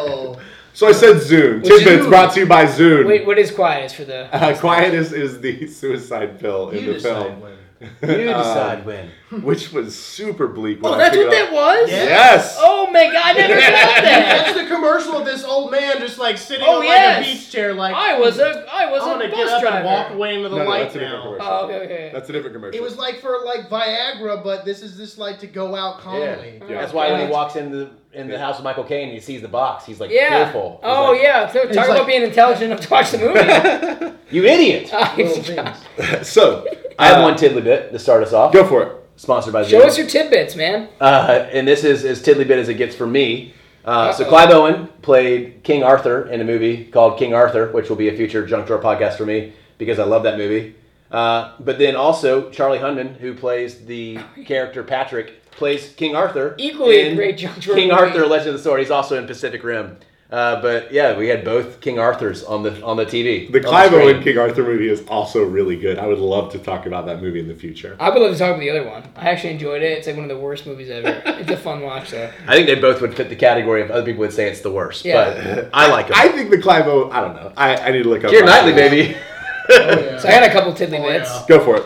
So 0.73 0.87
I 0.87 0.91
said 0.91 1.15
Zune. 1.17 1.63
Which 1.63 1.71
is- 1.71 1.83
Tidbits 1.83 2.07
brought 2.07 2.31
to 2.35 2.41
you 2.41 2.45
by 2.45 2.65
Zune. 2.65 3.07
wait, 3.07 3.25
what 3.25 3.39
is 3.39 3.49
Quietus 3.49 3.93
for 3.93 4.05
the? 4.05 4.31
Uh, 4.31 4.55
Quietus 4.59 5.11
is 5.11 5.41
the 5.41 5.65
suicide 5.81 6.39
pill 6.39 6.69
in 6.69 6.83
You 6.85 6.93
the 6.93 6.99
film, 6.99 7.41
when. 7.41 7.53
You 7.81 7.87
Um, 8.01 8.37
decide 8.37 8.85
when. 8.85 9.09
which 9.43 9.71
was 9.71 9.97
super 9.97 10.47
bleak. 10.47 10.81
when 10.81 10.93
Oh, 10.93 10.95
I 10.95 10.97
that's 10.99 11.15
figured 11.15 11.29
what 11.31 11.37
out- 11.41 11.49
that 11.51 11.53
was. 11.83 11.89
Yeah. 11.91 12.03
Yes. 12.03 12.57
Oh 12.59 12.89
my 12.91 13.05
god, 13.05 13.15
I 13.15 13.33
never 13.33 13.53
got 13.53 13.61
that. 13.61 14.43
That's 14.53 14.57
the 14.59 14.67
commercial 14.67 15.17
of 15.17 15.25
this 15.25 15.43
old 15.43 15.71
man 15.71 15.99
just 15.99 16.17
like 16.17 16.37
sitting 16.37 16.65
Oh, 16.67 16.79
on 16.79 16.83
yes. 16.85 17.17
like 17.19 17.27
a 17.27 17.31
beach 17.39 17.51
chair, 17.51 17.73
like 17.73 17.93
I 17.95 18.19
was 18.19 18.39
a 18.39 18.65
I 18.73 18.91
was 18.91 19.01
I'm 19.03 19.17
a 19.17 19.19
gonna 19.23 19.29
bus 19.29 19.37
get 19.37 19.47
up 19.49 19.61
driver. 19.61 19.77
and 19.77 19.85
walk 19.85 20.11
away 20.11 20.35
into 20.35 20.49
the 20.49 20.57
No, 20.57 20.63
no, 20.63 20.69
light 20.69 20.83
that's 20.83 20.95
a 20.95 20.99
different 20.99 21.23
now. 21.23 21.23
commercial. 21.23 21.47
Oh, 21.47 21.65
okay, 21.65 21.79
okay. 21.85 22.09
That's 22.13 22.29
a 22.29 22.33
different 22.33 22.55
commercial. 22.55 22.79
It 22.79 22.83
was 22.83 22.97
like 22.97 23.19
for 23.21 23.37
like 23.45 23.69
Viagra, 23.69 24.43
but 24.43 24.65
this 24.65 24.81
is 24.81 24.97
just 24.97 25.17
like 25.17 25.39
to 25.39 25.47
go 25.47 25.75
out 25.75 25.99
calmly. 25.99 26.59
Yeah. 26.61 26.67
That's 26.81 26.93
why 26.93 27.11
when 27.11 27.25
he 27.27 27.31
walks 27.31 27.55
in 27.55 27.71
the 27.71 27.91
in 28.11 28.27
the 28.27 28.39
house 28.39 28.57
of 28.57 28.63
Michael 28.63 28.83
Caine 28.83 29.03
and 29.09 29.13
he 29.13 29.19
sees 29.19 29.41
the 29.41 29.47
box, 29.47 29.85
he's 29.85 29.99
like 29.99 30.09
yeah. 30.11 30.45
fearful. 30.45 30.79
He's 30.81 30.89
Oh 30.91 31.11
like, 31.11 31.21
yeah. 31.21 31.47
So 31.51 31.63
talk 31.65 31.85
about 31.85 31.89
like- 31.99 32.07
being 32.07 32.23
intelligent 32.23 32.65
enough 32.71 32.81
to 32.81 32.89
watch 32.89 33.11
the 33.11 33.17
movie. 33.19 34.15
You 34.31 34.45
idiot! 34.45 34.91
Little 35.17 35.43
things. 35.43 36.27
so. 36.27 36.65
I 36.99 37.07
have 37.07 37.19
uh, 37.19 37.23
one 37.23 37.37
tiddly 37.37 37.61
bit 37.61 37.91
to 37.91 37.97
start 37.99 38.21
us 38.23 38.33
off. 38.33 38.53
Go 38.53 38.67
for 38.67 38.83
it. 38.83 38.95
Sponsored 39.15 39.53
by 39.53 39.63
Show 39.65 39.81
Zune. 39.81 39.85
us 39.85 39.97
your 39.97 40.07
tidbits, 40.07 40.55
man. 40.55 40.87
Uh, 41.01 41.47
and 41.51 41.67
this 41.67 41.83
is 41.83 42.05
as 42.05 42.21
tiddly 42.21 42.45
bit 42.45 42.59
as 42.59 42.69
it 42.69 42.75
gets 42.75 42.95
for 42.95 43.07
me. 43.07 43.53
Uh, 43.83 44.11
so 44.13 44.23
Uh-oh. 44.23 44.29
Clive 44.29 44.49
Owen 44.51 44.87
played 45.01 45.63
King 45.63 45.83
Arthur 45.83 46.27
in 46.27 46.41
a 46.41 46.43
movie 46.43 46.85
called 46.85 47.17
King 47.17 47.33
Arthur, 47.33 47.71
which 47.71 47.89
will 47.89 47.95
be 47.95 48.09
a 48.09 48.15
future 48.15 48.45
Junk 48.45 48.67
Drawer 48.67 48.79
podcast 48.81 49.15
for 49.17 49.25
me 49.25 49.53
because 49.77 49.97
I 49.99 50.03
love 50.03 50.23
that 50.23 50.37
movie. 50.37 50.75
Uh, 51.11 51.53
but 51.59 51.79
then 51.79 51.95
also 51.95 52.49
Charlie 52.51 52.77
Hunnam, 52.79 53.15
who 53.17 53.33
plays 53.33 53.85
the 53.85 54.19
character 54.45 54.83
Patric, 54.83 55.43
plays 55.51 55.93
King 55.93 56.15
Arthur. 56.15 56.55
Equally 56.57 56.97
a 56.99 57.09
in 57.09 57.15
great 57.15 57.37
Junk 57.37 57.59
Drawer 57.59 57.75
King 57.77 57.89
movie. 57.89 58.01
Arthur: 58.01 58.25
Legend 58.27 58.49
of 58.49 58.53
the 58.55 58.59
Sword. 58.61 58.79
He's 58.81 58.91
also 58.91 59.17
in 59.17 59.25
Pacific 59.25 59.63
Rim. 59.63 59.97
Uh, 60.31 60.61
but 60.61 60.93
yeah, 60.93 61.17
we 61.17 61.27
had 61.27 61.43
both 61.43 61.81
King 61.81 61.97
Arthurs 61.97 62.43
on 62.43 62.61
the 62.61 62.79
on 62.83 62.97
the 62.97 63.05
TV. 63.05 63.51
The 63.51 63.57
on 63.59 63.63
Clive 63.63 63.87
screen. 63.91 64.01
Owen 64.15 64.23
King 64.23 64.37
Arthur 64.37 64.61
movie 64.63 64.87
is 64.87 65.03
also 65.07 65.43
really 65.43 65.75
good. 65.75 65.97
I 65.97 66.05
would 66.05 66.19
love 66.19 66.51
to 66.51 66.59
talk 66.59 66.85
about 66.85 67.07
that 67.07 67.19
movie 67.19 67.39
in 67.39 67.47
the 67.47 67.55
future. 67.55 67.97
I 67.99 68.09
would 68.11 68.21
love 68.21 68.33
to 68.33 68.37
talk 68.37 68.49
about 68.49 68.59
the 68.59 68.69
other 68.69 68.87
one. 68.87 69.03
I 69.15 69.29
actually 69.29 69.53
enjoyed 69.53 69.81
it. 69.81 69.97
It's 69.97 70.05
like 70.05 70.15
one 70.17 70.25
of 70.25 70.29
the 70.29 70.37
worst 70.37 70.67
movies 70.67 70.89
ever. 70.91 71.19
It's 71.39 71.49
a 71.49 71.57
fun 71.57 71.81
watch 71.81 72.11
though. 72.11 72.29
I 72.47 72.53
think 72.53 72.67
they 72.67 72.75
both 72.75 73.01
would 73.01 73.15
fit 73.15 73.29
the 73.29 73.35
category 73.35 73.81
of 73.81 73.89
other 73.89 74.05
people 74.05 74.19
would 74.19 74.33
say 74.33 74.49
it's 74.49 74.61
the 74.61 74.71
worst. 74.71 75.03
Yeah. 75.03 75.33
But 75.33 75.69
I 75.73 75.89
like 75.89 76.09
them. 76.09 76.17
I 76.19 76.27
think 76.27 76.51
the 76.51 76.61
Clive 76.61 76.85
Owen. 76.87 77.11
I 77.11 77.21
don't 77.21 77.35
know. 77.35 77.51
I, 77.57 77.75
I 77.77 77.91
need 77.91 78.03
to 78.03 78.09
look 78.09 78.23
up. 78.23 78.31
Keira 78.31 78.41
my- 78.41 78.45
Knightley, 78.47 78.73
baby. 78.73 79.17
Oh, 79.71 79.75
yeah. 79.99 80.17
So 80.17 80.27
I 80.27 80.31
got 80.31 80.43
a 80.49 80.51
couple 80.51 80.73
tiddly 80.73 80.97
Oh, 80.97 81.03
bits. 81.07 81.29
yeah. 81.31 81.45
Go 81.47 81.63
for 81.63 81.77
it. 81.77 81.83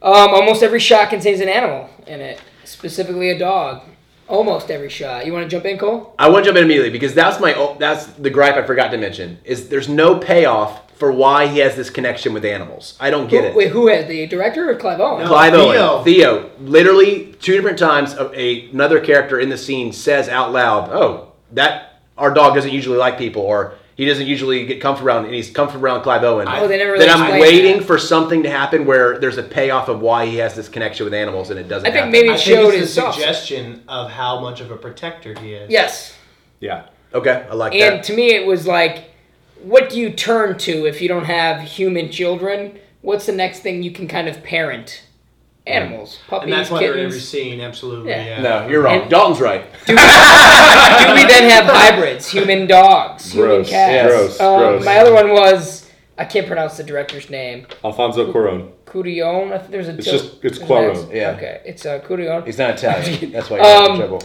Um, 0.00 0.30
almost 0.30 0.62
every 0.62 0.80
shot 0.80 1.10
contains 1.10 1.40
an 1.40 1.48
animal 1.50 1.90
in 2.06 2.20
it, 2.22 2.40
specifically 2.64 3.28
a 3.30 3.38
dog. 3.38 3.82
Almost 4.32 4.70
every 4.70 4.88
shot. 4.88 5.26
You 5.26 5.32
want 5.34 5.44
to 5.44 5.48
jump 5.54 5.66
in, 5.66 5.76
Cole? 5.76 6.14
I 6.18 6.30
want 6.30 6.44
to 6.44 6.48
jump 6.48 6.56
in 6.56 6.64
immediately 6.64 6.88
because 6.88 7.12
that's 7.12 7.38
my 7.38 7.76
that's 7.78 8.06
the 8.06 8.30
gripe 8.30 8.54
I 8.54 8.62
forgot 8.62 8.90
to 8.92 8.96
mention 8.96 9.38
is 9.44 9.68
there's 9.68 9.90
no 9.90 10.18
payoff 10.18 10.90
for 10.94 11.12
why 11.12 11.48
he 11.48 11.58
has 11.58 11.76
this 11.76 11.90
connection 11.90 12.32
with 12.32 12.42
animals. 12.46 12.96
I 12.98 13.10
don't 13.10 13.28
get 13.28 13.42
Who- 13.44 13.50
it. 13.50 13.54
Wait, 13.56 13.68
who 13.72 13.88
has 13.88 14.06
the 14.08 14.26
director 14.26 14.70
or 14.70 14.76
Clive 14.76 15.00
Owen? 15.00 15.24
No. 15.24 15.28
Clive 15.28 15.52
Theo. 15.52 15.60
Owen, 15.96 16.04
Theo, 16.04 16.50
literally 16.60 17.34
two 17.42 17.52
different 17.52 17.78
times 17.78 18.14
a, 18.14 18.30
a- 18.34 18.70
another 18.70 19.00
character 19.00 19.38
in 19.38 19.50
the 19.50 19.58
scene 19.58 19.92
says 19.92 20.30
out 20.30 20.50
loud, 20.50 20.88
"Oh, 20.90 21.32
that 21.52 22.00
our 22.16 22.32
dog 22.32 22.54
doesn't 22.54 22.72
usually 22.72 22.96
like 22.96 23.18
people," 23.18 23.42
or 23.42 23.74
he 24.02 24.08
doesn't 24.08 24.26
usually 24.26 24.66
get 24.66 24.80
comfortable 24.80 25.08
around, 25.10 25.26
and 25.26 25.34
he's 25.34 25.48
comfortable 25.50 25.84
around 25.86 26.02
Clive 26.02 26.24
Owen. 26.24 26.48
Oh, 26.50 26.66
they 26.66 26.76
never 26.76 26.92
really 26.92 27.06
Then 27.06 27.20
I'm 27.20 27.40
waiting 27.40 27.78
that. 27.78 27.86
for 27.86 27.98
something 27.98 28.42
to 28.42 28.50
happen 28.50 28.84
where 28.84 29.18
there's 29.20 29.38
a 29.38 29.44
payoff 29.44 29.88
of 29.88 30.00
why 30.00 30.26
he 30.26 30.38
has 30.38 30.56
this 30.56 30.68
connection 30.68 31.04
with 31.04 31.14
animals, 31.14 31.50
and 31.50 31.60
it 31.60 31.68
doesn't. 31.68 31.86
I 31.86 31.92
think 31.92 32.06
happen. 32.06 32.12
maybe- 32.12 32.30
I 32.30 32.36
showed 32.36 32.70
think 32.70 32.74
his 32.74 32.82
it's 32.82 32.98
a 32.98 33.00
soft- 33.02 33.18
suggestion 33.18 33.82
of 33.86 34.10
how 34.10 34.40
much 34.40 34.60
of 34.60 34.72
a 34.72 34.76
protector 34.76 35.34
he 35.40 35.52
is. 35.54 35.70
Yes. 35.70 36.16
Yeah. 36.58 36.86
Okay, 37.14 37.44
I 37.48 37.54
like 37.54 37.72
And 37.74 37.80
that. 37.82 37.92
And 37.94 38.02
to 38.04 38.12
me, 38.14 38.32
it 38.34 38.44
was 38.44 38.66
like, 38.66 39.04
what 39.62 39.88
do 39.88 40.00
you 40.00 40.10
turn 40.10 40.58
to 40.58 40.86
if 40.86 41.00
you 41.00 41.06
don't 41.06 41.26
have 41.26 41.60
human 41.60 42.10
children? 42.10 42.78
What's 43.02 43.26
the 43.26 43.32
next 43.32 43.60
thing 43.60 43.84
you 43.84 43.92
can 43.92 44.08
kind 44.08 44.28
of 44.28 44.42
parent? 44.42 45.02
Animals, 45.64 46.18
puppies, 46.26 46.44
And 46.44 46.52
that's 46.52 46.70
why 46.70 46.80
they're 46.80 46.96
in 46.96 47.06
every 47.06 47.20
scene, 47.20 47.60
absolutely. 47.60 48.10
Yeah. 48.10 48.24
Yeah. 48.24 48.42
No, 48.42 48.68
you're 48.68 48.82
wrong. 48.82 49.02
And- 49.02 49.10
Dalton's 49.10 49.40
right. 49.40 49.62
Do 49.86 49.92
we, 49.94 49.98
do 51.06 51.14
we 51.14 51.24
then 51.26 51.48
have 51.50 51.66
hybrids? 51.66 52.28
Human 52.30 52.66
dogs, 52.66 53.30
human 53.32 53.48
Gross. 53.58 53.70
cats. 53.70 54.08
Gross. 54.08 54.40
Um, 54.40 54.58
gross. 54.58 54.84
My 54.84 54.98
other 54.98 55.14
one 55.14 55.30
was 55.30 55.88
I 56.18 56.24
can't 56.24 56.48
pronounce 56.48 56.76
the 56.76 56.82
director's 56.82 57.30
name. 57.30 57.66
Alfonso 57.84 58.32
Cuarón. 58.32 58.72
Curion. 58.86 59.52
I 59.52 59.58
think 59.58 59.70
there's 59.70 59.88
a. 59.88 59.94
It's 59.94 60.04
til- 60.04 60.18
just- 60.18 60.44
it's 60.44 60.58
there's 60.58 60.68
Cuarón. 60.68 61.14
Yeah. 61.14 61.30
Okay, 61.36 61.60
it's 61.64 61.86
uh, 61.86 62.00
Curion. 62.00 62.44
He's 62.44 62.58
not 62.58 62.70
Italian. 62.70 63.30
That's 63.30 63.48
why 63.48 63.56
you're 63.62 63.84
in 63.84 63.90
Um, 63.92 63.98
trouble. 63.98 64.22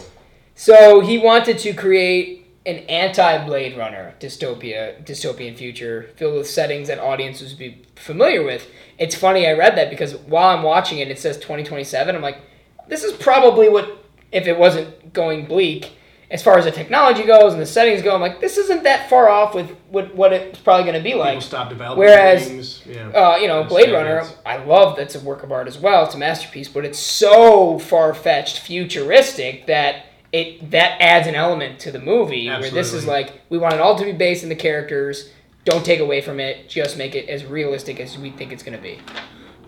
So 0.56 1.00
he 1.00 1.18
wanted 1.18 1.58
to 1.58 1.72
create 1.72 2.37
an 2.68 2.84
anti-Blade 2.84 3.78
Runner 3.78 4.14
dystopia, 4.20 5.02
dystopian 5.02 5.56
future 5.56 6.10
filled 6.16 6.34
with 6.34 6.48
settings 6.48 6.88
that 6.88 6.98
audiences 6.98 7.50
would 7.52 7.58
be 7.58 7.82
familiar 7.96 8.44
with. 8.44 8.68
It's 8.98 9.14
funny 9.14 9.46
I 9.46 9.52
read 9.52 9.76
that 9.78 9.88
because 9.88 10.16
while 10.16 10.54
I'm 10.54 10.62
watching 10.62 10.98
it, 10.98 11.08
it 11.08 11.18
says 11.18 11.36
2027. 11.38 12.14
I'm 12.14 12.20
like, 12.20 12.38
this 12.86 13.04
is 13.04 13.14
probably 13.14 13.70
what 13.70 14.04
if 14.32 14.46
it 14.46 14.58
wasn't 14.58 15.14
going 15.14 15.46
bleak. 15.46 15.92
As 16.30 16.42
far 16.42 16.58
as 16.58 16.66
the 16.66 16.70
technology 16.70 17.24
goes 17.24 17.54
and 17.54 17.62
the 17.62 17.64
settings 17.64 18.02
go, 18.02 18.14
I'm 18.14 18.20
like, 18.20 18.38
this 18.38 18.58
isn't 18.58 18.82
that 18.82 19.08
far 19.08 19.30
off 19.30 19.54
with 19.54 19.70
what, 19.88 20.14
what 20.14 20.34
it's 20.34 20.58
probably 20.58 20.84
going 20.84 20.96
to 20.96 21.02
be 21.02 21.12
People 21.12 21.24
like. 21.24 21.40
stop 21.40 21.70
developing 21.70 22.00
Whereas, 22.00 22.46
things. 22.46 22.82
Yeah. 22.86 23.08
Uh, 23.08 23.36
you 23.36 23.48
know, 23.48 23.64
Blade 23.64 23.84
standards. 23.84 24.28
Runner, 24.28 24.40
I 24.44 24.62
love 24.62 24.94
that's 24.94 25.14
a 25.14 25.20
work 25.20 25.42
of 25.42 25.52
art 25.52 25.68
as 25.68 25.78
well. 25.78 26.04
It's 26.04 26.14
a 26.14 26.18
masterpiece, 26.18 26.68
but 26.68 26.84
it's 26.84 26.98
so 26.98 27.78
far 27.78 28.12
fetched, 28.12 28.58
futuristic 28.58 29.66
that 29.68 30.04
it 30.32 30.70
that 30.70 31.00
adds 31.00 31.26
an 31.26 31.34
element 31.34 31.80
to 31.80 31.90
the 31.90 32.00
movie. 32.00 32.48
Where 32.48 32.70
this 32.70 32.92
is 32.92 33.06
like 33.06 33.40
we 33.48 33.58
want 33.58 33.74
it 33.74 33.80
all 33.80 33.96
to 33.96 34.04
be 34.04 34.12
based 34.12 34.42
in 34.42 34.48
the 34.48 34.56
characters. 34.56 35.30
Don't 35.64 35.84
take 35.84 36.00
away 36.00 36.20
from 36.20 36.40
it. 36.40 36.68
Just 36.68 36.96
make 36.96 37.14
it 37.14 37.28
as 37.28 37.44
realistic 37.44 38.00
as 38.00 38.16
we 38.16 38.30
think 38.30 38.52
it's 38.52 38.62
going 38.62 38.76
to 38.76 38.82
be. 38.82 38.98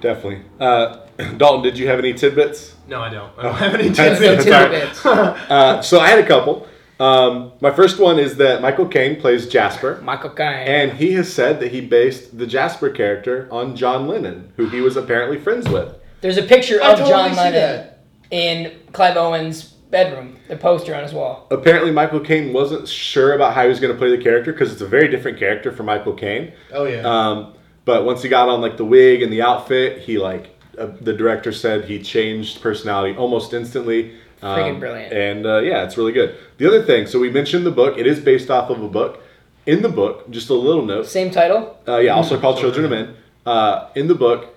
Definitely. 0.00 0.42
Uh, 0.58 1.00
Dalton, 1.36 1.62
did 1.62 1.78
you 1.78 1.88
have 1.88 1.98
any 1.98 2.14
tidbits? 2.14 2.74
no, 2.88 3.02
I 3.02 3.10
don't. 3.10 3.32
I 3.38 3.42
don't 3.42 3.54
have 3.54 3.74
any 3.74 3.84
tidbits. 3.92 4.20
No 4.20 4.34
that's 4.34 5.04
all 5.04 5.14
right. 5.16 5.30
tidbits. 5.34 5.46
Uh, 5.50 5.82
so 5.82 6.00
I 6.00 6.08
had 6.08 6.18
a 6.18 6.26
couple. 6.26 6.66
Um, 6.98 7.52
my 7.62 7.70
first 7.70 7.98
one 7.98 8.18
is 8.18 8.36
that 8.36 8.60
Michael 8.60 8.86
Caine 8.86 9.18
plays 9.20 9.48
Jasper. 9.48 10.00
Michael 10.02 10.30
Caine. 10.30 10.66
And 10.68 10.92
he 10.92 11.12
has 11.14 11.32
said 11.32 11.58
that 11.60 11.72
he 11.72 11.80
based 11.80 12.36
the 12.36 12.46
Jasper 12.46 12.90
character 12.90 13.48
on 13.50 13.74
John 13.74 14.06
Lennon, 14.06 14.52
who 14.56 14.68
he 14.68 14.80
was 14.82 14.96
apparently 14.98 15.38
friends 15.38 15.66
with. 15.68 15.96
There's 16.20 16.36
a 16.36 16.42
picture 16.42 16.82
I 16.82 16.92
of 16.92 16.98
totally 16.98 17.10
John 17.10 17.36
Lennon 17.36 17.52
that. 17.52 18.04
in 18.30 18.78
Clive 18.92 19.16
Owen's 19.16 19.74
bedroom. 19.90 20.36
The 20.48 20.56
poster 20.56 20.94
on 20.94 21.02
his 21.02 21.12
wall. 21.12 21.46
Apparently, 21.50 21.90
Michael 21.90 22.20
Caine 22.20 22.52
wasn't 22.52 22.88
sure 22.88 23.34
about 23.34 23.54
how 23.54 23.62
he 23.62 23.68
was 23.68 23.80
going 23.80 23.92
to 23.92 23.98
play 23.98 24.14
the 24.14 24.22
character 24.22 24.52
because 24.52 24.72
it's 24.72 24.80
a 24.80 24.86
very 24.86 25.08
different 25.08 25.38
character 25.38 25.72
for 25.72 25.82
Michael 25.82 26.14
Caine. 26.14 26.52
Oh 26.72 26.84
yeah. 26.84 27.02
Um, 27.02 27.54
but 27.84 28.04
once 28.04 28.22
he 28.22 28.28
got 28.28 28.48
on 28.48 28.60
like 28.60 28.76
the 28.76 28.84
wig 28.84 29.22
and 29.22 29.32
the 29.32 29.42
outfit, 29.42 30.02
he 30.02 30.18
like 30.18 30.50
uh, 30.78 30.88
the 31.00 31.12
director 31.12 31.52
said 31.52 31.84
he 31.84 32.00
changed 32.02 32.60
personality 32.60 33.16
almost 33.16 33.52
instantly. 33.52 34.16
Um, 34.42 34.58
Freaking 34.58 34.80
brilliant. 34.80 35.12
And 35.12 35.46
uh, 35.46 35.58
yeah, 35.58 35.84
it's 35.84 35.96
really 35.96 36.12
good. 36.12 36.36
The 36.58 36.66
other 36.66 36.82
thing, 36.82 37.06
so 37.06 37.18
we 37.18 37.30
mentioned 37.30 37.66
the 37.66 37.70
book. 37.70 37.98
It 37.98 38.06
is 38.06 38.20
based 38.20 38.50
off 38.50 38.70
of 38.70 38.82
a 38.82 38.88
book. 38.88 39.22
In 39.66 39.82
the 39.82 39.90
book, 39.90 40.30
just 40.30 40.48
a 40.48 40.54
little 40.54 40.84
note. 40.84 41.06
Same 41.06 41.30
title. 41.30 41.78
Uh, 41.86 41.98
yeah, 41.98 42.14
also 42.14 42.40
called 42.40 42.58
Children 42.58 42.86
of 42.86 42.90
Men. 42.90 43.16
Uh, 43.44 43.90
in 43.94 44.08
the 44.08 44.14
book, 44.14 44.56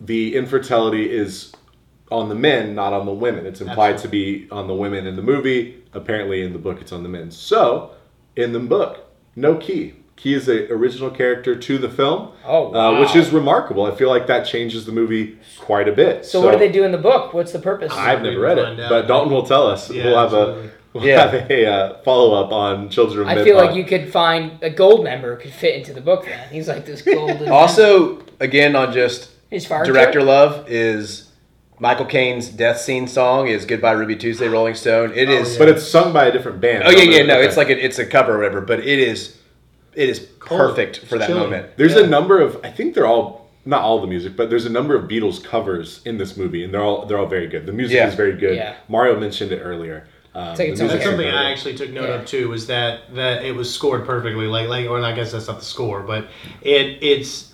the 0.00 0.34
infertility 0.34 1.10
is 1.10 1.52
on 2.10 2.28
the 2.28 2.34
men, 2.34 2.74
not 2.74 2.92
on 2.92 3.06
the 3.06 3.12
women. 3.12 3.46
It's 3.46 3.60
implied 3.60 3.98
to 3.98 4.08
be 4.08 4.48
on 4.50 4.66
the 4.66 4.74
women 4.74 5.06
in 5.06 5.16
the 5.16 5.22
movie. 5.22 5.82
Apparently, 5.92 6.42
in 6.42 6.52
the 6.52 6.58
book, 6.58 6.80
it's 6.80 6.92
on 6.92 7.02
the 7.02 7.08
men. 7.08 7.30
So, 7.30 7.92
in 8.36 8.52
the 8.52 8.60
book, 8.60 9.06
no 9.36 9.56
Kee. 9.56 9.94
Kee 10.16 10.34
is 10.34 10.48
a 10.48 10.70
original 10.70 11.10
character 11.10 11.56
to 11.56 11.78
the 11.78 11.88
film, 11.88 12.32
Oh, 12.44 12.74
uh, 12.74 13.00
which 13.00 13.16
is 13.16 13.30
remarkable. 13.30 13.86
I 13.86 13.94
feel 13.94 14.10
like 14.10 14.26
that 14.26 14.44
changes 14.46 14.84
the 14.84 14.92
movie 14.92 15.38
quite 15.58 15.88
a 15.88 15.92
bit. 15.92 16.26
So, 16.26 16.42
what 16.42 16.52
do 16.52 16.58
they 16.58 16.70
do 16.70 16.84
in 16.84 16.92
the 16.92 16.98
book? 16.98 17.32
What's 17.32 17.52
the 17.52 17.58
purpose? 17.58 17.92
I've 17.94 18.22
never 18.22 18.38
read 18.38 18.58
it, 18.58 18.80
out. 18.80 18.88
but 18.90 19.06
Dalton 19.06 19.32
will 19.32 19.44
tell 19.46 19.66
us. 19.66 19.90
Yeah, 19.90 20.04
we'll 20.04 20.16
have 20.18 20.26
absolutely. 20.34 20.66
a 20.66 20.70
we'll 20.92 21.04
Yeah. 21.06 21.30
have 21.30 21.50
a 21.50 21.66
uh, 21.66 21.98
follow 22.02 22.34
up 22.44 22.52
on 22.52 22.90
Children 22.90 23.22
of 23.22 23.28
I 23.28 23.34
Men. 23.36 23.44
feel 23.44 23.56
like 23.56 23.74
you 23.74 23.84
could 23.84 24.12
find 24.12 24.62
a 24.62 24.68
gold 24.68 25.04
member 25.04 25.36
could 25.36 25.52
fit 25.52 25.76
into 25.76 25.94
the 25.94 26.02
book. 26.02 26.26
Then 26.26 26.48
he's 26.50 26.68
like 26.68 26.84
this 26.84 27.00
golden. 27.02 27.48
Also, 27.50 28.22
again, 28.40 28.76
on 28.76 28.92
just 28.92 29.30
his 29.48 29.64
director 29.66 29.92
trip? 30.20 30.24
love 30.26 30.66
is 30.68 31.29
Michael 31.80 32.04
Caine's 32.04 32.48
death 32.50 32.78
scene 32.80 33.08
song 33.08 33.48
is 33.48 33.64
"Goodbye 33.64 33.92
Ruby 33.92 34.14
Tuesday" 34.14 34.48
Rolling 34.48 34.74
Stone. 34.74 35.12
It 35.14 35.28
Oh, 35.28 35.32
is. 35.32 35.52
yeah. 35.54 35.58
but 35.58 35.68
it's 35.70 35.82
sung 35.86 36.12
by 36.12 36.26
a 36.26 36.32
different 36.32 36.60
band. 36.60 36.84
Oh 36.86 36.90
yeah, 36.90 37.02
yeah, 37.02 37.22
no, 37.24 37.38
Okay. 37.38 37.46
it's 37.48 37.56
like 37.56 37.70
a, 37.70 37.84
it's 37.84 37.98
a 37.98 38.04
cover 38.06 38.34
or 38.34 38.38
whatever, 38.38 38.60
but 38.60 38.80
it 38.80 38.98
is, 38.98 39.38
it 39.94 40.08
is 40.10 40.20
perfect 40.20 40.98
for 41.06 41.16
that 41.18 41.28
Chilling. 41.28 41.42
moment. 41.44 41.66
There's 41.78 41.94
Yeah. 41.94 42.02
a 42.02 42.06
number 42.06 42.38
of 42.40 42.60
I 42.62 42.70
think 42.70 42.94
they're 42.94 43.06
all 43.06 43.48
not 43.64 43.82
all 43.82 44.00
the 44.00 44.06
music, 44.06 44.36
but 44.36 44.48
there's 44.50 44.64
a 44.66 44.70
number 44.70 44.94
of 44.94 45.04
Beatles 45.08 45.42
covers 45.42 46.00
in 46.04 46.16
this 46.18 46.36
movie, 46.36 46.64
and 46.64 46.72
they're 46.72 46.82
all 46.82 47.06
they're 47.06 47.18
all 47.18 47.26
very 47.26 47.46
good. 47.46 47.64
The 47.66 47.72
music 47.72 47.96
Yeah. 47.96 48.08
is 48.08 48.14
very 48.14 48.32
good. 48.36 48.56
Yeah. 48.56 48.74
Mario 48.88 49.18
mentioned 49.18 49.50
it 49.52 49.60
earlier. 49.62 50.04
Um, 50.34 50.48
like 50.48 50.56
the 50.58 50.64
its 50.68 50.80
own 50.80 50.86
music's 50.86 51.04
That's 51.04 51.16
something. 51.16 51.28
I 51.28 51.50
actually 51.50 51.74
took 51.74 51.90
note 51.90 52.08
Yeah. 52.08 52.14
of 52.16 52.26
too. 52.26 52.48
Was 52.50 52.66
that 52.66 53.14
that 53.14 53.42
it 53.44 53.54
was 53.56 53.72
scored 53.72 54.04
perfectly? 54.04 54.46
Like 54.46 54.68
like, 54.68 54.86
or 54.88 55.00
I 55.02 55.12
guess 55.12 55.32
that's 55.32 55.48
not 55.48 55.58
the 55.58 55.64
score, 55.64 56.00
but 56.02 56.26
it 56.62 56.98
it's 57.02 57.49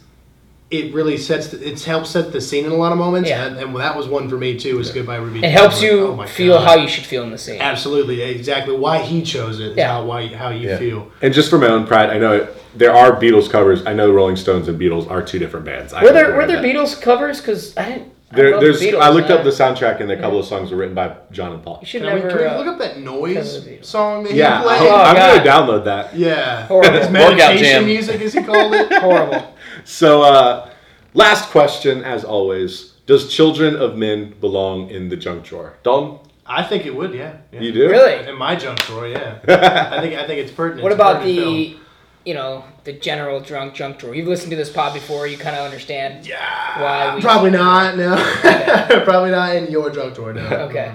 it 0.70 0.92
really 0.92 1.16
sets 1.16 1.48
the, 1.48 1.64
it's 1.68 1.84
helped 1.84 2.08
set 2.08 2.32
the 2.32 2.40
scene 2.40 2.64
in 2.64 2.72
a 2.72 2.74
lot 2.74 2.90
of 2.92 2.98
moments. 2.98 3.28
Yeah. 3.30 3.44
And, 3.46 3.56
and 3.58 3.76
that 3.76 3.96
was 3.96 4.08
one 4.08 4.28
for 4.28 4.36
me 4.36 4.58
too. 4.58 4.76
Was 4.76 4.90
Goodbye 4.90 5.16
Ruby. 5.16 5.44
It 5.44 5.50
helps 5.52 5.76
Like, 5.80 5.90
you 5.90 6.00
oh 6.08 6.26
feel 6.26 6.58
God. 6.58 6.64
how 6.66 6.74
you 6.74 6.88
should 6.88 7.04
feel 7.04 7.22
in 7.22 7.30
the 7.30 7.38
scene. 7.38 7.60
Absolutely, 7.60 8.20
exactly. 8.22 8.74
Why 8.76 8.98
he 9.00 9.22
chose 9.22 9.60
it 9.60 9.76
Yeah. 9.76 9.88
How 9.92 10.04
why 10.04 10.26
how 10.28 10.50
you 10.50 10.68
Yeah. 10.68 10.78
feel. 10.78 11.12
And 11.22 11.32
just 11.32 11.50
for 11.50 11.58
my 11.58 11.68
own 11.68 11.86
pride, 11.86 12.10
I 12.10 12.18
know 12.18 12.32
it, 12.32 12.56
there 12.76 12.92
are 12.94 13.12
Beatles 13.20 13.48
covers. 13.48 13.86
I 13.86 13.92
know 13.92 14.10
Rolling 14.10 14.36
Stones 14.36 14.66
and 14.68 14.78
Beatles 14.80 15.08
are 15.10 15.22
two 15.22 15.38
different 15.38 15.66
bands. 15.66 15.92
I 15.92 16.02
Were 16.02 16.12
never 16.12 16.28
there 16.30 16.36
were 16.36 16.46
there 16.46 16.60
that. 16.60 16.64
Beatles 16.64 17.00
covers? 17.00 17.40
Because 17.40 17.76
I 17.76 17.84
didn't. 17.88 18.12
I 18.32 18.34
There, 18.36 18.50
love 18.50 18.60
there's. 18.60 18.80
the 18.80 18.90
Beatles, 18.90 19.00
I 19.02 19.08
looked 19.10 19.30
up 19.30 19.38
man. 19.38 19.44
the 19.44 19.52
soundtrack, 19.52 20.00
and 20.00 20.10
a 20.10 20.16
couple 20.20 20.40
of 20.40 20.46
songs 20.46 20.72
were 20.72 20.76
written 20.78 20.96
by 20.96 21.14
John 21.30 21.52
and 21.52 21.62
Paul. 21.62 21.78
You 21.80 21.86
should 21.86 22.02
Can, 22.02 22.12
we, 22.12 22.18
never. 22.22 22.28
can 22.30 22.38
we 22.40 22.44
uh, 22.44 22.58
look 22.58 22.66
up 22.66 22.78
that 22.80 22.98
noise 22.98 23.64
the 23.64 23.78
song 23.82 24.24
that 24.24 24.34
Yeah, 24.34 24.62
he 24.62 24.68
I'm, 24.68 24.78
played? 24.78 24.90
Oh, 24.90 24.96
I'm 24.96 25.14
God. 25.14 25.44
gonna 25.44 25.48
download 25.78 25.84
that. 25.84 26.16
Yeah, 26.16 26.66
Horrible. 26.66 26.96
It's 26.96 27.06
Workout 27.06 27.12
meditation 27.36 27.64
jam. 27.64 27.84
music, 27.84 28.20
as 28.20 28.32
he 28.34 28.42
called 28.42 28.74
it. 28.74 28.92
horrible. 29.00 29.54
So, 29.86 30.22
uh, 30.22 30.68
last 31.14 31.50
question, 31.50 32.02
as 32.04 32.24
always: 32.24 32.92
Does 33.06 33.32
Children 33.32 33.76
of 33.76 33.96
Men 33.96 34.34
belong 34.40 34.90
in 34.90 35.08
the 35.08 35.16
junk 35.16 35.44
drawer? 35.44 35.78
Dalton, 35.84 36.18
I 36.44 36.62
think 36.64 36.86
it 36.86 36.94
would. 36.94 37.14
Yeah, 37.14 37.36
yeah. 37.52 37.60
you 37.60 37.72
do? 37.72 37.88
Really? 37.88 38.28
In 38.28 38.36
my 38.36 38.56
junk 38.56 38.80
drawer, 38.80 39.06
yeah. 39.06 39.38
I 39.92 40.00
think 40.00 40.14
I 40.14 40.26
think 40.26 40.40
it's 40.40 40.50
pertinent. 40.52 40.82
What 40.82 40.92
It's 40.92 40.96
about 41.00 41.22
pertinent 41.22 41.36
the, 41.56 41.68
film. 41.70 41.80
you 42.24 42.34
know, 42.34 42.64
the 42.84 42.92
general 42.94 43.40
drunk 43.40 43.74
junk 43.74 43.98
drawer? 43.98 44.14
You've 44.14 44.26
listened 44.28 44.50
to 44.50 44.56
this 44.56 44.70
pod 44.70 44.92
before. 44.92 45.26
You 45.28 45.38
kind 45.38 45.54
of 45.56 45.64
understand 45.64 46.26
Yeah. 46.26 46.82
why 46.82 47.14
we. 47.14 47.20
Probably 47.22 47.50
not. 47.50 47.96
No. 47.96 48.16
Probably 49.04 49.30
not 49.30 49.54
in 49.54 49.70
your 49.70 49.90
junk 49.90 50.14
drawer. 50.16 50.32
No. 50.32 50.42
Okay. 50.68 50.92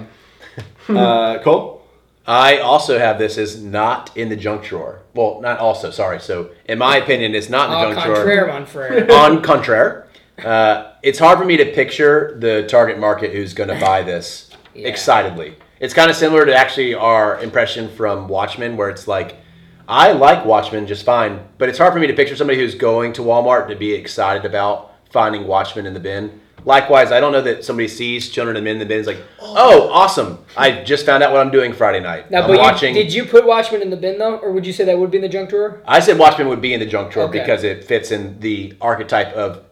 Uh, 0.88 1.38
Cole. 1.42 1.81
I 2.26 2.58
also 2.58 2.98
have 2.98 3.18
this 3.18 3.36
as 3.36 3.60
not 3.62 4.16
in 4.16 4.28
the 4.28 4.36
junk 4.36 4.64
drawer. 4.64 5.00
Well, 5.14 5.40
not 5.40 5.58
also. 5.58 5.90
Sorry. 5.90 6.20
So, 6.20 6.50
in 6.66 6.78
my 6.78 6.96
opinion, 6.98 7.34
it's 7.34 7.48
not 7.48 7.66
in 7.66 7.72
the 7.72 7.78
Au 7.78 7.92
junk 7.94 8.04
drawer. 8.06 8.16
contraire, 8.16 8.46
mon 8.46 8.66
frere. 8.66 9.10
On 9.12 9.42
contraire, 9.42 10.06
uh, 10.44 10.92
it's 11.02 11.18
hard 11.18 11.38
for 11.38 11.44
me 11.44 11.56
to 11.56 11.64
picture 11.72 12.36
the 12.38 12.64
target 12.68 12.98
market 12.98 13.32
who's 13.32 13.54
going 13.54 13.68
to 13.70 13.80
buy 13.80 14.02
this 14.02 14.50
Yeah. 14.74 14.88
excitedly. 14.88 15.56
It's 15.80 15.94
kind 15.94 16.10
of 16.10 16.16
similar 16.16 16.46
to 16.46 16.54
actually 16.54 16.94
our 16.94 17.40
impression 17.42 17.88
from 17.88 18.28
Watchmen, 18.28 18.76
where 18.76 18.88
it's 18.88 19.08
like, 19.08 19.36
I 19.88 20.12
like 20.12 20.44
Watchmen 20.44 20.86
just 20.86 21.04
fine, 21.04 21.40
but 21.58 21.68
it's 21.68 21.76
hard 21.78 21.92
for 21.92 21.98
me 21.98 22.06
to 22.06 22.14
picture 22.14 22.36
somebody 22.36 22.58
who's 22.60 22.76
going 22.76 23.12
to 23.14 23.22
Walmart 23.22 23.66
to 23.68 23.74
be 23.74 23.92
excited 23.94 24.44
about 24.44 24.92
finding 25.10 25.48
Watchmen 25.48 25.86
in 25.86 25.92
the 25.92 25.98
bin. 26.00 26.40
Likewise, 26.64 27.10
I 27.10 27.18
don't 27.20 27.32
know 27.32 27.40
that 27.42 27.64
somebody 27.64 27.88
sees 27.88 28.28
Children 28.30 28.56
of 28.56 28.62
Men 28.64 28.74
in 28.74 28.78
the 28.78 28.86
bin 28.86 29.00
is 29.00 29.06
like, 29.06 29.18
oh, 29.40 29.90
awesome! 29.90 30.38
I 30.56 30.82
just 30.84 31.04
found 31.04 31.22
out 31.22 31.32
what 31.32 31.40
I'm 31.40 31.50
doing 31.50 31.72
Friday 31.72 32.00
night. 32.00 32.30
Now, 32.30 32.42
I'm 32.42 32.48
but 32.50 32.58
watching. 32.58 32.94
you, 32.96 33.02
did 33.02 33.12
you 33.12 33.24
put 33.24 33.46
Watchmen 33.46 33.82
in 33.82 33.90
the 33.90 33.96
bin 33.96 34.18
though, 34.18 34.36
or 34.36 34.52
would 34.52 34.66
you 34.66 34.72
say 34.72 34.84
that 34.84 34.98
would 34.98 35.10
be 35.10 35.18
in 35.18 35.22
the 35.22 35.28
junk 35.28 35.50
drawer? 35.50 35.82
I 35.86 36.00
said 36.00 36.18
Watchmen 36.18 36.48
would 36.48 36.60
be 36.60 36.72
in 36.74 36.80
the 36.80 36.86
junk 36.86 37.12
drawer 37.12 37.26
Okay. 37.28 37.40
because 37.40 37.64
it 37.64 37.84
fits 37.84 38.10
in 38.12 38.38
the 38.40 38.74
archetype 38.80 39.32
of 39.34 39.64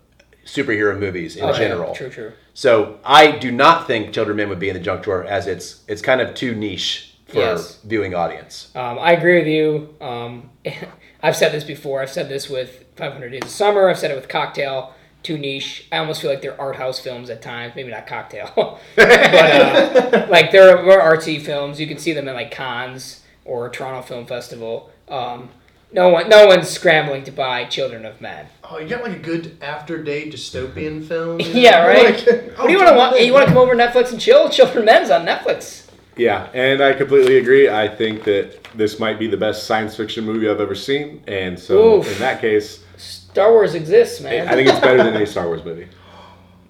superhero 0.45 0.99
movies 0.99 1.37
in 1.37 1.45
Okay, 1.45 1.59
general. 1.59 1.95
True, 1.95 2.11
true. 2.11 2.33
So 2.55 2.99
I 3.05 3.31
do 3.33 3.53
not 3.53 3.87
think 3.87 4.13
Children 4.13 4.33
of 4.33 4.37
Men 4.39 4.49
would 4.49 4.59
be 4.59 4.69
in 4.69 4.75
the 4.75 4.81
junk 4.83 5.03
drawer 5.05 5.25
as 5.25 5.47
it's 5.47 5.83
it's 5.87 6.03
kind 6.03 6.21
of 6.21 6.35
too 6.35 6.55
niche 6.55 7.15
for 7.29 7.39
Yes. 7.39 7.79
viewing 7.85 8.15
audience. 8.15 8.73
Um, 8.75 8.99
I 8.99 9.13
agree 9.13 9.39
with 9.39 9.47
you. 9.47 9.95
Um, 10.01 10.51
I've 11.23 11.37
said 11.37 11.53
this 11.53 11.63
before. 11.65 12.01
I've 12.03 12.11
said 12.11 12.29
this 12.29 12.49
with 12.51 12.85
500 12.97 13.29
Days 13.31 13.43
of 13.45 13.51
Summer. 13.51 13.89
I've 13.89 13.99
said 13.99 14.11
it 14.11 14.15
with 14.17 14.29
Cocktail. 14.29 14.95
Too 15.23 15.37
niche. 15.37 15.87
I 15.93 15.99
almost 15.99 16.23
feel 16.23 16.31
like 16.31 16.41
they're 16.41 16.59
art 16.61 16.77
house 16.77 16.99
films 16.99 17.29
at 17.29 17.43
times. 17.43 17.75
Maybe 17.77 17.91
not 17.91 18.07
Cocktail, 18.07 18.79
but 18.97 19.11
uh, 19.11 20.27
like 20.31 20.51
they're, 20.51 20.83
they're 20.83 21.01
artsy 21.01 21.41
films. 21.41 21.79
You 21.79 21.87
can 21.87 21.99
see 21.99 22.13
them 22.13 22.27
in 22.29 22.35
like 22.35 22.51
Cannes 22.51 23.23
or 23.45 23.69
Toronto 23.69 24.03
Film 24.03 24.27
Festival. 24.27 24.91
Um, 25.09 25.51
no 25.93 26.09
one, 26.09 26.29
no 26.29 26.47
one's 26.47 26.69
scrambling 26.69 27.25
to 27.25 27.33
buy 27.33 27.65
Children 27.65 28.07
of 28.07 28.21
Men. 28.21 28.47
Oh, 28.65 28.79
you 28.79 28.89
got 28.89 29.03
like 29.03 29.17
a 29.17 29.19
good 29.19 29.59
after 29.61 30.03
day 30.03 30.31
dystopian 30.31 31.05
film. 31.09 31.41
Yeah, 31.41 31.85
right. 31.87 32.15
Like, 32.15 32.57
What 32.57 32.67
do 32.69 32.73
you 32.73 32.79
want 32.79 32.89
to 32.91 32.97
want? 32.97 33.21
You 33.21 33.33
want 33.33 33.47
to 33.47 33.53
come 33.53 33.59
over 33.59 33.75
to 33.75 33.79
Netflix 33.79 34.13
and 34.13 34.21
chill? 34.21 34.49
Children 34.49 34.79
of 34.79 34.85
Men's 34.85 35.11
on 35.11 35.27
Netflix. 35.27 35.89
Yeah, 36.17 36.49
and 36.55 36.83
I 36.83 36.93
completely 36.93 37.39
agree. 37.39 37.69
I 37.69 37.89
think 37.89 38.25
that 38.25 38.63
this 38.75 38.99
might 39.01 39.19
be 39.19 39.27
the 39.27 39.37
best 39.37 39.67
science 39.67 39.97
fiction 39.97 40.25
movie 40.25 40.49
I've 40.49 40.61
ever 40.61 40.75
seen, 40.75 41.23
and 41.27 41.59
so 41.59 41.99
Oof. 41.99 42.13
in 42.13 42.19
that 42.19 42.41
case, 42.41 42.85
Star 43.33 43.53
Wars 43.53 43.75
exists, 43.75 44.21
man. 44.21 44.49
I 44.49 44.53
think 44.55 44.69
it's 44.69 44.81
better 44.81 45.03
than 45.03 45.15
any 45.15 45.27
Star 45.35 45.47
Wars 45.47 45.65
movie. 45.65 45.89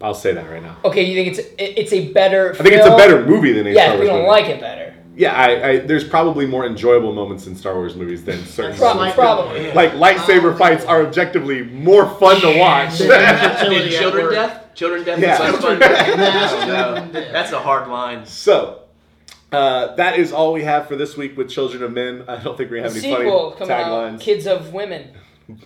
I'll 0.03 0.15
say 0.15 0.33
that 0.33 0.49
right 0.51 0.63
now. 0.63 0.77
okay, 0.85 1.03
you 1.03 1.15
think 1.15 1.37
it's 1.39 1.49
it's 1.59 1.93
a 1.93 2.11
better? 2.13 2.53
I 2.55 2.63
think 2.63 2.75
it's 2.75 2.87
a 2.87 2.97
better 2.97 3.25
movie 3.25 3.53
than 3.53 3.67
any 3.67 3.77
Yeah, 3.77 3.87
Star 3.87 3.95
if 3.95 3.99
Wars 3.99 4.07
you 4.07 4.09
don't 4.11 4.19
movie. 4.21 4.29
like 4.31 4.47
it 4.47 4.61
better. 4.61 4.95
Yeah, 5.17 5.35
I, 5.35 5.69
I 5.69 5.79
there's 5.81 6.05
probably 6.05 6.47
more 6.47 6.65
enjoyable 6.65 7.13
moments 7.13 7.47
in 7.47 7.55
Star 7.55 7.75
Wars 7.75 7.95
movies 7.97 8.25
than 8.25 8.43
certain. 8.47 8.77
Pro- 8.79 8.95
movies. 8.95 9.13
probably. 9.13 9.73
Like 9.73 9.93
lightsaber 9.93 10.57
fights 10.57 10.85
are 10.87 11.03
objectively 11.05 11.63
more 11.63 12.09
fun 12.19 12.41
to 12.41 12.59
watch. 12.59 12.97
Fertility 12.99 13.97
at 13.97 14.13
work. 14.15 14.33
death? 14.33 14.75
Children 14.75 15.05
death 15.05 15.19
Yeah. 15.19 15.33
is 15.53 15.59
fun. 15.59 15.79
No, 15.81 15.89
no. 15.89 15.97
children 16.07 17.13
death. 17.13 17.33
That's 17.33 17.53
a 17.53 17.59
hard 17.59 17.89
line. 17.89 18.25
so, 18.25 18.83
uh, 19.53 19.95
that 19.97 20.19
is 20.19 20.33
all 20.33 20.55
we 20.55 20.63
have 20.63 20.87
for 20.89 20.97
this 20.97 21.17
week 21.17 21.37
with 21.37 21.51
Children 21.51 21.83
of 21.83 21.93
Men. 21.93 22.25
I 22.27 22.37
don't 22.37 22.57
think 22.57 22.71
we 22.71 22.79
have 22.81 22.93
any 22.93 23.01
sequel 23.01 23.51
funny 23.51 23.59
coming 23.69 23.73
out, 23.85 24.13
taglines. 24.15 24.21
Kids 24.21 24.47
of 24.47 24.73
Women. 24.73 25.09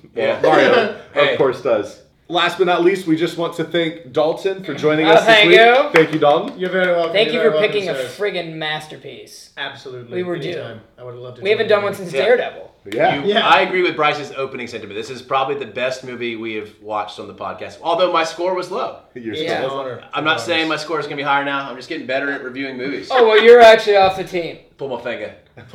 Yeah. 0.14 0.40
Mario, 0.42 1.00
Hey. 1.14 1.32
of 1.32 1.38
course, 1.38 1.62
does. 1.62 2.00
Last 2.26 2.56
but 2.56 2.66
not 2.66 2.82
least, 2.82 3.06
we 3.06 3.16
just 3.16 3.36
want 3.36 3.54
to 3.56 3.64
thank 3.64 4.10
Dalton 4.10 4.64
for 4.64 4.72
joining 4.72 5.06
Oh, 5.06 5.10
us 5.10 5.20
this 5.20 5.26
thank 5.26 5.50
week. 5.50 5.58
you. 5.60 5.90
Thank 5.92 6.12
you, 6.14 6.18
Dalton. 6.18 6.58
You're 6.58 6.70
very 6.70 6.92
welcome. 6.92 7.12
Thank 7.12 7.32
you 7.32 7.40
You're 7.40 7.52
for 7.52 7.58
very 7.58 7.68
picking 7.68 7.88
a 7.90 7.92
friggin' 7.94 8.54
masterpiece. 8.54 9.50
Absolutely. 9.58 10.16
We 10.16 10.22
were 10.22 10.38
due. 10.38 10.52
Anytime. 10.52 10.80
I 10.96 11.02
would 11.04 11.12
have 11.14 11.22
loved 11.22 11.36
to. 11.36 11.42
We 11.42 11.50
haven't 11.50 11.68
done 11.68 11.80
you. 11.80 11.84
one 11.84 11.94
since 11.94 12.12
Yeah. 12.14 12.24
Daredevil. 12.24 12.70
Yeah. 12.92 13.22
You- 13.22 13.30
Yeah. 13.34 13.46
I 13.46 13.60
agree 13.60 13.82
with 13.82 13.94
Bryce's 13.94 14.32
opening 14.38 14.66
sentiment. 14.68 14.96
This 14.98 15.10
is 15.10 15.20
probably 15.20 15.56
the 15.56 15.66
best 15.70 16.02
movie 16.02 16.36
we 16.36 16.54
have 16.54 16.70
watched 16.80 17.20
on 17.20 17.26
the 17.28 17.34
podcast. 17.34 17.76
Although 17.82 18.10
my 18.10 18.24
score 18.24 18.54
was 18.54 18.70
low. 18.70 19.00
You're 19.14 19.34
Yeah. 19.34 19.58
still- 19.58 19.80
An 19.80 19.86
honor. 19.86 20.04
I'm 20.14 20.24
not 20.24 20.40
saying 20.40 20.66
my 20.66 20.76
score 20.76 20.98
is 21.00 21.04
going 21.06 21.18
to 21.18 21.22
be 21.22 21.26
higher 21.28 21.44
now. 21.44 21.68
I'm 21.68 21.76
just 21.76 21.90
getting 21.90 22.06
better 22.06 22.30
at 22.32 22.42
reviewing 22.42 22.78
movies. 22.78 23.10
Oh 23.12 23.26
well, 23.28 23.42
you're 23.42 23.60
actually 23.60 23.96
off 23.96 24.16
the 24.16 24.24
team. 24.24 24.60
Pull 24.78 24.88
my 24.88 25.00
finger. 25.02 25.34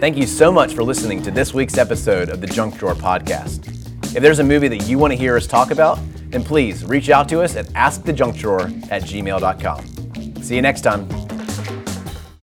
Thank 0.00 0.16
you 0.16 0.26
so 0.26 0.52
much 0.52 0.74
for 0.74 0.84
listening 0.84 1.22
to 1.22 1.30
this 1.32 1.52
week's 1.52 1.76
episode 1.76 2.28
of 2.28 2.40
the 2.40 2.46
Junk 2.46 2.78
Drawer 2.78 2.94
Podcast. 2.94 3.66
If 4.14 4.22
there's 4.22 4.38
a 4.38 4.44
movie 4.44 4.68
that 4.68 4.86
you 4.86 4.96
want 4.96 5.12
to 5.12 5.16
hear 5.16 5.36
us 5.36 5.46
talk 5.46 5.72
about, 5.72 5.98
then 6.28 6.44
please 6.44 6.84
reach 6.84 7.10
out 7.10 7.28
to 7.30 7.40
us 7.42 7.56
at 7.56 7.66
askthejunkdrawer 7.70 8.92
at 8.92 9.02
gmail.com. 9.02 10.42
See 10.42 10.54
you 10.54 10.62
next 10.62 10.82
time. 10.82 11.33